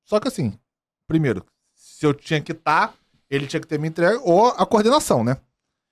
Só 0.04 0.20
que 0.20 0.28
assim, 0.28 0.54
primeiro, 1.08 1.46
se 2.04 2.08
eu 2.08 2.14
tinha 2.14 2.42
que 2.42 2.52
estar, 2.52 2.94
ele 3.30 3.48
tinha 3.48 3.60
que 3.60 3.68
ter 3.68 3.80
me 3.80 3.88
entregue, 3.88 4.20
ou 4.24 4.48
a 4.48 4.66
coordenação, 4.66 5.24
né? 5.24 5.38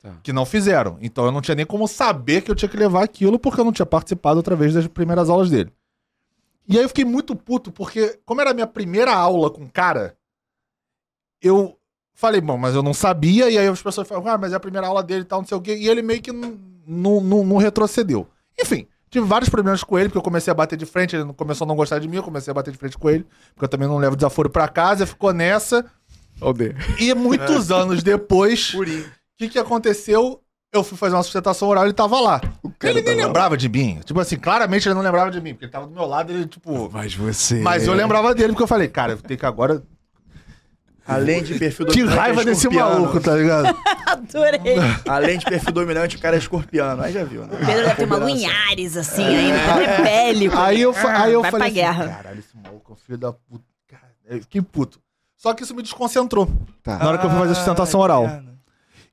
Tá. 0.02 0.18
Que 0.22 0.34
não 0.34 0.46
fizeram. 0.46 0.98
Então 1.02 1.26
eu 1.26 1.32
não 1.32 1.42
tinha 1.42 1.56
nem 1.56 1.66
como 1.66 1.88
saber 1.88 2.42
que 2.42 2.52
eu 2.52 2.56
tinha 2.56 2.68
que 2.68 2.76
levar 2.76 3.04
aquilo 3.04 3.40
porque 3.40 3.62
eu 3.62 3.66
não 3.66 3.72
tinha 3.72 3.86
participado 3.86 4.38
outra 4.38 4.56
vez 4.56 4.74
das 4.74 4.88
primeiras 4.88 5.30
aulas 5.30 5.50
dele. 5.50 5.72
E 6.68 6.78
aí 6.78 6.84
eu 6.84 6.90
fiquei 6.90 7.06
muito 7.06 7.36
puto, 7.36 7.72
porque, 7.72 8.20
como 8.26 8.42
era 8.42 8.52
a 8.52 8.54
minha 8.54 8.68
primeira 8.68 9.14
aula 9.14 9.50
com 9.50 9.64
o 9.64 9.70
cara, 9.70 10.16
eu 11.42 11.78
Falei, 12.14 12.40
bom, 12.40 12.56
mas 12.56 12.76
eu 12.76 12.84
não 12.84 12.94
sabia, 12.94 13.50
e 13.50 13.58
aí 13.58 13.68
as 13.68 13.82
pessoas 13.82 14.08
falaram, 14.08 14.28
ah, 14.28 14.38
mas 14.38 14.54
é 14.54 14.56
a 14.56 14.60
primeira 14.60 14.86
aula 14.86 15.02
dele 15.02 15.22
e 15.22 15.26
tal, 15.26 15.40
não 15.40 15.48
sei 15.48 15.58
o 15.58 15.62
quê, 15.62 15.76
e 15.76 15.90
ele 15.90 16.04
meio 16.04 16.22
que 16.22 16.32
não, 16.32 17.58
retrocedeu. 17.58 18.28
Enfim, 18.60 18.86
tive 19.10 19.26
vários 19.26 19.50
problemas 19.50 19.84
com 19.84 19.98
ele, 19.98 20.08
porque 20.10 20.20
eu 20.20 20.22
comecei 20.22 20.52
a 20.52 20.54
bater 20.54 20.78
de 20.78 20.86
frente, 20.86 21.16
ele 21.16 21.34
começou 21.34 21.66
a 21.66 21.68
não 21.68 21.76
gostar 21.76 21.98
de 21.98 22.08
mim, 22.08 22.18
eu 22.18 22.24
comecei 22.24 22.52
a 22.52 22.54
bater 22.54 22.70
de 22.70 22.78
frente 22.78 22.96
com 22.96 23.10
ele, 23.10 23.26
porque 23.56 23.66
eu 23.66 23.70
também 23.70 23.88
não 23.88 23.98
levo 23.98 24.16
desaforo 24.16 24.52
pra 24.52 24.68
casa, 24.68 25.08
ficou 25.08 25.34
nessa, 25.34 25.84
E 27.00 27.14
muitos 27.14 27.72
anos 27.72 28.02
depois, 28.04 28.74
o 28.74 28.84
que 29.38 29.50
que 29.50 29.60
aconteceu? 29.60 30.42
Eu 30.74 30.84
fui 30.86 30.98
fazer 30.98 31.16
uma 31.16 31.24
sustentação 31.24 31.68
oral 31.68 31.84
e 31.84 31.88
ele 31.88 31.94
tava 31.94 32.20
lá. 32.22 32.40
cara 32.80 32.94
Ele 32.94 33.02
nem 33.02 33.04
tava 33.04 33.18
lá. 33.18 33.26
lembrava 33.28 33.58
de 33.58 33.68
mim. 33.68 34.00
Tipo 34.06 34.20
assim, 34.22 34.38
claramente 34.38 34.88
ele 34.88 34.96
não 34.96 35.02
lembrava 35.02 35.30
de 35.30 35.42
mim, 35.42 35.54
porque 35.54 35.66
ele 35.66 35.72
tava 35.72 35.86
do 35.86 35.94
meu 35.94 36.06
lado, 36.06 36.32
ele, 36.32 36.46
tipo... 36.46 36.90
Mas 36.92 37.14
você. 37.14 37.56
Mas 37.60 37.86
eu 37.86 37.94
lembrava 37.94 38.34
dele, 38.34 38.50
porque 38.54 38.64
eu 38.64 38.68
falei, 38.68 38.88
cara, 38.88 39.14
eu 39.14 39.18
tenho 39.18 39.38
que 39.38 39.46
agora... 39.46 39.84
Além 41.06 41.44
de 41.44 41.56
perfil 41.60 41.88
Que 41.88 42.00
dominante, 42.04 42.18
raiva 42.18 42.42
é 42.42 42.46
desse 42.46 42.70
maluco, 42.70 43.20
tá 43.20 43.36
ligado? 43.36 43.76
Adorei. 44.06 44.76
Além 45.10 45.38
de 45.40 45.46
perfil 45.46 45.74
dominante, 45.74 46.16
o 46.16 46.20
cara 46.20 46.36
é 46.38 46.40
escorpiano. 46.40 47.02
Aí 47.02 47.12
já 47.12 47.24
viu, 47.24 47.42
né? 47.42 47.48
O 47.54 47.66
Pedro 47.66 47.84
deve 47.84 47.96
ter 47.96 48.06
uma. 48.06 48.18
Lunhares, 48.18 48.96
assim, 48.96 49.26
aí, 49.26 49.52
é 49.52 50.02
bélico. 50.04 50.58
Aí 50.58 50.80
eu, 50.82 50.94
aí 50.96 51.34
eu 51.34 51.42
Vai 51.42 51.52
falei 51.52 51.72
pra 51.72 51.90
assim, 51.90 51.98
guerra. 51.98 52.08
caralho, 52.16 52.40
esse 52.40 52.56
maluco 52.56 52.92
é 52.92 52.94
um 52.94 52.98
filho 52.98 53.18
da 53.18 53.34
puta. 53.34 53.66
Cara, 53.90 54.04
eu 54.30 54.40
fiquei 54.42 54.62
puto. 54.62 55.02
Só 55.42 55.56
que 55.56 55.64
isso 55.64 55.74
me 55.74 55.82
desconcentrou 55.82 56.48
Tá. 56.84 57.00
na 57.00 57.08
hora 57.08 57.18
que 57.18 57.26
eu 57.26 57.30
fui 57.32 57.40
fazer 57.40 57.54
a 57.54 57.56
sustentação 57.56 58.00
oral. 58.00 58.26
cara. 58.26 58.44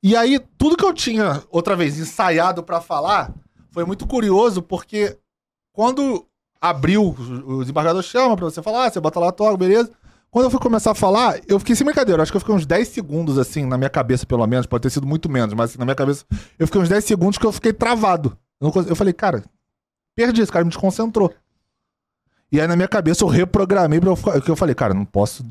E 0.03 0.15
aí, 0.15 0.39
tudo 0.59 0.77
que 0.77 0.85
eu 0.85 0.93
tinha, 0.93 1.43
outra 1.51 1.75
vez, 1.75 1.99
ensaiado 1.99 2.63
pra 2.63 2.83
falar, 2.83 3.33
foi 3.71 3.85
muito 3.87 4.07
curioso, 4.07 4.61
porque 4.61 5.17
quando 5.73 6.27
abriu, 6.61 7.03
o 7.19 7.55
o 7.57 7.61
desembargador 7.63 8.03
chama 8.03 8.37
pra 8.37 8.45
você 8.45 8.61
falar, 8.63 8.91
você 8.93 9.01
bota 9.01 9.19
lá 9.19 9.29
a 9.29 9.33
toga, 9.33 9.57
beleza. 9.57 9.91
Quando 10.31 10.45
eu 10.45 10.51
fui 10.51 10.61
começar 10.61 10.91
a 10.91 10.95
falar, 10.95 11.41
eu 11.49 11.59
fiquei 11.59 11.75
sem 11.75 11.87
brincadeira. 11.87 12.23
Acho 12.23 12.31
que 12.31 12.37
eu 12.37 12.41
fiquei 12.41 12.55
uns 12.55 12.67
10 12.67 12.89
segundos, 12.89 13.39
assim, 13.39 13.65
na 13.65 13.79
minha 13.79 13.89
cabeça, 13.89 14.27
pelo 14.27 14.47
menos. 14.47 14.67
Pode 14.67 14.83
ter 14.83 14.91
sido 14.91 15.07
muito 15.07 15.31
menos, 15.31 15.55
mas 15.55 15.71
assim, 15.71 15.79
na 15.79 15.87
minha 15.87 15.95
cabeça, 15.95 16.27
eu 16.59 16.67
fiquei 16.67 16.83
uns 16.83 16.91
10 16.91 17.03
segundos 17.05 17.39
que 17.39 17.47
eu 17.47 17.53
fiquei 17.53 17.73
travado. 17.73 18.37
Eu, 18.61 18.95
falei, 18.95 19.15
cara, 19.15 19.43
perdi, 20.15 20.43
esse 20.43 20.53
cara 20.53 20.65
me 20.67 20.71
desconcentrou. 20.71 21.33
E 22.53 22.61
aí, 22.61 22.67
na 22.67 22.77
minha 22.77 22.89
cabeça, 22.89 23.25
eu 23.25 23.29
reprogramei 23.29 23.99
pra 24.01 24.11
eu, 24.11 24.43
que 24.43 24.51
eu 24.51 24.57
falei, 24.57 24.75
cara, 24.75 24.93
não 24.93 25.07
posso 25.07 25.43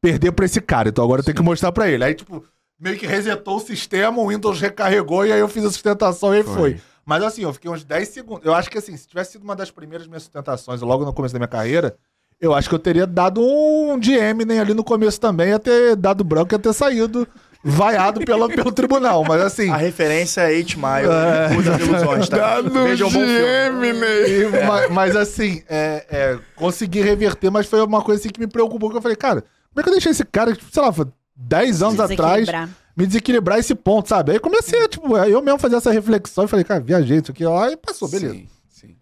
perder 0.00 0.32
pra 0.32 0.44
esse 0.44 0.60
cara, 0.60 0.88
então 0.88 1.04
agora 1.04 1.20
eu 1.20 1.24
tenho 1.24 1.36
que 1.36 1.42
mostrar 1.42 1.72
pra 1.72 1.88
ele. 1.88 2.04
Aí, 2.04 2.14
tipo, 2.14 2.44
meio 2.80 2.96
que 2.96 3.06
resetou 3.06 3.56
o 3.56 3.60
sistema, 3.60 4.20
o 4.20 4.28
Windows 4.28 4.60
recarregou 4.60 5.26
e 5.26 5.32
aí 5.32 5.40
eu 5.40 5.48
fiz 5.48 5.64
a 5.64 5.70
sustentação 5.70 6.34
e 6.34 6.38
aí 6.38 6.44
foi. 6.44 6.80
Mas 7.04 7.22
assim, 7.22 7.42
eu 7.42 7.52
fiquei 7.52 7.70
uns 7.70 7.84
10 7.84 8.08
segundos. 8.08 8.44
Eu 8.44 8.54
acho 8.54 8.68
que 8.70 8.76
assim, 8.78 8.96
se 8.96 9.08
tivesse 9.08 9.32
sido 9.32 9.42
uma 9.42 9.56
das 9.56 9.70
primeiras 9.70 10.06
minhas 10.06 10.22
sustentações, 10.24 10.80
logo 10.82 11.04
no 11.04 11.12
começo 11.12 11.32
da 11.32 11.38
minha 11.38 11.48
carreira, 11.48 11.96
eu 12.40 12.54
acho 12.54 12.68
que 12.68 12.74
eu 12.74 12.78
teria 12.78 13.06
dado 13.06 13.40
um 13.42 13.98
de 13.98 14.12
Eminem 14.14 14.60
ali 14.60 14.74
no 14.74 14.84
começo 14.84 15.18
também, 15.20 15.48
ia 15.48 15.58
ter 15.58 15.96
dado 15.96 16.22
branco 16.22 16.52
e 16.52 16.54
ia 16.54 16.58
ter 16.58 16.72
saído 16.74 17.26
vaiado 17.64 18.20
pela, 18.20 18.46
pelo 18.54 18.70
tribunal. 18.70 19.24
Mas 19.26 19.40
assim. 19.40 19.70
A 19.70 19.76
referência 19.78 20.42
é 20.42 20.54
8 20.58 20.76
Mile, 20.78 21.08
É. 21.10 21.48
Mudas 21.48 21.80
Ilusões, 21.80 22.28
tá? 22.28 22.36
Dado 22.36 22.70
Veja 22.84 23.06
um 23.06 23.10
bom 23.10 23.24
filme. 23.24 23.88
E- 23.88 24.66
ma- 24.66 24.88
mas, 24.88 25.16
assim, 25.16 25.62
é, 25.68 26.04
é, 26.10 26.38
consegui 26.54 27.00
reverter, 27.00 27.50
mas 27.50 27.66
foi 27.66 27.80
uma 27.80 28.02
coisa 28.02 28.20
assim 28.20 28.28
que 28.28 28.38
me 28.38 28.46
preocupou, 28.46 28.90
que 28.90 28.96
eu 28.98 29.02
falei, 29.02 29.16
cara, 29.16 29.42
como 29.78 29.80
é 29.80 29.82
que 29.84 29.88
eu 29.90 29.94
deixei 29.94 30.10
esse 30.12 30.24
cara, 30.24 30.52
tipo, 30.54 30.72
sei 30.72 30.82
lá, 30.82 30.92
foi 30.92 31.06
10 31.36 31.82
anos 31.82 32.00
atrás, 32.00 32.48
me 32.96 33.06
desequilibrar 33.06 33.58
esse 33.58 33.74
ponto, 33.76 34.08
sabe? 34.08 34.32
Aí 34.32 34.40
comecei, 34.40 34.82
a, 34.84 34.88
tipo, 34.88 35.16
eu 35.16 35.40
mesmo 35.40 35.58
fazer 35.58 35.76
essa 35.76 35.92
reflexão 35.92 36.44
e 36.44 36.48
falei, 36.48 36.64
cara, 36.64 36.80
viajei 36.80 37.18
isso 37.18 37.30
aqui 37.30 37.44
lá 37.44 37.70
e 37.70 37.76
passou, 37.76 38.08
beleza. 38.08 38.34
Sim, 38.34 38.48
sim. 38.68 38.96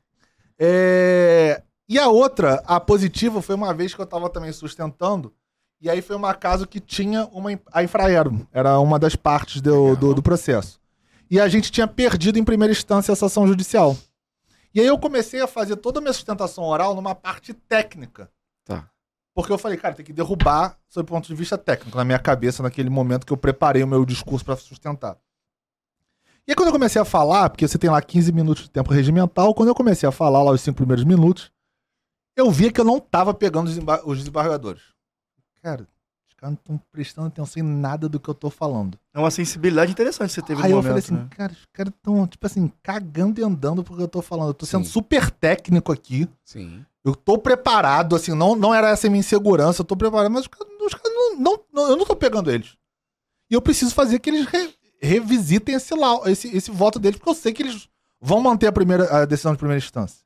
É, 0.58 1.62
E 1.88 1.98
a 1.98 2.08
outra, 2.08 2.62
a 2.66 2.78
positiva, 2.78 3.40
foi 3.40 3.54
uma 3.54 3.72
vez 3.72 3.94
que 3.94 4.00
eu 4.00 4.06
tava 4.06 4.28
também 4.28 4.52
sustentando, 4.52 5.32
e 5.80 5.88
aí 5.88 6.02
foi 6.02 6.14
uma 6.14 6.34
casa 6.34 6.66
que 6.66 6.78
tinha 6.80 7.24
uma, 7.32 7.58
a 7.72 7.82
Infraero, 7.82 8.46
era 8.52 8.78
uma 8.78 8.98
das 8.98 9.16
partes 9.16 9.62
do, 9.62 9.96
do, 9.96 10.14
do 10.14 10.22
processo. 10.22 10.78
E 11.30 11.40
a 11.40 11.48
gente 11.48 11.72
tinha 11.72 11.88
perdido 11.88 12.38
em 12.38 12.44
primeira 12.44 12.72
instância 12.72 13.12
essa 13.12 13.26
ação 13.26 13.46
judicial. 13.46 13.96
E 14.74 14.80
aí 14.80 14.86
eu 14.86 14.98
comecei 14.98 15.40
a 15.40 15.46
fazer 15.46 15.76
toda 15.76 16.00
a 16.00 16.02
minha 16.02 16.12
sustentação 16.12 16.64
oral 16.64 16.94
numa 16.94 17.14
parte 17.14 17.54
técnica. 17.54 18.30
Porque 19.36 19.52
eu 19.52 19.58
falei, 19.58 19.76
cara, 19.76 19.94
tem 19.94 20.02
que 20.04 20.14
derrubar 20.14 20.78
sob 20.88 21.04
o 21.04 21.12
ponto 21.14 21.28
de 21.28 21.34
vista 21.34 21.58
técnico 21.58 21.94
na 21.98 22.06
minha 22.06 22.18
cabeça 22.18 22.62
naquele 22.62 22.88
momento 22.88 23.26
que 23.26 23.32
eu 23.34 23.36
preparei 23.36 23.82
o 23.82 23.86
meu 23.86 24.02
discurso 24.06 24.42
para 24.42 24.56
sustentar. 24.56 25.18
E 26.48 26.52
aí 26.52 26.56
quando 26.56 26.68
eu 26.68 26.72
comecei 26.72 27.02
a 27.02 27.04
falar, 27.04 27.50
porque 27.50 27.68
você 27.68 27.76
tem 27.76 27.90
lá 27.90 28.00
15 28.00 28.32
minutos 28.32 28.62
de 28.64 28.70
tempo 28.70 28.90
regimental, 28.90 29.54
quando 29.54 29.68
eu 29.68 29.74
comecei 29.74 30.08
a 30.08 30.12
falar 30.12 30.42
lá 30.42 30.52
os 30.52 30.62
cinco 30.62 30.78
primeiros 30.78 31.04
minutos, 31.04 31.50
eu 32.34 32.50
via 32.50 32.72
que 32.72 32.80
eu 32.80 32.84
não 32.84 32.98
tava 32.98 33.34
pegando 33.34 33.66
os, 33.66 33.74
desembar- 33.74 34.08
os 34.08 34.16
desembargadores. 34.18 34.82
Cara, 35.62 35.86
caras 36.36 36.54
não 36.54 36.74
estão 36.76 36.80
prestando 36.92 37.28
atenção 37.28 37.62
em 37.62 37.66
nada 37.66 38.08
do 38.08 38.20
que 38.20 38.28
eu 38.28 38.34
tô 38.34 38.50
falando. 38.50 38.98
É 39.14 39.18
uma 39.18 39.30
sensibilidade 39.30 39.92
interessante 39.92 40.28
que 40.28 40.34
você 40.34 40.42
teve 40.42 40.62
Aí 40.62 40.70
no 40.70 40.78
eu 40.78 40.82
momento, 40.82 40.88
falei 40.88 41.04
assim, 41.04 41.14
né? 41.14 41.28
cara, 41.36 41.52
os 41.52 41.66
caras 41.72 41.92
estão, 41.96 42.26
tipo 42.26 42.46
assim, 42.46 42.72
cagando 42.82 43.40
e 43.40 43.44
andando 43.44 43.82
porque 43.82 44.02
eu 44.02 44.08
tô 44.08 44.20
falando. 44.22 44.48
Eu 44.48 44.54
tô 44.54 44.66
sendo 44.66 44.84
Sim. 44.84 44.90
super 44.92 45.30
técnico 45.30 45.90
aqui. 45.92 46.28
Sim. 46.44 46.84
Eu 47.04 47.14
tô 47.14 47.38
preparado, 47.38 48.16
assim, 48.16 48.32
não, 48.34 48.54
não 48.56 48.74
era 48.74 48.90
essa 48.90 49.06
a 49.06 49.10
minha 49.10 49.20
insegurança, 49.20 49.80
eu 49.80 49.84
tô 49.86 49.96
preparado, 49.96 50.30
mas 50.30 50.42
os 50.42 50.48
caras, 50.48 50.66
os 50.80 50.94
caras 50.94 51.12
não, 51.14 51.36
não, 51.38 51.60
não- 51.72 51.88
Eu 51.90 51.96
não 51.96 52.04
tô 52.04 52.16
pegando 52.16 52.50
eles. 52.50 52.76
E 53.50 53.54
eu 53.54 53.62
preciso 53.62 53.94
fazer 53.94 54.18
que 54.18 54.28
eles 54.28 54.44
re- 54.46 54.74
revisitem 55.00 55.74
esse, 55.76 55.94
esse, 56.26 56.56
esse 56.56 56.70
voto 56.70 56.98
deles, 56.98 57.16
porque 57.18 57.30
eu 57.30 57.34
sei 57.34 57.52
que 57.52 57.62
eles 57.62 57.88
vão 58.20 58.40
manter 58.40 58.66
a, 58.66 58.72
primeira, 58.72 59.22
a 59.22 59.24
decisão 59.24 59.52
de 59.52 59.58
primeira 59.58 59.78
instância. 59.78 60.18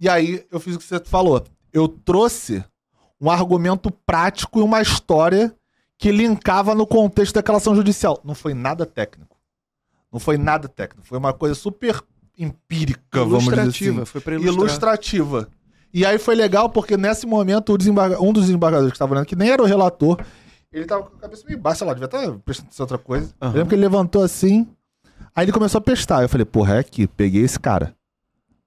E 0.00 0.08
aí 0.08 0.44
eu 0.50 0.58
fiz 0.60 0.74
o 0.74 0.78
que 0.78 0.84
você 0.84 0.98
falou. 1.04 1.42
Eu 1.72 1.86
trouxe 1.88 2.64
um 3.20 3.30
argumento 3.30 3.90
prático 3.90 4.60
e 4.60 4.62
uma 4.62 4.80
história 4.80 5.54
que 5.98 6.12
linkava 6.12 6.74
no 6.74 6.86
contexto 6.86 7.34
daquela 7.34 7.58
ação 7.58 7.74
judicial. 7.74 8.20
Não 8.24 8.34
foi 8.34 8.52
nada 8.54 8.84
técnico. 8.84 9.36
Não 10.12 10.20
foi 10.20 10.36
nada 10.36 10.68
técnico. 10.68 11.06
Foi 11.06 11.18
uma 11.18 11.32
coisa 11.32 11.54
super 11.54 12.02
empírica, 12.38 13.24
vamos 13.24 13.44
dizer 13.44 13.60
assim 13.60 13.84
Ilustrativa, 13.84 14.06
foi 14.06 14.20
pra 14.20 14.34
ilustrar. 14.34 14.54
ilustrativa. 14.58 15.48
E 15.92 16.04
aí 16.04 16.18
foi 16.18 16.34
legal 16.34 16.68
porque 16.68 16.96
nesse 16.96 17.26
momento 17.26 17.72
um 17.72 18.32
dos 18.32 18.44
desembargadores 18.44 18.90
que 18.92 18.96
estava 18.96 19.14
olhando, 19.14 19.26
que 19.26 19.36
nem 19.36 19.50
era 19.50 19.62
o 19.62 19.66
relator, 19.66 20.22
ele 20.70 20.84
tava 20.84 21.04
com 21.04 21.16
a 21.16 21.20
cabeça 21.20 21.44
meio 21.46 21.58
baixa, 21.58 21.78
sei 21.78 21.86
lá, 21.86 21.94
devia 21.94 22.04
estar 22.06 22.38
prestando 22.44 22.68
atenção 22.68 22.84
outra 22.84 22.98
coisa. 22.98 23.34
Eu 23.40 23.48
lembro 23.48 23.68
que 23.68 23.74
ele 23.74 23.82
levantou 23.82 24.22
assim, 24.22 24.68
aí 25.34 25.46
ele 25.46 25.52
começou 25.52 25.78
a 25.78 25.82
pestar. 25.82 26.22
Eu 26.22 26.28
falei, 26.28 26.44
porra, 26.44 26.74
é 26.74 26.78
aqui, 26.80 27.06
peguei 27.06 27.42
esse 27.42 27.58
cara. 27.58 27.94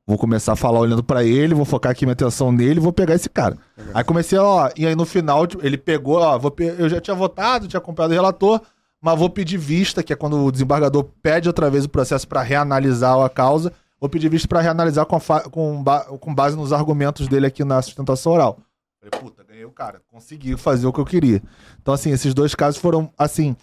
Vou 0.09 0.17
começar 0.17 0.53
a 0.53 0.55
falar 0.55 0.79
olhando 0.79 1.03
pra 1.03 1.23
ele, 1.23 1.53
vou 1.53 1.65
focar 1.65 1.91
aqui 1.91 2.03
minha 2.03 2.13
atenção 2.13 2.51
nele, 2.51 2.79
vou 2.79 2.91
pegar 2.91 3.13
esse 3.13 3.29
cara. 3.29 3.55
Aí 3.93 4.03
comecei, 4.03 4.39
ó, 4.39 4.67
e 4.75 4.87
aí 4.87 4.95
no 4.95 5.05
final 5.05 5.45
tipo, 5.45 5.63
ele 5.63 5.77
pegou, 5.77 6.17
ó, 6.17 6.35
vou 6.39 6.51
eu 6.57 6.89
já 6.89 6.99
tinha 6.99 7.15
votado, 7.15 7.67
tinha 7.67 7.77
acompanhado 7.77 8.13
o 8.13 8.15
relator, 8.17 8.59
mas 8.99 9.19
vou 9.19 9.29
pedir 9.29 9.57
vista, 9.57 10.01
que 10.01 10.11
é 10.11 10.15
quando 10.15 10.43
o 10.43 10.51
desembargador 10.51 11.03
pede 11.21 11.47
outra 11.47 11.69
vez 11.69 11.85
o 11.85 11.89
processo 11.89 12.27
pra 12.27 12.41
reanalisar 12.41 13.19
a 13.23 13.29
causa. 13.29 13.71
Vou 14.01 14.09
pedir 14.09 14.29
vista 14.29 14.47
pra 14.47 14.61
reanalisar 14.61 15.05
com, 15.05 15.19
com, 15.51 15.83
ba- 15.83 16.05
com 16.19 16.33
base 16.33 16.55
nos 16.57 16.73
argumentos 16.73 17.27
dele 17.27 17.45
aqui 17.45 17.63
na 17.63 17.79
sustentação 17.79 18.31
oral. 18.31 18.57
Falei, 18.99 19.11
puta, 19.21 19.43
ganhei 19.47 19.63
o 19.65 19.71
cara, 19.71 20.01
consegui 20.11 20.57
fazer 20.57 20.87
o 20.87 20.91
que 20.91 20.99
eu 20.99 21.05
queria. 21.05 21.39
Então, 21.79 21.93
assim, 21.93 22.09
esses 22.09 22.33
dois 22.33 22.55
casos 22.55 22.81
foram, 22.81 23.11
assim, 23.15 23.55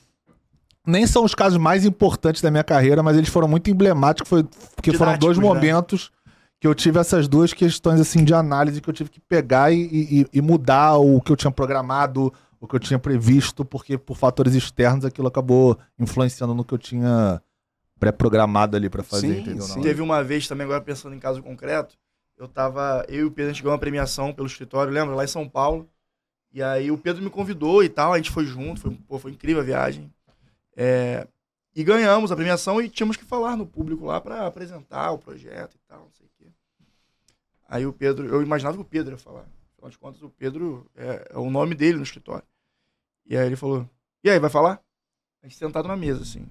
nem 0.86 1.06
são 1.08 1.24
os 1.24 1.34
casos 1.34 1.58
mais 1.58 1.84
importantes 1.84 2.40
da 2.40 2.50
minha 2.52 2.62
carreira, 2.62 3.02
mas 3.02 3.16
eles 3.16 3.28
foram 3.28 3.48
muito 3.48 3.68
emblemáticos, 3.68 4.28
foi, 4.28 4.44
porque 4.76 4.92
foram 4.98 5.12
dois 5.18 5.36
Didáticos, 5.36 5.54
né? 5.54 5.60
Que 6.60 6.66
eu 6.66 6.74
tive 6.74 6.98
essas 6.98 7.28
duas 7.28 7.52
questões, 7.52 8.00
assim, 8.00 8.24
de 8.24 8.32
análise 8.34 8.80
que 8.80 8.88
eu 8.88 8.94
tive 8.94 9.10
que 9.10 9.20
pegar 9.20 9.70
e, 9.72 10.22
e- 10.22 10.26
e 10.32 10.40
mudar 10.40 10.96
o 10.96 11.20
que 11.20 11.30
eu 11.30 11.36
tinha 11.36 11.50
programado, 11.50 12.32
o 12.60 12.66
que 12.66 12.74
eu 12.74 12.80
tinha 12.80 12.98
previsto, 12.98 13.64
porque 13.64 13.98
por 13.98 14.16
fatores 14.16 14.54
externos 14.54 15.04
aquilo 15.04 15.28
acabou 15.28 15.78
influenciando 15.98 16.54
no 16.54 16.64
que 16.64 16.72
eu 16.72 16.78
tinha 16.78 17.42
pré-programado 17.98 18.76
ali 18.76 18.88
pra 18.88 19.02
fazer, 19.02 19.34
Sim, 19.34 19.40
entendeu? 19.40 19.64
sim. 19.66 19.80
Teve 19.82 20.00
uma 20.00 20.22
vez 20.24 20.48
também, 20.48 20.64
agora 20.64 20.80
pensando 20.80 21.14
em 21.14 21.18
caso 21.20 21.42
concreto, 21.42 21.96
eu 22.38 22.46
tava. 22.48 23.04
Eu 23.08 23.20
e 23.20 23.24
o 23.24 23.30
Pedro, 23.30 23.50
a 23.50 23.52
gente 23.54 23.62
ganhou 23.62 23.72
uma 23.74 23.78
premiação 23.80 24.32
pelo 24.32 24.46
escritório, 24.46 24.92
lembra? 24.92 25.14
Lá 25.14 25.24
em 25.24 25.28
São 25.28 25.48
Paulo. 25.48 25.88
E 26.52 26.62
aí 26.62 26.90
o 26.90 26.96
Pedro 26.98 27.22
me 27.22 27.30
convidou 27.30 27.82
e 27.84 27.88
tal, 27.88 28.12
a 28.14 28.16
gente 28.16 28.30
foi 28.30 28.46
junto, 28.46 28.80
foi, 28.80 28.90
pô, 29.06 29.18
foi 29.18 29.32
incrível 29.32 29.60
a 29.62 29.64
viagem. 29.64 30.10
É, 30.74 31.26
e 31.74 31.84
ganhamos 31.84 32.32
a 32.32 32.36
premiação 32.36 32.80
e 32.80 32.88
tínhamos 32.88 33.16
que 33.16 33.24
falar 33.24 33.56
no 33.56 33.66
público 33.66 34.06
lá 34.06 34.20
pra 34.20 34.46
apresentar 34.46 35.12
o 35.12 35.18
projeto 35.18 35.74
e 35.74 35.80
tal, 35.86 36.00
não 36.00 36.10
sei 36.12 36.26
o 36.26 36.30
quê. 36.38 36.46
Aí 37.68 37.86
o 37.86 37.92
Pedro, 37.92 38.26
eu 38.26 38.42
imaginava 38.42 38.76
que 38.76 38.82
o 38.82 38.86
Pedro 38.86 39.14
ia 39.14 39.18
falar. 39.18 39.44
Afinal 39.74 39.90
de 39.90 39.98
contas, 39.98 40.22
o 40.22 40.30
Pedro 40.30 40.90
é, 40.94 41.30
é 41.32 41.38
o 41.38 41.50
nome 41.50 41.74
dele 41.74 41.98
no 41.98 42.02
escritório. 42.02 42.44
E 43.24 43.36
aí 43.36 43.46
ele 43.46 43.56
falou: 43.56 43.88
E 44.22 44.30
aí, 44.30 44.38
vai 44.38 44.50
falar? 44.50 44.80
A 45.42 45.46
gente 45.46 45.58
sentado 45.58 45.88
na 45.88 45.96
mesa, 45.96 46.22
assim. 46.22 46.46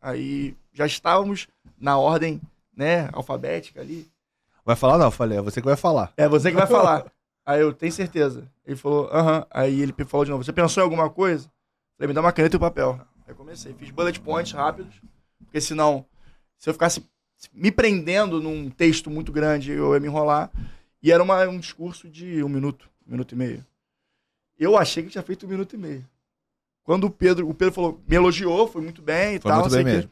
Aí 0.00 0.56
já 0.72 0.86
estávamos 0.86 1.48
na 1.78 1.98
ordem, 1.98 2.40
né, 2.74 3.08
alfabética 3.12 3.80
ali. 3.80 4.10
Vai 4.64 4.76
falar? 4.76 4.98
Não, 4.98 5.06
eu 5.06 5.10
falei, 5.10 5.38
é 5.38 5.42
você 5.42 5.60
que 5.60 5.66
vai 5.66 5.76
falar. 5.76 6.12
É 6.16 6.28
você 6.28 6.50
que 6.50 6.56
vai 6.56 6.66
falar. 6.66 7.10
Aí 7.44 7.60
eu 7.60 7.72
tenho 7.72 7.92
certeza. 7.92 8.50
Ele 8.64 8.76
falou, 8.76 9.08
aham. 9.12 9.46
Aí 9.50 9.80
ele 9.80 9.92
falou 10.04 10.24
de 10.24 10.30
novo, 10.30 10.44
você 10.44 10.52
pensou 10.52 10.82
em 10.82 10.84
alguma 10.84 11.10
coisa? 11.10 11.50
Falei, 11.96 12.08
me 12.08 12.14
dá 12.14 12.20
uma 12.20 12.32
caneta 12.32 12.56
e 12.56 12.58
um 12.58 12.60
papel. 12.60 13.00
Aí 13.26 13.32
eu 13.32 13.34
comecei, 13.34 13.74
fiz 13.74 13.90
bullet 13.90 14.20
points 14.20 14.52
rápidos, 14.52 14.94
porque 15.38 15.60
senão, 15.60 16.06
se 16.56 16.68
eu 16.68 16.74
ficasse 16.74 17.04
me 17.52 17.70
prendendo 17.70 18.40
num 18.40 18.68
texto 18.70 19.10
muito 19.10 19.32
grande, 19.32 19.72
eu 19.72 19.94
ia 19.94 20.00
me 20.00 20.06
enrolar. 20.06 20.50
E 21.02 21.10
era 21.10 21.22
uma- 21.22 21.46
um 21.48 21.58
discurso 21.58 22.08
de 22.08 22.42
um 22.42 22.48
minuto, 22.48 22.88
um 23.06 23.12
minuto 23.12 23.32
e 23.32 23.36
meio. 23.36 23.64
Eu 24.58 24.76
achei 24.76 25.02
que 25.02 25.08
tinha 25.08 25.22
feito 25.22 25.46
um 25.46 25.48
minuto 25.48 25.74
e 25.74 25.78
meio. 25.78 26.06
Quando 26.84 27.04
o 27.04 27.10
Pedro, 27.10 27.48
o 27.48 27.54
Pedro 27.54 27.74
falou, 27.74 28.00
me 28.06 28.16
elogiou, 28.16 28.66
foi 28.68 28.82
muito 28.82 29.00
bem 29.00 29.36
e 29.36 29.40
Foi 29.40 29.50
tal, 29.50 29.60
muito 29.60 29.72
bem 29.72 29.84
mesmo. 29.96 30.10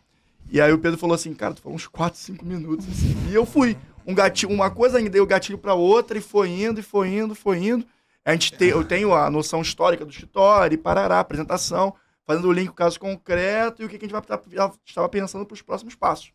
E 0.51 0.61
aí 0.61 0.73
o 0.73 0.79
Pedro 0.79 0.99
falou 0.99 1.15
assim, 1.15 1.35
cara, 1.35 1.53
tu 1.53 1.61
falou 1.61 1.77
uns 1.77 1.87
4, 1.87 2.19
5 2.19 2.45
minutos, 2.45 2.87
assim. 2.89 3.15
E 3.31 3.35
eu 3.35 3.45
fui. 3.45 3.77
Um 4.07 4.15
gatilho, 4.15 4.51
uma 4.51 4.71
coisa 4.71 4.97
ainda, 4.97 5.11
dei 5.11 5.21
o 5.21 5.27
gatilho 5.27 5.59
pra 5.59 5.75
outra, 5.75 6.17
e 6.17 6.21
foi 6.23 6.49
indo, 6.49 6.81
e 6.81 6.83
foi 6.83 7.09
indo, 7.09 7.35
foi 7.35 7.59
indo. 7.59 7.87
A 8.25 8.33
gente 8.33 8.55
tem, 8.55 8.69
eu 8.69 8.83
tenho 8.83 9.13
a 9.13 9.29
noção 9.31 9.61
histórica 9.61 10.03
do 10.03 10.11
escritório, 10.11 10.75
e 10.75 10.79
parará, 10.79 11.21
apresentação, 11.21 11.95
fazendo 12.27 12.49
o 12.49 12.53
link 12.53 12.69
com 12.69 12.73
o 12.73 12.77
caso 12.77 12.99
concreto 12.99 13.83
e 13.83 13.85
o 13.85 13.89
que 13.89 13.99
que 13.99 14.07
a 14.07 14.09
gente 14.09 14.13
vai 14.13 14.23
estar- 14.23 14.41
estava 14.87 15.09
pensando 15.11 15.45
pros 15.45 15.61
próximos 15.61 15.95
passos. 15.95 16.33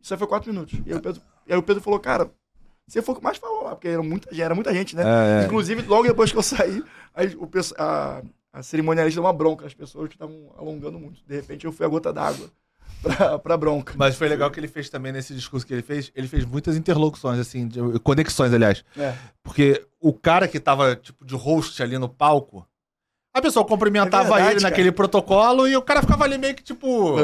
Isso 0.00 0.14
aí 0.14 0.18
foi 0.18 0.26
4 0.28 0.52
minutos. 0.52 0.78
E 0.86 0.92
aí 0.92 0.96
o 0.98 1.02
Pedro, 1.02 1.22
e 1.46 1.52
aí 1.52 1.58
o 1.58 1.62
Pedro 1.62 1.82
falou, 1.82 1.98
cara, 2.00 2.30
você 2.86 3.02
foi 3.02 3.14
o 3.14 3.18
que 3.18 3.24
mais 3.24 3.36
falou 3.36 3.64
lá, 3.64 3.70
porque 3.74 3.88
era 3.88 4.02
muita, 4.02 4.30
gente- 4.30 4.42
era 4.42 4.54
muita 4.54 4.72
gente, 4.72 4.96
né? 4.96 5.02
É, 5.04 5.42
é. 5.42 5.46
Inclusive, 5.46 5.82
logo 5.82 6.04
depois 6.06 6.30
que 6.32 6.38
eu 6.38 6.42
saí, 6.42 6.82
aí 7.14 7.34
o 7.36 7.48
a, 7.78 8.22
a 8.52 8.62
cerimonialista 8.62 9.20
deu 9.20 9.26
uma 9.26 9.32
bronca 9.32 9.64
nas 9.64 9.74
pessoas 9.74 10.08
que 10.08 10.14
estavam 10.14 10.52
alongando 10.56 10.98
muito. 10.98 11.20
De 11.26 11.34
repente, 11.36 11.64
eu 11.66 11.72
fui 11.72 11.84
a 11.84 11.88
gota 11.88 12.12
d'água 12.12 12.48
pra, 13.02 13.38
pra 13.38 13.56
bronca. 13.56 13.94
Mas 13.96 14.16
foi 14.16 14.28
legal 14.28 14.50
que 14.50 14.58
ele 14.60 14.68
fez 14.68 14.88
também 14.88 15.12
nesse 15.12 15.34
discurso 15.34 15.66
que 15.66 15.72
ele 15.74 15.82
fez. 15.82 16.10
Ele 16.14 16.28
fez 16.28 16.44
muitas 16.44 16.76
interlocuções, 16.76 17.38
assim, 17.38 17.66
de- 17.68 17.98
conexões, 18.00 18.52
aliás. 18.52 18.84
É. 18.96 19.14
Porque 19.42 19.84
o 20.00 20.12
cara 20.12 20.46
que 20.48 20.58
tava, 20.60 20.96
tipo, 20.96 21.24
de 21.24 21.34
host 21.34 21.82
ali 21.82 21.98
no 21.98 22.08
palco, 22.08 22.66
a 23.38 23.42
pessoa 23.42 23.64
cumprimentava 23.64 24.24
É 24.24 24.30
verdade, 24.30 24.50
ele 24.52 24.60
cara. 24.60 24.70
naquele 24.70 24.92
protocolo 24.92 25.66
e 25.66 25.76
o 25.76 25.82
cara 25.82 26.00
ficava 26.02 26.24
ali 26.24 26.36
meio 26.38 26.54
que, 26.54 26.62
tipo. 26.62 27.16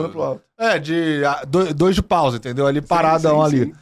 É, 0.58 0.78
de 0.78 1.20
do- 1.48 1.74
dois 1.74 1.94
de 1.94 2.02
pausa, 2.02 2.36
entendeu? 2.36 2.66
Ali 2.66 2.80
paradão 2.80 3.40
sim, 3.48 3.56
ali. 3.56 3.64
sim. 3.66 3.74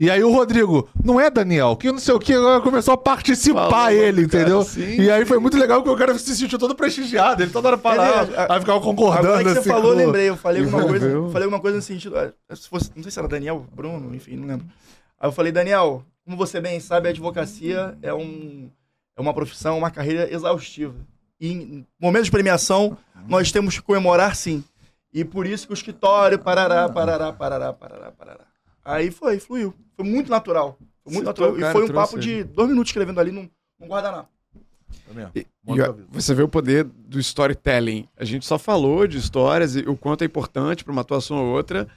E 0.00 0.08
aí 0.12 0.22
o 0.22 0.30
Rodrigo, 0.32 0.88
não 1.04 1.20
é 1.20 1.28
Daniel, 1.28 1.74
que 1.74 1.90
não 1.90 1.98
sei 1.98 2.14
o 2.14 2.20
que, 2.20 2.32
agora 2.32 2.60
começou 2.60 2.94
a 2.94 2.96
participar 2.96 3.68
Falou, 3.68 3.90
ele, 3.90 4.28
cara, 4.28 4.42
entendeu? 4.44 4.62
sim, 4.62 5.00
e 5.00 5.10
aí 5.10 5.24
foi 5.24 5.40
muito 5.40 5.56
legal 5.58 5.82
porque 5.82 5.92
o 5.92 5.98
cara 5.98 6.16
se 6.16 6.36
sentiu 6.36 6.56
todo 6.56 6.72
prestigiado, 6.76 7.42
ele 7.42 7.50
toda 7.50 7.66
hora 7.66 7.76
parava, 7.76 8.24
verdade. 8.26 8.52
aí 8.52 8.60
ficava 8.60 8.80
concordando 8.80 9.26
Agora 9.26 9.42
que 9.42 9.50
você 9.54 9.58
assim. 9.58 9.68
falou, 9.70 9.90
eu 9.90 9.96
com- 9.98 10.04
lembrei. 10.04 10.28
Eu 10.28 10.36
falei 10.36 10.62
alguma 10.62 10.84
coisa, 10.86 11.08
falei 11.32 11.42
alguma 11.46 11.60
coisa 11.60 11.76
no 11.78 11.82
sentido. 11.82 12.16
ah, 12.16 12.30
Se 12.54 12.68
fosse, 12.68 12.92
não 12.94 13.02
sei 13.02 13.10
se 13.10 13.18
era 13.18 13.26
Daniel, 13.26 13.66
Bruno, 13.74 14.14
enfim, 14.14 14.36
não 14.36 14.46
lembro. 14.46 14.66
Aí 15.18 15.26
eu 15.28 15.32
falei, 15.32 15.50
Daniel, 15.50 16.04
como 16.24 16.36
você 16.36 16.60
bem 16.60 16.78
sabe, 16.78 17.08
a 17.08 17.10
advocacia 17.10 17.98
é, 18.00 18.14
um, 18.14 18.70
é 19.16 19.20
uma 19.20 19.34
profissão, 19.34 19.76
uma 19.78 19.90
carreira 19.90 20.32
exaustiva. 20.32 20.94
E 21.40 21.52
em 21.52 21.86
momentos 22.00 22.26
de 22.26 22.32
premiação, 22.32 22.96
nós 23.26 23.52
temos 23.52 23.76
que 23.76 23.82
comemorar 23.82 24.34
sim. 24.34 24.64
E 25.12 25.24
por 25.24 25.46
isso 25.46 25.66
que 25.66 25.72
o 25.72 25.74
escritório, 25.74 26.38
parará, 26.38 26.88
parará, 26.88 27.32
parará, 27.32 27.72
parará, 27.72 28.12
parará. 28.12 28.44
Aí 28.84 29.10
foi, 29.10 29.38
fluiu. 29.38 29.74
Foi 29.96 30.04
muito 30.04 30.30
natural. 30.30 30.78
Foi 31.02 31.12
muito 31.12 31.28
Citou 31.28 31.50
natural. 31.50 31.70
E 31.70 31.72
foi 31.72 31.84
um 31.84 31.94
papo 31.94 32.16
ele. 32.16 32.22
de 32.22 32.44
dois 32.44 32.68
minutos 32.68 32.90
escrevendo 32.90 33.20
ali 33.20 33.30
num, 33.30 33.48
num 33.78 33.86
guardanapo. 33.86 34.28
Tá 35.06 35.14
mesmo. 35.14 35.32
E, 35.34 35.40
e, 35.40 36.06
você 36.10 36.34
vê 36.34 36.42
o 36.42 36.48
poder 36.48 36.84
do 36.84 37.18
storytelling. 37.18 38.08
A 38.16 38.24
gente 38.24 38.46
só 38.46 38.58
falou 38.58 39.06
de 39.06 39.18
histórias 39.18 39.76
e 39.76 39.80
o 39.80 39.96
quanto 39.96 40.22
é 40.22 40.24
importante 40.26 40.84
para 40.84 40.92
uma 40.92 41.02
atuação 41.02 41.38
ou 41.38 41.54
outra. 41.54 41.88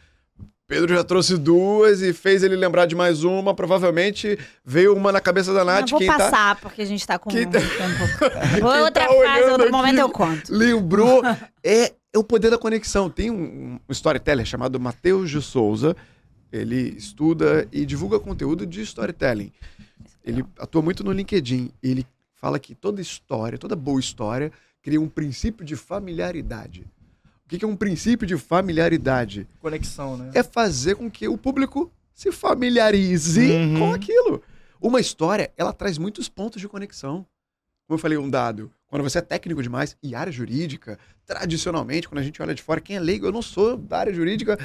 Pedro 0.72 0.95
já 0.95 1.03
trouxe 1.03 1.38
duas 1.38 2.01
e 2.01 2.13
fez 2.13 2.43
ele 2.43 2.55
lembrar 2.55 2.86
de 2.86 2.95
mais 2.95 3.26
uma. 3.26 3.53
Provavelmente 3.53 4.39
veio 4.63 4.95
uma 4.95 5.11
na 5.11 5.19
cabeça 5.19 5.53
da 5.53 5.65
Nath. 5.65 5.89
vou 5.89 5.99
quem 5.99 6.07
tá, 6.07 6.17
passar, 6.17 6.55
porque 6.61 6.82
a 6.82 6.86
gente 6.86 7.05
tá 7.05 7.19
com 7.19 7.30
quem 7.30 7.45
um 7.45 7.51
tá- 7.51 7.59
tempo. 7.59 8.63
Outra 8.65 9.05
tá 9.05 9.13
fase, 9.13 9.49
outro 9.49 9.63
aqui- 9.63 9.72
momento 9.74 9.99
eu 9.99 10.09
conto. 10.09 10.43
lembrou. 10.49 11.22
é, 11.61 11.91
é 12.13 12.17
o 12.17 12.24
poder 12.24 12.49
da 12.49 12.57
conexão. 12.57 13.09
Tem 13.09 13.30
um, 13.30 13.80
um 13.86 13.91
storyteller 13.91 14.45
chamado 14.45 14.80
Matheus 14.80 15.30
de 15.30 15.41
Souza. 15.41 15.93
Ele 16.53 16.95
estuda 16.97 17.67
e 17.69 17.86
divulga 17.86 18.17
conteúdo 18.17 18.65
de 18.65 18.80
storytelling. 18.82 19.51
Ele 20.24 20.45
atua 20.57 20.82
muito 20.82 21.03
no 21.03 21.11
LinkedIn. 21.11 21.69
Ele 21.84 22.07
fala 22.34 22.57
que 22.57 22.74
toda 22.74 23.01
história, 23.01 23.57
toda 23.57 23.76
boa 23.76 23.99
história, 23.99 24.53
cria 24.82 25.01
um 25.01 25.09
princípio 25.09 25.65
de 25.65 25.76
familiaridade. 25.76 26.86
O 27.52 27.58
que 27.58 27.66
é 27.66 27.68
um 27.68 27.76
princípio 27.76 28.26
de 28.26 28.38
familiaridade? 28.38 29.47
Conexão, 29.60 30.16
né? 30.18 30.32
É 30.34 30.41
fazer 30.41 30.95
com 30.95 31.10
que 31.12 31.28
o 31.28 31.38
público 31.38 31.91
se 32.14 32.32
familiarize 32.32 33.52
Uhum. 33.52 33.80
com 33.80 33.93
aquilo. 33.93 34.41
Uma 34.80 34.99
história, 34.99 35.52
ela 35.58 35.74
traz 35.74 35.97
muitos 35.97 36.30
pontos 36.30 36.62
de 36.62 36.68
conexão. 36.68 37.26
Como 37.88 37.95
eu 37.95 38.02
falei, 38.02 38.18
um 38.18 38.30
dado. 38.30 38.72
Quando 38.88 39.04
você 39.04 39.18
é 39.18 39.22
técnico 39.22 39.62
demais, 39.62 39.97
e 40.02 40.16
área 40.16 40.32
jurídica, 40.32 40.97
tradicionalmente, 41.26 42.08
quando 42.08 42.20
a 42.20 42.24
gente 42.24 42.41
olha 42.41 42.54
de 42.56 42.62
fora, 42.62 42.80
quem 42.82 42.95
é 42.95 42.99
leigo, 42.99 43.26
eu 43.26 43.32
não 43.32 43.41
sou 43.41 43.76
da 43.78 43.99
área 43.99 44.14
jurídica. 44.14 44.58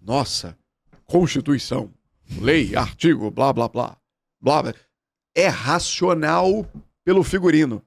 Nossa, 0.00 0.56
Constituição, 1.06 1.90
lei, 2.40 2.74
artigo, 2.74 3.30
blá, 3.30 3.52
blá, 3.52 3.68
blá. 3.68 3.96
blá, 4.40 4.62
blá. 4.62 4.74
É 5.34 5.46
racional 5.46 6.66
pelo 7.04 7.22
figurino. 7.22 7.80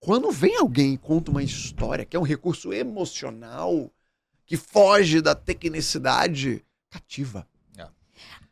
Quando 0.00 0.30
vem 0.30 0.56
alguém 0.56 0.94
e 0.94 0.98
conta 0.98 1.30
uma 1.30 1.42
história 1.42 2.04
que 2.04 2.16
é 2.16 2.20
um 2.20 2.24
recurso 2.24 2.72
emocional, 2.72 3.90
que 4.46 4.56
foge 4.56 5.20
da 5.20 5.34
tecnicidade, 5.34 6.64
cativa. 6.88 7.46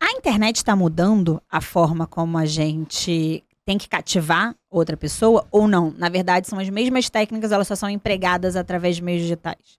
A 0.01 0.13
internet 0.13 0.57
está 0.57 0.77
mudando 0.77 1.43
a 1.51 1.61
forma 1.61 2.07
como 2.07 2.39
a 2.39 2.47
gente 2.47 3.45
tem 3.65 3.77
que 3.77 3.89
cativar 3.89 4.55
outra 4.71 4.97
pessoa 4.97 5.47
ou 5.51 5.67
não? 5.67 5.91
Na 5.91 6.09
verdade, 6.09 6.47
são 6.47 6.59
as 6.59 6.71
mesmas 6.71 7.11
técnicas, 7.11 7.51
elas 7.51 7.67
só 7.67 7.75
são 7.75 7.91
empregadas 7.91 8.55
através 8.55 8.97
de 8.97 9.03
meios 9.03 9.23
digitais. 9.23 9.79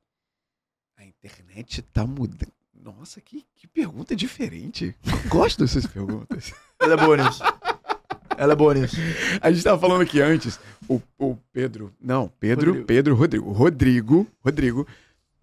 A 0.97 1.05
internet 1.05 1.82
tá 1.84 2.05
mudando. 2.05 2.51
Nossa, 2.74 3.22
que, 3.22 3.45
que 3.55 3.67
pergunta 3.67 4.15
diferente. 4.15 4.95
Eu 5.05 5.30
gosto 5.30 5.59
dessas 5.59 5.86
perguntas. 5.86 6.53
Ela 6.82 6.93
é 6.93 6.97
boa 6.97 7.17
nisso. 7.17 7.43
Ela 8.40 8.54
é 8.54 8.56
boa 8.56 8.74
nisso. 8.74 8.96
A 9.42 9.52
gente 9.52 9.62
tava 9.62 9.78
falando 9.78 10.02
aqui 10.02 10.22
antes, 10.22 10.58
o, 10.88 11.02
o 11.18 11.36
Pedro, 11.52 11.94
não, 12.00 12.30
Pedro, 12.40 12.68
Rodrigo. 12.68 12.88
Pedro, 12.88 13.16
Rodrigo, 13.16 13.52
Rodrigo, 13.52 14.28
Rodrigo 14.40 14.88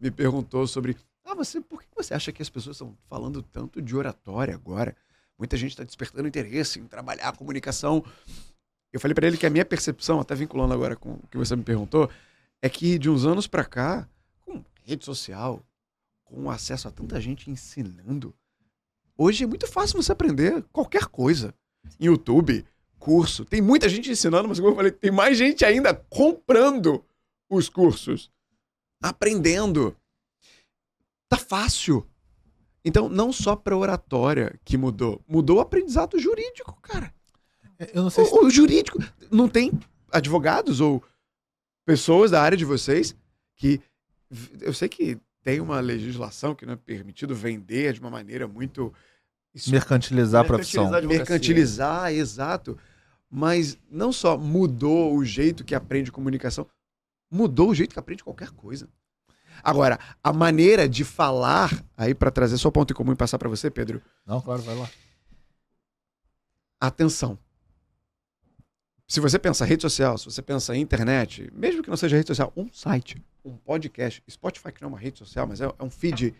me 0.00 0.10
perguntou 0.10 0.66
sobre, 0.66 0.96
ah, 1.22 1.34
você, 1.34 1.60
por 1.60 1.82
que 1.82 1.88
você 1.94 2.14
acha 2.14 2.32
que 2.32 2.40
as 2.40 2.48
pessoas 2.48 2.76
estão 2.76 2.96
falando 3.06 3.42
tanto 3.42 3.82
de 3.82 3.94
oratória 3.94 4.54
agora? 4.54 4.96
Muita 5.38 5.58
gente 5.58 5.72
está 5.72 5.84
despertando 5.84 6.26
interesse 6.26 6.80
em 6.80 6.86
trabalhar 6.86 7.28
a 7.28 7.32
comunicação. 7.36 8.02
Eu 8.90 8.98
falei 8.98 9.14
para 9.14 9.26
ele 9.26 9.36
que 9.36 9.44
a 9.44 9.50
minha 9.50 9.66
percepção, 9.66 10.18
até 10.18 10.34
vinculando 10.34 10.72
agora 10.72 10.96
com 10.96 11.10
o 11.10 11.28
que 11.30 11.36
você 11.36 11.54
me 11.54 11.62
perguntou, 11.62 12.08
é 12.62 12.68
que 12.70 12.98
de 12.98 13.10
uns 13.10 13.26
anos 13.26 13.46
para 13.46 13.66
cá, 13.66 14.08
com 14.40 14.64
rede 14.84 15.04
social, 15.04 15.62
com 16.24 16.50
acesso 16.50 16.88
a 16.88 16.90
tanta 16.90 17.20
gente 17.20 17.50
ensinando, 17.50 18.34
hoje 19.18 19.44
é 19.44 19.46
muito 19.46 19.66
fácil 19.66 20.02
você 20.02 20.12
aprender 20.12 20.64
qualquer 20.72 21.04
coisa. 21.04 21.52
YouTube, 22.00 22.64
curso. 23.06 23.44
Tem 23.44 23.62
muita 23.62 23.88
gente 23.88 24.10
ensinando, 24.10 24.48
mas 24.48 24.58
como 24.58 24.72
eu 24.72 24.76
falei, 24.76 24.90
tem 24.90 25.12
mais 25.12 25.38
gente 25.38 25.64
ainda 25.64 25.94
comprando 25.94 27.04
os 27.48 27.68
cursos, 27.68 28.32
aprendendo. 29.00 29.96
Tá 31.28 31.36
fácil. 31.36 32.04
Então, 32.84 33.08
não 33.08 33.32
só 33.32 33.54
para 33.54 33.76
oratória 33.76 34.58
que 34.64 34.76
mudou, 34.76 35.22
mudou 35.28 35.58
o 35.58 35.60
aprendizado 35.60 36.18
jurídico, 36.18 36.76
cara. 36.82 37.14
Eu 37.94 38.02
não 38.02 38.10
sei 38.10 38.24
se. 38.24 38.34
O, 38.34 38.46
o 38.46 38.50
jurídico 38.50 38.98
não 39.30 39.48
tem 39.48 39.70
advogados 40.10 40.80
ou 40.80 41.00
pessoas 41.84 42.32
da 42.32 42.42
área 42.42 42.58
de 42.58 42.64
vocês 42.64 43.14
que 43.54 43.80
eu 44.60 44.74
sei 44.74 44.88
que 44.88 45.16
tem 45.44 45.60
uma 45.60 45.78
legislação 45.78 46.56
que 46.56 46.66
não 46.66 46.72
é 46.72 46.76
permitido 46.76 47.36
vender 47.36 47.92
de 47.92 48.00
uma 48.00 48.10
maneira 48.10 48.48
muito 48.48 48.92
Mercantilizar 49.68 50.42
a 50.42 50.44
profissão. 50.44 50.84
Mercantilizar 50.84 51.18
mercantilizar, 51.18 52.12
exato. 52.12 52.78
Mas 53.30 53.78
não 53.90 54.12
só 54.12 54.36
mudou 54.38 55.16
o 55.16 55.24
jeito 55.24 55.64
que 55.64 55.74
aprende 55.74 56.12
comunicação, 56.12 56.66
mudou 57.30 57.70
o 57.70 57.74
jeito 57.74 57.92
que 57.92 57.98
aprende 57.98 58.22
qualquer 58.24 58.50
coisa. 58.50 58.88
Agora, 59.62 59.98
a 60.22 60.32
maneira 60.32 60.88
de 60.88 61.02
falar, 61.04 61.84
aí 61.96 62.14
para 62.14 62.30
trazer 62.30 62.58
só 62.58 62.70
ponto 62.70 62.92
em 62.92 62.96
comum 62.96 63.12
e 63.12 63.16
passar 63.16 63.38
para 63.38 63.48
você, 63.48 63.70
Pedro, 63.70 64.02
Não, 64.26 64.40
claro, 64.40 64.62
vai 64.62 64.74
lá. 64.76 64.88
atenção. 66.80 67.38
Se 69.08 69.20
você 69.20 69.38
pensa 69.38 69.64
rede 69.64 69.82
social, 69.82 70.18
se 70.18 70.24
você 70.24 70.42
pensa 70.42 70.76
internet, 70.76 71.48
mesmo 71.54 71.82
que 71.82 71.88
não 71.88 71.96
seja 71.96 72.16
rede 72.16 72.26
social, 72.26 72.52
um 72.56 72.68
site, 72.72 73.22
um 73.44 73.56
podcast, 73.56 74.22
Spotify 74.28 74.72
que 74.72 74.82
não 74.82 74.88
é 74.88 74.92
uma 74.92 74.98
rede 74.98 75.18
social, 75.18 75.46
mas 75.46 75.60
é, 75.60 75.64
é 75.64 75.82
um 75.82 75.90
feed, 75.90 76.34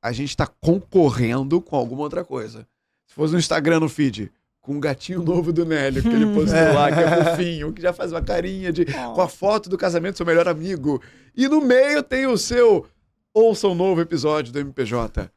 a 0.00 0.12
gente 0.12 0.30
está 0.30 0.46
concorrendo 0.46 1.60
com 1.60 1.74
alguma 1.76 2.02
outra 2.02 2.24
coisa. 2.24 2.66
Se 3.06 3.14
fosse 3.14 3.32
no 3.32 3.40
Instagram, 3.40 3.80
no 3.80 3.88
feed, 3.88 4.32
com 4.60 4.74
um 4.74 4.80
gatinho 4.80 5.22
novo 5.22 5.52
do 5.52 5.64
Nélio, 5.64 6.02
que 6.02 6.08
ele 6.08 6.26
postou 6.34 6.74
lá, 6.74 6.92
que 6.92 7.00
é 7.00 7.24
fofinho, 7.24 7.72
que 7.72 7.80
já 7.80 7.92
faz 7.92 8.12
uma 8.12 8.22
carinha 8.22 8.72
de. 8.72 8.84
com 8.84 9.20
a 9.20 9.28
foto 9.28 9.70
do 9.70 9.78
casamento 9.78 10.14
do 10.14 10.16
seu 10.18 10.26
melhor 10.26 10.48
amigo. 10.48 11.02
E 11.34 11.48
no 11.48 11.60
meio 11.60 12.02
tem 12.02 12.26
o 12.26 12.36
seu. 12.36 12.86
Ouça 13.32 13.68
um 13.68 13.74
novo 13.74 14.00
episódio 14.00 14.52
do 14.52 14.58
MPJ. 14.58 15.30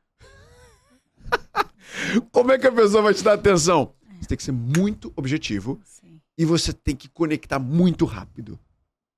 Como 2.32 2.52
é 2.52 2.58
que 2.58 2.68
a 2.68 2.72
pessoa 2.72 3.04
vai 3.04 3.14
te 3.14 3.24
dar 3.24 3.34
atenção? 3.34 3.94
Você 4.20 4.28
tem 4.28 4.38
que 4.38 4.44
ser 4.44 4.52
muito 4.52 5.14
objetivo 5.16 5.80
Sim. 5.84 6.20
e 6.38 6.46
você 6.46 6.74
tem 6.74 6.96
que 6.96 7.08
conectar 7.08 7.60
muito 7.60 8.06
rápido. 8.06 8.60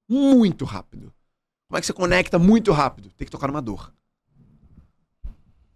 Muito 0.09 0.65
rápido. 0.65 1.13
Como 1.67 1.77
é 1.77 1.81
que 1.81 1.87
você 1.87 1.93
conecta 1.93 2.37
muito 2.37 2.71
rápido? 2.71 3.09
Tem 3.17 3.25
que 3.25 3.31
tocar 3.31 3.47
numa 3.47 3.61
dor. 3.61 3.93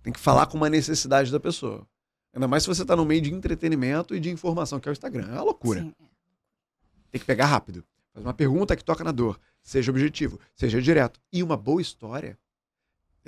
Tem 0.03 0.13
que 0.13 0.19
falar 0.19 0.45
com 0.45 0.57
uma 0.57 0.69
necessidade 0.69 1.31
da 1.31 1.39
pessoa. 1.39 1.85
Ainda 2.33 2.47
mais 2.47 2.63
se 2.63 2.69
você 2.69 2.81
está 2.83 2.95
no 2.95 3.05
meio 3.05 3.21
de 3.21 3.33
entretenimento 3.33 4.15
e 4.15 4.19
de 4.19 4.29
informação, 4.29 4.79
que 4.79 4.87
é 4.87 4.91
o 4.91 4.93
Instagram. 4.93 5.27
É 5.29 5.33
uma 5.33 5.43
loucura. 5.43 5.81
Sim. 5.81 5.93
Tem 7.11 7.19
que 7.19 7.25
pegar 7.25 7.47
rápido. 7.47 7.83
Faz 8.13 8.25
uma 8.25 8.33
pergunta 8.33 8.75
que 8.75 8.83
toca 8.83 9.03
na 9.03 9.11
dor. 9.11 9.39
seja 9.63 9.91
objetivo, 9.91 10.39
seja 10.55 10.81
direto. 10.81 11.19
E 11.31 11.41
uma 11.43 11.57
boa 11.57 11.81
história 11.81 12.37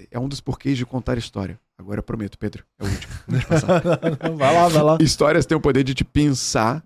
é 0.10 0.20
um 0.20 0.28
dos 0.28 0.40
porquês 0.42 0.78
de 0.78 0.86
contar 0.86 1.18
história. 1.18 1.60
Agora 1.78 2.00
eu 2.00 2.04
prometo, 2.04 2.38
Pedro, 2.38 2.64
é 2.80 2.84
o 2.84 2.88
último. 2.88 3.14
Vai 4.38 4.54
lá, 4.54 4.68
vai 4.68 4.84
lá. 4.84 4.98
Histórias 5.02 5.46
têm 5.46 5.58
o 5.58 5.62
poder 5.62 5.84
de 5.84 5.94
te 5.96 6.04
pensar 6.04 6.84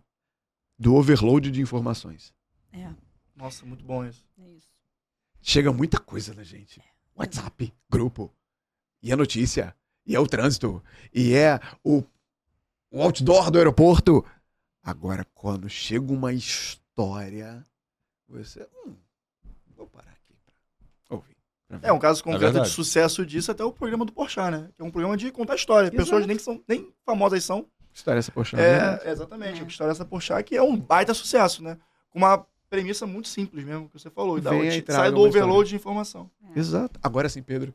do 0.80 0.96
overload 0.96 1.52
de 1.52 1.62
informações. 1.62 2.34
É, 2.72 2.90
Nossa, 3.36 3.66
muito 3.66 3.84
bom 3.84 4.06
isso. 4.06 4.26
é 4.40 4.50
isso. 4.52 4.68
Chega 5.42 5.72
muita 5.72 6.00
coisa 6.00 6.34
na 6.34 6.44
gente. 6.44 6.82
WhatsApp, 7.16 7.74
grupo. 7.90 8.34
E 9.02 9.12
a 9.12 9.18
notícia. 9.18 9.76
E 10.06 10.16
é 10.16 10.20
o 10.20 10.28
trânsito. 10.28 10.84
E 11.14 11.34
é 11.34 11.60
o, 11.84 12.04
o 12.92 13.02
outdoor 13.02 13.50
do 13.50 13.58
aeroporto. 13.58 14.24
Agora, 14.84 15.26
quando 15.34 15.68
chega 15.68 16.14
uma 16.14 16.32
história, 16.32 17.66
você. 18.28 18.68
Hum, 18.86 18.94
vou 19.76 19.88
parar 19.88 20.12
aqui 20.12 20.36
pra 21.08 21.18
ouvir. 21.18 21.36
É 21.82 21.92
um 21.92 21.98
caso 21.98 22.24
concreto 22.24 22.46
de 22.46 22.52
verdade. 22.54 22.70
sucesso 22.70 23.26
disso 23.26 23.52
até 23.52 23.64
o 23.64 23.72
programa 23.72 24.06
do 24.06 24.14
Porchat, 24.14 24.52
né? 24.52 24.70
Que 24.76 24.84
é 24.84 24.86
um 24.86 24.92
programa 24.92 25.18
de 25.18 25.32
contar 25.32 25.56
história. 25.56 25.88
Exato. 25.88 25.98
Pessoas 25.98 26.28
nem 26.28 26.38
que 26.38 26.44
são 26.44 26.62
nem 26.68 26.94
famosas 27.04 27.44
são. 27.44 27.66
história 27.92 28.20
essa, 28.20 28.32
poxa. 28.32 28.58
É, 28.60 29.10
exatamente. 29.10 29.64
A 29.64 29.66
história 29.66 29.92
dessa 29.92 30.06
Porchat 30.06 30.44
que 30.44 30.56
é 30.56 30.62
um 30.62 30.78
baita 30.78 31.14
sucesso, 31.14 31.64
né? 31.64 31.78
Com 32.12 32.20
uma 32.20 32.46
premissa 32.70 33.08
muito 33.08 33.28
simples 33.28 33.66
mesmo, 33.66 33.90
que 33.90 34.00
você 34.00 34.10
falou. 34.10 34.38
E 34.38 34.42
e 34.42 34.82
traga 34.82 35.02
sai 35.02 35.12
do 35.12 35.22
overload 35.22 35.70
de 35.70 35.76
informação. 35.76 36.30
Exato. 36.56 37.00
Agora 37.02 37.28
sim, 37.30 37.42
Pedro. 37.42 37.74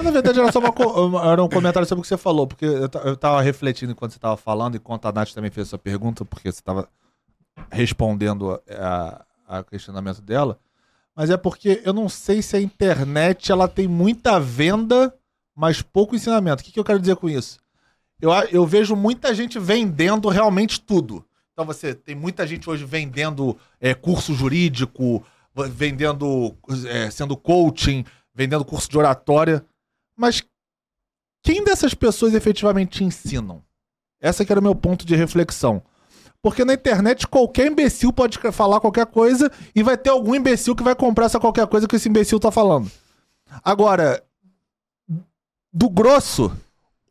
Na 0.00 0.10
verdade, 0.12 0.38
era 0.38 0.52
só 0.52 0.60
uma 0.60 1.32
era 1.32 1.42
um 1.42 1.48
comentário 1.48 1.86
sobre 1.86 2.00
o 2.00 2.02
que 2.02 2.08
você 2.08 2.16
falou, 2.16 2.46
porque 2.46 2.64
eu, 2.64 2.88
eu 3.04 3.16
tava 3.16 3.42
refletindo 3.42 3.92
enquanto 3.92 4.12
você 4.12 4.18
tava 4.18 4.36
falando, 4.36 4.76
enquanto 4.76 5.06
a 5.06 5.12
Nath 5.12 5.32
também 5.32 5.50
fez 5.50 5.66
essa 5.66 5.78
pergunta, 5.78 6.24
porque 6.24 6.52
você 6.52 6.62
tava 6.62 6.88
respondendo 7.70 8.60
a, 8.70 9.24
a 9.46 9.64
questionamento 9.64 10.22
dela. 10.22 10.58
Mas 11.16 11.30
é 11.30 11.36
porque 11.36 11.82
eu 11.84 11.92
não 11.92 12.08
sei 12.08 12.40
se 12.40 12.56
a 12.56 12.60
internet 12.60 13.50
ela 13.50 13.66
tem 13.66 13.88
muita 13.88 14.38
venda, 14.38 15.12
mas 15.54 15.82
pouco 15.82 16.14
ensinamento. 16.14 16.62
O 16.62 16.64
que, 16.64 16.70
que 16.70 16.78
eu 16.78 16.84
quero 16.84 17.00
dizer 17.00 17.16
com 17.16 17.28
isso? 17.28 17.58
Eu, 18.20 18.30
eu 18.52 18.64
vejo 18.64 18.94
muita 18.94 19.34
gente 19.34 19.58
vendendo 19.58 20.28
realmente 20.28 20.80
tudo. 20.80 21.24
Então 21.52 21.66
você 21.66 21.92
tem 21.92 22.14
muita 22.14 22.46
gente 22.46 22.70
hoje 22.70 22.84
vendendo 22.84 23.58
é, 23.80 23.94
curso 23.94 24.32
jurídico, 24.32 25.24
vendendo, 25.72 26.56
é, 26.86 27.10
sendo 27.10 27.36
coaching, 27.36 28.04
vendendo 28.32 28.64
curso 28.64 28.88
de 28.88 28.96
oratória. 28.96 29.64
Mas 30.18 30.42
quem 31.44 31.62
dessas 31.62 31.94
pessoas 31.94 32.34
efetivamente 32.34 32.98
te 32.98 33.04
ensinam? 33.04 33.62
Essa 34.20 34.44
que 34.44 34.52
era 34.52 34.60
o 34.60 34.62
meu 34.62 34.74
ponto 34.74 35.06
de 35.06 35.14
reflexão. 35.14 35.80
Porque 36.42 36.64
na 36.64 36.74
internet 36.74 37.26
qualquer 37.26 37.68
imbecil 37.68 38.12
pode 38.12 38.38
falar 38.52 38.80
qualquer 38.80 39.06
coisa 39.06 39.50
e 39.74 39.82
vai 39.82 39.96
ter 39.96 40.10
algum 40.10 40.34
imbecil 40.34 40.74
que 40.74 40.82
vai 40.82 40.96
comprar 40.96 41.26
essa 41.26 41.38
qualquer 41.38 41.66
coisa 41.68 41.86
que 41.86 41.94
esse 41.94 42.08
imbecil 42.08 42.40
tá 42.40 42.50
falando. 42.50 42.90
Agora, 43.64 44.22
do 45.72 45.88
grosso, 45.88 46.52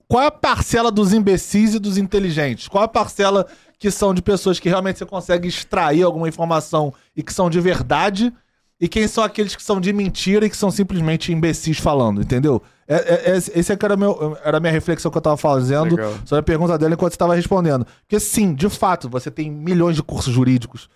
qual 0.07 0.23
é 0.23 0.27
a 0.27 0.31
parcela 0.31 0.91
dos 0.91 1.13
imbecis 1.13 1.75
e 1.75 1.79
dos 1.79 1.97
inteligentes? 1.97 2.67
Qual 2.67 2.81
é 2.81 2.85
a 2.85 2.89
parcela 2.89 3.47
que 3.79 3.89
são 3.89 4.13
de 4.13 4.21
pessoas 4.21 4.59
que 4.59 4.69
realmente 4.69 4.99
você 4.99 5.05
consegue 5.05 5.47
extrair 5.47 6.03
alguma 6.03 6.27
informação 6.27 6.93
e 7.15 7.23
que 7.23 7.33
são 7.33 7.49
de 7.49 7.59
verdade? 7.59 8.33
E 8.79 8.87
quem 8.87 9.07
são 9.07 9.23
aqueles 9.23 9.55
que 9.55 9.63
são 9.63 9.79
de 9.79 9.91
mentira 9.91 10.45
e 10.45 10.49
que 10.49 10.57
são 10.57 10.69
simplesmente 10.69 11.31
imbecis 11.31 11.79
falando, 11.79 12.21
entendeu? 12.21 12.61
É, 12.87 12.95
é, 12.95 13.31
é- 13.31 13.37
esse 13.37 13.71
é 13.71 13.77
era, 13.83 13.97
meu, 13.97 14.37
era 14.43 14.57
a 14.57 14.59
minha 14.59 14.71
reflexão 14.71 15.11
que 15.11 15.17
eu 15.17 15.21
tava 15.21 15.37
fazendo 15.37 15.95
Legal. 15.95 16.13
sobre 16.25 16.39
a 16.39 16.43
pergunta 16.43 16.77
dela 16.77 16.93
enquanto 16.93 17.11
você 17.11 17.15
estava 17.15 17.35
respondendo. 17.35 17.85
Porque 18.01 18.19
sim, 18.19 18.53
de 18.53 18.69
fato, 18.69 19.09
você 19.09 19.29
tem 19.29 19.51
milhões 19.51 19.95
de 19.95 20.03
cursos 20.03 20.33
jurídicos, 20.33 20.89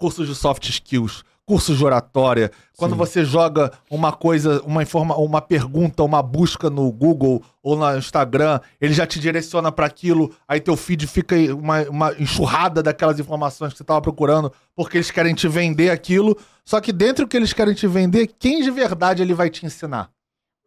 cursos 0.00 0.26
de 0.26 0.34
soft 0.34 0.68
skills, 0.68 1.22
cursos 1.46 1.78
de 1.78 1.84
oratória. 1.84 2.50
Quando 2.76 2.92
Sim. 2.92 2.98
você 2.98 3.24
joga 3.24 3.72
uma 3.88 4.12
coisa, 4.12 4.60
uma 4.62 4.82
informa, 4.82 5.16
uma 5.16 5.40
pergunta, 5.40 6.02
uma 6.02 6.20
busca 6.22 6.68
no 6.68 6.90
Google 6.90 7.42
ou 7.62 7.76
no 7.76 7.96
Instagram, 7.96 8.58
ele 8.80 8.92
já 8.92 9.06
te 9.06 9.20
direciona 9.20 9.70
para 9.70 9.86
aquilo, 9.86 10.34
aí 10.48 10.60
teu 10.60 10.76
feed 10.76 11.06
fica 11.06 11.36
uma, 11.54 11.82
uma 11.84 12.14
enxurrada 12.18 12.82
daquelas 12.82 13.20
informações 13.20 13.72
que 13.72 13.78
você 13.78 13.84
estava 13.84 14.02
procurando, 14.02 14.52
porque 14.74 14.96
eles 14.96 15.10
querem 15.10 15.34
te 15.34 15.46
vender 15.46 15.90
aquilo. 15.90 16.36
Só 16.64 16.80
que 16.80 16.92
dentro 16.92 17.24
do 17.24 17.28
que 17.28 17.36
eles 17.36 17.52
querem 17.52 17.74
te 17.74 17.86
vender, 17.86 18.28
quem 18.38 18.60
de 18.60 18.70
verdade 18.70 19.22
ele 19.22 19.32
vai 19.32 19.48
te 19.48 19.64
ensinar? 19.64 20.10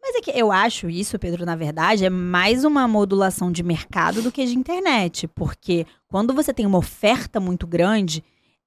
Mas 0.02 0.16
é 0.16 0.20
que 0.20 0.30
eu 0.30 0.50
acho 0.50 0.88
isso, 0.88 1.18
Pedro, 1.18 1.44
na 1.44 1.54
verdade, 1.54 2.04
é 2.04 2.10
mais 2.10 2.64
uma 2.64 2.88
modulação 2.88 3.52
de 3.52 3.62
mercado 3.62 4.22
do 4.22 4.32
que 4.32 4.46
de 4.46 4.56
internet. 4.56 5.28
Porque 5.28 5.86
quando 6.08 6.32
você 6.32 6.54
tem 6.54 6.64
uma 6.64 6.78
oferta 6.78 7.38
muito 7.38 7.66
grande, 7.66 8.24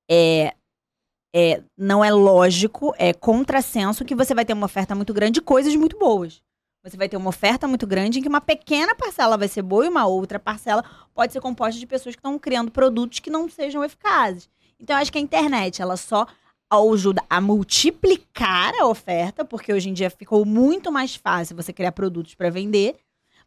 é, 0.10 0.54
é, 1.36 1.64
não 1.76 2.04
é 2.04 2.12
lógico, 2.12 2.94
é 2.98 3.14
contrassenso 3.14 4.06
que 4.06 4.14
você 4.14 4.36
vai 4.36 4.46
ter 4.46 4.54
uma 4.54 4.68
oferta 4.68 4.94
muito 4.94 5.14
grande 5.14 5.36
de 5.36 5.42
coisas 5.42 5.76
muito 5.76 5.98
boas. 5.98 6.42
Você 6.84 6.98
vai 6.98 7.08
ter 7.08 7.18
uma 7.18 7.30
oferta 7.30 7.68
muito 7.68 7.88
grande 7.88 8.20
em 8.20 8.22
que 8.22 8.28
uma 8.28 8.42
pequena 8.42 8.94
parcela 8.94 9.38
vai 9.38 9.48
ser 9.48 9.62
boa 9.62 9.86
e 9.86 9.90
uma 9.90 10.06
outra 10.06 10.38
parcela 10.38 10.84
pode 11.14 11.32
ser 11.32 11.40
composta 11.40 11.80
de 11.80 11.88
pessoas 11.88 12.14
que 12.14 12.20
estão 12.20 12.38
criando 12.38 12.72
produtos 12.72 13.20
que 13.20 13.30
não 13.30 13.50
sejam 13.50 13.84
eficazes. 13.84 14.50
Então, 14.80 14.96
eu 14.96 15.02
acho 15.02 15.12
que 15.12 15.18
a 15.18 15.22
internet, 15.22 15.82
ela 15.82 15.96
só 15.96 16.28
ajuda 16.72 17.24
a 17.30 17.40
multiplicar 17.40 18.74
a 18.80 18.88
oferta, 18.88 19.46
porque 19.46 19.72
hoje 19.72 19.90
em 19.90 19.94
dia 19.94 20.10
ficou 20.10 20.44
muito 20.46 20.92
mais 20.92 21.16
fácil 21.16 21.56
você 21.56 21.72
criar 21.72 21.92
produtos 21.92 22.36
para 22.36 22.50
vender. 22.50 22.96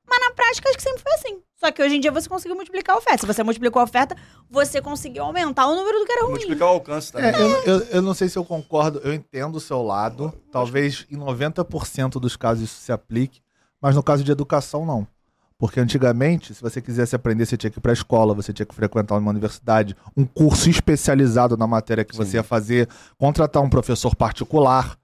Mas 0.09 0.21
na 0.21 0.31
prática, 0.31 0.69
acho 0.69 0.79
que 0.79 0.83
sempre 0.85 1.03
foi 1.03 1.13
assim. 1.15 1.43
Só 1.57 1.73
que 1.73 1.83
hoje 1.83 1.97
em 1.97 2.01
dia 2.01 2.13
você 2.13 2.29
conseguiu 2.29 2.55
multiplicar 2.55 2.95
a 2.95 2.99
oferta. 2.99 3.21
Se 3.21 3.27
você 3.27 3.43
multiplicou 3.43 3.81
a 3.81 3.85
oferta, 3.85 4.15
você 4.49 4.81
conseguiu 4.81 5.25
aumentar 5.25 5.67
o 5.67 5.75
número 5.75 5.99
do 5.99 6.05
que 6.05 6.13
era 6.13 6.23
ruim. 6.23 6.33
Multiplicar 6.33 6.69
o 6.69 6.73
alcance 6.73 7.11
também. 7.13 7.35
É, 7.35 7.43
eu, 7.43 7.51
eu, 7.65 7.79
eu 7.87 8.03
não 8.03 8.15
sei 8.15 8.29
se 8.29 8.39
eu 8.39 8.45
concordo, 8.45 9.01
eu 9.03 9.13
entendo 9.13 9.57
o 9.57 9.61
seu 9.61 9.83
lado. 9.83 10.33
Talvez 10.53 11.07
em 11.11 11.17
90% 11.17 12.21
dos 12.21 12.37
casos 12.37 12.65
isso 12.65 12.81
se 12.81 12.93
aplique, 12.93 13.41
mas 13.81 13.97
no 13.97 14.03
caso 14.03 14.23
de 14.23 14.31
educação, 14.31 14.87
não. 14.87 15.09
Porque 15.59 15.81
antigamente, 15.81 16.55
se 16.55 16.61
você 16.61 16.83
quisesse 16.83 17.17
aprender, 17.17 17.47
você 17.47 17.57
tinha 17.57 17.71
que 17.71 17.79
ir 17.79 17.81
para 17.81 17.93
a 17.93 17.95
escola, 17.95 18.35
você 18.35 18.53
tinha 18.53 18.67
que 18.67 18.75
frequentar 18.75 19.17
uma 19.17 19.31
universidade, 19.31 19.97
um 20.15 20.25
curso 20.25 20.69
especializado 20.69 21.57
na 21.57 21.67
matéria 21.67 22.05
que 22.05 22.15
você 22.15 22.33
Sim. 22.33 22.37
ia 22.37 22.43
fazer, 22.43 22.89
contratar 23.17 23.63
um 23.63 23.71
professor 23.71 24.15
particular. 24.15 24.99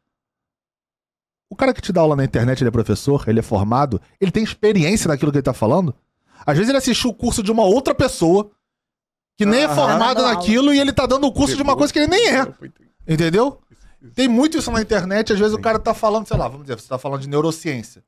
O 1.51 1.57
cara 1.57 1.73
que 1.73 1.81
te 1.81 1.93
dá 1.93 2.03
aula 2.03 2.17
na 2.17 2.25
internet, 2.25 2.61
ele 2.61 2.69
é 2.69 2.71
professor, 2.71 3.25
ele 3.29 3.41
é 3.41 3.43
formado, 3.43 4.01
ele 4.21 4.31
tem 4.31 4.43
experiência 4.43 5.09
naquilo 5.09 5.33
que 5.33 5.39
ele 5.39 5.43
tá 5.43 5.55
falando. 5.55 5.95
Às 6.45 6.57
vezes 6.57 6.69
ele 6.69 6.79
assistiu 6.79 7.11
o 7.11 7.15
curso 7.15 7.43
de 7.43 7.51
uma 7.51 7.65
outra 7.65 7.95
pessoa 7.95 8.51
que 9.39 9.47
nem 9.47 9.63
é 9.63 9.69
formado 9.69 10.21
aula. 10.21 10.35
naquilo 10.35 10.75
e 10.75 10.79
ele 10.79 10.93
tá 10.93 11.07
dando 11.07 11.27
o 11.27 11.33
curso 11.33 11.57
de 11.57 11.63
uma 11.63 11.77
coisa 11.77 11.93
que 11.93 11.99
ele 11.99 12.09
nem 12.09 12.29
é. 12.29 12.47
Entendeu? 13.09 13.59
Tem 14.15 14.29
muito 14.29 14.59
isso 14.59 14.71
na 14.71 14.83
internet, 14.83 15.33
às 15.33 15.39
vezes 15.39 15.55
o 15.55 15.61
cara 15.61 15.79
tá 15.79 15.95
falando, 15.95 16.27
sei 16.27 16.37
lá, 16.37 16.49
vamos 16.49 16.63
dizer, 16.67 16.79
você 16.79 16.89
tá 16.89 16.99
falando 16.99 17.21
de 17.21 17.29
neurociência. 17.29 18.05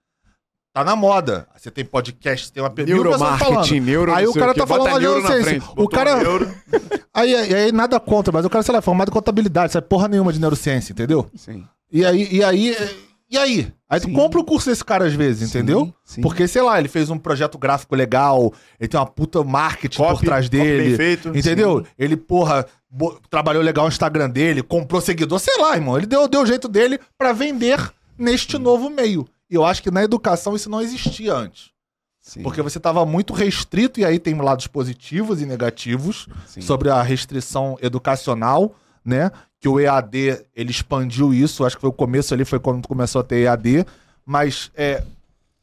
Tá 0.74 0.82
na 0.82 0.96
moda. 0.96 1.46
Você 1.56 1.70
tem 1.70 1.84
podcast, 1.84 2.52
tem 2.52 2.60
uma 2.60 2.68
pessoas 2.68 3.01
Neuromarketing, 3.01 3.78
neuro. 3.78 4.12
Aí 4.12 4.26
o 4.26 4.34
cara 4.34 4.52
tá 4.52 4.66
falando 4.66 4.90
na 4.90 4.98
neurociência. 4.98 5.44
frente. 5.44 5.66
O 5.76 5.88
cara. 5.88 6.20
euro. 6.20 6.52
Aí, 7.14 7.32
aí, 7.32 7.55
aí 7.55 7.70
nada 7.70 8.01
contra, 8.01 8.32
mas 8.32 8.44
o 8.44 8.51
cara, 8.51 8.64
sei 8.64 8.72
lá, 8.72 8.80
é 8.80 8.82
formado 8.82 9.09
em 9.09 9.12
contabilidade, 9.12 9.72
sabe 9.72 9.86
porra 9.86 10.09
nenhuma 10.09 10.32
de 10.32 10.40
neurociência, 10.40 10.92
entendeu? 10.92 11.30
Sim. 11.36 11.64
E 11.92 12.05
aí, 12.05 12.28
e 12.28 12.42
aí, 12.42 12.76
e 13.30 13.38
aí? 13.38 13.72
Aí 13.88 14.01
tu 14.01 14.09
Sim. 14.09 14.12
compra 14.14 14.40
o 14.40 14.44
curso 14.44 14.68
desse 14.68 14.84
cara 14.84 15.05
às 15.05 15.14
vezes, 15.14 15.48
entendeu? 15.48 15.94
Sim. 16.02 16.20
Porque, 16.20 16.48
sei 16.48 16.60
lá, 16.60 16.76
ele 16.76 16.88
fez 16.88 17.10
um 17.10 17.18
projeto 17.18 17.56
gráfico 17.56 17.94
legal, 17.94 18.52
ele 18.80 18.88
tem 18.88 18.98
uma 18.98 19.06
puta 19.06 19.44
marketing 19.44 19.96
por 19.96 20.09
Copy, 20.14 20.24
trás 20.26 20.46
copy 20.46 20.56
bem 20.59 20.66
dele. 20.66 20.96
feito. 20.96 21.28
Entendeu? 21.28 21.86
Ele, 21.96 22.16
porra, 22.16 22.66
trabalhou 23.30 23.62
legal 23.62 23.84
o 23.84 23.88
Instagram 23.88 24.28
dele, 24.28 24.60
comprou 24.60 25.01
seguidor, 25.01 25.38
sei 25.38 25.56
lá, 25.60 25.76
irmão. 25.76 25.96
Ele 25.96 26.06
deu, 26.06 26.26
deu 26.26 26.42
o 26.42 26.46
jeito 26.46 26.66
dele 26.66 26.98
pra 27.16 27.32
vender 27.32 27.78
neste 28.18 28.59
novo 28.59 28.90
meio. 28.90 29.24
E 29.50 29.54
eu 29.54 29.64
acho 29.64 29.82
que 29.82 29.90
na 29.90 30.02
educação 30.02 30.54
isso 30.54 30.70
não 30.70 30.80
existia 30.80 31.34
antes. 31.34 31.70
Sim. 32.20 32.42
Porque 32.42 32.62
você 32.62 32.80
tava 32.80 33.04
muito 33.04 33.34
restrito, 33.34 34.00
e 34.00 34.04
aí 34.04 34.18
tem 34.18 34.34
lados 34.34 34.66
positivos 34.66 35.42
e 35.42 35.46
negativos 35.46 36.26
Sim. 36.46 36.62
sobre 36.62 36.88
a 36.88 37.02
restrição 37.02 37.76
educacional, 37.82 38.74
né? 39.04 39.30
Que 39.60 39.68
o 39.68 39.78
EAD, 39.78 40.46
ele 40.54 40.70
expandiu 40.70 41.34
isso, 41.34 41.66
acho 41.66 41.76
que 41.76 41.82
foi 41.82 41.90
o 41.90 41.92
começo 41.92 42.32
ali, 42.32 42.44
foi 42.46 42.58
quando 42.58 42.88
começou 42.88 43.20
a 43.20 43.24
ter 43.24 43.42
EAD, 43.42 43.86
mas 44.24 44.70
é, 44.74 45.04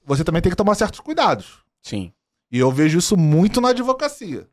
você 0.05 0.23
também 0.23 0.41
tem 0.41 0.51
que 0.51 0.55
tomar 0.55 0.75
certos 0.75 0.99
cuidados. 0.99 1.59
Sim. 1.81 2.13
E 2.51 2.59
eu 2.59 2.71
vejo 2.71 2.99
isso 2.99 3.17
muito 3.17 3.59
na 3.59 3.69
advocacia. 3.69 4.47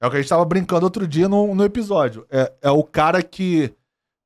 É 0.00 0.06
o 0.06 0.10
que 0.10 0.16
a 0.16 0.20
gente 0.20 0.28
tava 0.28 0.44
brincando 0.44 0.86
outro 0.86 1.06
dia 1.06 1.28
no, 1.28 1.54
no 1.54 1.64
episódio. 1.64 2.26
É, 2.30 2.52
é 2.62 2.70
o 2.70 2.82
cara 2.82 3.22
que 3.22 3.72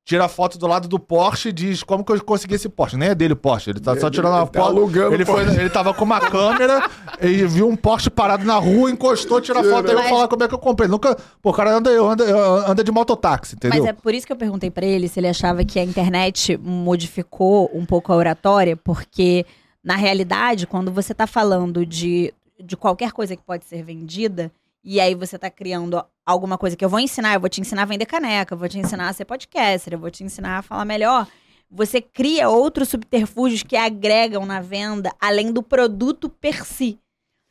tira 0.05 0.25
a 0.25 0.27
foto 0.27 0.57
do 0.57 0.67
lado 0.67 0.87
do 0.87 0.99
Porsche 0.99 1.49
e 1.49 1.51
diz 1.53 1.81
como 1.81 2.03
que 2.03 2.11
eu 2.11 2.21
consegui 2.23 2.55
esse 2.55 2.67
Porsche. 2.67 2.97
Nem 2.97 3.09
é 3.09 3.15
dele 3.15 3.33
o 3.33 3.37
Porsche, 3.37 3.69
ele 3.69 3.79
tá 3.79 3.97
só 3.97 4.09
tirando 4.09 4.33
uma 4.33 4.45
Tá 4.47 4.59
foto. 4.59 4.77
alugando 4.77 5.13
Ele, 5.13 5.23
foi, 5.23 5.43
ele 5.43 5.69
tava 5.69 5.93
com 5.93 6.03
uma 6.03 6.19
câmera 6.19 6.89
e 7.21 7.45
viu 7.45 7.69
um 7.69 7.75
Porsche 7.75 8.09
parado 8.09 8.43
na 8.43 8.55
rua, 8.57 8.91
encostou, 8.91 9.39
tira 9.39 9.61
a 9.61 9.63
foto 9.63 9.89
e 9.91 9.95
vai 9.95 10.09
falar 10.09 10.27
como 10.27 10.43
é 10.43 10.47
que 10.47 10.53
eu 10.53 10.59
comprei. 10.59 10.89
Nunca. 10.89 11.15
Pô, 11.41 11.51
o 11.51 11.53
cara 11.53 11.73
anda, 11.75 11.89
anda, 11.91 12.23
anda 12.69 12.83
de 12.83 12.91
mototáxi, 12.91 13.55
entendeu? 13.55 13.79
Mas 13.79 13.89
é 13.89 13.93
por 13.93 14.13
isso 14.13 14.27
que 14.27 14.33
eu 14.33 14.37
perguntei 14.37 14.69
pra 14.69 14.85
ele 14.85 15.07
se 15.07 15.19
ele 15.19 15.27
achava 15.27 15.63
que 15.63 15.79
a 15.79 15.83
internet 15.83 16.57
modificou 16.57 17.71
um 17.73 17.85
pouco 17.85 18.11
a 18.11 18.15
oratória, 18.15 18.75
porque 18.75 19.45
na 19.83 19.95
realidade, 19.95 20.67
quando 20.67 20.91
você 20.91 21.13
tá 21.13 21.25
falando 21.27 21.85
de, 21.85 22.33
de 22.61 22.75
qualquer 22.75 23.11
coisa 23.11 23.35
que 23.35 23.41
pode 23.43 23.65
ser 23.65 23.83
vendida, 23.83 24.51
E 24.83 24.99
aí 24.99 25.15
você 25.15 25.39
tá 25.39 25.49
criando 25.49 26.03
alguma 26.25 26.57
coisa 26.57 26.75
que 26.75 26.83
eu 26.83 26.89
vou 26.89 26.99
ensinar, 26.99 27.33
eu 27.33 27.39
vou 27.39 27.49
te 27.49 27.61
ensinar 27.61 27.83
a 27.83 27.85
vender 27.85 28.05
caneca, 28.05 28.53
eu 28.53 28.57
vou 28.57 28.67
te 28.67 28.77
ensinar 28.77 29.07
a 29.07 29.13
ser 29.13 29.25
podcaster, 29.25 29.93
eu 29.93 29.99
vou 29.99 30.11
te 30.11 30.23
ensinar 30.23 30.57
a 30.57 30.61
falar 30.61 30.83
melhor. 30.83 31.27
Você 31.71 32.01
cria 32.01 32.49
outros 32.49 32.89
subterfúgios 32.89 33.63
que 33.63 33.75
agregam 33.75 34.45
na 34.45 34.59
venda, 34.61 35.11
além 35.19 35.51
do 35.51 35.63
produto 35.63 36.29
per 36.29 36.65
si. 36.65 36.99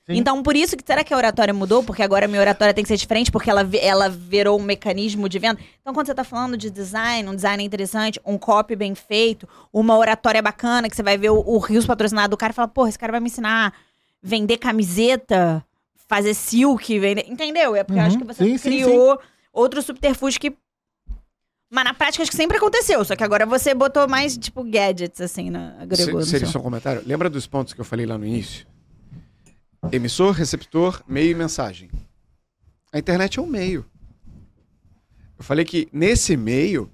Sim. 0.04 0.14
Então, 0.16 0.42
por 0.42 0.56
isso 0.56 0.76
que 0.76 0.82
será 0.84 1.04
que 1.04 1.14
a 1.14 1.16
oratória 1.16 1.54
mudou? 1.54 1.82
Porque 1.82 2.02
agora 2.02 2.26
a 2.26 2.28
minha 2.28 2.40
oratória 2.40 2.74
tem 2.74 2.82
que 2.82 2.88
ser 2.88 2.96
diferente, 2.96 3.30
porque 3.30 3.48
ela, 3.48 3.68
ela 3.80 4.08
virou 4.08 4.58
um 4.58 4.62
mecanismo 4.62 5.28
de 5.28 5.38
venda. 5.38 5.60
Então, 5.80 5.94
quando 5.94 6.06
você 6.06 6.14
tá 6.14 6.24
falando 6.24 6.56
de 6.56 6.70
design, 6.70 7.28
um 7.28 7.34
design 7.34 7.62
interessante, 7.62 8.20
um 8.24 8.36
copy 8.36 8.74
bem 8.74 8.94
feito, 8.94 9.48
uma 9.72 9.96
oratória 9.96 10.42
bacana, 10.42 10.90
que 10.90 10.96
você 10.96 11.02
vai 11.02 11.16
ver 11.16 11.30
o, 11.30 11.38
o 11.38 11.58
Rios 11.58 11.86
patrocinado 11.86 12.32
do 12.32 12.36
cara 12.36 12.52
e 12.52 12.54
fala, 12.54 12.68
porra, 12.68 12.88
esse 12.88 12.98
cara 12.98 13.12
vai 13.12 13.20
me 13.20 13.28
ensinar 13.28 13.68
a 13.68 13.72
vender 14.20 14.58
camiseta, 14.58 15.64
fazer 16.14 16.34
silk, 16.34 16.98
vender. 16.98 17.24
Entendeu? 17.26 17.74
É 17.74 17.82
porque 17.82 17.98
eu 17.98 18.04
acho 18.04 18.16
que 18.18 18.22
Uhum. 18.24 18.32
você 18.32 18.44
Sim, 18.44 18.58
sim, 18.58 18.62
criou 18.68 19.18
outro 19.52 19.80
subterfúgio 19.80 20.38
que. 20.38 20.54
Mas 21.70 21.84
na 21.84 21.94
prática 21.94 22.22
acho 22.22 22.30
que 22.30 22.36
sempre 22.36 22.58
aconteceu. 22.58 23.02
Só 23.02 23.16
que 23.16 23.24
agora 23.24 23.46
você 23.46 23.72
botou 23.74 24.06
mais, 24.06 24.36
tipo, 24.36 24.62
gadgets, 24.62 25.22
assim, 25.22 25.48
na 25.48 25.74
agregou. 25.80 26.20
no 26.20 26.26
Seria 26.26 26.40
seu- 26.46 26.52
só 26.52 26.58
um 26.58 26.62
comentário? 26.62 27.02
Lembra 27.06 27.30
dos 27.30 27.46
pontos 27.46 27.72
que 27.72 27.80
eu 27.80 27.84
falei 27.84 28.04
lá 28.04 28.18
no 28.18 28.26
início? 28.26 28.66
Emissor, 29.90 30.32
receptor, 30.32 31.02
meio 31.08 31.30
e 31.30 31.34
mensagem. 31.34 31.90
A 32.92 32.98
internet 32.98 33.38
é 33.38 33.42
um 33.42 33.46
meio. 33.46 33.86
Eu 35.38 35.42
falei 35.44 35.64
que 35.64 35.88
nesse 35.92 36.36
meio, 36.36 36.90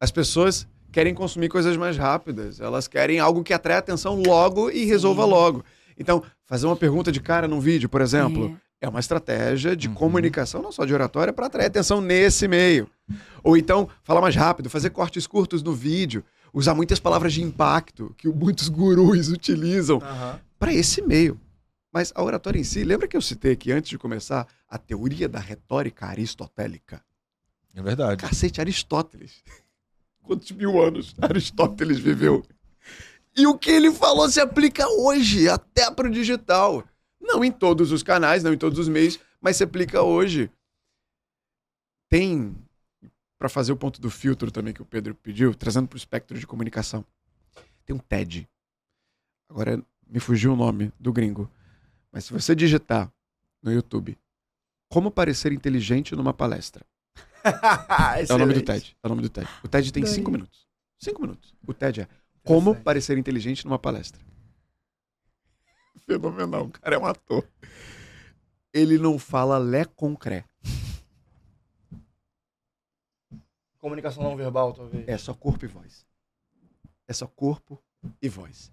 as 0.00 0.10
pessoas 0.10 0.66
querem 0.92 1.14
consumir 1.14 1.48
coisas 1.48 1.76
mais 1.76 1.96
rápidas. 1.96 2.60
Elas 2.60 2.86
querem 2.88 3.20
algo 3.20 3.42
que 3.44 3.52
atrai 3.54 3.76
atenção 3.78 4.20
logo 4.20 4.70
e 4.70 4.84
resolva 4.84 5.24
logo. 5.24 5.64
Então, 5.98 6.22
fazer 6.44 6.66
uma 6.66 6.76
pergunta 6.76 7.10
de 7.10 7.20
cara 7.20 7.46
num 7.46 7.60
vídeo, 7.60 7.88
por 7.88 8.00
exemplo, 8.00 8.58
é, 8.80 8.88
uma 8.88 9.00
estratégia 9.00 9.76
de 9.76 9.88
comunicação, 9.88 10.60
não 10.60 10.72
só 10.72 10.84
de 10.84 10.92
oratória, 10.92 11.32
para 11.32 11.46
atrair 11.46 11.66
atenção 11.66 12.00
nesse 12.00 12.46
meio. 12.46 12.88
Ou 13.42 13.56
então, 13.56 13.88
falar 14.02 14.20
mais 14.20 14.36
rápido, 14.36 14.68
fazer 14.68 14.90
cortes 14.90 15.26
curtos 15.26 15.62
no 15.62 15.72
vídeo, 15.72 16.24
usar 16.52 16.74
muitas 16.74 17.00
palavras 17.00 17.32
de 17.32 17.42
impacto 17.42 18.14
que 18.16 18.28
muitos 18.28 18.68
gurus 18.68 19.28
utilizam 19.32 20.00
para 20.58 20.72
esse 20.72 21.02
meio. 21.02 21.40
Mas 21.92 22.12
a 22.14 22.22
oratória 22.22 22.58
em 22.58 22.64
si, 22.64 22.82
lembra 22.82 23.06
que 23.06 23.16
eu 23.16 23.22
citei 23.22 23.52
aqui 23.52 23.70
antes 23.70 23.88
de 23.88 23.98
começar 23.98 24.48
a 24.68 24.76
teoria 24.76 25.28
da 25.28 25.38
retórica 25.38 26.06
aristotélica? 26.06 27.00
É 27.72 27.82
verdade. 27.82 28.20
Cacete, 28.20 28.60
Aristóteles. 28.60 29.42
Quantos 30.22 30.50
mil 30.52 30.82
anos 30.82 31.14
Aristóteles 31.20 31.98
viveu? 31.98 32.42
E 33.36 33.46
o 33.46 33.58
que 33.58 33.70
ele 33.70 33.92
falou 33.92 34.28
se 34.30 34.40
aplica 34.40 34.86
hoje, 34.88 35.48
até 35.48 35.90
pro 35.90 36.10
digital. 36.10 36.84
Não 37.20 37.44
em 37.44 37.50
todos 37.50 37.90
os 37.90 38.02
canais, 38.02 38.44
não 38.44 38.52
em 38.52 38.58
todos 38.58 38.78
os 38.78 38.88
meios, 38.88 39.18
mas 39.40 39.56
se 39.56 39.64
aplica 39.64 40.02
hoje. 40.02 40.50
Tem, 42.08 42.54
para 43.38 43.48
fazer 43.48 43.72
o 43.72 43.76
ponto 43.76 44.00
do 44.00 44.10
filtro 44.10 44.50
também 44.50 44.72
que 44.72 44.82
o 44.82 44.84
Pedro 44.84 45.14
pediu, 45.14 45.54
trazendo 45.54 45.88
pro 45.88 45.96
espectro 45.96 46.38
de 46.38 46.46
comunicação. 46.46 47.04
Tem 47.84 47.94
um 47.94 47.98
TED. 47.98 48.48
Agora 49.50 49.82
me 50.06 50.20
fugiu 50.20 50.52
o 50.52 50.56
nome 50.56 50.92
do 50.98 51.12
gringo. 51.12 51.50
Mas 52.12 52.26
se 52.26 52.32
você 52.32 52.54
digitar 52.54 53.12
no 53.62 53.72
YouTube 53.72 54.16
como 54.88 55.10
parecer 55.10 55.50
inteligente 55.52 56.14
numa 56.14 56.32
palestra, 56.32 56.86
é 58.28 58.32
o 58.32 58.38
nome 58.38 58.54
do 58.54 58.62
TED. 58.62 58.96
É 59.02 59.06
o 59.06 59.10
nome 59.10 59.22
do 59.22 59.28
TED. 59.28 59.48
O 59.64 59.68
TED 59.68 59.92
tem 59.92 60.06
cinco 60.06 60.30
minutos. 60.30 60.68
Cinco 60.98 61.20
minutos. 61.20 61.52
O 61.66 61.74
TED 61.74 62.02
é 62.02 62.08
Como 62.44 62.74
parecer 62.74 63.16
inteligente 63.18 63.64
numa 63.64 63.78
palestra. 63.78 64.20
Fenomenal. 66.06 66.64
O 66.66 66.70
cara 66.70 66.96
é 66.96 66.98
um 66.98 67.06
ator. 67.06 67.48
Ele 68.72 68.98
não 68.98 69.18
fala 69.18 69.56
lé 69.58 69.84
concré. 69.84 70.44
Comunicação 73.78 74.22
não 74.22 74.36
verbal, 74.36 74.72
talvez. 74.72 75.06
É 75.08 75.16
só 75.18 75.34
corpo 75.34 75.64
e 75.64 75.68
voz. 75.68 76.06
É 77.06 77.12
só 77.12 77.26
corpo 77.26 77.82
e 78.20 78.28
voz. 78.28 78.72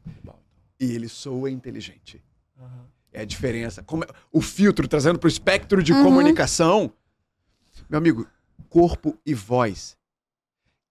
E 0.80 0.92
ele 0.94 1.08
soa 1.10 1.52
inteligente. 1.52 2.24
Aham. 2.58 2.88
É 3.14 3.22
a 3.22 3.26
diferença. 3.26 3.84
Como 3.84 4.04
é- 4.06 4.08
O 4.32 4.42
filtro 4.42 4.88
trazendo 4.88 5.20
para 5.20 5.28
o 5.28 5.30
espectro 5.30 5.84
de 5.84 5.92
Uhum. 5.92 6.04
comunicação. 6.04 6.94
Meu 7.90 7.98
amigo, 7.98 8.26
corpo 8.70 9.18
e 9.26 9.34
voz. 9.34 9.98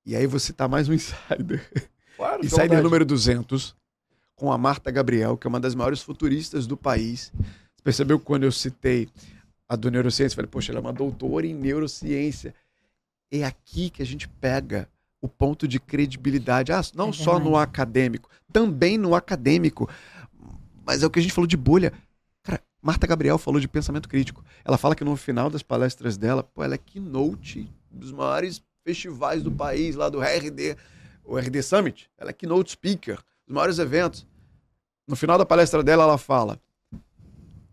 E 0.05 0.15
aí 0.15 0.27
você 0.27 0.53
tá 0.53 0.69
mais 0.69 0.87
um 0.89 0.93
insider. 0.95 1.90
Claro, 2.21 2.43
à 2.43 2.45
Insider 2.45 2.65
vontade. 2.65 2.83
número 2.83 3.05
200, 3.07 3.75
com 4.37 4.53
a 4.53 4.59
Marta 4.59 4.91
Gabriel, 4.91 5.39
que 5.39 5.47
é 5.47 5.49
uma 5.49 5.59
das 5.59 5.75
maiores 5.75 6.03
futuristas 6.03 6.67
do 6.67 6.77
país. 6.77 7.33
Você 7.35 7.83
percebeu 7.83 8.19
que 8.19 8.27
quando 8.27 8.43
eu 8.43 8.53
citei 8.53 9.09
a 9.67 9.75
do 9.75 9.91
neurociência, 9.91 10.35
eu 10.35 10.37
falei, 10.37 10.51
poxa, 10.51 10.71
ela 10.71 10.81
é 10.81 10.83
uma 10.83 10.93
doutora 10.93 11.47
em 11.47 11.55
neurociência. 11.55 12.55
É 13.33 13.43
aqui 13.43 13.89
que 13.89 14.03
a 14.03 14.07
gente 14.07 14.29
pega 14.29 14.87
o 15.23 15.29
ponto 15.29 15.67
de 15.67 15.81
credibilidade. 15.81 16.73
Ah, 16.73 16.83
não 16.95 17.09
É 17.09 17.13
só 17.15 17.39
no 17.39 17.57
acadêmico, 17.57 18.29
também 18.53 18.99
no 18.99 19.15
acadêmico. 19.15 19.89
Mas 20.85 21.03
é 21.03 21.07
o 21.07 21.11
que 21.11 21.21
a 21.21 21.23
gente 21.23 21.33
falou 21.33 21.49
de 21.49 21.57
bolha. 21.57 21.91
Cara, 22.43 22.61
Marta 22.83 23.07
Gabriel 23.07 23.39
falou 23.39 23.59
de 23.59 23.69
pensamento 23.69 24.11
crítico. 24.11 24.45
Ela 24.63 24.77
fala 24.77 24.95
que 24.95 25.05
no 25.05 25.17
final 25.17 25.49
das 25.49 25.63
palestras 25.63 26.19
dela, 26.19 26.43
pô, 26.43 26.63
ela 26.63 26.75
é 26.75 26.79
keynote 26.79 27.67
dos 27.91 28.13
maiores 28.13 28.63
festivais 28.85 29.43
do 29.43 29.51
país, 29.51 29.97
lá 29.97 30.11
do 30.11 30.21
RD, 30.21 30.77
o 31.31 31.39
RD 31.39 31.63
Summit. 31.63 32.11
Ela 32.19 32.31
é 32.31 32.33
keynote 32.33 32.73
speaker 32.73 33.17
dos 33.47 33.55
maiores 33.55 33.79
eventos. 33.79 34.27
No 35.07 35.15
final 35.15 35.39
da 35.39 35.47
palestra 35.47 35.83
dela, 35.83 36.03
ela 36.03 36.19
fala: 36.19 36.61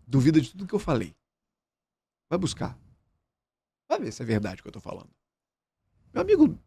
duvida 0.06 0.40
de 0.40 0.50
tudo 0.50 0.66
que 0.66 0.74
eu 0.74 0.78
falei. 0.78 1.14
Vai 2.30 2.38
buscar. 2.38 2.78
Vai 3.88 3.98
ver 3.98 4.12
se 4.12 4.22
é 4.22 4.24
verdade 4.24 4.60
o 4.60 4.62
que 4.62 4.68
eu 4.68 4.72
tô 4.72 4.80
falando. 4.80 5.08
Meu 6.12 6.22
amigo, 6.22 6.58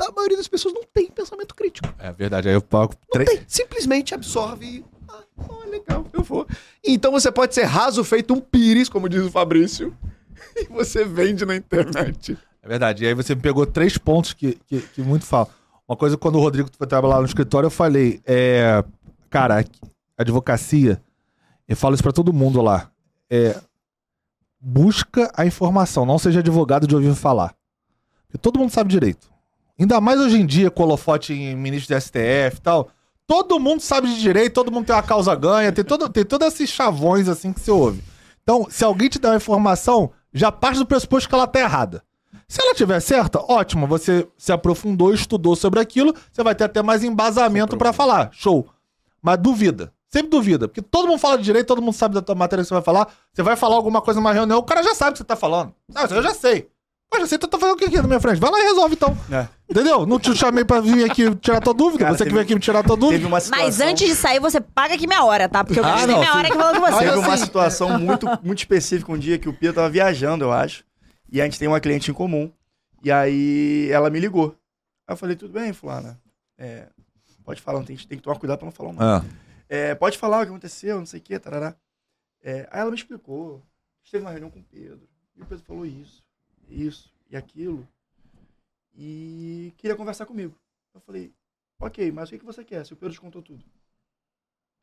a 0.00 0.12
maioria 0.12 0.36
das 0.36 0.48
pessoas 0.48 0.72
não 0.72 0.82
tem 0.84 1.10
pensamento 1.10 1.54
crítico. 1.54 1.92
É 1.98 2.10
verdade. 2.10 2.48
Aí 2.48 2.54
eu 2.54 2.62
pago 2.62 2.94
Não 2.94 3.08
três. 3.10 3.28
tem. 3.28 3.44
Simplesmente 3.46 4.14
absorve. 4.14 4.84
Ah, 5.08 5.24
oh, 5.48 5.68
legal, 5.68 6.06
eu 6.12 6.22
vou. 6.22 6.46
Então 6.84 7.10
você 7.12 7.30
pode 7.30 7.54
ser 7.54 7.64
raso 7.64 8.02
feito 8.04 8.32
um 8.32 8.40
pires, 8.40 8.88
como 8.88 9.08
diz 9.08 9.22
o 9.24 9.30
Fabrício, 9.30 9.96
e 10.56 10.64
você 10.66 11.04
vende 11.04 11.44
na 11.44 11.56
internet. 11.56 12.38
É 12.62 12.68
verdade. 12.68 13.04
E 13.04 13.08
aí 13.08 13.14
você 13.14 13.34
me 13.34 13.40
pegou 13.40 13.66
três 13.66 13.98
pontos 13.98 14.32
que, 14.32 14.54
que, 14.66 14.80
que 14.80 15.02
muito 15.02 15.26
falam. 15.26 15.57
Uma 15.88 15.96
coisa, 15.96 16.18
quando 16.18 16.36
o 16.36 16.40
Rodrigo 16.40 16.68
foi 16.76 16.86
trabalhar 16.86 17.18
no 17.18 17.24
escritório, 17.24 17.66
eu 17.66 17.70
falei, 17.70 18.20
é, 18.26 18.84
cara, 19.30 19.64
advocacia, 20.18 21.00
eu 21.66 21.74
falo 21.74 21.94
isso 21.94 22.02
pra 22.02 22.12
todo 22.12 22.32
mundo 22.32 22.60
lá, 22.60 22.90
é, 23.30 23.58
busca 24.60 25.32
a 25.34 25.46
informação, 25.46 26.04
não 26.04 26.18
seja 26.18 26.40
advogado 26.40 26.86
de 26.86 26.94
ouvir 26.94 27.14
falar. 27.14 27.54
Porque 28.26 28.36
todo 28.36 28.58
mundo 28.58 28.70
sabe 28.70 28.90
direito. 28.90 29.30
Ainda 29.80 29.98
mais 29.98 30.20
hoje 30.20 30.38
em 30.38 30.44
dia, 30.44 30.70
com 30.70 30.84
em 31.30 31.56
ministro 31.56 31.94
do 31.94 32.00
STF 32.00 32.56
e 32.56 32.60
tal, 32.62 32.90
todo 33.26 33.58
mundo 33.58 33.80
sabe 33.80 34.08
de 34.08 34.20
direito, 34.20 34.54
todo 34.54 34.70
mundo 34.70 34.86
tem 34.86 34.94
uma 34.94 35.02
causa 35.02 35.34
ganha, 35.34 35.72
tem, 35.72 35.84
todo, 35.84 36.08
tem 36.10 36.24
todos 36.24 36.48
esses 36.48 36.68
chavões 36.68 37.28
assim 37.28 37.52
que 37.52 37.60
você 37.60 37.70
ouve. 37.70 38.02
Então, 38.42 38.66
se 38.68 38.84
alguém 38.84 39.08
te 39.08 39.18
dá 39.18 39.30
uma 39.30 39.36
informação, 39.36 40.10
já 40.34 40.52
parte 40.52 40.78
do 40.78 40.86
pressuposto 40.86 41.28
que 41.28 41.34
ela 41.34 41.46
tá 41.46 41.60
errada. 41.60 42.02
Se 42.48 42.62
ela 42.62 42.74
tiver 42.74 42.98
certa, 43.00 43.38
ótimo, 43.40 43.86
você 43.86 44.26
se 44.38 44.50
aprofundou, 44.50 45.12
estudou 45.12 45.54
sobre 45.54 45.80
aquilo, 45.80 46.14
você 46.32 46.42
vai 46.42 46.54
ter 46.54 46.64
até 46.64 46.82
mais 46.82 47.04
embasamento 47.04 47.76
pra 47.76 47.92
falar. 47.92 48.30
Show. 48.32 48.66
Mas 49.22 49.38
duvida. 49.38 49.92
Sempre 50.08 50.30
duvida. 50.30 50.66
Porque 50.66 50.80
todo 50.80 51.06
mundo 51.06 51.18
fala 51.18 51.36
de 51.36 51.44
direito, 51.44 51.66
todo 51.66 51.82
mundo 51.82 51.92
sabe 51.92 52.14
da 52.14 52.22
tua 52.22 52.34
matéria 52.34 52.62
que 52.64 52.68
você 52.68 52.74
vai 52.74 52.82
falar. 52.82 53.08
Você 53.34 53.42
vai 53.42 53.54
falar 53.54 53.76
alguma 53.76 54.00
coisa 54.00 54.18
numa 54.18 54.32
reunião, 54.32 54.58
o 54.58 54.62
cara 54.62 54.82
já 54.82 54.94
sabe 54.94 55.10
o 55.10 55.12
que 55.12 55.18
você 55.18 55.24
tá 55.24 55.36
falando. 55.36 55.74
Ah, 55.94 56.06
eu 56.10 56.22
já 56.22 56.32
sei. 56.32 56.68
Pô, 57.10 57.18
já 57.20 57.26
sei, 57.26 57.38
tu 57.38 57.46
tá 57.46 57.58
fazendo 57.58 57.74
o 57.74 57.78
que 57.78 57.84
aqui 57.86 57.96
na 57.96 58.02
minha 58.04 58.20
frente? 58.20 58.38
Vai 58.40 58.50
lá 58.50 58.58
e 58.60 58.62
resolve 58.64 58.94
então. 58.94 59.16
É. 59.30 59.46
Entendeu? 59.70 60.06
Não 60.06 60.18
te 60.18 60.34
chamei 60.34 60.64
pra 60.64 60.80
vir 60.80 61.04
aqui 61.10 61.34
tirar 61.36 61.60
tua 61.60 61.74
dúvida. 61.74 62.04
Cara, 62.04 62.12
você 62.16 62.18
que 62.18 62.24
teve- 62.24 62.34
veio 62.34 62.44
aqui 62.44 62.54
me 62.54 62.60
tirar 62.60 62.82
tua 62.82 62.96
dúvida. 62.96 63.18
Teve 63.18 63.26
uma 63.26 63.40
situação... 63.40 63.64
Mas 63.66 63.80
antes 63.80 64.06
de 64.08 64.14
sair, 64.14 64.40
você 64.40 64.60
paga 64.60 64.94
aqui 64.94 65.06
minha 65.06 65.24
hora, 65.24 65.48
tá? 65.48 65.64
Porque 65.64 65.80
eu 65.80 65.84
Ah, 65.84 65.88
gastei 65.90 66.06
não, 66.14 66.18
minha 66.20 66.34
hora 66.34 66.48
aqui 66.48 66.56
falando 66.56 66.80
com 66.80 66.86
você. 66.90 66.98
Teve 67.04 67.18
uma 67.18 67.36
situação 67.36 67.98
muito, 67.98 68.26
muito 68.42 68.58
específica 68.58 69.12
um 69.12 69.18
dia 69.18 69.38
que 69.38 69.48
o 69.48 69.52
Pia 69.54 69.72
tava 69.72 69.88
viajando, 69.90 70.44
eu 70.44 70.52
acho. 70.52 70.84
E 71.30 71.40
a 71.40 71.44
gente 71.44 71.58
tem 71.58 71.68
uma 71.68 71.80
cliente 71.80 72.10
em 72.10 72.14
comum. 72.14 72.52
E 73.02 73.10
aí 73.12 73.88
ela 73.90 74.10
me 74.10 74.18
ligou. 74.18 74.56
Aí 75.06 75.12
eu 75.12 75.16
falei, 75.16 75.36
tudo 75.36 75.52
bem, 75.52 75.72
fulana? 75.72 76.20
É, 76.56 76.88
pode 77.44 77.60
falar, 77.60 77.84
tem, 77.84 77.96
tem 77.96 78.18
que 78.18 78.22
tomar 78.22 78.38
cuidado 78.38 78.58
pra 78.58 78.66
não 78.66 78.72
falar 78.72 78.92
nome. 78.92 79.04
Ah, 79.04 79.24
É, 79.68 79.94
pode 79.94 80.18
falar 80.18 80.38
o 80.38 80.42
que 80.42 80.48
aconteceu, 80.48 80.98
não 80.98 81.06
sei 81.06 81.20
o 81.20 81.22
que, 81.22 81.38
tarará. 81.38 81.76
É, 82.42 82.68
aí 82.70 82.80
ela 82.80 82.90
me 82.90 82.96
explicou. 82.96 83.56
A 83.56 84.04
gente 84.04 84.12
teve 84.12 84.24
uma 84.24 84.30
reunião 84.30 84.50
com 84.50 84.58
o 84.60 84.64
Pedro. 84.64 85.08
E 85.36 85.42
o 85.42 85.46
Pedro 85.46 85.64
falou 85.64 85.86
isso, 85.86 86.24
isso 86.68 87.12
e 87.30 87.36
aquilo. 87.36 87.86
E 88.96 89.72
queria 89.76 89.96
conversar 89.96 90.26
comigo. 90.26 90.54
Eu 90.94 91.00
falei, 91.00 91.32
ok, 91.78 92.10
mas 92.10 92.28
o 92.28 92.32
que 92.32 92.38
que 92.38 92.44
você 92.44 92.64
quer 92.64 92.84
se 92.84 92.92
o 92.92 92.96
Pedro 92.96 93.14
te 93.14 93.20
contou 93.20 93.42
tudo? 93.42 93.64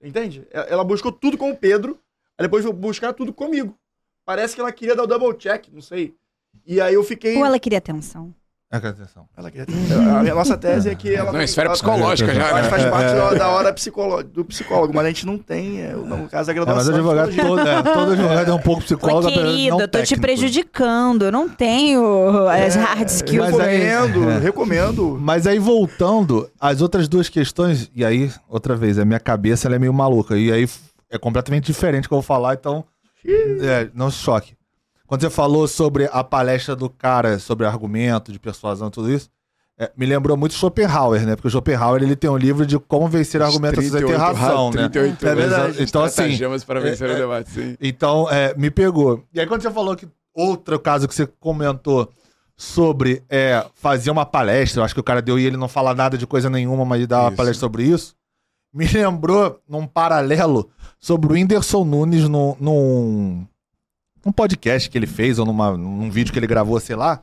Entende? 0.01 0.47
Ela 0.51 0.83
buscou 0.83 1.11
tudo 1.11 1.37
com 1.37 1.51
o 1.51 1.57
Pedro, 1.57 1.99
aí 2.37 2.45
depois 2.45 2.63
foi 2.63 2.73
buscar 2.73 3.13
tudo 3.13 3.33
comigo. 3.33 3.77
Parece 4.23 4.55
que 4.55 4.61
ela 4.61 4.71
queria 4.71 4.95
dar 4.95 5.03
o 5.03 5.07
double 5.07 5.37
check, 5.37 5.67
não 5.69 5.81
sei. 5.81 6.15
E 6.65 6.79
aí 6.81 6.93
eu 6.93 7.03
fiquei. 7.03 7.37
Ou 7.37 7.45
ela 7.45 7.59
queria 7.59 7.77
atenção. 7.79 8.33
É, 8.71 8.79
que 8.79 8.87
atenção. 8.87 9.25
Ela 9.37 9.51
quer 9.51 9.61
a, 9.69 10.19
a 10.31 10.35
nossa 10.35 10.57
tese 10.57 10.89
é 10.89 10.95
que 10.95 11.13
ela. 11.13 11.31
Não, 11.31 11.41
esfera 11.41 11.67
ela- 11.67 11.75
psicológica 11.75 12.33
já, 12.33 12.51
Mas 12.51 12.63
né? 12.63 12.69
faz 12.69 12.83
É, 12.83 12.89
parte 12.89 13.11
é, 13.11 13.15
da, 13.15 13.31
é. 13.31 13.35
da 13.37 13.47
hora 13.49 13.71
psicolo- 13.71 14.23
do 14.23 14.43
psicólogo, 14.43 14.91
mas 14.93 15.05
a 15.05 15.07
gente 15.09 15.25
não 15.25 15.37
tem, 15.37 15.81
é, 15.81 15.93
no 15.93 16.27
caso, 16.27 16.49
a 16.49 16.53
É, 16.53 16.57
mas 16.57 16.65
graduação. 16.65 16.91
o 16.91 16.95
advogado 16.95 17.35
todo, 17.35 17.59
é, 17.61 17.83
todo 17.83 18.11
advogado 18.13 18.51
é 18.51 18.53
um 18.53 18.59
pouco 18.59 18.81
psicólogo. 18.81 19.27
De 19.27 19.33
querida, 19.33 19.69
não 19.69 19.79
eu 19.81 19.87
tô 19.87 19.99
te 19.99 20.01
técnico. 20.01 20.21
prejudicando. 20.21 21.25
Eu 21.25 21.31
não 21.31 21.47
tenho 21.47 22.47
as 22.49 22.75
hard 22.75 23.07
skills. 23.07 23.51
mas 23.51 23.59
aí- 23.59 23.77
Recomendo, 23.77 24.29
É. 24.31 24.39
recomendo. 24.39 25.17
Mas 25.21 25.47
aí 25.47 25.59
voltando 25.59 26.49
às 26.59 26.81
outras 26.81 27.07
duas 27.07 27.29
questões, 27.29 27.89
e 27.95 28.03
aí, 28.03 28.31
outra 28.49 28.75
vez, 28.75 28.97
a 28.97 29.05
minha 29.05 29.19
cabeça 29.19 29.67
ela 29.67 29.75
é 29.75 29.79
meio 29.79 29.93
maluca. 29.93 30.35
E 30.37 30.51
aí 30.51 30.67
é 31.09 31.17
completamente 31.19 31.65
diferente 31.65 32.05
o 32.05 32.07
que 32.09 32.13
eu 32.13 32.17
vou 32.17 32.23
falar, 32.23 32.55
então. 32.55 32.83
é, 33.27 33.89
não 33.93 34.09
se 34.09 34.17
choque. 34.17 34.54
Quando 35.07 35.21
você 35.21 35.29
falou 35.29 35.67
sobre 35.67 36.09
a 36.11 36.23
palestra 36.23 36.75
do 36.75 36.89
cara, 36.89 37.37
sobre 37.39 37.65
argumento, 37.65 38.31
de 38.31 38.39
persuasão 38.39 38.87
e 38.87 38.91
tudo 38.91 39.11
isso, 39.11 39.29
é, 39.77 39.91
me 39.95 40.05
lembrou 40.05 40.37
muito 40.37 40.55
Schopenhauer, 40.55 41.25
né? 41.25 41.35
Porque 41.35 41.47
o 41.47 41.51
Schopenhauer 41.51 42.01
ele 42.01 42.15
tem 42.15 42.29
um 42.29 42.37
livro 42.37 42.65
de 42.65 42.79
como 42.79 43.07
vencer 43.07 43.41
argumentos 43.41 43.83
sem 43.85 44.05
ter 44.05 44.15
razão, 44.15 44.71
né? 44.71 44.89
38 44.89 45.27
É 45.27 45.35
verdade. 45.35 45.83
Então, 45.83 46.03
assim, 46.03 46.37
para 46.65 46.79
vencer 46.79 47.09
é- 47.09 47.13
o 47.13 47.15
debate, 47.17 47.51
sim. 47.51 47.77
Então, 47.81 48.29
é, 48.31 48.55
me 48.55 48.71
pegou. 48.71 49.23
E 49.33 49.39
aí, 49.39 49.45
quando 49.45 49.61
você 49.61 49.71
falou 49.71 49.95
que 49.95 50.07
outro 50.33 50.79
caso 50.79 51.07
que 51.07 51.13
você 51.13 51.27
comentou 51.39 52.09
sobre 52.57 53.21
é, 53.29 53.65
fazer 53.75 54.11
uma 54.11 54.25
palestra, 54.25 54.79
eu 54.79 54.85
acho 54.85 54.93
que 54.93 54.99
o 54.99 55.03
cara 55.03 55.21
deu 55.21 55.37
e 55.37 55.45
ele 55.45 55.57
não 55.57 55.67
fala 55.67 55.93
nada 55.93 56.17
de 56.17 56.25
coisa 56.25 56.49
nenhuma, 56.49 56.85
mas 56.85 57.05
dá 57.05 57.21
uma 57.21 57.27
Isso. 57.29 57.37
palestra 57.37 57.59
sobre 57.59 57.83
isso, 57.83 58.15
me 58.73 58.87
lembrou 58.87 59.59
num 59.67 59.85
paralelo 59.85 60.69
sobre 60.99 61.27
o 61.27 61.35
Whindersson 61.35 61.83
Nunes 61.83 62.29
num, 62.29 62.55
num, 62.59 63.45
num 64.25 64.31
podcast 64.31 64.89
que 64.89 64.97
ele 64.97 65.07
fez, 65.07 65.37
ou 65.39 65.45
numa, 65.45 65.77
num 65.77 66.09
vídeo 66.09 66.33
que 66.33 66.39
ele 66.39 66.47
gravou, 66.47 66.79
sei 66.79 66.95
lá, 66.95 67.21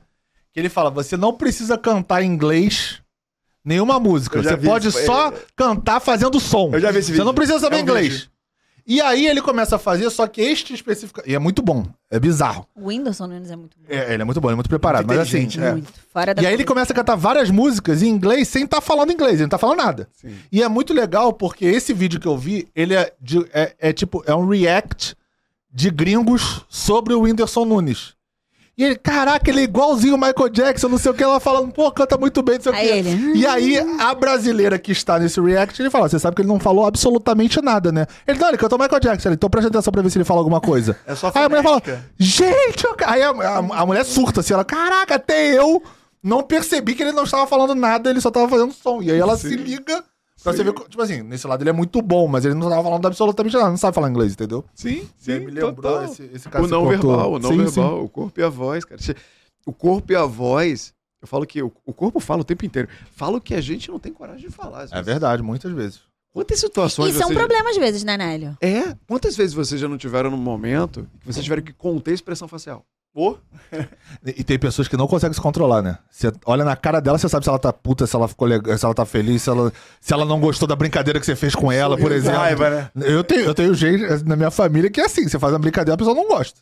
que 0.53 0.61
ele 0.61 0.69
fala: 0.69 0.91
você 0.91 1.17
não 1.17 1.33
precisa 1.35 1.77
cantar 1.77 2.23
em 2.23 2.27
inglês. 2.33 3.01
Nenhuma 3.65 4.01
música. 4.01 4.43
Você 4.43 4.57
pode 4.57 4.89
isso, 4.89 4.99
é- 4.99 5.05
só 5.07 5.33
cantar 5.55 6.01
fazendo 6.01 6.41
som. 6.41 6.71
Eu 6.73 6.81
já 6.81 6.91
vi 6.91 6.99
esse 6.99 7.07
Você 7.09 7.13
vídeo. 7.13 7.25
não 7.25 7.35
precisa 7.35 7.61
saber 7.61 7.77
É 7.77 7.79
um 7.79 7.83
inglês. 7.83 8.13
vídeo. 8.13 8.29
E 8.85 9.01
aí 9.01 9.29
ele 9.29 9.41
começa 9.41 9.77
a 9.77 9.79
fazer, 9.79 10.11
só 10.11 10.27
que 10.27 10.41
este 10.41 10.75
específico. 10.75 11.23
E 11.25 11.33
é 11.33 11.39
muito 11.39 11.63
bom. 11.63 11.87
É 12.11 12.19
bizarro. 12.19 12.67
O 12.75 12.87
Whindersson 12.89 13.29
Nunes 13.29 13.49
é 13.53 13.55
muito 13.55 13.77
bom. 13.79 13.85
É, 13.89 14.13
ele 14.13 14.23
é 14.23 14.25
muito 14.25 14.41
bom, 14.41 14.49
ele 14.49 14.55
é 14.55 14.57
muito 14.57 14.69
preparado. 14.69 15.07
Muito 15.07 15.19
Mas 15.21 15.29
assim. 15.29 15.49
é. 15.61 15.71
Muito. 15.71 15.93
Fora 16.13 16.35
da 16.35 16.43
E 16.43 16.47
aí 16.47 16.53
ele 16.55 16.65
começa 16.65 16.93
a 16.93 16.97
cantar 16.97 17.15
várias 17.15 17.49
músicas 17.49 18.03
em 18.03 18.09
inglês 18.09 18.49
sem 18.49 18.65
estar 18.65 18.81
falando 18.81 19.13
inglês, 19.13 19.35
ele 19.35 19.43
não 19.43 19.49
tá 19.51 19.59
falando 19.59 19.79
nada. 19.79 20.09
Sim. 20.13 20.35
E 20.51 20.61
é 20.61 20.67
muito 20.69 20.93
legal 20.93 21.33
porque 21.33 21.65
esse 21.65 21.93
vídeo 21.93 22.19
que 22.19 22.27
eu 22.27 22.37
vi, 22.37 22.67
ele 22.75 22.95
é, 22.97 23.13
de- 23.21 23.47
é, 23.53 23.77
é 23.79 23.93
tipo, 23.93 24.25
é 24.27 24.35
um 24.35 24.49
react 24.49 25.15
de 25.73 25.91
gringos 25.91 26.63
sobre 26.69 27.15
o 27.15 27.21
Whindersson 27.23 27.65
Nunes. 27.65 28.15
E 28.77 28.85
ele, 28.85 28.97
caraca, 28.97 29.51
ele 29.51 29.61
é 29.61 29.65
igualzinho 29.65 30.15
o 30.15 30.19
Michael 30.19 30.49
Jackson, 30.49 30.89
não 30.89 30.97
sei 30.97 31.11
o 31.11 31.15
que, 31.15 31.23
ela 31.23 31.39
falando, 31.39 31.71
pô, 31.73 31.91
canta 31.93 32.17
muito 32.17 32.43
bem, 32.43 32.55
não 32.57 32.63
sei 32.63 32.73
o 32.73 32.75
Aí 32.75 32.87
que. 32.89 32.95
ele. 33.09 33.39
E 33.39 33.47
aí, 33.47 33.79
a 34.01 34.15
brasileira 34.15 34.79
que 34.79 34.91
está 34.93 35.19
nesse 35.19 35.39
react, 35.43 35.81
ele 35.81 35.91
fala: 35.91 36.09
Você 36.09 36.19
sabe 36.19 36.35
que 36.37 36.41
ele 36.43 36.49
não 36.49 36.59
falou 36.59 36.87
absolutamente 36.87 37.61
nada, 37.61 37.93
né? 37.93 38.07
Ele, 38.27 38.39
não, 38.39 38.49
ele 38.49 38.57
cantou 38.57 38.79
Michael 38.79 38.99
Jackson, 39.01 39.29
ele, 39.29 39.35
então 39.35 39.51
presta 39.51 39.69
atenção 39.69 39.93
pra 39.93 40.01
ver 40.01 40.09
se 40.11 40.17
ele 40.17 40.25
fala 40.25 40.41
alguma 40.41 40.59
coisa. 40.61 40.97
É 41.07 41.15
só 41.15 41.31
Aí 41.35 41.45
a 41.45 41.49
mulher 41.51 41.63
fala. 41.63 41.83
Gente, 42.19 42.85
eu... 42.85 42.97
aí 43.05 43.23
a, 43.23 43.31
a- 43.31 43.81
a 43.83 43.87
mulher 43.87 44.05
surta 44.07 44.41
assim, 44.41 44.55
ela, 44.55 44.65
caraca, 44.65 45.17
até 45.17 45.53
eu 45.57 45.83
não 46.23 46.43
percebi 46.43 46.95
que 46.95 47.03
ele 47.03 47.13
não 47.13 47.25
estava 47.25 47.47
falando 47.47 47.75
nada, 47.75 48.09
ele 48.09 48.23
só 48.23 48.29
estava 48.29 48.49
fazendo 48.49 48.73
som. 48.73 49.03
E 49.03 49.11
aí 49.11 49.19
ela 49.19 49.37
se 49.37 49.55
liga 49.55 50.03
pra 50.43 50.53
você 50.53 50.65
ver, 50.65 50.73
tipo 50.73 51.03
assim, 51.03 51.23
nesse 51.23 51.47
lado 51.47 51.63
ele 51.63 51.71
é 51.71 51.73
muito 51.73 52.01
bom, 52.03 52.27
mas 52.29 52.45
ele 52.45 52.55
não 52.55 52.69
estava 52.69 52.83
falando 52.83 53.07
absolutamente 53.07 53.57
nada, 53.57 53.71
não 53.71 53.77
sabe 53.77 53.95
falar 53.95 54.11
inglês, 54.11 54.33
entendeu? 54.33 54.65
Sim, 54.75 55.09
sim, 55.17 55.39
me 55.41 55.47
lembrou 55.47 55.73
total. 55.75 56.05
esse, 56.05 56.31
esse 56.35 56.49
cara 56.49 56.65
O 56.65 56.69
não 56.69 56.87
verbal, 56.89 57.33
o 57.33 57.39
não 57.39 57.51
Sim, 57.51 57.59
verbal, 57.59 57.99
sim. 57.99 58.05
o 58.05 58.09
corpo 58.09 58.41
e 58.41 58.43
a 58.43 58.49
voz, 58.49 58.85
cara. 58.85 59.01
O 59.65 59.73
corpo 59.73 60.13
e 60.13 60.17
a 60.17 60.25
voz, 60.25 60.93
eu 61.21 61.29
falo 61.29 61.47
que 61.47 61.63
o, 61.63 61.73
o 61.87 61.93
corpo 61.93 62.19
fala 62.19 62.41
o 62.41 62.45
tempo 62.45 62.65
inteiro. 62.65 62.89
Fala 63.15 63.39
o 63.39 63.41
que 63.41 63.55
a 63.55 63.61
gente 63.61 63.91
não 63.91 63.99
tem 63.99 64.13
coragem 64.13 64.49
de 64.49 64.55
falar. 64.55 64.89
É 64.91 65.03
verdade, 65.03 65.43
muitas 65.43 65.71
vezes. 65.73 66.01
Quantas 66.33 66.59
situações 66.61 67.11
Isso 67.13 67.23
é 67.23 67.27
um 67.27 67.29
você... 67.29 67.35
problema 67.35 67.71
às 67.71 67.77
vezes, 67.77 68.03
né, 68.05 68.17
Nélio? 68.17 68.57
É, 68.61 68.97
quantas 69.07 69.37
vezes 69.37 69.53
vocês 69.53 69.79
já 69.79 69.87
não 69.87 69.99
tiveram 69.99 70.31
num 70.31 70.37
momento 70.39 71.07
que 71.21 71.27
vocês 71.27 71.45
tiveram 71.45 71.63
que 71.63 71.75
conter 71.75 72.15
expressão 72.15 72.49
facial? 72.49 72.85
Pô, 73.15 73.37
E 74.25 74.43
tem 74.43 74.59
pessoas 74.59 74.89
que 74.89 74.97
não 74.97 75.07
conseguem 75.07 75.35
se 75.35 75.41
controlar, 75.41 75.83
né? 75.83 75.99
Você 76.11 76.33
olha 76.47 76.65
na 76.65 76.75
cara 76.75 76.99
dela, 77.01 77.19
você 77.19 77.29
sabe 77.29 77.45
se 77.45 77.49
ela 77.51 77.59
tá 77.59 77.71
puta, 77.73 78.07
se 78.07 78.17
ela 78.17 78.27
ficou 78.27 78.49
legal, 78.49 78.77
se 78.79 78.85
ela 78.85 78.95
tá 78.95 79.05
feliz, 79.05 79.43
se 79.43 79.51
ela, 79.51 79.71
se 80.01 80.15
ela 80.15 80.25
não 80.25 80.41
gostou 80.41 80.67
da 80.67 80.75
brincadeira 80.75 81.21
que 81.21 81.27
você 81.27 81.37
fez 81.37 81.55
com 81.55 81.71
ela, 81.71 81.99
por 81.99 82.11
exemplo. 82.11 82.39
Raiva, 82.41 82.71
né? 82.71 82.91
Eu 82.97 83.23
tenho, 83.23 83.43
eu 83.43 83.55
tenho 83.55 83.75
gente 83.75 84.03
na 84.25 84.35
minha 84.35 84.51
família 84.51 84.91
que 84.91 85.01
é 85.01 85.05
assim, 85.05 85.29
você 85.29 85.39
faz 85.39 85.53
uma 85.53 85.59
brincadeira, 85.59 85.95
a 85.95 85.99
pessoa 85.99 86.15
não 86.17 86.27
gosta. 86.27 86.61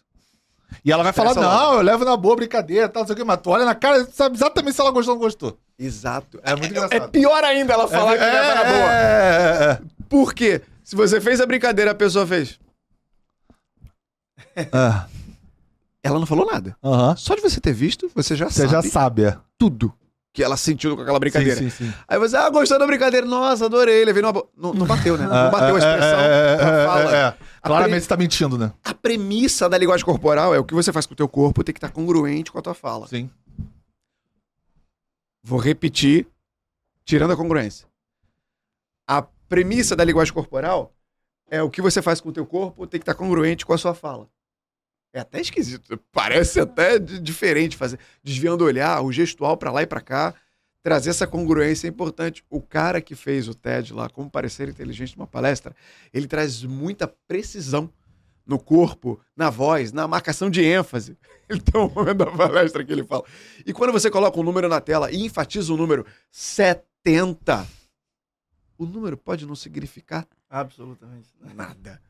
E 0.84 0.90
ela 0.90 1.02
vai 1.04 1.12
falar, 1.12 1.34
não, 1.34 1.74
eu 1.74 1.82
levo 1.82 2.04
na 2.04 2.16
boa 2.16 2.34
brincadeira, 2.36 2.88
tal, 2.88 3.02
não 3.02 3.06
sei 3.06 3.14
o 3.14 3.16
que, 3.16 3.24
mas 3.24 3.38
tu 3.40 3.50
olha 3.50 3.64
na 3.64 3.74
cara, 3.74 4.04
você 4.04 4.10
sabe 4.12 4.36
exatamente 4.36 4.74
se 4.74 4.80
ela 4.80 4.90
gostou 4.90 5.14
ou 5.14 5.20
não 5.20 5.24
gostou. 5.26 5.58
exato. 5.78 6.40
É 6.42 6.50
muito 6.56 6.66
É 6.66 6.68
engraçado. 6.84 7.10
pior 7.10 7.44
ainda 7.44 7.72
ela 7.74 7.86
falar 7.88 8.12
que 8.18 8.24
leva 8.24 8.54
na 8.54 8.64
boa. 8.64 8.92
é, 8.92 9.58
é, 9.60 9.70
é. 9.72 9.80
Por 10.08 10.32
quê? 10.34 10.62
Se 10.82 10.96
você 10.96 11.20
fez 11.20 11.40
a 11.40 11.46
brincadeira, 11.46 11.90
a 11.92 11.94
pessoa 11.94 12.26
fez. 12.26 12.58
Ah, 14.72 15.06
Ela 16.02 16.18
não 16.18 16.26
falou 16.26 16.46
nada. 16.46 16.76
Aham. 16.82 17.14
Só 17.16 17.34
de 17.34 17.42
você 17.42 17.60
ter 17.60 17.72
visto, 17.72 18.10
você 18.14 18.34
já 18.34 18.48
Você 18.48 18.66
sabe 18.66 18.70
já 18.72 18.82
sabe, 18.82 19.24
é. 19.24 19.38
tudo 19.58 19.92
que 20.32 20.42
ela 20.42 20.56
sentiu 20.56 20.96
com 20.96 21.02
aquela 21.02 21.18
brincadeira. 21.18 21.56
Sim, 21.56 21.68
sim, 21.70 21.86
sim. 21.86 21.94
Aí 22.08 22.18
você, 22.18 22.36
ah, 22.36 22.48
gostou 22.48 22.78
da 22.78 22.86
brincadeira? 22.86 23.26
Nossa, 23.26 23.66
adorei. 23.66 24.04
Levei 24.04 24.22
numa. 24.22 24.42
Não, 24.56 24.72
não 24.72 24.86
bateu, 24.86 25.18
né? 25.18 25.24
Não 25.26 25.50
bateu 25.50 25.74
a 25.74 25.78
expressão. 25.78 26.20
É, 26.20 26.24
é, 26.24 26.54
é, 26.54 26.86
fala. 26.86 27.16
é, 27.16 27.20
é. 27.28 27.34
Claramente 27.62 27.90
pre- 27.92 28.00
você 28.00 28.08
tá 28.08 28.16
mentindo, 28.16 28.56
né? 28.56 28.72
A 28.84 28.94
premissa 28.94 29.68
da 29.68 29.76
linguagem 29.76 30.04
corporal 30.06 30.54
é 30.54 30.58
o 30.58 30.64
que 30.64 30.72
você 30.72 30.92
faz 30.92 31.04
com 31.04 31.12
o 31.14 31.16
teu 31.16 31.28
corpo 31.28 31.62
tem 31.64 31.72
que 31.74 31.78
estar 31.78 31.90
congruente 31.90 32.50
com 32.52 32.58
a 32.58 32.62
tua 32.62 32.74
fala. 32.74 33.06
Sim. 33.08 33.28
Vou 35.42 35.58
repetir, 35.58 36.26
tirando 37.04 37.32
a 37.32 37.36
congruência. 37.36 37.86
A 39.08 39.22
premissa 39.48 39.96
da 39.96 40.04
linguagem 40.04 40.32
corporal 40.32 40.92
é 41.50 41.62
o 41.62 41.70
que 41.70 41.82
você 41.82 42.00
faz 42.00 42.20
com 42.20 42.28
o 42.28 42.32
teu 42.32 42.46
corpo 42.46 42.86
tem 42.86 43.00
que 43.00 43.02
estar 43.02 43.14
congruente 43.14 43.66
com 43.66 43.72
a 43.72 43.78
sua 43.78 43.94
fala. 43.94 44.28
É 45.12 45.20
até 45.20 45.40
esquisito, 45.40 45.98
parece 46.12 46.60
até 46.60 46.98
di- 46.98 47.18
diferente 47.20 47.76
fazer, 47.76 47.98
desviando 48.22 48.62
o 48.62 48.66
olhar, 48.66 49.00
o 49.02 49.10
gestual 49.12 49.56
pra 49.56 49.72
lá 49.72 49.82
e 49.82 49.86
pra 49.86 50.00
cá, 50.00 50.34
trazer 50.82 51.10
essa 51.10 51.26
congruência 51.26 51.88
é 51.88 51.90
importante. 51.90 52.44
O 52.48 52.60
cara 52.62 53.00
que 53.00 53.14
fez 53.16 53.48
o 53.48 53.54
TED 53.54 53.92
lá, 53.92 54.08
como 54.08 54.30
parecer 54.30 54.68
inteligente 54.68 55.16
numa 55.16 55.26
palestra, 55.26 55.74
ele 56.12 56.28
traz 56.28 56.62
muita 56.62 57.08
precisão 57.26 57.92
no 58.46 58.58
corpo, 58.58 59.20
na 59.36 59.50
voz, 59.50 59.92
na 59.92 60.06
marcação 60.08 60.48
de 60.50 60.62
ênfase. 60.64 61.16
Ele 61.48 61.60
tem 61.60 61.80
um 61.80 61.88
momento 61.88 62.16
da 62.18 62.26
palestra 62.30 62.84
que 62.84 62.92
ele 62.92 63.04
fala. 63.04 63.24
E 63.66 63.72
quando 63.72 63.92
você 63.92 64.08
coloca 64.08 64.38
um 64.38 64.42
número 64.44 64.68
na 64.68 64.80
tela 64.80 65.10
e 65.10 65.24
enfatiza 65.24 65.72
o 65.74 65.76
número 65.76 66.06
70, 66.30 67.66
o 68.78 68.86
número 68.86 69.16
pode 69.16 69.44
não 69.46 69.54
significar 69.56 70.26
Absolutamente. 70.48 71.28
nada. 71.54 72.00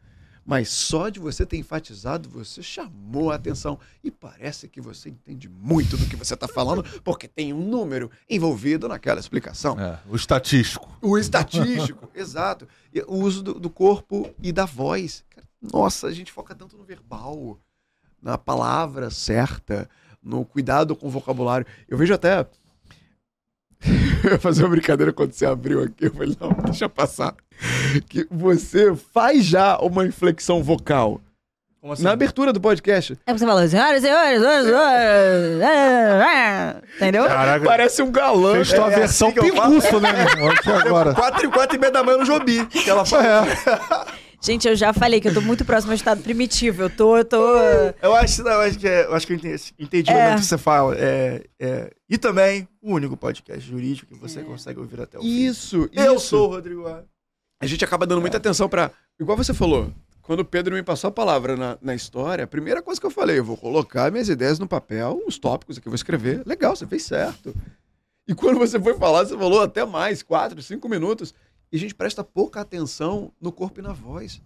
Mas 0.50 0.68
só 0.68 1.08
de 1.08 1.20
você 1.20 1.46
ter 1.46 1.58
enfatizado, 1.58 2.28
você 2.28 2.60
chamou 2.60 3.30
a 3.30 3.36
atenção. 3.36 3.78
E 4.02 4.10
parece 4.10 4.66
que 4.66 4.80
você 4.80 5.08
entende 5.08 5.48
muito 5.48 5.96
do 5.96 6.04
que 6.06 6.16
você 6.16 6.34
está 6.34 6.48
falando, 6.48 6.82
porque 7.04 7.28
tem 7.28 7.52
um 7.52 7.64
número 7.64 8.10
envolvido 8.28 8.88
naquela 8.88 9.20
explicação. 9.20 9.78
É, 9.78 10.00
o 10.08 10.16
estatístico. 10.16 10.92
O 11.00 11.16
estatístico, 11.16 12.10
exato. 12.12 12.66
E 12.92 13.00
o 13.02 13.14
uso 13.14 13.44
do, 13.44 13.60
do 13.60 13.70
corpo 13.70 14.28
e 14.42 14.50
da 14.50 14.64
voz. 14.64 15.22
Nossa, 15.62 16.08
a 16.08 16.12
gente 16.12 16.32
foca 16.32 16.52
tanto 16.52 16.76
no 16.76 16.82
verbal, 16.82 17.56
na 18.20 18.36
palavra 18.36 19.08
certa, 19.08 19.88
no 20.20 20.44
cuidado 20.44 20.96
com 20.96 21.06
o 21.06 21.10
vocabulário. 21.10 21.64
Eu 21.88 21.96
vejo 21.96 22.12
até. 22.12 22.44
Eu 24.24 24.32
ia 24.32 24.38
fazer 24.38 24.62
uma 24.62 24.70
brincadeira 24.70 25.12
quando 25.12 25.32
você 25.32 25.46
abriu 25.46 25.82
aqui. 25.82 26.06
Eu 26.06 26.12
falei, 26.12 26.36
não, 26.40 26.50
deixa 26.64 26.88
passar. 26.88 27.34
Que 28.08 28.26
você 28.30 28.94
faz 28.94 29.44
já 29.44 29.78
uma 29.78 30.06
inflexão 30.06 30.62
vocal. 30.62 31.20
Como 31.80 31.94
assim? 31.94 32.02
Na 32.02 32.12
abertura 32.12 32.52
do 32.52 32.60
podcast. 32.60 33.16
É 33.26 33.32
você 33.32 33.46
falou, 33.46 33.66
senhoras 33.66 34.02
e 34.02 34.06
senhores, 34.06 34.40
senhoras 34.40 34.66
e 34.66 34.68
senhores, 35.60 36.82
entendeu? 36.96 37.24
Caraca, 37.26 37.64
Parece 37.64 38.02
um 38.02 38.12
galã. 38.12 38.52
fez 38.56 38.72
tua 38.72 38.92
é 38.92 38.96
versão 38.96 39.28
assim 39.28 39.40
que 39.40 39.46
eu 39.46 39.56
faço. 39.56 39.68
pinguço, 39.70 40.00
né, 40.00 40.12
meu 40.12 40.28
irmão? 40.28 40.50
Aqui 40.50 40.70
agora. 40.70 41.14
Quatro 41.14 41.46
e 41.46 41.48
quatro 41.50 41.76
e 41.76 41.80
meia 41.80 41.90
da 41.90 42.04
manhã 42.04 42.18
no 42.18 42.26
Jobi. 42.26 42.66
Que 42.66 42.90
ela 42.90 43.06
fala. 43.06 43.46
Gente, 44.40 44.66
eu 44.66 44.74
já 44.74 44.92
falei 44.94 45.20
que 45.20 45.28
eu 45.28 45.34
tô 45.34 45.40
muito 45.42 45.64
próximo 45.66 45.92
ao 45.92 45.96
estado 45.96 46.22
primitivo. 46.22 46.82
Eu 46.82 46.90
tô, 46.90 47.16
eu 47.18 47.24
tô. 47.24 47.36
Eu 48.00 48.14
acho, 48.16 48.42
não, 48.42 48.52
eu 48.52 48.60
acho 48.60 48.78
que, 48.78 48.88
é- 48.88 49.04
eu 49.04 49.14
acho 49.14 49.26
que 49.26 49.34
eu 49.34 49.36
entendi, 49.36 49.62
entendi 49.78 50.10
o 50.10 50.14
É. 50.14 50.22
momento 50.24 50.38
que 50.40 50.46
você 50.46 50.56
fala. 50.58 50.96
É, 50.96 51.44
é, 51.58 51.90
e 52.08 52.16
também 52.16 52.66
o 52.80 52.94
único 52.94 53.16
podcast 53.18 53.60
jurídico 53.68 54.14
que 54.14 54.18
você 54.20 54.42
consegue 54.42 54.80
ouvir 54.80 54.98
até 55.00 55.18
o 55.18 55.20
fim. 55.22 55.28
Isso, 55.28 55.90
Eu 55.92 56.16
isso. 56.16 56.26
sou 56.28 56.48
o 56.48 56.52
Rodrigo 56.52 56.86
Ar. 56.86 57.04
a 57.62 57.66
gente 57.66 57.84
acaba 57.84 58.06
dando 58.06 58.20
muita 58.22 58.38
atenção 58.38 58.66
pra. 58.68 58.90
Igual 59.20 59.36
você 59.36 59.52
falou, 59.52 59.92
quando 60.22 60.40
o 60.40 60.44
Pedro 60.44 60.74
me 60.74 60.82
passou 60.82 61.08
a 61.08 61.12
palavra 61.12 61.54
na, 61.54 61.76
na 61.82 61.94
história, 61.94 62.44
a 62.44 62.46
primeira 62.46 62.80
coisa 62.80 62.98
que 62.98 63.06
eu 63.06 63.10
falei, 63.10 63.38
eu 63.38 63.44
vou 63.44 63.58
colocar 63.58 64.10
minhas 64.10 64.30
ideias 64.30 64.58
no 64.58 64.66
papel, 64.66 65.22
os 65.26 65.38
tópicos 65.38 65.76
aqui, 65.76 65.86
eu 65.86 65.90
vou 65.90 65.96
escrever. 65.96 66.42
Legal, 66.46 66.74
você 66.74 66.86
fez 66.86 67.02
certo. 67.02 67.54
E 68.26 68.34
quando 68.34 68.58
você 68.58 68.80
foi 68.80 68.96
falar, 68.96 69.26
você 69.26 69.36
falou 69.36 69.60
até 69.60 69.84
mais, 69.84 70.22
quatro, 70.22 70.62
cinco 70.62 70.88
minutos. 70.88 71.34
E 71.72 71.76
a 71.76 71.78
gente 71.80 71.94
presta 71.94 72.24
pouca 72.24 72.60
atenção 72.60 73.32
no 73.40 73.52
corpo 73.52 73.80
e 73.80 73.82
na 73.82 73.92
voz. 73.92 74.40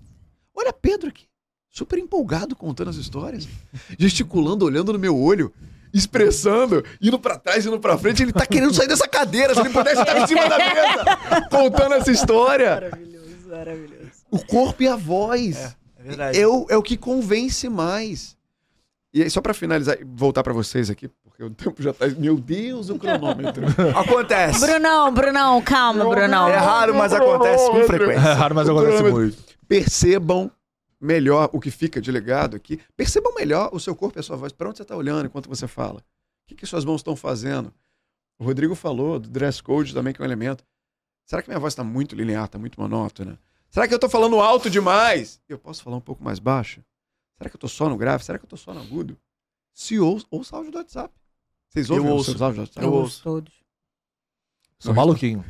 Olha 0.54 0.72
Pedro 0.72 1.08
aqui, 1.08 1.26
super 1.70 1.98
empolgado 1.98 2.54
contando 2.54 2.90
as 2.90 2.96
histórias, 2.96 3.48
gesticulando, 3.98 4.64
olhando 4.64 4.92
no 4.92 4.98
meu 4.98 5.18
olho. 5.18 5.52
expressando, 5.92 6.84
indo 7.00 7.18
pra 7.20 7.38
trás, 7.38 7.64
indo 7.64 7.78
pra 7.78 7.96
frente. 7.96 8.22
Ele 8.22 8.32
tá 8.32 8.44
querendo 8.44 8.74
sair 8.74 8.88
dessa 8.88 9.06
cadeira. 9.06 9.54
Se 9.54 9.60
ele 9.60 9.70
pudesse 9.70 10.00
estar 10.00 10.20
em 10.20 10.26
cima 10.26 10.48
da 10.48 10.58
mesa 10.58 11.48
contando 11.50 11.94
essa 11.94 12.10
história. 12.10 12.74
Maravilhoso, 12.80 13.48
maravilhoso. 13.48 14.10
O 14.28 14.44
corpo 14.44 14.82
e 14.82 14.88
a 14.88 14.96
voz. 14.96 15.56
É, 15.56 15.74
é 15.98 16.02
verdade. 16.02 16.40
É 16.40 16.48
o, 16.48 16.66
é 16.68 16.76
o 16.76 16.82
que 16.82 16.96
convence 16.96 17.68
mais. 17.68 18.36
E 19.12 19.22
aí, 19.22 19.30
só 19.30 19.40
pra 19.40 19.54
finalizar, 19.54 19.96
e 20.00 20.04
voltar 20.04 20.42
pra 20.42 20.52
vocês 20.52 20.90
aqui, 20.90 21.08
porque 21.36 21.42
o 21.42 21.50
tempo 21.50 21.82
já 21.82 21.92
tá. 21.92 22.06
Meu 22.08 22.38
Deus, 22.38 22.90
o 22.90 22.98
cronômetro. 22.98 23.64
Acontece. 23.98 24.60
Brunão, 24.60 25.12
Brunão, 25.12 25.60
calma, 25.62 26.08
Brunão. 26.08 26.48
É 26.48 26.56
raro, 26.56 26.94
mas 26.94 27.12
acontece 27.12 27.70
com 27.70 27.78
É 27.78 27.84
frequência. 27.84 28.34
raro, 28.34 28.54
mas 28.54 28.68
acontece 28.68 29.02
muito. 29.02 29.36
Percebam 29.66 30.48
melhor 31.00 31.50
o 31.52 31.60
que 31.60 31.72
fica 31.72 32.00
de 32.00 32.12
legado 32.12 32.54
aqui. 32.54 32.80
Percebam 32.96 33.34
melhor 33.34 33.70
o 33.72 33.80
seu 33.80 33.96
corpo 33.96 34.16
e 34.16 34.20
a 34.20 34.22
sua 34.22 34.36
voz. 34.36 34.52
Pra 34.52 34.68
onde 34.68 34.78
você 34.78 34.84
tá 34.84 34.96
olhando 34.96 35.26
enquanto 35.26 35.48
você 35.48 35.66
fala? 35.66 35.98
O 35.98 36.48
que, 36.48 36.54
que 36.54 36.66
suas 36.66 36.84
mãos 36.84 37.00
estão 37.00 37.16
fazendo? 37.16 37.74
O 38.38 38.44
Rodrigo 38.44 38.74
falou 38.76 39.18
do 39.18 39.28
dress 39.28 39.60
code 39.60 39.92
também, 39.92 40.12
que 40.12 40.20
é 40.20 40.22
um 40.22 40.26
elemento. 40.26 40.64
Será 41.26 41.42
que 41.42 41.48
minha 41.48 41.58
voz 41.58 41.72
está 41.72 41.82
muito 41.82 42.14
linear, 42.14 42.44
está 42.44 42.58
muito 42.58 42.80
monótona? 42.80 43.40
Será 43.70 43.88
que 43.88 43.94
eu 43.94 43.98
tô 43.98 44.08
falando 44.08 44.38
alto 44.40 44.70
demais? 44.70 45.40
Eu 45.48 45.58
posso 45.58 45.82
falar 45.82 45.96
um 45.96 46.00
pouco 46.00 46.22
mais 46.22 46.38
baixo? 46.38 46.80
Será 47.38 47.50
que 47.50 47.56
eu 47.56 47.60
tô 47.60 47.66
só 47.66 47.88
no 47.88 47.96
grave? 47.96 48.22
Será 48.22 48.38
que 48.38 48.44
eu 48.44 48.48
tô 48.48 48.56
só 48.56 48.72
no 48.72 48.80
agudo? 48.80 49.16
Se 49.72 49.98
ouça, 49.98 50.24
ouça 50.30 50.54
áudio 50.56 50.70
do 50.70 50.78
WhatsApp. 50.78 51.12
Vocês 51.74 51.90
Eu 51.90 51.96
ouvem 51.96 52.12
os 52.12 52.28
ouço. 52.28 52.44
áudios 52.44 52.56
do 52.56 52.60
WhatsApp? 52.62 52.86
Eu 52.86 52.92
ouço. 52.92 53.22
todos. 53.22 53.52
Sou 54.78 54.94
maluquinho. 54.94 55.44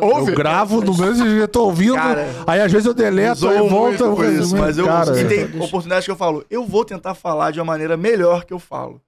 Ouve? 0.00 0.32
Eu 0.32 0.36
gravo 0.36 0.80
no 0.80 0.96
mesmo 0.96 1.24
dia, 1.24 1.40
eu 1.42 1.48
tô 1.48 1.64
ouvindo. 1.66 1.94
Cara, 1.94 2.26
aí 2.46 2.60
às 2.60 2.72
vezes 2.72 2.86
eu 2.86 2.94
deleto, 2.94 3.46
eu 3.46 3.68
volto. 3.68 4.02
eu 4.04 4.16
com 4.16 4.24
isso, 4.24 4.56
mas 4.56 4.78
eu 4.78 4.86
cara, 4.86 5.16
e 5.16 5.24
é. 5.24 5.28
tem 5.28 5.60
oportunidades 5.60 6.04
que 6.04 6.10
eu 6.10 6.16
falo, 6.16 6.44
eu 6.50 6.64
vou 6.64 6.84
tentar 6.84 7.14
falar 7.14 7.52
de 7.52 7.60
uma 7.60 7.66
maneira 7.66 7.96
melhor 7.96 8.44
que 8.44 8.52
eu 8.52 8.58
falo. 8.58 9.00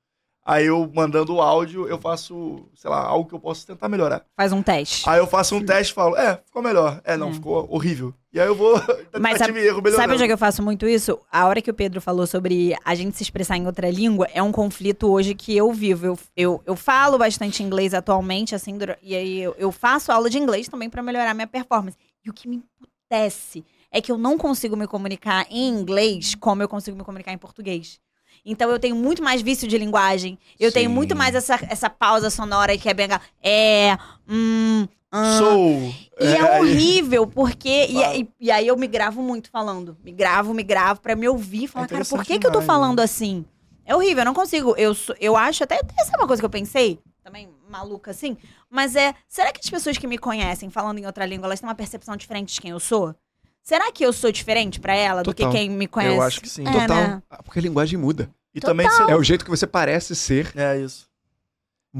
Aí 0.45 0.67
eu 0.67 0.89
mandando 0.95 1.35
o 1.35 1.43
áudio, 1.43 1.87
eu 1.89 1.99
faço, 1.99 2.65
sei 2.75 2.89
lá, 2.89 3.01
algo 3.01 3.29
que 3.29 3.35
eu 3.35 3.41
posso 3.41 3.67
tentar 3.67 3.89
melhorar. 3.89 4.25
Faz 4.37 4.53
um 4.53 4.63
teste. 4.63 5.09
Aí 5.09 5.19
eu 5.19 5.27
faço 5.27 5.55
um 5.57 5.65
teste 5.65 5.93
e 5.93 5.95
falo, 5.95 6.17
é, 6.17 6.41
ficou 6.47 6.63
melhor. 6.63 7.01
É, 7.05 7.17
não, 7.17 7.31
É. 7.31 7.33
ficou 7.35 7.67
horrível. 7.71 8.15
E 8.39 8.41
aí 8.41 8.47
eu 8.47 8.55
vou 8.55 8.75
Mas 9.19 9.33
tentativa 9.33 9.59
e 9.59 9.67
erro 9.67 9.83
melhorando. 9.83 9.97
Sabe 9.97 10.13
onde 10.13 10.23
é 10.23 10.27
que 10.29 10.33
eu 10.33 10.39
faço 10.39 10.63
muito 10.63 10.87
isso? 10.87 11.19
A 11.31 11.47
hora 11.47 11.61
que 11.61 11.71
o 11.71 11.75
Pedro 11.75 12.01
falou 12.01 12.25
sobre 12.25 12.77
a 12.85 12.95
gente 12.95 13.17
se 13.17 13.25
expressar 13.25 13.57
em 13.57 13.67
outra 13.67 13.91
língua, 13.91 14.29
é 14.33 14.41
um 14.41 14.53
conflito 14.53 15.11
hoje 15.11 15.35
que 15.35 15.57
eu 15.57 15.73
vivo. 15.73 16.07
Eu, 16.07 16.19
eu, 16.37 16.63
eu 16.65 16.77
falo 16.77 17.19
bastante 17.19 17.65
inglês 17.65 17.93
atualmente, 17.93 18.55
assim, 18.55 18.79
e 19.03 19.17
aí 19.17 19.41
eu, 19.41 19.57
eu 19.59 19.73
faço 19.73 20.13
aula 20.13 20.31
de 20.31 20.39
inglês 20.39 20.69
também 20.69 20.89
pra 20.89 21.03
melhorar 21.03 21.35
minha 21.35 21.49
performance. 21.49 21.97
E 22.25 22.31
o 22.31 22.33
que 22.33 22.47
me 22.49 22.63
emputece 22.81 23.65
é 23.91 24.01
que 24.01 24.13
eu 24.13 24.17
não 24.17 24.39
consigo 24.39 24.77
me 24.77 24.87
comunicar 24.87 25.45
em 25.51 25.69
inglês 25.69 26.37
como 26.37 26.63
eu 26.63 26.69
consigo 26.69 26.97
me 26.97 27.03
comunicar 27.03 27.33
em 27.33 27.39
português. 27.39 27.99
Então 28.45 28.71
eu 28.71 28.79
tenho 28.79 28.95
muito 28.95 29.21
mais 29.21 29.43
vício 29.43 29.67
de 29.67 29.77
linguagem. 29.77 30.39
Eu 30.61 30.71
tenho 30.71 30.89
Sim. 30.89 30.95
muito 30.95 31.17
mais 31.17 31.35
essa, 31.35 31.59
essa 31.69 31.91
pausa 31.91 32.31
sonora 32.31 32.79
que 32.79 32.89
é 32.89 32.95
bem. 32.95 33.09
É. 33.43 33.99
Hum. 34.29 34.87
Hum. 35.13 35.39
Sou. 35.39 35.95
E 36.21 36.25
é, 36.27 36.41
aí- 36.41 36.61
horrível, 36.61 37.27
porque. 37.27 37.87
E, 37.89 38.21
e- 38.23 38.29
e 38.41 38.51
aí 38.51 38.67
eu 38.67 38.77
me 38.77 38.87
gravo 38.87 39.23
muito 39.23 39.51
falando. 39.51 39.97
Me 40.05 40.13
gravo, 40.13 40.53
me 40.55 40.63
gravo 40.63 41.01
pra 41.01 41.15
me 41.17 41.29
ouvir 41.29 41.65
e 41.65 41.69
falar, 41.69 41.87
É 41.87 41.89
cara, 41.89 42.05
por 42.05 42.25
que, 42.25 42.39
que 42.39 42.47
eu 42.47 42.51
tô 42.53 42.61
demais, 42.61 42.67
falando 42.67 43.01
assim? 43.01 43.45
É 43.87 43.95
horrível, 43.95 44.19
eu 44.21 44.25
não 44.27 44.35
consigo. 44.35 44.75
Eu, 44.77 44.95
eu 45.21 45.37
acho 45.37 45.65
até. 45.65 45.77
até 45.77 45.95
Essa 45.99 46.13
é 46.15 46.19
uma 46.19 46.27
coisa 46.27 46.41
que 46.43 46.47
eu 46.47 46.51
pensei, 46.51 46.99
também 47.25 47.49
maluca 47.69 48.11
assim. 48.11 48.37
Mas 48.71 48.95
é. 48.97 49.15
Será 49.29 49.53
que 49.53 49.61
as 49.63 49.71
pessoas 49.71 49.97
que 49.97 50.07
me 50.07 50.19
conhecem 50.19 50.69
falando 50.71 50.99
em 50.99 51.07
outra 51.07 51.25
língua, 51.25 51.47
elas 51.47 51.61
têm 51.61 51.69
uma 51.69 51.75
percepção 51.75 52.17
diferente 52.17 52.55
de 52.55 52.61
quem 52.61 52.71
eu 52.73 52.81
sou? 52.81 53.15
Será 53.63 53.91
que 53.93 54.05
eu 54.05 54.13
sou 54.13 54.33
diferente 54.33 54.81
pra 54.81 54.95
ela 54.95 55.23
do 55.23 55.33
Total. 55.35 55.51
que 55.53 55.59
quem 55.59 55.71
me 55.71 55.87
conhece? 55.87 56.17
Eu 56.17 56.23
acho 56.23 56.41
que 56.41 56.49
sim. 56.49 56.67
É, 56.67 56.73
Total. 56.73 56.89
né? 56.89 57.23
Ah, 57.31 57.43
Porque 57.43 57.59
a 57.59 57.63
linguagem 57.63 57.99
muda. 57.99 58.31
E 58.55 58.61
também 58.61 58.89
você... 58.89 59.03
É 59.11 59.15
o 59.17 59.23
jeito 59.23 59.45
que 59.45 59.51
você 59.51 59.67
parece 59.67 60.17
ser. 60.17 60.51
É 60.57 60.79
isso. 60.79 61.08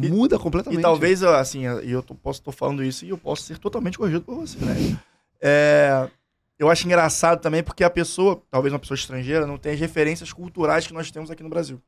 E- 0.03 0.09
Muda 0.09 0.39
completamente. 0.39 0.79
E 0.79 0.83
talvez, 0.83 1.23
eu, 1.23 1.35
assim, 1.35 1.63
e 1.83 1.91
eu 1.91 2.03
tô, 2.03 2.15
posso 2.15 2.43
tô 2.43 2.53
falando 2.53 2.83
isso 2.83 3.05
e 3.05 3.11
eu 3.11 3.19
posso 3.19 3.43
ser 3.43 3.59
totalmente 3.59 3.99
corrigido 3.99 4.25
por 4.25 4.37
você, 4.37 4.59
né? 4.65 4.75
É, 5.41 6.09
eu 6.59 6.69
acho 6.71 6.87
engraçado 6.87 7.41
também 7.41 7.63
porque 7.63 7.85
a 7.85 7.91
pessoa, 7.91 8.43
talvez 8.51 8.73
uma 8.73 8.79
pessoa 8.79 8.97
estrangeira, 8.97 9.47
não 9.47 9.57
tem 9.57 9.73
as 9.73 9.81
referências 9.81 10.33
culturais 10.33 10.87
que 10.87 10.93
nós 10.93 11.11
temos 11.11 11.31
aqui 11.31 11.43
no 11.43 11.49
Brasil. 11.49 11.81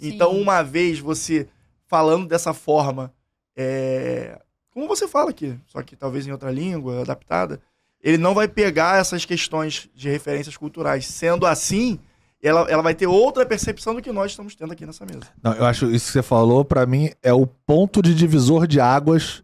Então, 0.00 0.32
Sim. 0.32 0.42
uma 0.42 0.62
vez 0.62 0.98
você 0.98 1.48
falando 1.86 2.26
dessa 2.26 2.52
forma, 2.52 3.12
é, 3.56 4.40
como 4.70 4.86
você 4.86 5.08
fala 5.08 5.30
aqui, 5.30 5.56
só 5.66 5.82
que 5.82 5.96
talvez 5.96 6.26
em 6.26 6.32
outra 6.32 6.50
língua, 6.50 7.00
adaptada, 7.00 7.60
ele 8.02 8.18
não 8.18 8.34
vai 8.34 8.46
pegar 8.46 9.00
essas 9.00 9.24
questões 9.24 9.88
de 9.94 10.08
referências 10.08 10.56
culturais. 10.56 11.06
Sendo 11.06 11.46
assim, 11.46 11.98
ela, 12.42 12.60
ela 12.70 12.82
vai 12.82 12.94
ter 12.94 13.06
outra 13.06 13.44
percepção 13.44 13.94
do 13.94 14.02
que 14.02 14.12
nós 14.12 14.30
estamos 14.32 14.54
tendo 14.54 14.72
aqui 14.72 14.86
nessa 14.86 15.04
mesa. 15.04 15.22
Não, 15.42 15.52
eu 15.52 15.64
acho 15.64 15.86
isso 15.90 16.06
que 16.06 16.12
você 16.12 16.22
falou, 16.22 16.64
pra 16.64 16.86
mim, 16.86 17.10
é 17.22 17.32
o 17.32 17.46
ponto 17.46 18.00
de 18.00 18.14
divisor 18.14 18.66
de 18.66 18.80
águas 18.80 19.42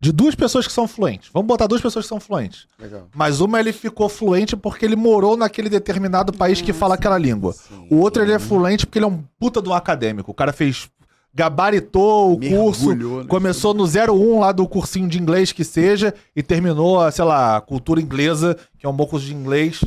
de 0.00 0.12
duas 0.12 0.36
pessoas 0.36 0.64
que 0.64 0.72
são 0.72 0.86
fluentes. 0.86 1.28
Vamos 1.32 1.48
botar 1.48 1.66
duas 1.66 1.80
pessoas 1.80 2.04
que 2.04 2.08
são 2.08 2.20
fluentes. 2.20 2.68
Legal. 2.78 3.08
Mas 3.12 3.40
uma 3.40 3.58
ele 3.58 3.72
ficou 3.72 4.08
fluente 4.08 4.56
porque 4.56 4.84
ele 4.84 4.94
morou 4.94 5.36
naquele 5.36 5.68
determinado 5.68 6.32
país 6.32 6.60
que 6.60 6.72
fala 6.72 6.94
aquela 6.94 7.18
língua. 7.18 7.52
O 7.90 7.96
outro 7.96 8.22
ele 8.22 8.32
é 8.32 8.38
fluente 8.38 8.86
porque 8.86 9.00
ele 9.00 9.06
é 9.06 9.08
um 9.08 9.24
puta 9.40 9.60
do 9.60 9.72
acadêmico. 9.72 10.30
O 10.30 10.34
cara 10.34 10.52
fez. 10.52 10.88
gabaritou 11.34 12.34
o 12.34 12.38
curso, 12.38 12.88
Mergulhou, 12.88 13.22
né? 13.22 13.26
começou 13.28 13.74
no 13.74 13.84
01 13.84 14.38
lá 14.38 14.52
do 14.52 14.68
cursinho 14.68 15.08
de 15.08 15.20
inglês 15.20 15.50
que 15.50 15.64
seja, 15.64 16.14
e 16.34 16.44
terminou, 16.44 17.00
a, 17.00 17.10
sei 17.10 17.24
lá, 17.24 17.60
cultura 17.60 18.00
inglesa, 18.00 18.56
que 18.78 18.86
é 18.86 18.88
um 18.88 18.94
bom 18.94 19.06
curso 19.06 19.26
de 19.26 19.34
inglês, 19.34 19.80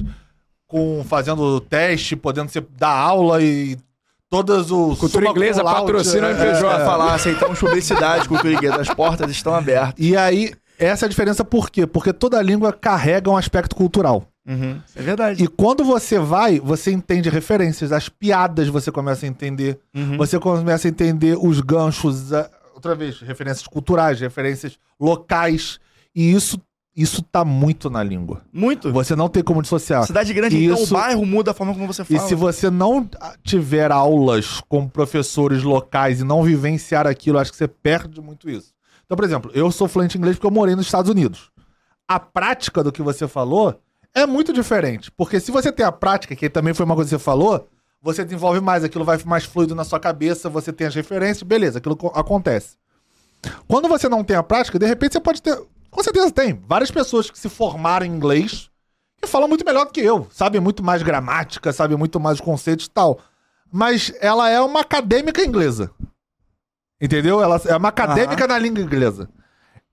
com 0.71 1.03
fazendo 1.03 1.59
teste, 1.59 2.15
podendo 2.15 2.49
ser, 2.49 2.65
dar 2.77 2.95
aula 2.95 3.41
e 3.43 3.77
todas 4.29 4.71
os. 4.71 4.97
Cultura 4.97 5.27
inglesa 5.29 5.63
patrocina 5.63 6.27
a 6.27 6.29
é, 6.29 6.33
MPJ. 6.33 6.59
Pra 6.61 6.85
falar, 6.85 7.13
aceitamos 7.13 7.59
publicidade, 7.59 8.27
cultura 8.27 8.53
inglesa, 8.53 8.79
as 8.81 8.93
portas 8.93 9.29
estão 9.29 9.53
abertas. 9.53 9.93
E 9.97 10.15
aí, 10.15 10.53
essa 10.79 11.05
é 11.05 11.07
a 11.07 11.09
diferença 11.09 11.43
por 11.43 11.69
quê? 11.69 11.85
Porque 11.85 12.13
toda 12.13 12.41
língua 12.41 12.71
carrega 12.71 13.29
um 13.29 13.35
aspecto 13.35 13.75
cultural. 13.75 14.25
Uhum. 14.47 14.79
É 14.95 15.01
verdade. 15.01 15.43
E 15.43 15.47
quando 15.47 15.83
você 15.83 16.17
vai, 16.17 16.59
você 16.59 16.91
entende 16.91 17.29
referências, 17.29 17.91
as 17.91 18.09
piadas 18.09 18.67
você 18.69 18.91
começa 18.91 19.25
a 19.25 19.29
entender, 19.29 19.77
Uhum. 19.93 20.17
você 20.17 20.39
começa 20.39 20.87
a 20.87 20.89
entender 20.89 21.37
os 21.37 21.59
ganchos, 21.59 22.31
outra 22.73 22.95
vez, 22.95 23.19
referências 23.19 23.67
culturais, 23.67 24.19
referências 24.19 24.79
locais. 24.99 25.79
E 26.15 26.33
isso, 26.33 26.59
isso 27.01 27.21
tá 27.21 27.43
muito 27.43 27.89
na 27.89 28.03
língua. 28.03 28.41
Muito. 28.53 28.91
Você 28.91 29.15
não 29.15 29.27
tem 29.29 29.43
como 29.43 29.61
dissociar. 29.61 30.05
Cidade 30.05 30.33
grande, 30.33 30.63
então 30.63 30.77
o 30.77 30.83
Isso- 30.83 30.93
bairro 30.93 31.25
muda 31.25 31.51
a 31.51 31.53
forma 31.53 31.73
como 31.73 31.87
você 31.87 32.01
E 32.03 32.05
fala. 32.05 32.27
se 32.27 32.35
você 32.35 32.69
não 32.69 33.09
tiver 33.43 33.91
aulas 33.91 34.61
com 34.69 34.87
professores 34.87 35.63
locais 35.63 36.21
e 36.21 36.23
não 36.23 36.43
vivenciar 36.43 37.07
aquilo, 37.07 37.37
acho 37.39 37.51
que 37.51 37.57
você 37.57 37.67
perde 37.67 38.21
muito 38.21 38.49
isso. 38.49 38.71
Então, 39.05 39.15
por 39.15 39.25
exemplo, 39.25 39.51
eu 39.53 39.71
sou 39.71 39.87
fluente 39.87 40.17
em 40.17 40.19
inglês 40.19 40.37
porque 40.37 40.47
eu 40.47 40.51
morei 40.51 40.75
nos 40.75 40.85
Estados 40.85 41.09
Unidos. 41.11 41.49
A 42.07 42.19
prática 42.19 42.83
do 42.83 42.91
que 42.91 43.01
você 43.01 43.27
falou 43.27 43.79
é 44.13 44.25
muito 44.25 44.51
diferente. 44.53 45.09
Porque 45.11 45.39
se 45.39 45.51
você 45.51 45.71
tem 45.71 45.85
a 45.85 45.91
prática, 45.91 46.35
que 46.35 46.49
também 46.49 46.73
foi 46.73 46.85
uma 46.85 46.95
coisa 46.95 47.09
que 47.09 47.17
você 47.17 47.23
falou, 47.23 47.67
você 48.01 48.23
desenvolve 48.23 48.59
mais, 48.59 48.83
aquilo 48.83 49.05
vai 49.05 49.17
mais 49.25 49.43
fluido 49.45 49.73
na 49.75 49.83
sua 49.83 49.99
cabeça, 49.99 50.49
você 50.49 50.73
tem 50.73 50.87
as 50.87 50.95
referências, 50.95 51.43
beleza, 51.43 51.77
aquilo 51.77 51.95
co- 51.95 52.11
acontece. 52.15 52.75
Quando 53.67 53.87
você 53.87 54.07
não 54.09 54.23
tem 54.23 54.35
a 54.35 54.43
prática, 54.43 54.77
de 54.77 54.85
repente 54.85 55.13
você 55.13 55.19
pode 55.19 55.41
ter. 55.41 55.57
Com 55.91 56.01
certeza 56.01 56.31
tem. 56.31 56.59
Várias 56.67 56.89
pessoas 56.89 57.29
que 57.29 57.37
se 57.37 57.49
formaram 57.49 58.05
em 58.05 58.09
inglês 58.09 58.71
que 59.21 59.27
falam 59.27 59.47
muito 59.47 59.63
melhor 59.63 59.85
do 59.85 59.91
que 59.91 60.01
eu. 60.01 60.27
Sabem 60.31 60.59
muito 60.59 60.81
mais 60.81 61.03
gramática, 61.03 61.71
sabem 61.71 61.95
muito 61.95 62.19
mais 62.19 62.39
os 62.39 62.41
conceitos 62.41 62.87
e 62.87 62.89
tal. 62.89 63.19
Mas 63.71 64.11
ela 64.19 64.49
é 64.49 64.59
uma 64.59 64.81
acadêmica 64.81 65.43
inglesa. 65.43 65.91
Entendeu? 66.99 67.41
Ela 67.41 67.61
é 67.65 67.75
uma 67.75 67.89
acadêmica 67.89 68.47
na 68.47 68.57
língua 68.57 68.81
inglesa. 68.81 69.29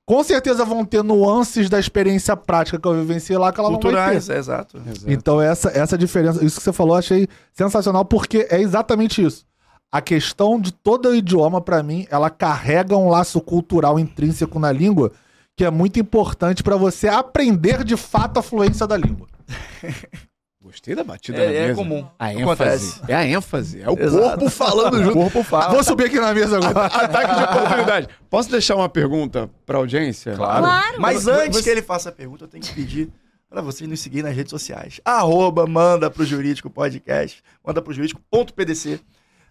Com 0.07 0.25
certeza 0.25 0.65
vão 0.65 0.87
ter 0.87 1.05
nuances 1.05 1.69
da 1.69 1.79
experiência 1.79 2.35
prática 2.35 2.79
que 2.79 2.89
eu 2.89 2.95
vivenciei 2.95 3.37
lá 3.37 3.53
que 3.53 3.61
ela 3.61 3.69
não 3.69 3.79
vai 3.79 3.83
ter. 3.83 3.89
Culturais, 3.89 4.31
é, 4.31 4.39
exato. 4.39 4.81
Então, 5.07 5.39
essa, 5.39 5.69
essa 5.69 5.99
diferença, 5.99 6.43
isso 6.43 6.57
que 6.57 6.65
você 6.65 6.73
falou, 6.73 6.95
eu 6.95 6.99
achei 7.01 7.29
sensacional, 7.53 8.07
porque 8.07 8.49
é 8.51 8.59
exatamente 8.59 9.23
isso. 9.23 9.45
A 9.93 10.01
questão 10.01 10.59
de 10.59 10.73
todo 10.73 11.11
o 11.11 11.15
idioma, 11.15 11.61
pra 11.61 11.83
mim, 11.83 12.07
ela 12.11 12.31
carrega 12.31 12.97
um 12.97 13.11
laço 13.11 13.39
cultural 13.41 13.99
intrínseco 13.99 14.59
na 14.59 14.73
língua 14.73 15.13
que 15.59 15.65
é 15.65 15.71
muito 15.71 15.99
importante 15.99 16.63
pra 16.63 16.77
você 16.77 17.09
aprender 17.09 17.83
de 17.83 17.97
fato 17.97 18.39
a 18.39 18.43
fluência 18.43 18.87
da 18.87 18.97
língua. 18.97 19.27
Gostei 20.63 20.95
da 20.95 21.03
batida 21.03 21.39
É- 21.39 21.47
na 21.47 21.53
é 21.53 21.61
mesa. 21.69 21.75
comum. 21.75 22.07
A 22.19 22.33
ênfase. 22.33 22.43
Acontece. 22.45 23.01
É 23.09 23.15
a 23.15 23.27
ênfase. 23.27 23.81
É 23.83 23.91
o 23.91 23.99
Exato. 23.99 24.23
corpo 24.39 24.51
falando 24.51 24.95
O 24.99 25.03
junto. 25.03 25.15
corpo 25.15 25.43
fala. 25.43 25.71
Vou 25.75 25.83
subir 25.83 26.05
aqui 26.07 26.21
na 26.21 26.33
mesa 26.33 26.59
agora. 26.59 26.87
Ataque 26.95 27.35
de 27.35 27.43
oportunidade. 27.43 28.09
Posso 28.31 28.51
deixar 28.51 28.77
uma 28.77 28.89
pergunta 28.89 29.51
pra 29.67 29.79
audiência? 29.79 30.35
Claro. 30.37 30.63
Claro. 30.65 31.01
Mas 31.01 31.27
antes 31.27 31.57
você- 31.57 31.63
que 31.65 31.71
ele 31.71 31.83
faça 31.83 32.11
a 32.11 32.13
pergunta, 32.13 32.45
eu 32.45 32.49
tenho 32.49 32.63
que 32.63 32.73
pedir 32.75 33.09
pra 33.49 33.61
vocês 33.63 33.89
nos 33.89 33.99
seguirem 33.99 34.25
nas 34.25 34.37
redes 34.37 34.51
sociais. 34.51 35.01
Arroba, 35.05 35.67
manda 35.67 36.09
pro 36.11 36.25
Jurídico 36.25 36.69
Podcast, 36.71 37.43
manda 37.67 37.81
pro 37.83 37.93
jurídico.pdc, 37.93 39.01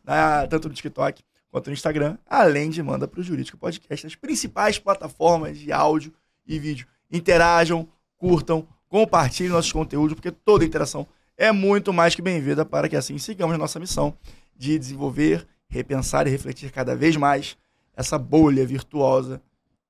na- 0.06 0.46
tanto 0.48 0.70
no 0.70 0.74
TikTok 0.74 1.22
quanto 1.58 1.68
no 1.68 1.74
Instagram, 1.74 2.18
além 2.28 2.70
de 2.70 2.82
manda 2.84 3.08
pro 3.08 3.24
Jurídico 3.24 3.58
Podcast, 3.58 4.06
nas 4.06 4.14
principais 4.16 4.78
plataformas 4.78 5.58
de 5.58 5.72
áudio 5.72 6.14
e 6.46 6.60
vídeo. 6.60 6.86
Interajam, 7.12 7.88
curtam, 8.16 8.68
compartilhem 8.88 9.52
nossos 9.52 9.72
conteúdos, 9.72 10.14
porque 10.14 10.30
toda 10.32 10.64
interação 10.64 11.08
é 11.36 11.52
muito 11.52 11.92
mais 11.92 12.14
que 12.14 12.22
bem-vinda 12.22 12.64
para 12.64 12.88
que 12.88 12.96
assim 12.96 13.18
sigamos 13.18 13.58
nossa 13.58 13.80
missão 13.80 14.16
de 14.56 14.78
desenvolver 14.78 15.48
repensar 15.68 16.28
e 16.28 16.30
refletir 16.30 16.72
cada 16.72 16.96
vez 16.96 17.16
mais 17.18 17.58
essa 17.96 18.18
bolha 18.20 18.66
virtuosa 18.66 19.42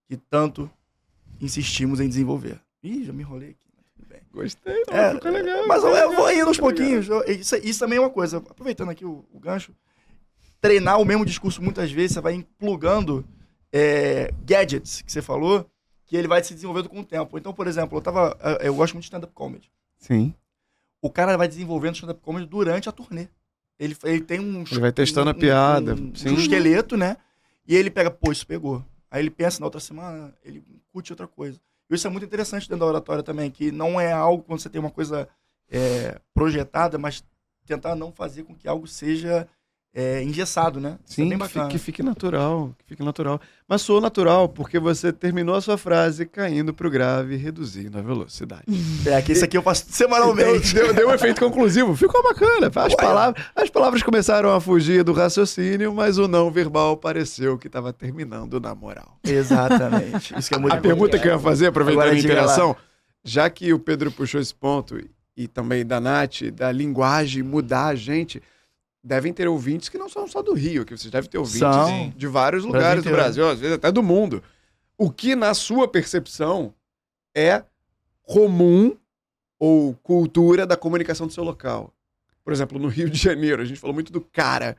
que 0.07 0.15
tanto 0.15 0.69
insistimos 1.41 1.99
em 1.99 2.07
desenvolver. 2.07 2.59
Ih, 2.81 3.03
já 3.05 3.11
me 3.13 3.23
enrolei 3.23 3.49
aqui. 3.49 3.67
mas 3.75 3.85
tudo 3.93 4.07
bem. 4.07 4.21
Gostei, 4.33 4.83
não, 4.87 4.93
É, 4.97 5.13
ficou 5.15 5.31
legal. 5.31 5.67
Mas 5.67 5.83
eu, 5.83 5.89
eu 5.89 6.15
vou 6.15 6.31
indo 6.31 6.47
aos 6.47 6.55
ficou 6.55 6.69
pouquinhos. 6.73 7.07
Eu- 7.09 7.23
isso, 7.25 7.55
isso 7.57 7.79
também 7.79 7.97
é 7.97 8.01
uma 8.01 8.09
coisa. 8.09 8.37
Aproveitando 8.37 8.89
aqui 8.89 9.03
o, 9.05 9.25
o 9.33 9.39
gancho, 9.39 9.73
treinar 10.61 10.99
o 10.99 11.05
mesmo 11.05 11.25
discurso 11.25 11.61
muitas 11.61 11.91
vezes, 11.91 12.13
você 12.13 12.21
vai 12.21 12.45
plugando 12.57 13.25
é, 13.71 14.31
gadgets 14.45 15.01
que 15.01 15.11
você 15.11 15.21
falou, 15.21 15.69
que 16.05 16.15
ele 16.15 16.27
vai 16.27 16.43
se 16.43 16.53
desenvolvendo 16.53 16.89
com 16.89 16.99
o 17.01 17.03
tempo. 17.05 17.37
Então, 17.37 17.53
por 17.53 17.67
exemplo, 17.67 17.97
eu 17.97 18.01
tava. 18.01 18.37
Eu 18.61 18.73
gosto 18.75 18.93
muito 18.93 19.03
de 19.03 19.07
stand-up 19.07 19.33
comedy. 19.33 19.69
Sim. 19.97 20.33
O 21.01 21.09
cara 21.09 21.37
vai 21.37 21.47
desenvolvendo 21.47 21.95
stand-up 21.95 22.21
comedy 22.21 22.45
durante 22.45 22.87
a 22.89 22.91
turnê. 22.91 23.27
Ele, 23.79 23.95
ele 24.03 24.21
tem 24.21 24.39
um. 24.39 24.61
Ele 24.71 24.79
vai 24.79 24.91
testando 24.91 25.29
a 25.29 25.33
um- 25.33 25.37
piada, 25.39 25.93
Um, 25.93 26.15
sim. 26.15 26.29
um 26.29 26.33
esqueleto, 26.39 26.95
né? 26.97 27.17
E 27.67 27.75
ele 27.75 27.89
pega, 27.91 28.09
pô, 28.09 28.31
isso 28.31 28.47
pegou. 28.47 28.83
Aí 29.11 29.21
ele 29.21 29.29
pensa 29.29 29.59
na 29.59 29.65
outra 29.67 29.79
semana, 29.79 30.33
ele 30.43 30.63
curte 30.91 31.11
outra 31.11 31.27
coisa. 31.27 31.59
E 31.89 31.95
isso 31.95 32.07
é 32.07 32.09
muito 32.09 32.25
interessante 32.25 32.67
dentro 32.67 32.79
da 32.79 32.85
oratória 32.85 33.21
também, 33.23 33.51
que 33.51 33.71
não 33.71 33.99
é 33.99 34.11
algo 34.11 34.43
quando 34.43 34.59
você 34.59 34.69
tem 34.69 34.79
uma 34.81 34.89
coisa 34.91 35.27
é, 35.69 36.19
projetada, 36.33 36.97
mas 36.97 37.23
tentar 37.65 37.95
não 37.95 38.11
fazer 38.11 38.43
com 38.43 38.55
que 38.55 38.67
algo 38.67 38.87
seja 38.87 39.47
é, 39.99 40.21
engessado, 40.21 40.79
né? 40.79 40.89
É 40.91 41.11
Sim, 41.11 41.29
bem 41.29 41.39
que 41.39 41.47
fique, 41.47 41.67
que 41.69 41.77
fique 41.79 42.03
natural, 42.03 42.71
que 42.77 42.85
fique 42.85 43.03
natural. 43.03 43.41
Mas 43.67 43.81
soou 43.81 43.99
natural, 43.99 44.47
porque 44.47 44.77
você 44.77 45.11
terminou 45.11 45.55
a 45.55 45.61
sua 45.61 45.75
frase 45.75 46.23
caindo 46.27 46.71
pro 46.71 46.87
grave 46.87 47.33
e 47.33 47.37
reduzindo 47.37 47.97
a 47.97 48.01
velocidade. 48.03 48.65
É, 49.07 49.21
que 49.21 49.31
isso 49.31 49.45
aqui 49.45 49.57
eu 49.57 49.61
faço 49.61 49.85
semanalmente. 49.89 50.73
Deu, 50.73 50.87
deu, 50.87 50.93
deu 50.93 51.09
um 51.09 51.13
efeito 51.13 51.39
conclusivo, 51.39 51.95
ficou 51.95 52.21
bacana. 52.21 52.69
As 52.75 52.93
palavras, 52.93 53.45
as 53.55 53.69
palavras 53.69 54.03
começaram 54.03 54.53
a 54.53 54.59
fugir 54.59 55.03
do 55.03 55.13
raciocínio, 55.13 55.93
mas 55.93 56.17
o 56.17 56.27
não 56.27 56.51
verbal 56.51 56.97
pareceu 56.97 57.57
que 57.57 57.67
estava 57.67 57.93
terminando 57.93 58.59
na 58.59 58.75
moral. 58.75 59.17
Exatamente. 59.23 60.37
Isso 60.37 60.49
que 60.49 60.55
é 60.55 60.57
muito 60.57 60.73
A 60.73 60.81
pergunta 60.81 61.17
que 61.17 61.27
eu 61.27 61.31
ia 61.31 61.39
fazer, 61.39 61.67
aproveitando 61.67 62.09
a 62.09 62.17
interação, 62.17 62.75
já 63.23 63.49
que 63.49 63.73
o 63.73 63.79
Pedro 63.79 64.11
puxou 64.11 64.41
esse 64.41 64.53
ponto, 64.53 64.99
e 65.37 65.47
também 65.47 65.85
da 65.85 66.01
Nath, 66.01 66.41
da 66.53 66.71
linguagem 66.71 67.41
mudar 67.41 67.87
a 67.87 67.95
gente, 67.95 68.41
devem 69.07 69.31
ter 69.31 69.47
ouvintes 69.47 69.87
que 69.89 69.97
não 69.97 70.09
são 70.09 70.27
só 70.27 70.41
do 70.41 70.53
Rio, 70.53 70.85
que 70.85 70.95
vocês 70.95 71.09
devem 71.09 71.29
ter 71.29 71.37
ouvintes 71.37 71.59
São. 71.59 72.09
de 72.15 72.27
vários 72.27 72.65
lugares 72.65 73.03
do. 73.03 73.09
Brasil, 73.09 73.47
às 73.49 73.59
vezes 73.59 73.75
até 73.75 73.91
do 73.91 74.03
mundo. 74.03 74.43
O 74.97 75.09
que, 75.09 75.35
na 75.35 75.53
sua 75.53 75.87
percepção, 75.87 76.73
é 77.35 77.63
comum 78.23 78.97
ou 79.59 79.93
cultura 79.95 80.65
da 80.65 80.75
comunicação 80.75 81.25
do 81.25 81.33
seu 81.33 81.43
local? 81.43 81.93
Por 82.43 82.51
exemplo, 82.51 82.77
no 82.77 82.87
Rio 82.87 83.09
de 83.09 83.17
Janeiro, 83.17 83.61
a 83.61 83.65
gente 83.65 83.79
falou 83.79 83.93
muito 83.93 84.11
do 84.11 84.21
cara. 84.21 84.75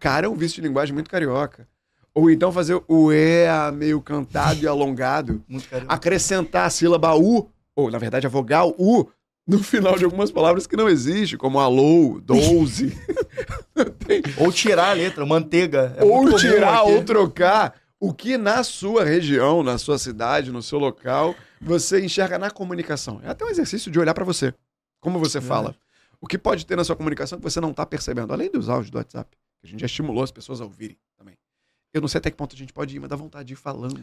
Cara 0.00 0.26
é 0.26 0.28
um 0.28 0.34
vício 0.34 0.60
de 0.60 0.66
linguagem 0.66 0.94
muito 0.94 1.10
carioca. 1.10 1.68
Ou 2.14 2.30
então 2.30 2.50
fazer 2.50 2.82
o 2.88 3.12
EA 3.12 3.70
meio 3.70 4.00
cantado 4.00 4.60
e 4.60 4.66
alongado. 4.66 5.44
Acrescentar 5.86 6.66
a 6.66 6.70
sílaba 6.70 7.14
U, 7.14 7.48
ou 7.76 7.90
na 7.90 7.98
verdade 7.98 8.26
a 8.26 8.30
vogal 8.30 8.74
U, 8.78 9.08
no 9.48 9.62
final 9.62 9.96
de 9.96 10.04
algumas 10.04 10.30
palavras 10.30 10.66
que 10.66 10.76
não 10.76 10.88
existe, 10.88 11.36
como 11.38 11.58
alô, 11.58 12.20
12. 12.22 12.92
Tem- 14.06 14.22
Ou 14.36 14.52
tirar 14.52 14.90
a 14.90 14.92
letra, 14.92 15.24
manteiga. 15.24 15.94
É 15.96 16.04
ou 16.04 16.36
tirar 16.36 16.82
ou 16.82 17.02
trocar. 17.04 17.74
O 18.00 18.12
que 18.12 18.36
na 18.36 18.62
sua 18.62 19.04
região, 19.04 19.62
na 19.62 19.78
sua 19.78 19.98
cidade, 19.98 20.52
no 20.52 20.62
seu 20.62 20.78
local, 20.78 21.34
você 21.60 22.04
enxerga 22.04 22.38
na 22.38 22.50
comunicação. 22.50 23.20
É 23.24 23.30
até 23.30 23.44
um 23.44 23.48
exercício 23.48 23.90
de 23.90 23.98
olhar 23.98 24.14
pra 24.14 24.24
você. 24.24 24.54
Como 25.00 25.18
você 25.18 25.40
fala. 25.40 25.74
O 26.20 26.26
que 26.26 26.36
pode 26.38 26.66
ter 26.66 26.76
na 26.76 26.84
sua 26.84 26.94
comunicação 26.94 27.38
que 27.38 27.44
você 27.44 27.60
não 27.60 27.72
tá 27.72 27.86
percebendo, 27.86 28.32
além 28.32 28.50
dos 28.50 28.68
áudios 28.68 28.90
do 28.90 28.98
WhatsApp, 28.98 29.36
que 29.60 29.66
a 29.66 29.70
gente 29.70 29.80
já 29.80 29.86
estimulou 29.86 30.22
as 30.22 30.30
pessoas 30.30 30.60
a 30.60 30.64
ouvirem 30.64 30.96
também. 31.16 31.34
Eu 31.94 32.02
não 32.02 32.08
sei 32.08 32.18
até 32.18 32.30
que 32.30 32.36
ponto 32.36 32.54
a 32.54 32.58
gente 32.58 32.70
pode 32.70 32.94
ir, 32.94 33.00
mas 33.00 33.08
dá 33.08 33.16
vontade 33.16 33.46
de 33.46 33.54
ir 33.54 33.56
falando. 33.56 33.98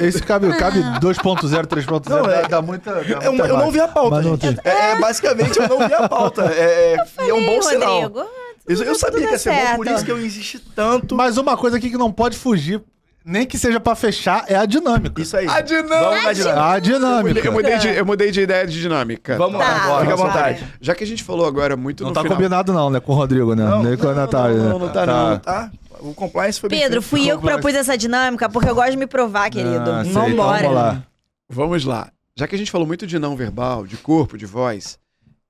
Esse 0.00 0.22
cabe, 0.22 0.48
cabe 0.56 0.80
2.0, 1.00 1.66
3.0. 1.66 2.08
Não, 2.08 2.22
dá, 2.22 2.32
é- 2.32 2.48
dá 2.48 2.62
muita. 2.62 2.94
Dá 2.94 3.00
Eu, 3.02 3.32
muita 3.32 3.44
eu 3.44 3.48
não 3.48 3.56
margem. 3.56 3.72
vi 3.72 3.80
a 3.80 3.88
pauta, 3.88 4.22
não 4.22 4.38
tem. 4.38 4.56
É, 4.64 4.70
é, 4.92 4.98
basicamente, 5.00 5.58
eu 5.58 5.68
não 5.68 5.86
vi 5.86 5.92
a 5.94 6.08
pauta. 6.08 6.46
É, 6.46 6.94
é, 6.94 7.26
e 7.26 7.30
é 7.30 7.34
um 7.34 7.44
bom 7.44 7.60
sinal. 7.60 8.00
Rodrigo, 8.04 8.82
eu 8.82 8.94
sabia 8.94 9.26
que 9.26 9.32
ia 9.32 9.38
ser 9.38 9.50
bom, 9.50 9.56
certo. 9.56 9.76
por 9.76 9.86
isso 9.86 10.04
que 10.04 10.10
eu 10.12 10.24
insisti 10.26 10.58
tanto. 10.58 11.14
Mas 11.14 11.36
uma 11.36 11.56
coisa 11.58 11.76
aqui 11.76 11.90
que 11.90 11.98
não 11.98 12.10
pode 12.10 12.38
fugir, 12.38 12.82
nem 13.22 13.46
que 13.46 13.58
seja 13.58 13.78
pra 13.78 13.94
fechar, 13.94 14.44
é 14.48 14.56
a 14.56 14.64
dinâmica. 14.64 15.20
Isso 15.20 15.36
aí. 15.36 15.46
A 15.46 15.60
dinâmica! 15.60 16.32
Dinâmica. 16.34 16.64
A 16.64 16.76
Eu 16.76 16.80
dinâmica. 16.80 17.46
eu 17.48 17.52
mudei 17.52 17.78
de, 17.78 17.88
eu 17.88 18.06
mudei 18.06 18.30
de 18.30 18.40
ideia 18.40 18.66
de 18.66 18.80
dinâmica. 18.80 19.36
Vamos 19.36 19.58
Tá, 19.60 19.64
lá, 19.68 19.84
agora, 19.84 20.00
fica 20.00 20.12
à 20.14 20.16
vai. 20.16 20.26
vontade. 20.54 20.66
Já 20.80 20.94
que 20.94 21.04
a 21.04 21.06
gente 21.06 21.22
falou 21.22 21.46
agora 21.46 21.76
muito 21.76 22.02
Não 22.02 22.08
no 22.10 22.14
tá 22.14 22.22
final. 22.22 22.34
combinado, 22.36 22.72
não, 22.72 22.88
né? 22.88 22.98
Com 22.98 23.12
o 23.12 23.14
Rodrigo, 23.14 23.54
né? 23.54 23.62
Não, 23.64 23.82
Nem 23.82 23.96
com 23.96 24.06
a 24.08 24.14
não, 24.14 24.16
Natália. 24.22 24.56
não, 24.56 24.78
né? 24.78 24.86
não 24.86 24.88
tá, 24.92 25.04
não. 25.06 25.38
Tá? 25.38 25.70
O 26.00 26.14
compliance 26.14 26.60
foi 26.60 26.68
bem 26.68 26.80
Pedro, 26.80 27.00
fui 27.02 27.26
eu 27.30 27.38
que 27.38 27.44
propus 27.46 27.74
essa 27.74 27.96
dinâmica, 27.96 28.48
porque 28.48 28.68
eu 28.68 28.74
gosto 28.74 28.90
de 28.92 28.96
me 28.96 29.06
provar, 29.06 29.50
querido. 29.50 29.90
Ah, 29.90 30.02
sei, 30.02 30.10
então 30.12 30.28
Vambora. 30.28 30.62
Vamos 30.62 30.74
lá. 30.74 31.06
Vamos 31.48 31.84
lá. 31.84 32.12
Já 32.36 32.46
que 32.46 32.54
a 32.54 32.58
gente 32.58 32.70
falou 32.70 32.86
muito 32.86 33.06
de 33.06 33.18
não 33.18 33.34
verbal, 33.36 33.86
de 33.86 33.96
corpo, 33.96 34.36
de 34.36 34.44
voz, 34.44 34.98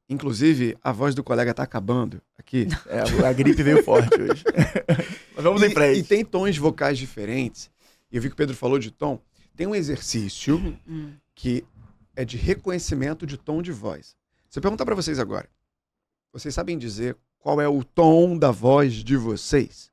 inclusive 0.08 0.76
a 0.82 0.92
voz 0.92 1.14
do 1.14 1.24
colega 1.24 1.52
tá 1.52 1.62
acabando 1.62 2.20
aqui. 2.38 2.68
É, 2.86 3.00
a 3.26 3.32
gripe 3.32 3.62
veio 3.62 3.82
forte 3.82 4.20
hoje. 4.20 4.44
Mas 5.34 5.44
vamos 5.44 5.62
em 5.62 5.66
e, 5.66 5.70
e 5.70 5.74
frente. 5.74 6.02
tem 6.04 6.24
tons 6.24 6.56
vocais 6.56 6.96
diferentes. 6.98 7.70
E 8.10 8.16
eu 8.16 8.22
vi 8.22 8.28
que 8.28 8.34
o 8.34 8.36
Pedro 8.36 8.54
falou 8.54 8.78
de 8.78 8.90
tom. 8.90 9.18
Tem 9.56 9.66
um 9.66 9.74
exercício 9.74 10.76
Hum. 10.86 11.12
que 11.34 11.64
é 12.14 12.24
de 12.24 12.36
reconhecimento 12.36 13.26
de 13.26 13.36
tom 13.36 13.60
de 13.60 13.72
voz. 13.72 14.14
Se 14.48 14.58
eu 14.58 14.62
perguntar 14.62 14.84
pra 14.84 14.94
vocês 14.94 15.18
agora, 15.18 15.48
vocês 16.32 16.54
sabem 16.54 16.78
dizer 16.78 17.16
qual 17.38 17.60
é 17.60 17.68
o 17.68 17.82
tom 17.82 18.38
da 18.38 18.50
voz 18.50 18.92
de 18.94 19.16
vocês? 19.16 19.90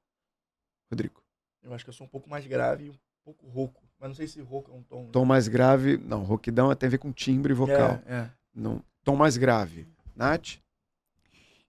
Rodrigo. 0.94 1.22
Eu 1.64 1.74
acho 1.74 1.84
que 1.84 1.90
eu 1.90 1.94
sou 1.94 2.06
um 2.06 2.10
pouco 2.10 2.30
mais 2.30 2.46
grave 2.46 2.86
e 2.86 2.90
um 2.90 2.96
pouco 3.26 3.48
rouco. 3.48 3.82
Mas 4.00 4.10
não 4.10 4.16
sei 4.16 4.28
se 4.28 4.42
rouco 4.42 4.72
é 4.72 4.76
um 4.76 4.84
tom. 4.84 5.06
Tom 5.12 5.26
mais 5.26 5.48
grave. 5.48 5.98
Não, 5.98 6.24
rouquidão 6.24 6.74
tem 6.76 6.88
a 6.88 6.90
ver 6.92 6.98
com 6.98 7.12
timbre 7.12 7.54
vocal. 7.54 8.00
É, 8.06 8.14
é. 8.16 8.30
Não, 8.54 8.82
tom 9.04 9.16
mais 9.16 9.38
grave. 9.38 9.88
Nath? 10.16 10.58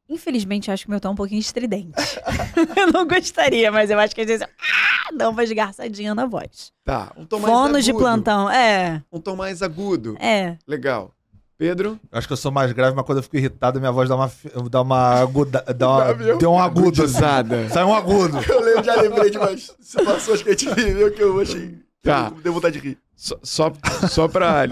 Infelizmente, 0.07 0.69
eu 0.69 0.75
acho 0.75 0.85
que 0.85 0.89
o 0.89 0.91
meu 0.91 1.01
tá 1.01 1.09
um 1.09 1.15
pouquinho 1.15 1.41
estridente. 1.41 1.95
eu 2.77 2.93
não 2.93 3.07
gostaria, 3.07 3.73
mas 3.73 3.89
eu 3.89 3.99
acho 3.99 4.15
que 4.15 4.21
às 4.21 4.27
vezes 4.27 4.43
eu 4.43 4.49
ah, 4.49 5.17
dá 5.17 5.31
uma 5.31 5.43
esgarçadinha 5.43 6.15
na 6.15 6.27
voz. 6.27 6.73
Tá. 6.85 7.11
Um 7.17 7.25
tom 7.25 7.39
mais 7.39 7.55
Fonos 7.55 7.85
de 7.85 7.91
agudo. 7.91 8.05
plantão, 8.05 8.51
é, 8.51 9.03
Um 9.11 9.21
tom 9.21 9.37
mais 9.37 9.63
agudo. 9.63 10.17
é. 10.21 10.59
Legal. 10.67 11.15
Pedro? 11.57 11.99
Acho 12.11 12.27
que 12.27 12.33
eu 12.33 12.37
sou 12.37 12.51
mais 12.51 12.73
grave, 12.73 12.97
mas 12.97 13.05
quando 13.07 13.19
eu 13.19 13.23
fico 13.23 13.37
irritado, 13.37 13.79
minha 13.79 13.93
voz 13.93 14.09
dá 14.09 14.17
uma, 14.17 14.31
dá 14.71 14.83
uma 14.83 15.21
aguda. 15.21 15.65
Dá 15.77 15.89
uma, 15.89 16.15
deu 16.37 16.53
um 16.53 16.59
agudo. 16.61 17.03
Agudizada. 17.03 17.69
Sai 17.69 17.85
um 17.85 17.95
agudo. 17.95 18.39
Eu 18.49 18.61
lembro- 18.61 18.85
já 18.85 19.01
lembrei 19.01 19.31
de 19.31 19.39
umas 19.39 19.75
situações 19.81 20.43
que 20.43 20.49
a 20.49 20.53
gente 20.53 20.69
viveu 20.75 21.13
que 21.13 21.23
eu 21.23 21.41
achei. 21.41 21.79
Tá. 22.03 22.31
Deu 22.43 22.53
vontade 22.53 22.79
de 22.81 22.89
rir. 22.89 22.99
Só, 23.17 23.39
só, 23.43 23.73
só 24.11 24.29
pra. 24.29 24.65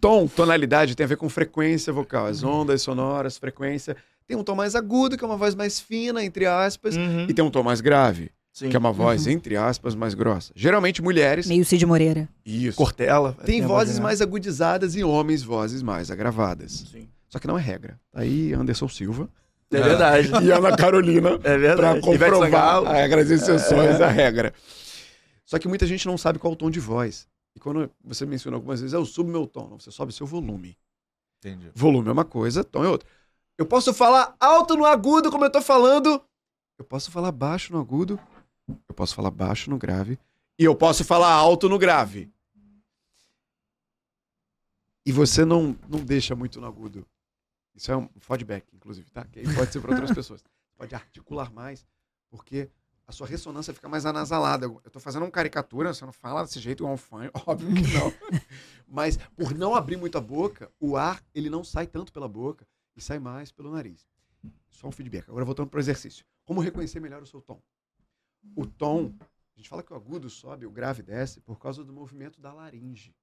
Tom, 0.00 0.26
tonalidade 0.28 0.94
tem 0.94 1.04
a 1.04 1.08
ver 1.08 1.16
com 1.16 1.28
frequência 1.28 1.92
vocal. 1.92 2.26
As 2.26 2.42
ondas 2.42 2.80
sonoras, 2.80 3.36
frequência. 3.36 3.96
Tem 4.26 4.36
um 4.36 4.44
tom 4.44 4.54
mais 4.54 4.76
agudo, 4.76 5.18
que 5.18 5.24
é 5.24 5.26
uma 5.26 5.36
voz 5.36 5.54
mais 5.56 5.80
fina, 5.80 6.24
entre 6.24 6.46
aspas. 6.46 6.96
Uhum. 6.96 7.26
E 7.28 7.34
tem 7.34 7.44
um 7.44 7.50
tom 7.50 7.64
mais 7.64 7.80
grave, 7.80 8.30
Sim. 8.60 8.68
que 8.68 8.76
é 8.76 8.78
uma 8.78 8.92
voz, 8.92 9.26
entre 9.26 9.56
aspas, 9.56 9.94
mais 9.94 10.12
grossa. 10.12 10.52
Geralmente 10.54 11.00
mulheres. 11.00 11.46
Meio 11.46 11.64
Cid 11.64 11.86
Moreira. 11.86 12.28
Isso. 12.44 12.76
Cortella. 12.76 13.32
Tem 13.32 13.62
vozes 13.62 13.94
voz, 13.94 13.98
mais 14.00 14.20
agudizadas 14.20 14.94
e 14.94 15.02
homens 15.02 15.42
vozes 15.42 15.82
mais 15.82 16.10
agravadas. 16.10 16.84
Sim. 16.92 17.08
Só 17.26 17.38
que 17.38 17.46
não 17.46 17.56
é 17.56 17.60
regra. 17.62 17.98
Tá 18.12 18.20
Aí 18.20 18.52
Anderson 18.52 18.86
Silva 18.86 19.30
É 19.70 19.80
verdade. 19.80 20.30
e 20.44 20.50
Ana 20.50 20.76
Carolina 20.76 21.30
É 21.36 21.38
pra 21.38 21.56
verdade. 21.56 21.98
Ivete 22.00 22.30
comprovar 22.32 22.50
Sangalo. 22.50 22.86
a 22.86 22.92
regra 22.92 23.24
das 23.24 23.30
exceções, 23.30 23.98
a 23.98 24.08
regra. 24.08 24.52
Só 25.46 25.58
que 25.58 25.66
muita 25.66 25.86
gente 25.86 26.06
não 26.06 26.18
sabe 26.18 26.38
qual 26.38 26.52
é 26.52 26.54
o 26.54 26.56
tom 26.56 26.70
de 26.70 26.80
voz. 26.80 27.26
E 27.56 27.60
quando 27.60 27.90
você 28.04 28.26
mencionou 28.26 28.58
algumas 28.58 28.80
vezes, 28.82 28.92
eu 28.92 29.06
subo 29.06 29.30
meu 29.30 29.46
tom. 29.46 29.70
Não, 29.70 29.80
você 29.80 29.90
sobe 29.90 30.12
seu 30.12 30.26
volume. 30.26 30.76
Entendi. 31.38 31.70
Volume 31.74 32.10
é 32.10 32.12
uma 32.12 32.26
coisa, 32.26 32.62
tom 32.62 32.84
é 32.84 32.88
outra. 32.88 33.08
Eu 33.56 33.64
posso 33.64 33.94
falar 33.94 34.36
alto 34.38 34.76
no 34.76 34.84
agudo, 34.84 35.30
como 35.30 35.46
eu 35.46 35.50
tô 35.50 35.62
falando. 35.62 36.22
Eu 36.78 36.84
posso 36.84 37.10
falar 37.10 37.32
baixo 37.32 37.72
no 37.72 37.80
agudo. 37.80 38.20
Eu 38.88 38.94
posso 38.94 39.14
falar 39.14 39.30
baixo 39.30 39.70
no 39.70 39.78
grave. 39.78 40.18
E 40.58 40.64
eu 40.64 40.74
posso 40.74 41.04
falar 41.04 41.32
alto 41.32 41.68
no 41.68 41.78
grave. 41.78 42.30
E 45.04 45.12
você 45.12 45.44
não, 45.44 45.76
não 45.88 46.04
deixa 46.04 46.36
muito 46.36 46.60
no 46.60 46.66
agudo. 46.66 47.06
Isso 47.74 47.90
é 47.90 47.96
um 47.96 48.08
feedback, 48.18 48.66
inclusive, 48.74 49.10
tá? 49.10 49.24
Que 49.24 49.40
aí 49.40 49.54
pode 49.54 49.72
ser 49.72 49.80
para 49.80 49.92
outras 49.92 50.10
pessoas. 50.14 50.44
Pode 50.76 50.94
articular 50.94 51.50
mais, 51.52 51.86
porque 52.28 52.70
a 53.06 53.12
sua 53.12 53.26
ressonância 53.26 53.74
fica 53.74 53.88
mais 53.88 54.06
anasalada. 54.06 54.66
Eu 54.66 54.90
tô 54.90 55.00
fazendo 55.00 55.22
uma 55.22 55.30
caricatura, 55.30 55.92
você 55.92 56.04
não 56.04 56.12
fala 56.12 56.42
desse 56.44 56.60
jeito 56.60 56.82
igual 56.82 56.94
um 56.94 56.96
fã, 56.96 57.30
óbvio 57.46 57.74
que 57.74 57.92
não. 57.92 58.12
Mas 58.86 59.16
por 59.34 59.54
não 59.54 59.74
abrir 59.74 59.96
muito 59.96 60.16
a 60.16 60.20
boca, 60.20 60.70
o 60.78 60.96
ar 60.96 61.22
ele 61.34 61.50
não 61.50 61.64
sai 61.64 61.86
tanto 61.86 62.12
pela 62.12 62.28
boca 62.28 62.66
e 62.94 63.00
sai 63.00 63.18
mais 63.18 63.50
pelo 63.50 63.72
nariz. 63.72 64.06
Só 64.70 64.88
um 64.88 64.92
feedback. 64.92 65.28
Agora 65.28 65.44
voltando 65.44 65.68
para 65.68 65.78
o 65.78 65.80
exercício. 65.80 66.24
Como 66.44 66.60
reconhecer 66.60 67.00
melhor 67.00 67.22
o 67.22 67.26
seu 67.26 67.40
tom? 67.40 67.60
O 68.56 68.66
tom, 68.66 69.12
a 69.54 69.58
gente 69.58 69.68
fala 69.68 69.82
que 69.82 69.92
o 69.92 69.96
agudo 69.96 70.28
sobe, 70.30 70.66
o 70.66 70.70
grave 70.70 71.02
desce 71.02 71.40
por 71.40 71.58
causa 71.58 71.84
do 71.84 71.92
movimento 71.92 72.40
da 72.40 72.52
laringe. 72.52 73.14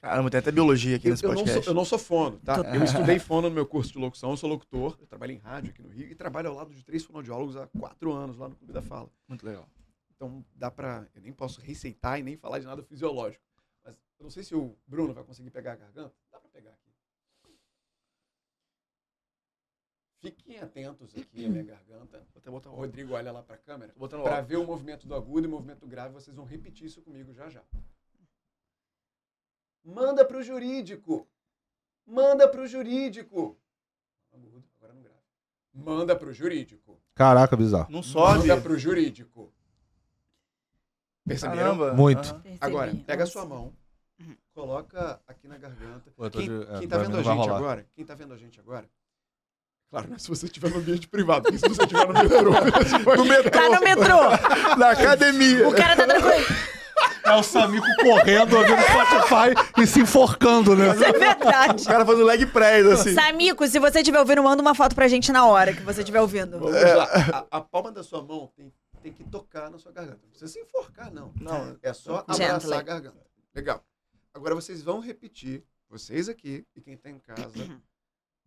Caramba, 0.00 0.30
tem 0.30 0.38
até 0.38 0.52
biologia 0.52 0.96
aqui 0.96 1.08
Eu, 1.08 1.10
nesse 1.12 1.24
eu 1.24 1.30
não 1.30 1.36
sou, 1.36 1.44
podcast. 1.44 1.68
eu 1.68 1.74
não 1.74 1.84
sou 1.84 1.98
fono, 1.98 2.38
tá? 2.38 2.56
Eu 2.74 2.84
estudei 2.84 3.18
fono 3.18 3.48
no 3.48 3.54
meu 3.54 3.66
curso 3.66 3.92
de 3.92 3.98
locução, 3.98 4.30
eu 4.30 4.36
sou 4.36 4.48
locutor, 4.48 4.96
eu 5.00 5.06
trabalho 5.06 5.32
em 5.32 5.38
rádio 5.38 5.70
aqui 5.70 5.82
no 5.82 5.88
Rio 5.88 6.06
e 6.06 6.14
trabalho 6.14 6.50
ao 6.50 6.54
lado 6.54 6.72
de 6.72 6.84
três 6.84 7.04
fonoaudiólogos 7.04 7.56
há 7.56 7.66
quatro 7.66 8.12
anos 8.12 8.36
lá 8.36 8.48
no 8.48 8.54
Clube 8.54 8.72
da 8.72 8.82
Fala. 8.82 9.10
Muito 9.26 9.44
legal. 9.44 9.68
Então 10.14 10.44
dá 10.54 10.70
pra. 10.70 11.06
Eu 11.14 11.20
nem 11.22 11.32
posso 11.32 11.60
receitar 11.60 12.18
e 12.18 12.22
nem 12.22 12.36
falar 12.36 12.58
de 12.58 12.66
nada 12.66 12.82
fisiológico. 12.82 13.44
Mas 13.84 13.96
eu 14.18 14.24
não 14.24 14.30
sei 14.30 14.42
se 14.42 14.54
o 14.54 14.76
Bruno 14.86 15.12
vai 15.12 15.24
conseguir 15.24 15.50
pegar 15.50 15.72
a 15.72 15.76
garganta. 15.76 16.14
Dá 16.30 16.38
pra 16.38 16.48
pegar 16.50 16.70
aqui. 16.70 16.85
Fiquem 20.20 20.58
atentos 20.58 21.14
aqui 21.16 21.44
à 21.44 21.48
minha 21.48 21.62
garganta. 21.62 22.18
Vou 22.32 22.38
até 22.40 22.50
botar 22.50 22.70
O 22.70 22.72
o 22.72 22.76
Rodrigo 22.76 23.12
olha 23.14 23.30
lá 23.32 23.42
pra 23.42 23.56
câmera. 23.56 23.92
Tô 23.92 23.98
botando 24.00 24.22
Pra 24.22 24.32
óculos. 24.32 24.48
ver 24.48 24.56
o 24.56 24.64
movimento 24.66 25.06
do 25.06 25.14
agudo 25.14 25.46
e 25.46 25.48
o 25.48 25.50
movimento 25.50 25.80
do 25.80 25.86
grave, 25.86 26.14
vocês 26.14 26.34
vão 26.36 26.44
repetir 26.46 26.86
isso 26.86 27.02
comigo 27.02 27.32
já 27.34 27.48
já. 27.48 27.62
Manda 29.84 30.24
pro 30.24 30.42
jurídico. 30.42 31.28
Manda 32.06 32.48
pro 32.48 32.66
jurídico. 32.66 33.56
Agudo, 34.32 34.64
agora 34.78 34.94
no 34.94 35.00
grave. 35.02 35.16
Manda 35.72 36.16
pro 36.16 36.32
jurídico. 36.32 37.00
Caraca, 37.14 37.56
bizarro. 37.56 37.90
Não 37.92 38.02
sobe. 38.02 38.48
Manda 38.48 38.60
pro 38.60 38.78
jurídico. 38.78 39.52
Perceberam? 41.26 41.62
Caramba. 41.78 41.94
Muito. 41.94 42.34
Percebi. 42.40 42.58
Agora, 42.60 42.94
pega 43.06 43.24
a 43.24 43.26
sua 43.26 43.44
mão, 43.44 43.72
coloca 44.54 45.20
aqui 45.26 45.46
na 45.48 45.58
garganta. 45.58 46.12
Quem, 46.30 46.48
de- 46.48 46.62
é, 46.70 46.78
quem 46.78 46.88
tá 46.88 46.98
vendo 46.98 47.16
a 47.18 47.22
gente 47.22 47.36
rolar. 47.36 47.56
agora? 47.56 47.86
Quem 47.94 48.04
tá 48.04 48.14
vendo 48.14 48.32
a 48.32 48.36
gente 48.36 48.58
agora? 48.60 48.88
Claro, 49.90 50.08
não 50.08 50.16
é 50.16 50.18
se 50.18 50.28
você 50.28 50.46
estiver 50.46 50.70
no 50.70 50.78
ambiente 50.78 51.06
privado, 51.08 51.42
porque 51.44 51.58
se 51.58 51.68
você 51.68 51.82
estiver 51.82 52.06
no 52.06 52.12
metrô, 52.14 52.52
você 52.84 52.98
pode- 53.04 53.18
No 53.18 53.24
metrô. 53.24 53.50
Tá 53.50 53.68
no 53.70 53.80
metrô. 53.80 54.76
Na 54.76 54.90
academia. 54.90 55.68
O 55.68 55.74
cara 55.74 55.96
tá 55.96 56.06
tranquilo. 56.06 56.44
É 57.24 57.34
o 57.34 57.42
Samico 57.42 57.86
correndo, 58.02 58.56
ouvindo 58.56 58.80
Spotify 58.82 59.80
e 59.82 59.86
se 59.86 60.00
enforcando, 60.00 60.76
né? 60.76 60.92
Isso 60.94 61.04
é 61.04 61.12
verdade. 61.12 61.82
O 61.82 61.86
cara 61.86 62.06
fazendo 62.06 62.24
leg 62.24 62.46
press, 62.46 62.86
assim. 62.86 63.14
Samico, 63.14 63.66
se 63.66 63.78
você 63.80 63.98
estiver 63.98 64.18
ouvindo, 64.20 64.42
manda 64.44 64.62
uma 64.62 64.74
foto 64.76 64.94
pra 64.94 65.08
gente 65.08 65.32
na 65.32 65.44
hora 65.44 65.72
que 65.72 65.82
você 65.82 66.00
estiver 66.02 66.20
ouvindo. 66.20 66.58
Vamos 66.58 66.72
lá. 66.80 67.44
A, 67.50 67.56
a 67.58 67.60
palma 67.60 67.90
da 67.90 68.04
sua 68.04 68.22
mão 68.22 68.50
tem, 68.56 68.72
tem 69.02 69.12
que 69.12 69.24
tocar 69.24 69.68
na 69.70 69.78
sua 69.78 69.90
garganta. 69.90 70.20
Não 70.22 70.28
precisa 70.30 70.52
se 70.52 70.60
enforcar, 70.60 71.12
não. 71.12 71.32
Não. 71.40 71.76
É 71.82 71.92
só 71.92 72.24
Gently. 72.28 72.44
abraçar 72.44 72.78
a 72.78 72.82
garganta. 72.82 73.16
Legal. 73.54 73.84
Agora 74.32 74.54
vocês 74.54 74.80
vão 74.82 75.00
repetir, 75.00 75.64
vocês 75.90 76.28
aqui 76.28 76.64
e 76.76 76.80
quem 76.80 76.96
tá 76.96 77.10
em 77.10 77.18
casa 77.18 77.50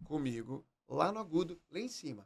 comigo, 0.05 0.63
lá 0.89 1.11
no 1.11 1.19
agudo, 1.19 1.57
lá 1.71 1.79
em 1.79 1.87
cima. 1.87 2.25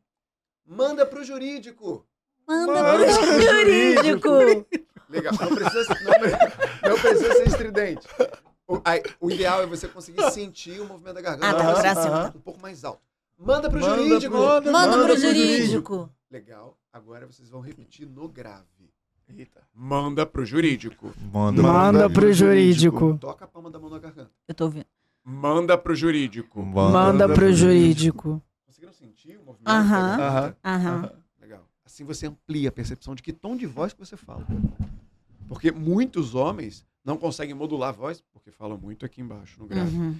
Manda 0.65 1.05
pro 1.05 1.23
jurídico. 1.23 2.05
Manda 2.47 2.73
Manda 2.73 3.05
pro 3.13 3.27
pro 3.27 3.41
jurídico. 3.41 4.29
Legal. 5.09 5.33
Não 5.39 5.55
precisa, 5.55 5.97
não, 6.03 6.91
não 6.91 6.99
precisa 6.99 7.33
ser 7.35 7.47
estridente. 7.47 8.07
O, 8.67 8.81
aí, 8.85 9.03
o 9.19 9.29
ideal 9.29 9.61
é 9.61 9.65
você 9.65 9.87
conseguir 9.87 10.29
sentir 10.31 10.79
o 10.79 10.85
movimento 10.87 11.15
da 11.15 11.21
garganta. 11.21 11.47
Ah, 11.49 11.53
tá, 11.75 11.81
pra 11.81 11.95
cima. 11.95 12.33
Um 12.35 12.39
pouco 12.41 12.59
mais 12.61 12.83
alto. 12.83 13.01
Manda 13.37 13.69
pro 13.69 13.79
Manda 13.79 13.95
jurídico. 13.97 14.31
pro- 14.31 14.41
Manda 14.41 14.71
Manda 14.71 14.97
pro 14.97 15.05
pro 15.07 15.17
jurídico. 15.17 16.09
Legal. 16.31 16.77
Agora 16.91 17.27
vocês 17.27 17.49
vão 17.49 17.59
repetir 17.59 18.07
no 18.07 18.27
grave. 18.27 18.63
Eita. 19.27 19.61
Manda 19.73 20.25
pro 20.25 20.45
jurídico. 20.45 21.11
Manda, 21.31 21.61
Manda 21.61 22.09
pro 22.09 22.31
jurídico. 22.31 23.17
Toca 23.19 23.45
a 23.45 23.47
palma 23.47 23.69
da 23.69 23.79
mão 23.79 23.89
na 23.89 23.99
garganta. 23.99 24.31
Eu 24.47 24.53
tô 24.55 24.65
ouvindo. 24.65 24.85
Manda 25.23 25.77
pro 25.77 25.95
jurídico. 25.95 26.61
Manda. 26.61 27.27
pro 27.29 27.51
jurídico. 27.51 28.21
Conseguiram 28.23 28.52
sentir 29.03 29.37
o 29.37 29.43
movimento 29.43 29.67
Aham. 29.69 30.55
Aham. 30.63 31.11
Legal. 31.39 31.67
Assim 31.85 32.05
você 32.05 32.27
amplia 32.27 32.69
a 32.69 32.71
percepção 32.71 33.13
de 33.13 33.21
que 33.21 33.33
tom 33.33 33.57
de 33.57 33.65
voz 33.65 33.91
que 33.91 33.99
você 33.99 34.15
fala. 34.15 34.47
Porque 35.47 35.71
muitos 35.71 36.33
homens 36.33 36.85
não 37.03 37.17
conseguem 37.17 37.53
modular 37.53 37.89
a 37.89 37.91
voz, 37.91 38.23
porque 38.31 38.49
falam 38.49 38.77
muito 38.77 39.05
aqui 39.05 39.19
embaixo, 39.21 39.59
no 39.59 39.67
grave. 39.67 39.95
Uhum. 39.95 40.19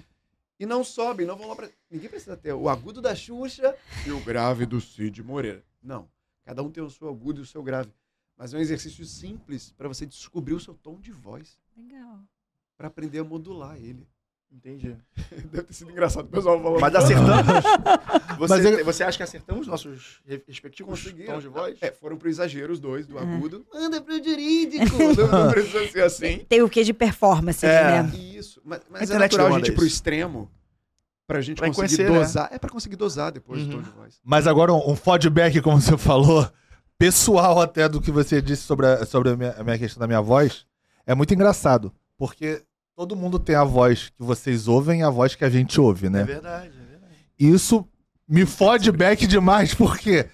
E 0.60 0.66
não 0.66 0.84
sobem, 0.84 1.26
não 1.26 1.36
vão 1.36 1.48
lá 1.48 1.56
pra... 1.56 1.68
Ninguém 1.90 2.08
precisa 2.08 2.36
ter 2.36 2.52
o 2.52 2.68
agudo 2.68 3.00
da 3.00 3.14
Xuxa 3.14 3.74
e 4.06 4.12
o 4.12 4.20
grave 4.20 4.66
do 4.66 4.80
Cid 4.80 5.22
Moreira. 5.22 5.64
Não. 5.82 6.08
Cada 6.44 6.62
um 6.62 6.70
tem 6.70 6.82
o 6.82 6.90
seu 6.90 7.08
agudo 7.08 7.40
e 7.40 7.42
o 7.42 7.46
seu 7.46 7.62
grave. 7.62 7.90
Mas 8.36 8.52
é 8.52 8.58
um 8.58 8.60
exercício 8.60 9.04
simples 9.06 9.72
para 9.72 9.88
você 9.88 10.04
descobrir 10.04 10.54
o 10.54 10.60
seu 10.60 10.74
tom 10.74 11.00
de 11.00 11.10
voz. 11.10 11.58
Legal. 11.76 12.20
Para 12.76 12.88
aprender 12.88 13.20
a 13.20 13.24
modular 13.24 13.76
ele. 13.76 14.06
Entendi. 14.54 14.96
Deve 15.50 15.64
ter 15.64 15.72
sido 15.74 15.90
engraçado 15.90 16.26
o 16.26 16.28
pessoal 16.28 16.62
falando. 16.62 16.80
Mas 16.80 16.94
acertamos? 16.94 17.44
Você, 18.38 18.54
Mas 18.54 18.64
eu- 18.64 18.84
você 18.84 19.04
acha 19.04 19.16
que 19.16 19.22
acertamos 19.22 19.66
nossos 19.66 20.20
re- 20.26 20.42
respectivos 20.48 21.00
Conseguiram. 21.02 21.34
tons 21.34 21.42
de 21.42 21.48
voz? 21.48 21.76
É, 21.80 21.90
foram 21.92 22.16
pro 22.16 22.28
exagero 22.28 22.72
os 22.72 22.80
dois, 22.80 23.06
do 23.06 23.16
Uhum. 23.16 23.36
agudo. 23.36 23.66
Manda 23.72 24.00
pro 24.00 24.14
jurídico. 24.22 24.84
não, 24.98 25.28
não 25.46 25.52
precisa 25.52 25.88
ser 25.88 26.02
assim. 26.02 26.38
Tem 26.48 26.62
o 26.62 26.68
quê 26.68 26.82
de 26.84 26.92
performance, 26.92 27.64
É. 27.64 28.02
né? 28.02 28.12
Isso. 28.16 28.60
Mas, 28.64 28.80
mas 28.90 29.10
é 29.10 29.18
natural 29.18 29.48
a 29.48 29.58
gente 29.58 29.68
ir 29.70 29.74
pro 29.74 29.84
extremo 29.86 30.50
pra 31.26 31.40
gente 31.40 31.58
Pra 31.58 31.68
conseguir 31.68 31.96
conhecer, 31.96 32.10
né? 32.12 32.18
dosar. 32.18 32.48
É 32.52 32.58
pra 32.58 32.70
conseguir 32.70 32.96
dosar 32.96 33.30
depois 33.32 33.60
o 33.60 33.64
Uhum. 33.64 33.70
tom 33.70 33.82
de 33.82 33.90
voz. 33.90 34.20
Mas 34.24 34.46
agora 34.46 34.72
um, 34.72 34.90
um 34.92 34.96
feedback, 34.96 35.60
como 35.62 35.80
você 35.80 35.96
falou, 35.96 36.48
pessoal 36.98 37.60
até 37.60 37.88
do 37.88 38.00
que 38.00 38.10
você 38.10 38.40
disse 38.42 38.62
sobre 38.62 38.86
a, 38.86 39.04
sobre 39.06 39.30
a 39.30 39.36
minha, 39.36 39.52
a 39.52 39.62
minha 39.64 39.78
questão 39.78 40.00
da 40.00 40.06
minha 40.06 40.20
voz, 40.20 40.66
é 41.06 41.14
muito 41.14 41.32
engraçado. 41.34 41.92
Porque 42.18 42.62
todo 42.96 43.16
mundo 43.16 43.38
tem 43.38 43.56
a 43.56 43.64
voz 43.64 44.10
que 44.10 44.22
vocês 44.22 44.68
ouvem 44.68 45.00
e 45.00 45.02
a 45.02 45.10
voz 45.10 45.34
que 45.34 45.44
a 45.44 45.50
gente 45.50 45.80
ouve, 45.80 46.06
É 46.06 46.10
né? 46.10 46.24
verdade, 46.24 46.68
é 46.68 46.90
verdade. 46.90 47.14
Isso 47.38 47.86
me 48.28 48.46
fode 48.46 48.90
back 48.92 49.26
demais, 49.26 49.74
porque 49.74 50.26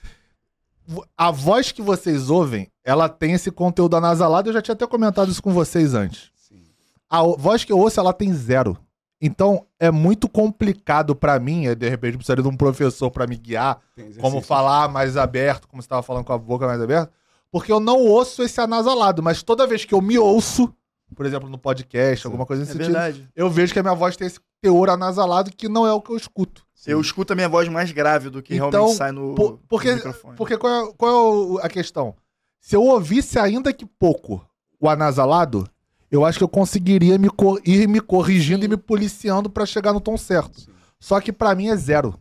a 1.16 1.30
voz 1.30 1.72
que 1.72 1.82
vocês 1.82 2.30
ouvem, 2.30 2.68
ela 2.84 3.08
tem 3.08 3.32
esse 3.32 3.50
conteúdo 3.50 3.96
anasalado. 3.96 4.48
Eu 4.48 4.52
já 4.52 4.62
tinha 4.62 4.74
até 4.74 4.86
comentado 4.86 5.30
isso 5.30 5.42
com 5.42 5.52
vocês 5.52 5.94
antes. 5.94 6.30
Sim. 6.34 6.62
A 7.08 7.22
voz 7.22 7.64
que 7.64 7.72
eu 7.72 7.78
ouço, 7.78 7.98
ela 8.00 8.12
tem 8.12 8.32
zero. 8.34 8.76
Então, 9.22 9.66
é 9.78 9.90
muito 9.90 10.28
complicado 10.28 11.14
pra 11.14 11.38
mim, 11.38 11.66
é, 11.66 11.74
de 11.74 11.88
repente 11.88 12.16
precisaria 12.16 12.42
de 12.42 12.48
um 12.48 12.56
professor 12.56 13.10
pra 13.10 13.26
me 13.26 13.36
guiar, 13.36 13.78
como 14.18 14.40
falar 14.40 14.88
mais 14.88 15.14
aberto, 15.16 15.68
como 15.68 15.82
você 15.82 15.86
estava 15.86 16.02
falando 16.02 16.24
com 16.24 16.32
a 16.32 16.38
boca 16.38 16.66
mais 16.66 16.80
aberta, 16.80 17.12
porque 17.52 17.70
eu 17.70 17.80
não 17.80 17.98
ouço 17.98 18.42
esse 18.42 18.58
anasalado, 18.60 19.22
mas 19.22 19.42
toda 19.42 19.66
vez 19.66 19.84
que 19.84 19.92
eu 19.92 20.00
me 20.00 20.18
ouço, 20.18 20.74
por 21.14 21.26
exemplo, 21.26 21.48
no 21.48 21.58
podcast, 21.58 22.26
alguma 22.26 22.46
coisa 22.46 22.62
É 22.62 22.64
nesse 22.64 22.72
sentido, 22.76 22.92
verdade. 22.92 23.28
eu 23.34 23.50
vejo 23.50 23.72
que 23.72 23.78
a 23.78 23.82
minha 23.82 23.94
voz 23.94 24.16
tem 24.16 24.26
esse 24.26 24.38
teor 24.60 24.90
anasalado 24.90 25.50
que 25.50 25.68
não 25.68 25.86
é 25.86 25.92
o 25.92 26.00
que 26.00 26.10
eu 26.12 26.16
escuto. 26.16 26.64
Eu 26.86 27.00
escuto 27.00 27.32
a 27.32 27.36
minha 27.36 27.48
voz 27.48 27.68
mais 27.68 27.92
grave 27.92 28.30
do 28.30 28.42
que 28.42 28.54
Então, 28.54 28.70
realmente 28.70 28.96
sai 28.96 29.12
no, 29.12 29.34
por- 29.34 29.58
porque- 29.68 29.90
no 29.90 29.96
microfone. 29.96 30.36
Porque 30.36 30.56
qual 30.56 30.72
é, 30.88 30.92
qual 30.96 31.60
é 31.60 31.66
a 31.66 31.68
questão? 31.68 32.14
Se 32.58 32.74
eu 32.74 32.82
ouvisse 32.82 33.38
ainda 33.38 33.72
que 33.72 33.84
pouco 33.84 34.44
o 34.80 34.88
anasalado, 34.88 35.68
eu 36.10 36.24
acho 36.24 36.38
que 36.38 36.44
eu 36.44 36.48
conseguiria 36.48 37.18
me 37.18 37.28
ir 37.66 37.86
me 37.86 38.00
corrigindo 38.00 38.60
Sim. 38.60 38.64
e 38.66 38.68
me 38.68 38.76
policiando 38.76 39.50
pra 39.50 39.66
chegar 39.66 39.92
no 39.92 40.00
tom 40.00 40.16
certo. 40.16 40.60
Sim. 40.60 40.70
Só 40.98 41.20
que 41.20 41.32
pra 41.32 41.54
mim 41.54 41.68
é 41.68 41.76
zero. 41.76 42.14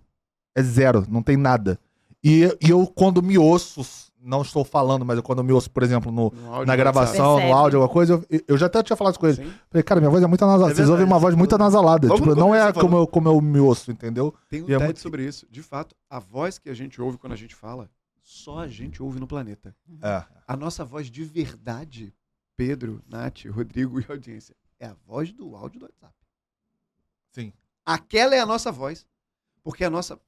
É 0.55 0.61
zero, 0.61 1.05
não 1.09 1.21
tem 1.23 1.37
nada. 1.37 1.79
E, 2.23 2.43
e 2.61 2.69
eu, 2.69 2.85
quando 2.87 3.23
me 3.23 3.37
ouço, 3.37 3.81
não 4.21 4.41
estou 4.41 4.65
falando, 4.65 5.05
mas 5.05 5.15
eu, 5.17 5.23
quando 5.23 5.43
me 5.43 5.53
ouço, 5.53 5.71
por 5.71 5.83
exemplo, 5.83 6.11
no, 6.11 6.29
No 6.31 6.53
áudio 6.53 6.67
na 6.67 6.75
gravação, 6.75 7.39
no 7.39 7.53
áudio, 7.53 7.79
alguma 7.79 7.93
coisa, 7.93 8.21
eu, 8.29 8.41
eu 8.49 8.57
já 8.57 8.65
até 8.65 8.83
tinha 8.83 8.97
falado 8.97 9.17
com 9.17 9.25
ele. 9.27 9.37
Sim. 9.37 9.53
Falei, 9.69 9.83
cara, 9.83 10.01
minha 10.01 10.09
voz 10.11 10.21
é 10.21 10.27
muito 10.27 10.43
anasalada. 10.43 10.73
É 10.73 10.75
Vocês 10.75 10.89
ouvem 10.89 11.05
uma 11.05 11.17
voz 11.19 11.35
muito 11.35 11.55
anasalada. 11.55 12.07
Logo 12.07 12.19
Tipo, 12.21 12.35
não 12.35 12.53
é 12.53 12.73
como 12.73 12.97
eu, 12.97 13.07
como 13.07 13.29
eu 13.29 13.39
me 13.41 13.59
ouço, 13.59 13.91
entendeu? 13.91 14.33
Tem 14.49 14.61
um 14.63 14.69
E 14.69 14.73
é 14.73 14.79
muito- 14.79 14.99
sobre 14.99 15.25
isso. 15.25 15.47
De 15.49 15.61
fato, 15.63 15.95
a 16.09 16.19
voz 16.19 16.59
que 16.59 16.69
a 16.69 16.73
gente 16.73 17.01
ouve 17.01 17.17
quando 17.17 17.33
a 17.33 17.37
gente 17.37 17.55
fala, 17.55 17.89
só 18.21 18.59
a 18.59 18.67
gente 18.67 19.01
ouve 19.01 19.19
no 19.19 19.25
planeta. 19.27 19.73
É. 20.01 20.23
A 20.45 20.57
nossa 20.57 20.83
voz 20.83 21.09
de 21.09 21.23
verdade, 21.23 22.13
Pedro, 22.57 23.01
Nath, 23.09 23.45
Rodrigo 23.49 23.99
e 24.01 24.05
audiência, 24.09 24.53
é 24.79 24.87
a 24.87 24.95
voz 25.07 25.31
do 25.31 25.55
áudio 25.55 25.79
do 25.79 25.85
WhatsApp. 25.85 26.13
Sim. 27.31 27.53
Aquela 27.85 28.35
é 28.35 28.39
a 28.39 28.45
nossa 28.45 28.71
voz. 28.71 29.05
Porque 29.63 29.83
a 29.83 29.89
nossa. 29.89 30.19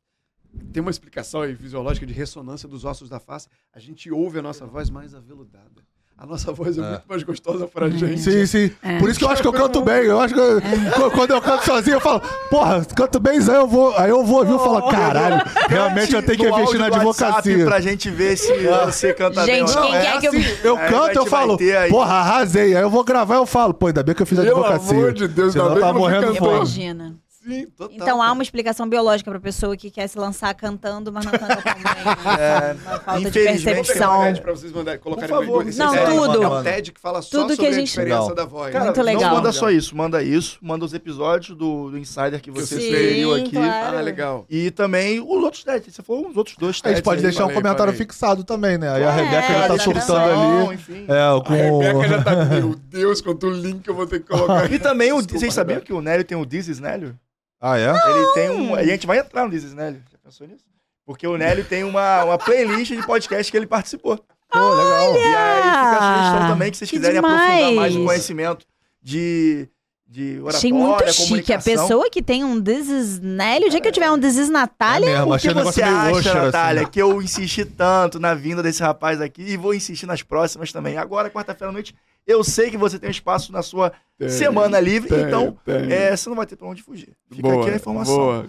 Tem 0.74 0.82
uma 0.82 0.92
explicação 0.92 1.42
aí 1.42 1.56
fisiológica 1.56 2.06
de 2.06 2.14
ressonância 2.14 2.68
dos 2.68 2.86
ossos 2.86 3.10
da 3.10 3.20
face. 3.20 3.48
A 3.74 3.80
gente 3.80 4.12
ouve 4.12 4.40
a 4.40 4.42
nossa 4.42 4.66
voz 4.66 4.90
mais 4.90 5.14
aveludada. 5.16 5.82
A 6.18 6.26
nossa 6.26 6.52
voz 6.54 6.78
é, 6.78 6.82
É. 6.82 6.90
muito 6.92 7.04
mais 7.10 7.24
gostosa 7.24 7.68
pra 7.68 7.90
gente. 7.90 8.20
Sim, 8.22 8.46
sim. 8.46 8.72
É. 8.84 9.00
Por 9.00 9.10
isso 9.10 9.18
que 9.18 9.26
eu 9.26 9.30
acho 9.30 9.42
que 9.42 9.48
eu 9.48 9.54
canto 9.54 9.82
bem. 9.82 10.04
Eu 10.04 10.20
acho 10.20 10.34
que 10.36 10.40
eu- 10.40 10.62
qu- 10.62 11.12
quando 11.16 11.32
eu 11.32 11.42
canto 11.42 11.66
sozinho, 11.66 11.96
eu 11.96 12.00
falo, 12.02 12.22
porra, 12.48 12.86
canto 12.96 13.20
bem, 13.20 13.40
aí 13.40 13.48
eu 13.56 13.68
vou, 13.68 13.98
aí 13.98 14.12
eu 14.12 14.24
vou 14.24 14.38
ouvir 14.40 14.54
e 14.54 14.58
falo, 14.60 14.88
caralho, 14.92 15.42
realmente 15.68 16.14
eu 16.14 16.22
tenho 16.22 16.38
que 16.38 16.48
investir 16.48 16.78
na 16.78 16.88
advocacia. 16.88 17.66
Pra 17.66 17.80
gente 17.82 18.10
ver 18.12 18.38
se 18.38 18.54
você 18.86 19.14
canta 19.16 19.44
bem 19.46 19.66
Gente, 19.66 19.76
ou 19.76 19.82
não. 19.84 19.88
quem 19.90 19.96
é 19.98 20.02
quer 20.02 20.20
que 20.20 20.28
eu- 20.28 20.32
assim, 20.32 20.58
eu 20.64 20.78
Aí 20.78 20.86
a 20.86 20.90
canto, 20.90 21.06
gente 21.08 21.16
eu 21.18 21.26
falo, 21.26 21.58
porra, 21.90 22.14
arrasei. 22.14 22.76
Aí 22.76 22.84
eu 22.84 22.90
vou 22.90 23.04
gravar, 23.04 23.36
eu 23.38 23.46
falo, 23.48 23.74
pô, 23.74 23.88
ainda 23.88 24.04
bem 24.04 24.14
que 24.14 24.22
eu 24.22 24.26
fiz 24.28 24.38
Pelo 24.38 24.64
advocacia. 24.64 24.98
amor 24.98 25.14
de 25.14 25.28
Deus, 25.28 25.54
Senão 25.54 25.70
ainda 25.70 25.80
bem 25.80 25.88
tá 25.92 25.94
morrendo. 25.98 26.36
Imagina. 26.36 27.16
Sim, 27.44 27.66
total. 27.76 27.96
Então 27.96 28.22
há 28.22 28.32
uma 28.32 28.44
explicação 28.44 28.88
biológica 28.88 29.32
pra 29.32 29.40
pessoa 29.40 29.76
que 29.76 29.90
quer 29.90 30.08
se 30.08 30.18
lançar 30.18 30.54
cantando, 30.54 31.12
mas 31.12 31.26
não 31.26 31.32
canta 31.32 31.56
tão 31.58 31.74
bem. 31.74 31.82
É, 32.40 32.74
uma 32.74 33.00
falta 33.00 33.32
de 33.32 33.32
percepção. 33.32 34.20
um 34.22 34.24
TED 34.26 34.42
pra 34.42 34.52
vocês 34.52 34.72
mandarem, 34.72 35.00
colocarem 35.00 35.30
Por 35.36 35.46
favor, 35.46 35.68
esse 35.68 35.80
Não, 35.80 35.92
TED. 35.92 36.06
tudo. 36.06 36.44
É 36.44 36.48
um 36.48 36.64
TED 36.64 36.92
que 36.92 37.00
fala 37.02 37.22
só 37.22 37.30
Tudo 37.42 37.50
que 37.50 37.56
sobre 37.56 37.68
a 37.68 37.70
a, 37.70 37.74
gente- 37.74 37.88
diferença 37.88 38.20
Legal. 38.22 38.36
da 38.36 38.46
voz. 38.46 38.72
Cara, 38.72 38.86
Muito 38.86 38.98
não 38.98 39.04
legal. 39.06 39.36
manda 39.36 39.52
só 39.52 39.70
isso, 39.72 39.96
manda 39.98 40.22
isso, 40.24 40.60
manda 40.62 40.86
os 40.86 40.94
episódios 40.94 41.58
do, 41.58 41.90
do 41.90 41.98
Insider 41.98 42.40
que 42.42 42.52
você 42.52 42.76
sugeriu 42.76 43.34
aqui. 43.34 43.52
claro. 43.52 43.98
Ah, 43.98 44.02
legal. 44.02 44.46
E 44.50 44.70
também 44.72 45.20
os 45.20 45.44
outros 45.44 45.64
TEDs. 45.64 45.96
Você 45.96 46.04
falou 46.04 46.28
uns 46.28 46.38
outros 46.38 46.56
dois 46.58 46.78
A 46.80 46.84
TEDs. 46.84 46.98
gente 46.98 47.06
pode 47.06 47.18
aí. 47.18 47.24
deixar 47.24 47.40
um 47.46 47.48
falei, 47.48 47.56
comentário 47.64 47.94
falei. 47.94 47.98
fixado 48.08 48.44
também, 48.44 48.78
né? 48.78 48.90
Aí 48.92 49.04
a 49.04 49.10
É, 49.10 49.16
Rebeca 49.16 49.54
já 49.54 49.68
tá 49.68 49.78
surtando 49.80 50.18
ali. 50.20 50.74
Enfim. 50.76 51.06
É, 51.08 51.22
A 51.22 51.42
com. 51.44 51.54
Rebeca 51.80 52.08
já 52.08 52.24
tá. 52.24 52.46
Meu 52.46 52.76
Deus, 52.88 53.20
quanto 53.22 53.50
link 53.50 53.88
eu 53.88 53.96
vou 53.96 54.06
ter 54.06 54.20
que 54.20 54.28
colocar. 54.28 54.72
E 54.72 54.78
também, 54.78 55.12
o, 55.12 55.22
vocês 55.22 55.54
sabiam 55.54 55.80
que 55.82 55.92
o 55.92 56.02
Nélio 56.02 56.24
tem 56.24 56.38
o 56.38 56.46
This 56.46 56.68
is 56.68 56.80
Nélio? 56.80 57.18
Ah, 57.62 57.78
é? 57.78 57.90
Ele 57.90 58.32
tem 58.34 58.50
um. 58.50 58.74
A 58.76 58.84
gente 58.84 59.06
vai 59.06 59.20
entrar 59.20 59.48
no 59.48 59.54
is 59.56 59.74
Nélio. 59.74 60.04
Já 60.12 60.18
pensou 60.18 60.48
nisso? 60.48 60.66
Porque 61.06 61.28
o 61.28 61.38
Nélio 61.38 61.64
tem 61.64 61.84
uma, 61.84 62.24
uma 62.24 62.38
playlist 62.38 62.92
de 62.94 63.06
podcast 63.06 63.52
que 63.52 63.58
ele 63.58 63.68
participou. 63.68 64.18
Pô, 64.50 64.60
legal. 64.74 65.16
E 65.16 65.20
aí 65.20 65.62
fica 65.62 65.98
a 66.00 66.16
sugestão 66.26 66.48
também 66.54 66.72
que 66.72 66.78
vocês 66.78 66.90
Que 66.90 66.98
quiserem 66.98 67.20
aprofundar 67.20 67.48
demais. 67.48 67.76
mais 67.76 67.96
o 67.96 68.04
conhecimento 68.06 68.66
de, 69.02 69.70
de 70.12 70.40
oratória, 70.42 70.58
Achei 70.58 70.74
muito 70.74 71.14
chique. 71.14 71.54
A 71.54 71.60
pessoa 71.60 72.10
que 72.10 72.22
tem 72.22 72.44
um 72.44 72.62
This 72.62 72.90
is 72.90 73.20
Nélio, 73.22 73.68
o 73.68 73.72
dia 73.72 73.80
que 73.80 73.88
eu 73.88 73.92
tiver 73.94 74.12
um 74.12 74.20
This 74.20 74.36
is 74.36 74.50
Natália, 74.50 75.10
É 75.10 75.20
mesmo, 75.20 75.40
que 75.40 75.48
o 75.48 75.56
negócio 75.56 75.74
você 75.74 75.82
acha, 75.84 76.12
Usher, 76.12 76.36
Natália, 76.36 76.82
assim. 76.82 76.92
que 76.92 77.02
eu 77.02 77.22
insisti 77.22 77.64
tanto 77.64 78.20
na 78.20 78.34
vinda 78.34 78.62
desse 78.62 78.84
rapaz 78.84 79.22
aqui 79.22 79.42
e 79.42 79.56
vou 79.56 79.74
insistir 79.74 80.06
nas 80.06 80.22
próximas 80.22 80.72
também? 80.74 80.98
Agora, 80.98 81.30
quarta-feira 81.30 81.70
à 81.70 81.72
noite, 81.72 81.96
eu 82.28 82.44
sei 82.44 82.70
que 82.70 82.76
você 82.78 83.00
tem 83.00 83.08
um 83.08 83.12
espaço 83.12 83.54
na 83.54 83.62
sua 83.62 83.94
Tem, 84.20 84.28
semana 84.28 84.82
livre, 84.82 85.08
tem, 85.10 85.22
então 85.24 85.58
tem. 85.66 85.92
é, 85.94 86.14
você 86.16 86.28
não 86.28 86.36
vai 86.36 86.46
ter 86.46 86.58
pra 86.58 86.68
onde 86.68 86.84
fugir. 86.84 87.14
Fica 87.32 87.42
Boa, 87.44 87.62
aqui 87.64 87.72
a 87.72 87.76
informação. 87.78 88.16
Boa. 88.16 88.46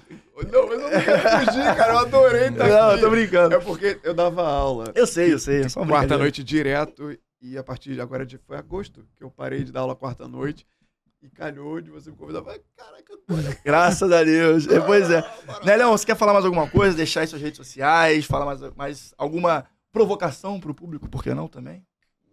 Não, 0.53 0.67
mas 0.67 0.79
eu 0.81 0.81
não 0.81 0.91
quero 0.91 1.21
fugir, 1.47 1.77
cara. 1.77 1.93
Eu 1.93 1.99
adorei 2.01 2.49
estar 2.49 2.67
Não, 2.69 2.89
aqui. 2.91 2.95
eu 2.97 3.01
tô 3.01 3.11
brincando. 3.11 3.55
É 3.55 3.59
porque 3.61 3.99
eu 4.03 4.13
dava 4.15 4.43
aula. 4.47 4.91
Eu 4.97 5.07
sei, 5.07 5.33
eu 5.33 5.39
sei. 5.39 5.63
É. 5.63 5.69
Quarta-noite 5.69 6.43
direto. 6.43 7.17
E 7.41 7.57
a 7.57 7.63
partir 7.63 7.95
de 7.95 8.01
agora 8.01 8.27
de- 8.27 8.39
foi 8.39 8.57
agosto 8.57 9.05
que 9.17 9.23
eu 9.25 9.31
parei 9.31 9.63
de 9.65 9.71
dar 9.73 9.81
aula 9.81 9.95
quarta-noite. 9.97 10.67
E 11.23 11.31
calhou 11.31 11.81
de 11.81 11.89
você 11.89 12.11
me 12.11 12.17
convidar. 12.17 12.43
Falei, 12.43 12.61
Caraca, 12.77 13.17
tô 13.17 13.35
Graças 13.65 14.11
a 14.11 14.25
Deus. 14.25 14.67
É, 14.67 14.81
pois 14.81 15.09
é. 15.09 15.21
Maravilha. 15.21 15.61
Nélio, 15.65 15.91
você 15.91 16.05
quer 16.05 16.17
falar 16.17 16.33
mais 16.33 16.45
alguma 16.45 16.69
coisa? 16.69 16.97
Deixar 16.97 17.21
aí 17.21 17.29
suas 17.29 17.41
redes 17.41 17.59
sociais? 17.59 18.25
Falar 18.25 18.45
mais, 18.45 18.61
mais 18.75 19.15
alguma 19.17 19.65
provocação 19.93 20.59
pro 20.59 20.75
público? 20.75 21.09
Por 21.09 21.23
que 21.23 21.33
não 21.33 21.47
também? 21.47 21.87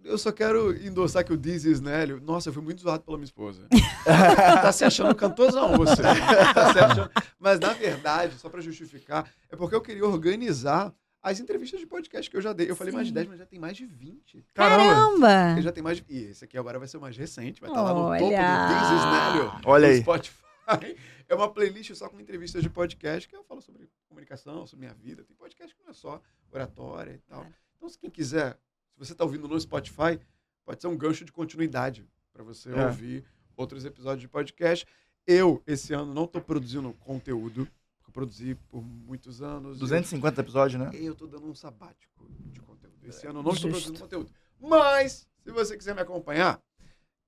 Eu 0.03 0.17
só 0.17 0.31
quero 0.31 0.75
endossar 0.83 1.23
que 1.23 1.31
o 1.31 1.39
is 1.45 1.79
Nélio. 1.79 2.19
Nossa, 2.19 2.49
eu 2.49 2.53
fui 2.53 2.63
muito 2.63 2.81
zoado 2.81 3.03
pela 3.03 3.17
minha 3.17 3.25
esposa. 3.25 3.67
tá 4.03 4.71
se 4.71 4.83
achando 4.83 5.13
cantosão 5.13 5.77
você. 5.77 6.01
Tá 6.01 6.87
achando... 6.87 7.11
Mas 7.37 7.59
na 7.59 7.73
verdade, 7.73 8.39
só 8.39 8.49
pra 8.49 8.59
justificar, 8.59 9.29
é 9.51 9.55
porque 9.55 9.75
eu 9.75 9.81
queria 9.81 10.05
organizar 10.05 10.91
as 11.21 11.39
entrevistas 11.39 11.79
de 11.79 11.85
podcast 11.85 12.29
que 12.29 12.37
eu 12.37 12.41
já 12.41 12.53
dei. 12.53 12.69
Eu 12.69 12.75
falei 12.75 12.93
mais 12.93 13.07
de 13.07 13.11
Sim. 13.11 13.15
10, 13.15 13.27
mas 13.27 13.39
já 13.39 13.45
tem 13.45 13.59
mais 13.59 13.75
de 13.77 13.85
20. 13.85 14.45
Caramba. 14.53 14.83
caramba! 15.23 15.61
Já 15.61 15.71
tem 15.71 15.83
mais 15.83 15.97
de... 15.97 16.05
E 16.09 16.17
esse 16.25 16.45
aqui 16.45 16.57
agora 16.57 16.79
vai 16.79 16.87
ser 16.87 16.97
o 16.97 17.01
mais 17.01 17.17
recente, 17.17 17.59
vai 17.61 17.69
estar 17.69 17.81
lá 17.81 17.93
no 17.93 17.99
topo 18.05 18.17
do 18.19 18.25
Olha. 18.25 18.67
This 18.67 18.87
is 18.91 19.35
Nélio. 19.45 19.61
Olha 19.65 19.87
no 19.87 19.93
aí. 19.93 20.01
Spotify. 20.01 20.39
É 21.29 21.35
uma 21.35 21.47
playlist 21.47 21.93
só 21.93 22.09
com 22.09 22.19
entrevistas 22.19 22.63
de 22.63 22.69
podcast 22.71 23.29
que 23.29 23.35
eu 23.35 23.43
falo 23.43 23.61
sobre 23.61 23.87
comunicação, 24.07 24.65
sobre 24.65 24.87
minha 24.87 24.95
vida. 24.97 25.23
Tem 25.23 25.35
podcast 25.35 25.75
que 25.75 25.83
não 25.83 25.91
é 25.91 25.93
só 25.93 26.19
oratória 26.51 27.11
e 27.13 27.17
tal. 27.19 27.45
Então, 27.77 27.87
se 27.87 27.99
quem 27.99 28.09
quiser, 28.09 28.53
se 28.93 28.97
você 28.97 29.11
está 29.11 29.23
ouvindo 29.23 29.47
no 29.47 29.59
Spotify, 29.61 30.19
pode 30.65 30.81
ser 30.81 30.87
um 30.87 30.97
gancho 30.97 31.23
de 31.23 31.31
continuidade 31.31 32.03
para 32.33 32.43
você 32.43 32.71
É. 32.71 32.85
ouvir 32.87 33.23
outros 33.55 33.85
episódios 33.85 34.21
de 34.21 34.27
podcast. 34.27 34.87
Eu, 35.27 35.61
esse 35.67 35.93
ano, 35.93 36.11
não 36.15 36.23
estou 36.23 36.41
produzindo 36.41 36.91
conteúdo. 36.93 37.67
Eu 38.09 38.11
produzi 38.11 38.55
por 38.69 38.81
muitos 38.83 39.39
anos. 39.41 39.77
250 39.77 40.41
episódios, 40.41 40.81
né? 40.81 40.89
E 40.99 41.05
eu 41.05 41.13
estou 41.13 41.27
dando 41.27 41.45
um 41.47 41.53
sabático 41.53 42.25
de 42.51 42.59
conteúdo. 42.59 42.95
Esse 43.07 43.27
ano 43.27 43.39
eu 43.39 43.43
não 43.43 43.51
estou 43.51 43.69
Justo. 43.69 43.83
produzindo 43.91 43.99
conteúdo. 43.99 44.31
Mas, 44.59 45.27
se 45.43 45.51
você 45.51 45.77
quiser 45.77 45.93
me 45.93 46.01
acompanhar, 46.01 46.59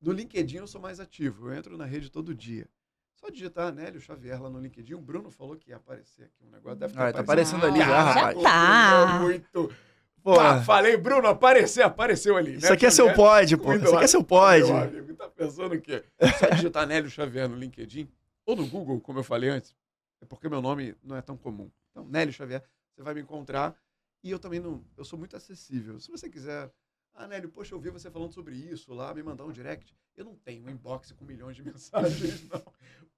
no 0.01 0.11
LinkedIn 0.11 0.57
eu 0.57 0.65
sou 0.67 0.81
mais 0.81 0.99
ativo. 0.99 1.49
Eu 1.49 1.53
entro 1.53 1.77
na 1.77 1.85
rede 1.85 2.09
todo 2.09 2.33
dia. 2.33 2.67
Só 3.13 3.29
digitar 3.29 3.71
Nélio 3.71 4.01
Xavier 4.01 4.41
lá 4.41 4.49
no 4.49 4.59
LinkedIn. 4.59 4.95
O 4.95 4.99
Bruno 4.99 5.29
falou 5.29 5.55
que 5.55 5.69
ia 5.69 5.75
aparecer 5.75 6.23
aqui 6.23 6.43
um 6.43 6.49
negócio. 6.49 6.79
Deve 6.79 6.93
estar 6.93 7.07
Ah, 7.09 7.13
tá 7.13 7.19
aparecendo 7.19 7.63
ali 7.63 7.77
já, 7.77 7.85
já, 7.85 7.93
já 7.93 8.11
rapaz. 8.13 8.41
Tá. 8.41 9.05
Bruno 9.05 9.13
é 9.13 9.19
muito. 9.23 9.75
Pô, 10.23 10.35
Pá, 10.35 10.61
falei, 10.63 10.97
Bruno, 10.97 11.27
apareceu, 11.27 11.85
apareceu 11.85 12.35
ali. 12.37 12.55
isso 12.55 12.73
aqui 12.73 12.85
é 12.87 12.91
seu 12.91 13.13
pod, 13.13 13.55
pô. 13.57 13.73
Isso 13.73 13.95
aqui 13.95 14.03
é 14.03 14.07
seu 14.07 14.23
pod. 14.23 14.63
Meu 14.65 14.77
amigo, 14.77 15.13
tá 15.15 15.27
pensando 15.29 15.75
o 15.75 15.81
quê? 15.81 16.03
Só 16.39 16.47
digitar 16.55 16.87
Nélio 16.87 17.09
Xavier 17.09 17.47
no 17.47 17.55
LinkedIn 17.55 18.07
ou 18.47 18.55
no 18.55 18.65
Google, 18.67 18.99
como 18.99 19.19
eu 19.19 19.23
falei 19.23 19.49
antes. 19.49 19.75
É 20.21 20.25
porque 20.25 20.47
meu 20.47 20.61
nome 20.61 20.95
não 21.03 21.15
é 21.15 21.21
tão 21.21 21.35
comum. 21.35 21.69
Então, 21.89 22.05
Nélio 22.05 22.33
Xavier, 22.33 22.63
você 22.93 23.01
vai 23.01 23.13
me 23.13 23.21
encontrar. 23.21 23.75
E 24.23 24.29
eu 24.29 24.39
também 24.39 24.59
não. 24.59 24.85
Eu 24.95 25.03
sou 25.03 25.17
muito 25.17 25.35
acessível. 25.35 25.99
Se 25.99 26.09
você 26.09 26.29
quiser. 26.29 26.71
Ah, 27.13 27.27
Nélio, 27.27 27.49
poxa, 27.49 27.75
eu 27.75 27.79
vi 27.79 27.89
você 27.89 28.09
falando 28.09 28.31
sobre 28.31 28.55
isso 28.55 28.93
lá, 28.93 29.13
me 29.13 29.21
mandar 29.21 29.43
um 29.43 29.51
direct. 29.51 29.93
Eu 30.15 30.23
não 30.23 30.35
tenho 30.35 30.63
um 30.63 30.69
inbox 30.69 31.11
com 31.11 31.25
milhões 31.25 31.55
de 31.55 31.63
mensagens, 31.65 32.47
não. 32.47 32.63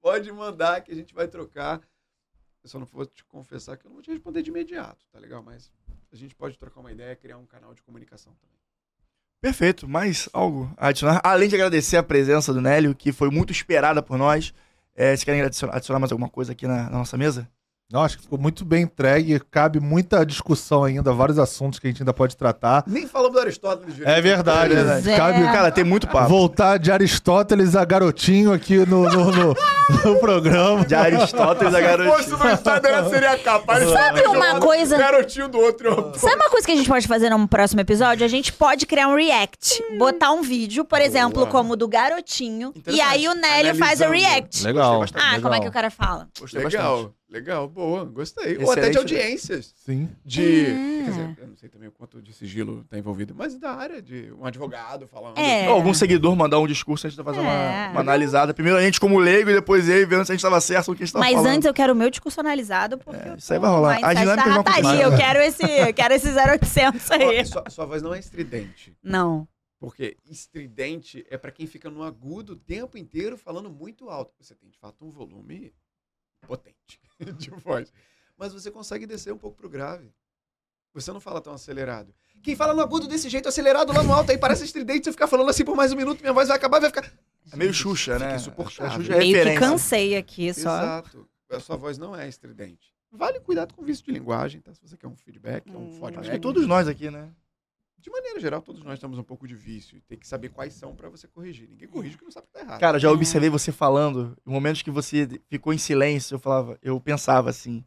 Pode 0.01 0.31
mandar 0.31 0.81
que 0.81 0.91
a 0.91 0.95
gente 0.95 1.13
vai 1.13 1.27
trocar. 1.27 1.81
Eu 2.63 2.69
só 2.69 2.79
não 2.79 2.85
vou 2.85 3.05
te 3.05 3.23
confessar 3.25 3.77
que 3.77 3.85
eu 3.85 3.89
não 3.89 3.95
vou 3.95 4.01
te 4.01 4.09
responder 4.09 4.41
de 4.41 4.49
imediato, 4.49 5.05
tá 5.11 5.19
legal? 5.19 5.43
Mas 5.43 5.71
a 6.11 6.15
gente 6.15 6.33
pode 6.33 6.57
trocar 6.57 6.79
uma 6.79 6.91
ideia, 6.91 7.15
criar 7.15 7.37
um 7.37 7.45
canal 7.45 7.73
de 7.73 7.83
comunicação 7.83 8.33
também. 8.35 8.57
Perfeito. 9.41 9.87
Mais 9.87 10.29
algo 10.31 10.73
a 10.77 10.87
adicionar? 10.87 11.19
Além 11.23 11.49
de 11.49 11.55
agradecer 11.55 11.97
a 11.97 12.03
presença 12.03 12.53
do 12.53 12.61
Nélio, 12.61 12.95
que 12.95 13.11
foi 13.11 13.29
muito 13.29 13.51
esperada 13.51 14.01
por 14.01 14.17
nós. 14.17 14.53
É, 14.95 15.07
vocês 15.07 15.23
querem 15.23 15.41
adicionar, 15.41 15.75
adicionar 15.75 15.99
mais 15.99 16.11
alguma 16.11 16.29
coisa 16.29 16.51
aqui 16.51 16.67
na, 16.67 16.83
na 16.89 16.97
nossa 16.99 17.17
mesa? 17.17 17.49
Não, 17.91 18.01
acho 18.01 18.17
que 18.17 18.23
ficou 18.23 18.39
muito 18.39 18.65
bem 18.65 18.83
entregue. 18.83 19.39
Cabe 19.51 19.79
muita 19.79 20.25
discussão 20.25 20.83
ainda, 20.83 21.13
vários 21.13 21.37
assuntos 21.37 21.77
que 21.77 21.85
a 21.85 21.89
gente 21.91 22.01
ainda 22.01 22.13
pode 22.13 22.35
tratar. 22.35 22.83
Nem 22.87 23.05
falamos 23.07 23.33
do 23.33 23.39
Aristóteles 23.39 23.93
direito. 23.95 24.17
É 24.17 24.19
verdade, 24.21 24.73
É 24.73 24.77
né? 24.83 24.99
verdade. 25.01 25.17
Cabe 25.17 25.43
Cara, 25.53 25.71
tem 25.71 25.83
muito 25.83 26.07
papo. 26.07 26.27
voltar 26.27 26.77
de 26.79 26.91
Aristóteles 26.91 27.75
a 27.75 27.85
garotinho 27.85 28.51
aqui 28.51 28.77
no, 28.77 29.03
no, 29.07 29.25
no- 29.31 29.55
no 30.05 30.15
programa. 30.19 30.83
De 30.85 30.95
Aristóteles 30.95 31.71
a 31.73 31.77
Se 31.77 31.83
garotinha. 31.83 32.15
fosse 32.17 32.29
no 32.31 32.51
Instagram, 32.51 33.09
seria 33.09 33.37
capaz. 33.37 33.87
Sabe 33.87 34.21
uma 34.27 34.59
coisa- 34.59 34.97
Garotinho 34.97 35.47
do 35.47 35.59
outro. 35.59 36.13
Sabe 36.17 36.35
uma 36.35 36.49
coisa 36.49 36.65
que 36.65 36.71
a 36.73 36.75
gente 36.75 36.89
pode 36.89 37.07
fazer 37.07 37.29
num 37.29 37.45
próximo 37.45 37.81
episódio? 37.81 38.25
A 38.25 38.29
gente 38.29 38.51
pode 38.51 38.87
criar 38.87 39.07
um 39.07 39.15
react. 39.15 39.83
Botar 39.99 40.31
um 40.31 40.41
vídeo, 40.41 40.83
por 40.83 40.99
exemplo, 40.99 41.45
como 41.45 41.73
o 41.73 41.75
do 41.75 41.87
garotinho. 41.87 42.73
E 42.87 42.99
aí 42.99 43.27
o 43.27 43.35
Nélio 43.35 43.75
faz 43.75 44.01
o 44.01 44.09
react. 44.09 44.63
Legal. 44.65 45.03
Ah, 45.13 45.25
legal. 45.35 45.41
como 45.43 45.53
é 45.53 45.59
que 45.59 45.67
o 45.67 45.71
cara 45.71 45.91
fala? 45.91 46.27
Gostei 46.39 46.63
Legal, 46.63 46.95
bastante. 46.95 47.15
Legal, 47.33 47.67
boa, 47.67 48.05
gostei. 48.05 48.57
Ou 48.57 48.71
até 48.71 48.89
de 48.89 48.89
Excelente 48.89 48.97
audiências. 48.97 49.73
Sim. 49.75 50.07
De. 50.23 50.67
Hum. 50.69 51.01
Quer 51.03 51.09
dizer, 51.11 51.37
eu 51.41 51.47
não 51.47 51.57
sei 51.57 51.67
também 51.69 51.89
o 51.89 51.91
quanto 51.91 52.21
de 52.21 52.31
sigilo 52.31 52.85
tá 52.89 52.97
envolvido, 52.97 53.33
mas 53.35 53.57
da 53.57 53.71
área 53.71 54.01
de 54.01 54.31
um 54.39 54.45
advogado 54.45 55.07
falando. 55.07 55.37
É. 55.37 55.67
Ou 55.67 55.75
algum 55.75 55.93
seguidor 55.93 56.35
mandar 56.35 56.59
um 56.59 56.67
discurso, 56.67 57.05
a 57.05 57.09
gente 57.09 57.21
vai 57.21 57.33
fazer 57.33 57.45
É. 57.45 57.49
uma, 57.49 57.91
uma 57.91 57.99
analisada. 58.01 58.53
Primeiro 58.53 58.77
a 58.77 58.81
gente 58.81 58.99
como 58.99 59.17
leigo 59.19 59.49
e 59.49 59.53
depois 59.53 59.89
ele 59.89 60.05
vendo 60.05 60.23
se 60.25 60.31
a 60.31 60.35
gente 60.35 60.39
estava 60.39 60.61
certo 60.61 60.89
no 60.91 60.95
que 60.95 61.03
a 61.03 61.05
gente 61.05 61.13
tava 61.13 61.25
Mas 61.25 61.33
falando. 61.35 61.51
antes 61.55 61.65
eu 61.65 61.73
quero 61.73 61.91
o 61.93 61.95
meu 61.95 62.09
discurso 62.09 62.39
analisado, 62.39 62.97
porque. 62.97 63.27
É, 63.29 63.35
isso 63.35 63.51
aí 63.51 63.59
vai 63.59 63.69
rolar. 63.69 63.99
da 63.99 64.13
vão 64.13 64.53
rataria. 64.53 64.63
continuar. 64.63 65.01
Eu 65.01 65.17
quero 65.17 65.39
esse, 65.39 65.63
eu 65.63 65.93
quero 65.93 66.13
esse 66.13 66.29
0800 66.29 67.11
aí. 67.11 67.45
Sua, 67.45 67.63
sua 67.69 67.85
voz 67.85 68.01
não 68.01 68.13
é 68.13 68.19
estridente. 68.19 68.95
Não. 69.03 69.47
Porque 69.79 70.15
estridente 70.25 71.25
é 71.29 71.37
pra 71.37 71.51
quem 71.51 71.67
fica 71.67 71.89
no 71.89 72.03
agudo 72.03 72.53
o 72.53 72.55
tempo 72.55 72.97
inteiro 72.97 73.35
falando 73.37 73.69
muito 73.69 74.09
alto. 74.09 74.33
Você 74.39 74.55
tem, 74.55 74.69
de 74.69 74.77
fato, 74.77 75.03
um 75.03 75.11
volume 75.11 75.73
potente 76.47 76.99
de 77.37 77.49
voz. 77.51 77.91
Mas 78.37 78.53
você 78.53 78.69
consegue 78.71 79.05
descer 79.05 79.33
um 79.33 79.37
pouco 79.37 79.57
pro 79.57 79.69
grave. 79.69 80.11
Você 80.93 81.11
não 81.11 81.19
fala 81.19 81.41
tão 81.41 81.53
acelerado. 81.53 82.13
Quem 82.43 82.55
fala 82.55 82.73
no 82.73 82.81
agudo 82.81 83.07
desse 83.07 83.29
jeito, 83.29 83.49
acelerado 83.49 83.91
lá 83.93 84.03
no 84.03 84.13
alto, 84.13 84.31
aí 84.31 84.37
parece 84.37 84.63
estridente, 84.65 85.05
você 85.05 85.11
fica 85.11 85.27
falando 85.27 85.49
assim 85.49 85.65
por 85.65 85.75
mais 85.75 85.91
um 85.91 85.95
minuto, 85.95 86.21
minha 86.21 86.33
voz 86.33 86.47
vai 86.49 86.57
acabar, 86.57 86.79
vai 86.79 86.89
ficar. 86.89 87.11
É 87.51 87.55
meio 87.55 87.73
Xuxa, 87.73 88.13
Fica 88.13 88.27
né? 88.27 88.35
insuportável. 88.35 88.91
A 88.93 88.95
Xuxa 88.97 89.13
é 89.15 89.17
Meio 89.17 89.43
que 89.43 89.55
cansei 89.59 90.15
aqui 90.15 90.53
só. 90.53 90.77
Exato. 90.77 91.27
A 91.49 91.59
sua 91.59 91.75
voz 91.77 91.97
não 91.97 92.15
é 92.15 92.27
estridente. 92.27 92.93
Vale 93.11 93.39
cuidado 93.39 93.73
com 93.73 93.81
o 93.81 93.85
vício 93.85 94.03
de 94.05 94.11
linguagem, 94.11 94.59
tá? 94.61 94.73
Se 94.73 94.81
você 94.81 94.97
quer 94.97 95.07
um 95.07 95.15
feedback, 95.15 95.69
um 95.69 95.77
Hum. 95.77 95.91
feedback. 95.91 96.17
Acho 96.19 96.31
que 96.31 96.39
todos 96.39 96.65
nós 96.67 96.87
aqui, 96.87 97.11
né? 97.11 97.29
De 98.03 98.09
maneira 98.09 98.37
geral, 98.37 98.61
todos 98.61 98.83
nós 98.83 98.99
temos 98.99 99.17
um 99.17 99.23
pouco 99.23 99.47
de 99.47 99.55
vício. 99.55 99.97
E 99.97 100.01
tem 100.01 100.19
que 100.19 100.27
saber 100.27 100.49
quais 100.49 100.73
são 100.73 100.93
pra 100.93 101.07
você 101.07 101.25
corrigir. 101.25 101.69
Ninguém 101.69 101.87
corrige 101.87 102.15
o 102.15 102.17
que 102.17 102.25
não 102.25 102.31
sabe 102.31 102.47
que 102.47 102.53
tá 102.53 102.59
errado. 102.59 102.79
Cara, 102.81 102.99
já 102.99 103.09
observei 103.09 103.49
você 103.49 103.71
falando, 103.71 104.37
em 104.45 104.51
momentos 104.51 104.81
que 104.81 104.91
você 104.91 105.25
ficou 105.47 105.71
em 105.71 105.77
silêncio, 105.77 106.35
eu 106.35 106.39
falava, 106.39 106.77
eu 106.81 106.99
pensava 106.99 107.49
assim, 107.49 107.81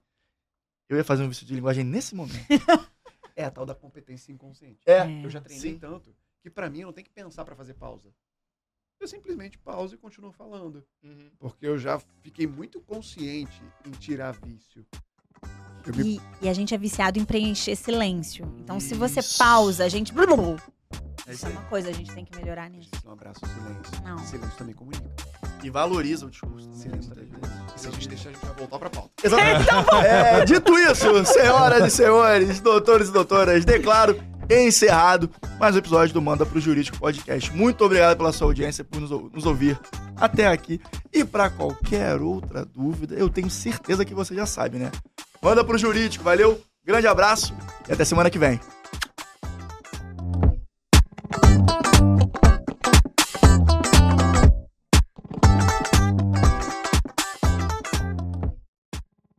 eu 0.88 0.96
ia 0.96 1.04
fazer 1.04 1.22
um 1.22 1.28
vício 1.28 1.44
de 1.44 1.54
linguagem 1.54 1.84
nesse 1.84 2.14
momento. 2.14 2.46
É 3.38 3.44
a 3.44 3.50
tal 3.50 3.66
da 3.66 3.74
competência 3.74 4.32
inconsciente. 4.32 4.80
É. 4.86 5.02
Eu 5.22 5.28
já 5.28 5.42
treinei 5.42 5.72
Sim. 5.72 5.78
tanto 5.78 6.16
que 6.40 6.48
pra 6.48 6.70
mim 6.70 6.80
eu 6.80 6.86
não 6.86 6.92
tenho 6.94 7.04
que 7.04 7.12
pensar 7.12 7.44
pra 7.44 7.54
fazer 7.54 7.74
pausa. 7.74 8.10
Eu 8.98 9.06
simplesmente 9.06 9.58
pauso 9.58 9.94
e 9.94 9.98
continuo 9.98 10.32
falando. 10.32 10.82
Porque 11.38 11.66
eu 11.66 11.76
já 11.76 11.98
fiquei 12.22 12.46
muito 12.46 12.80
consciente 12.80 13.62
em 13.84 13.90
tirar 13.90 14.32
vício. 14.32 14.86
Me... 15.94 16.16
E, 16.16 16.20
e 16.42 16.48
a 16.48 16.52
gente 16.52 16.74
é 16.74 16.78
viciado 16.78 17.18
em 17.18 17.24
preencher 17.24 17.76
silêncio. 17.76 18.52
Então, 18.58 18.80
se 18.80 18.94
você 18.94 19.20
Isso. 19.20 19.38
pausa, 19.38 19.84
a 19.84 19.88
gente. 19.88 20.12
É 20.12 20.22
Isso 20.22 20.60
isso 21.28 21.46
é 21.46 21.48
uma 21.48 21.62
coisa, 21.62 21.88
a 21.90 21.92
gente 21.92 22.12
tem 22.12 22.24
que 22.24 22.36
melhorar 22.36 22.70
nisso. 22.70 22.90
Um 23.04 23.12
abraço, 23.12 23.40
silêncio. 23.40 24.04
Não. 24.04 24.18
Silêncio 24.18 24.56
também 24.56 24.74
comunica. 24.74 25.04
E 25.62 25.70
valoriza 25.70 26.26
o 26.26 26.30
discurso. 26.30 26.68
Sim, 26.72 26.90
também. 26.90 27.28
E 27.74 27.80
se 27.80 27.88
a 27.88 27.90
gente 27.90 28.08
deixar, 28.08 28.28
a 28.28 28.32
gente 28.32 28.44
vai 28.44 28.54
voltar 28.54 28.78
pra 28.78 28.90
pauta. 28.90 29.10
Exatamente. 29.22 29.68
É, 30.06 30.44
dito 30.44 30.78
isso, 30.78 31.24
senhoras 31.24 31.92
e 31.92 31.96
senhores, 31.96 32.60
doutores 32.60 33.08
e 33.08 33.12
doutoras, 33.12 33.64
declaro 33.64 34.16
encerrado 34.48 35.28
mais 35.58 35.74
um 35.74 35.78
episódio 35.78 36.14
do 36.14 36.22
Manda 36.22 36.46
pro 36.46 36.60
Jurídico 36.60 36.98
Podcast. 36.98 37.52
Muito 37.52 37.84
obrigado 37.84 38.16
pela 38.16 38.32
sua 38.32 38.46
audiência, 38.46 38.84
por 38.84 39.00
nos, 39.00 39.10
nos 39.10 39.44
ouvir 39.44 39.78
até 40.16 40.46
aqui. 40.46 40.80
E 41.12 41.24
para 41.24 41.50
qualquer 41.50 42.20
outra 42.20 42.64
dúvida, 42.64 43.16
eu 43.16 43.28
tenho 43.28 43.50
certeza 43.50 44.04
que 44.04 44.14
você 44.14 44.34
já 44.34 44.46
sabe, 44.46 44.78
né? 44.78 44.92
Manda 45.42 45.64
pro 45.64 45.78
Jurídico, 45.78 46.24
valeu, 46.24 46.60
grande 46.84 47.06
abraço 47.06 47.54
e 47.88 47.92
até 47.92 48.04
semana 48.04 48.30
que 48.30 48.38
vem. 48.38 48.60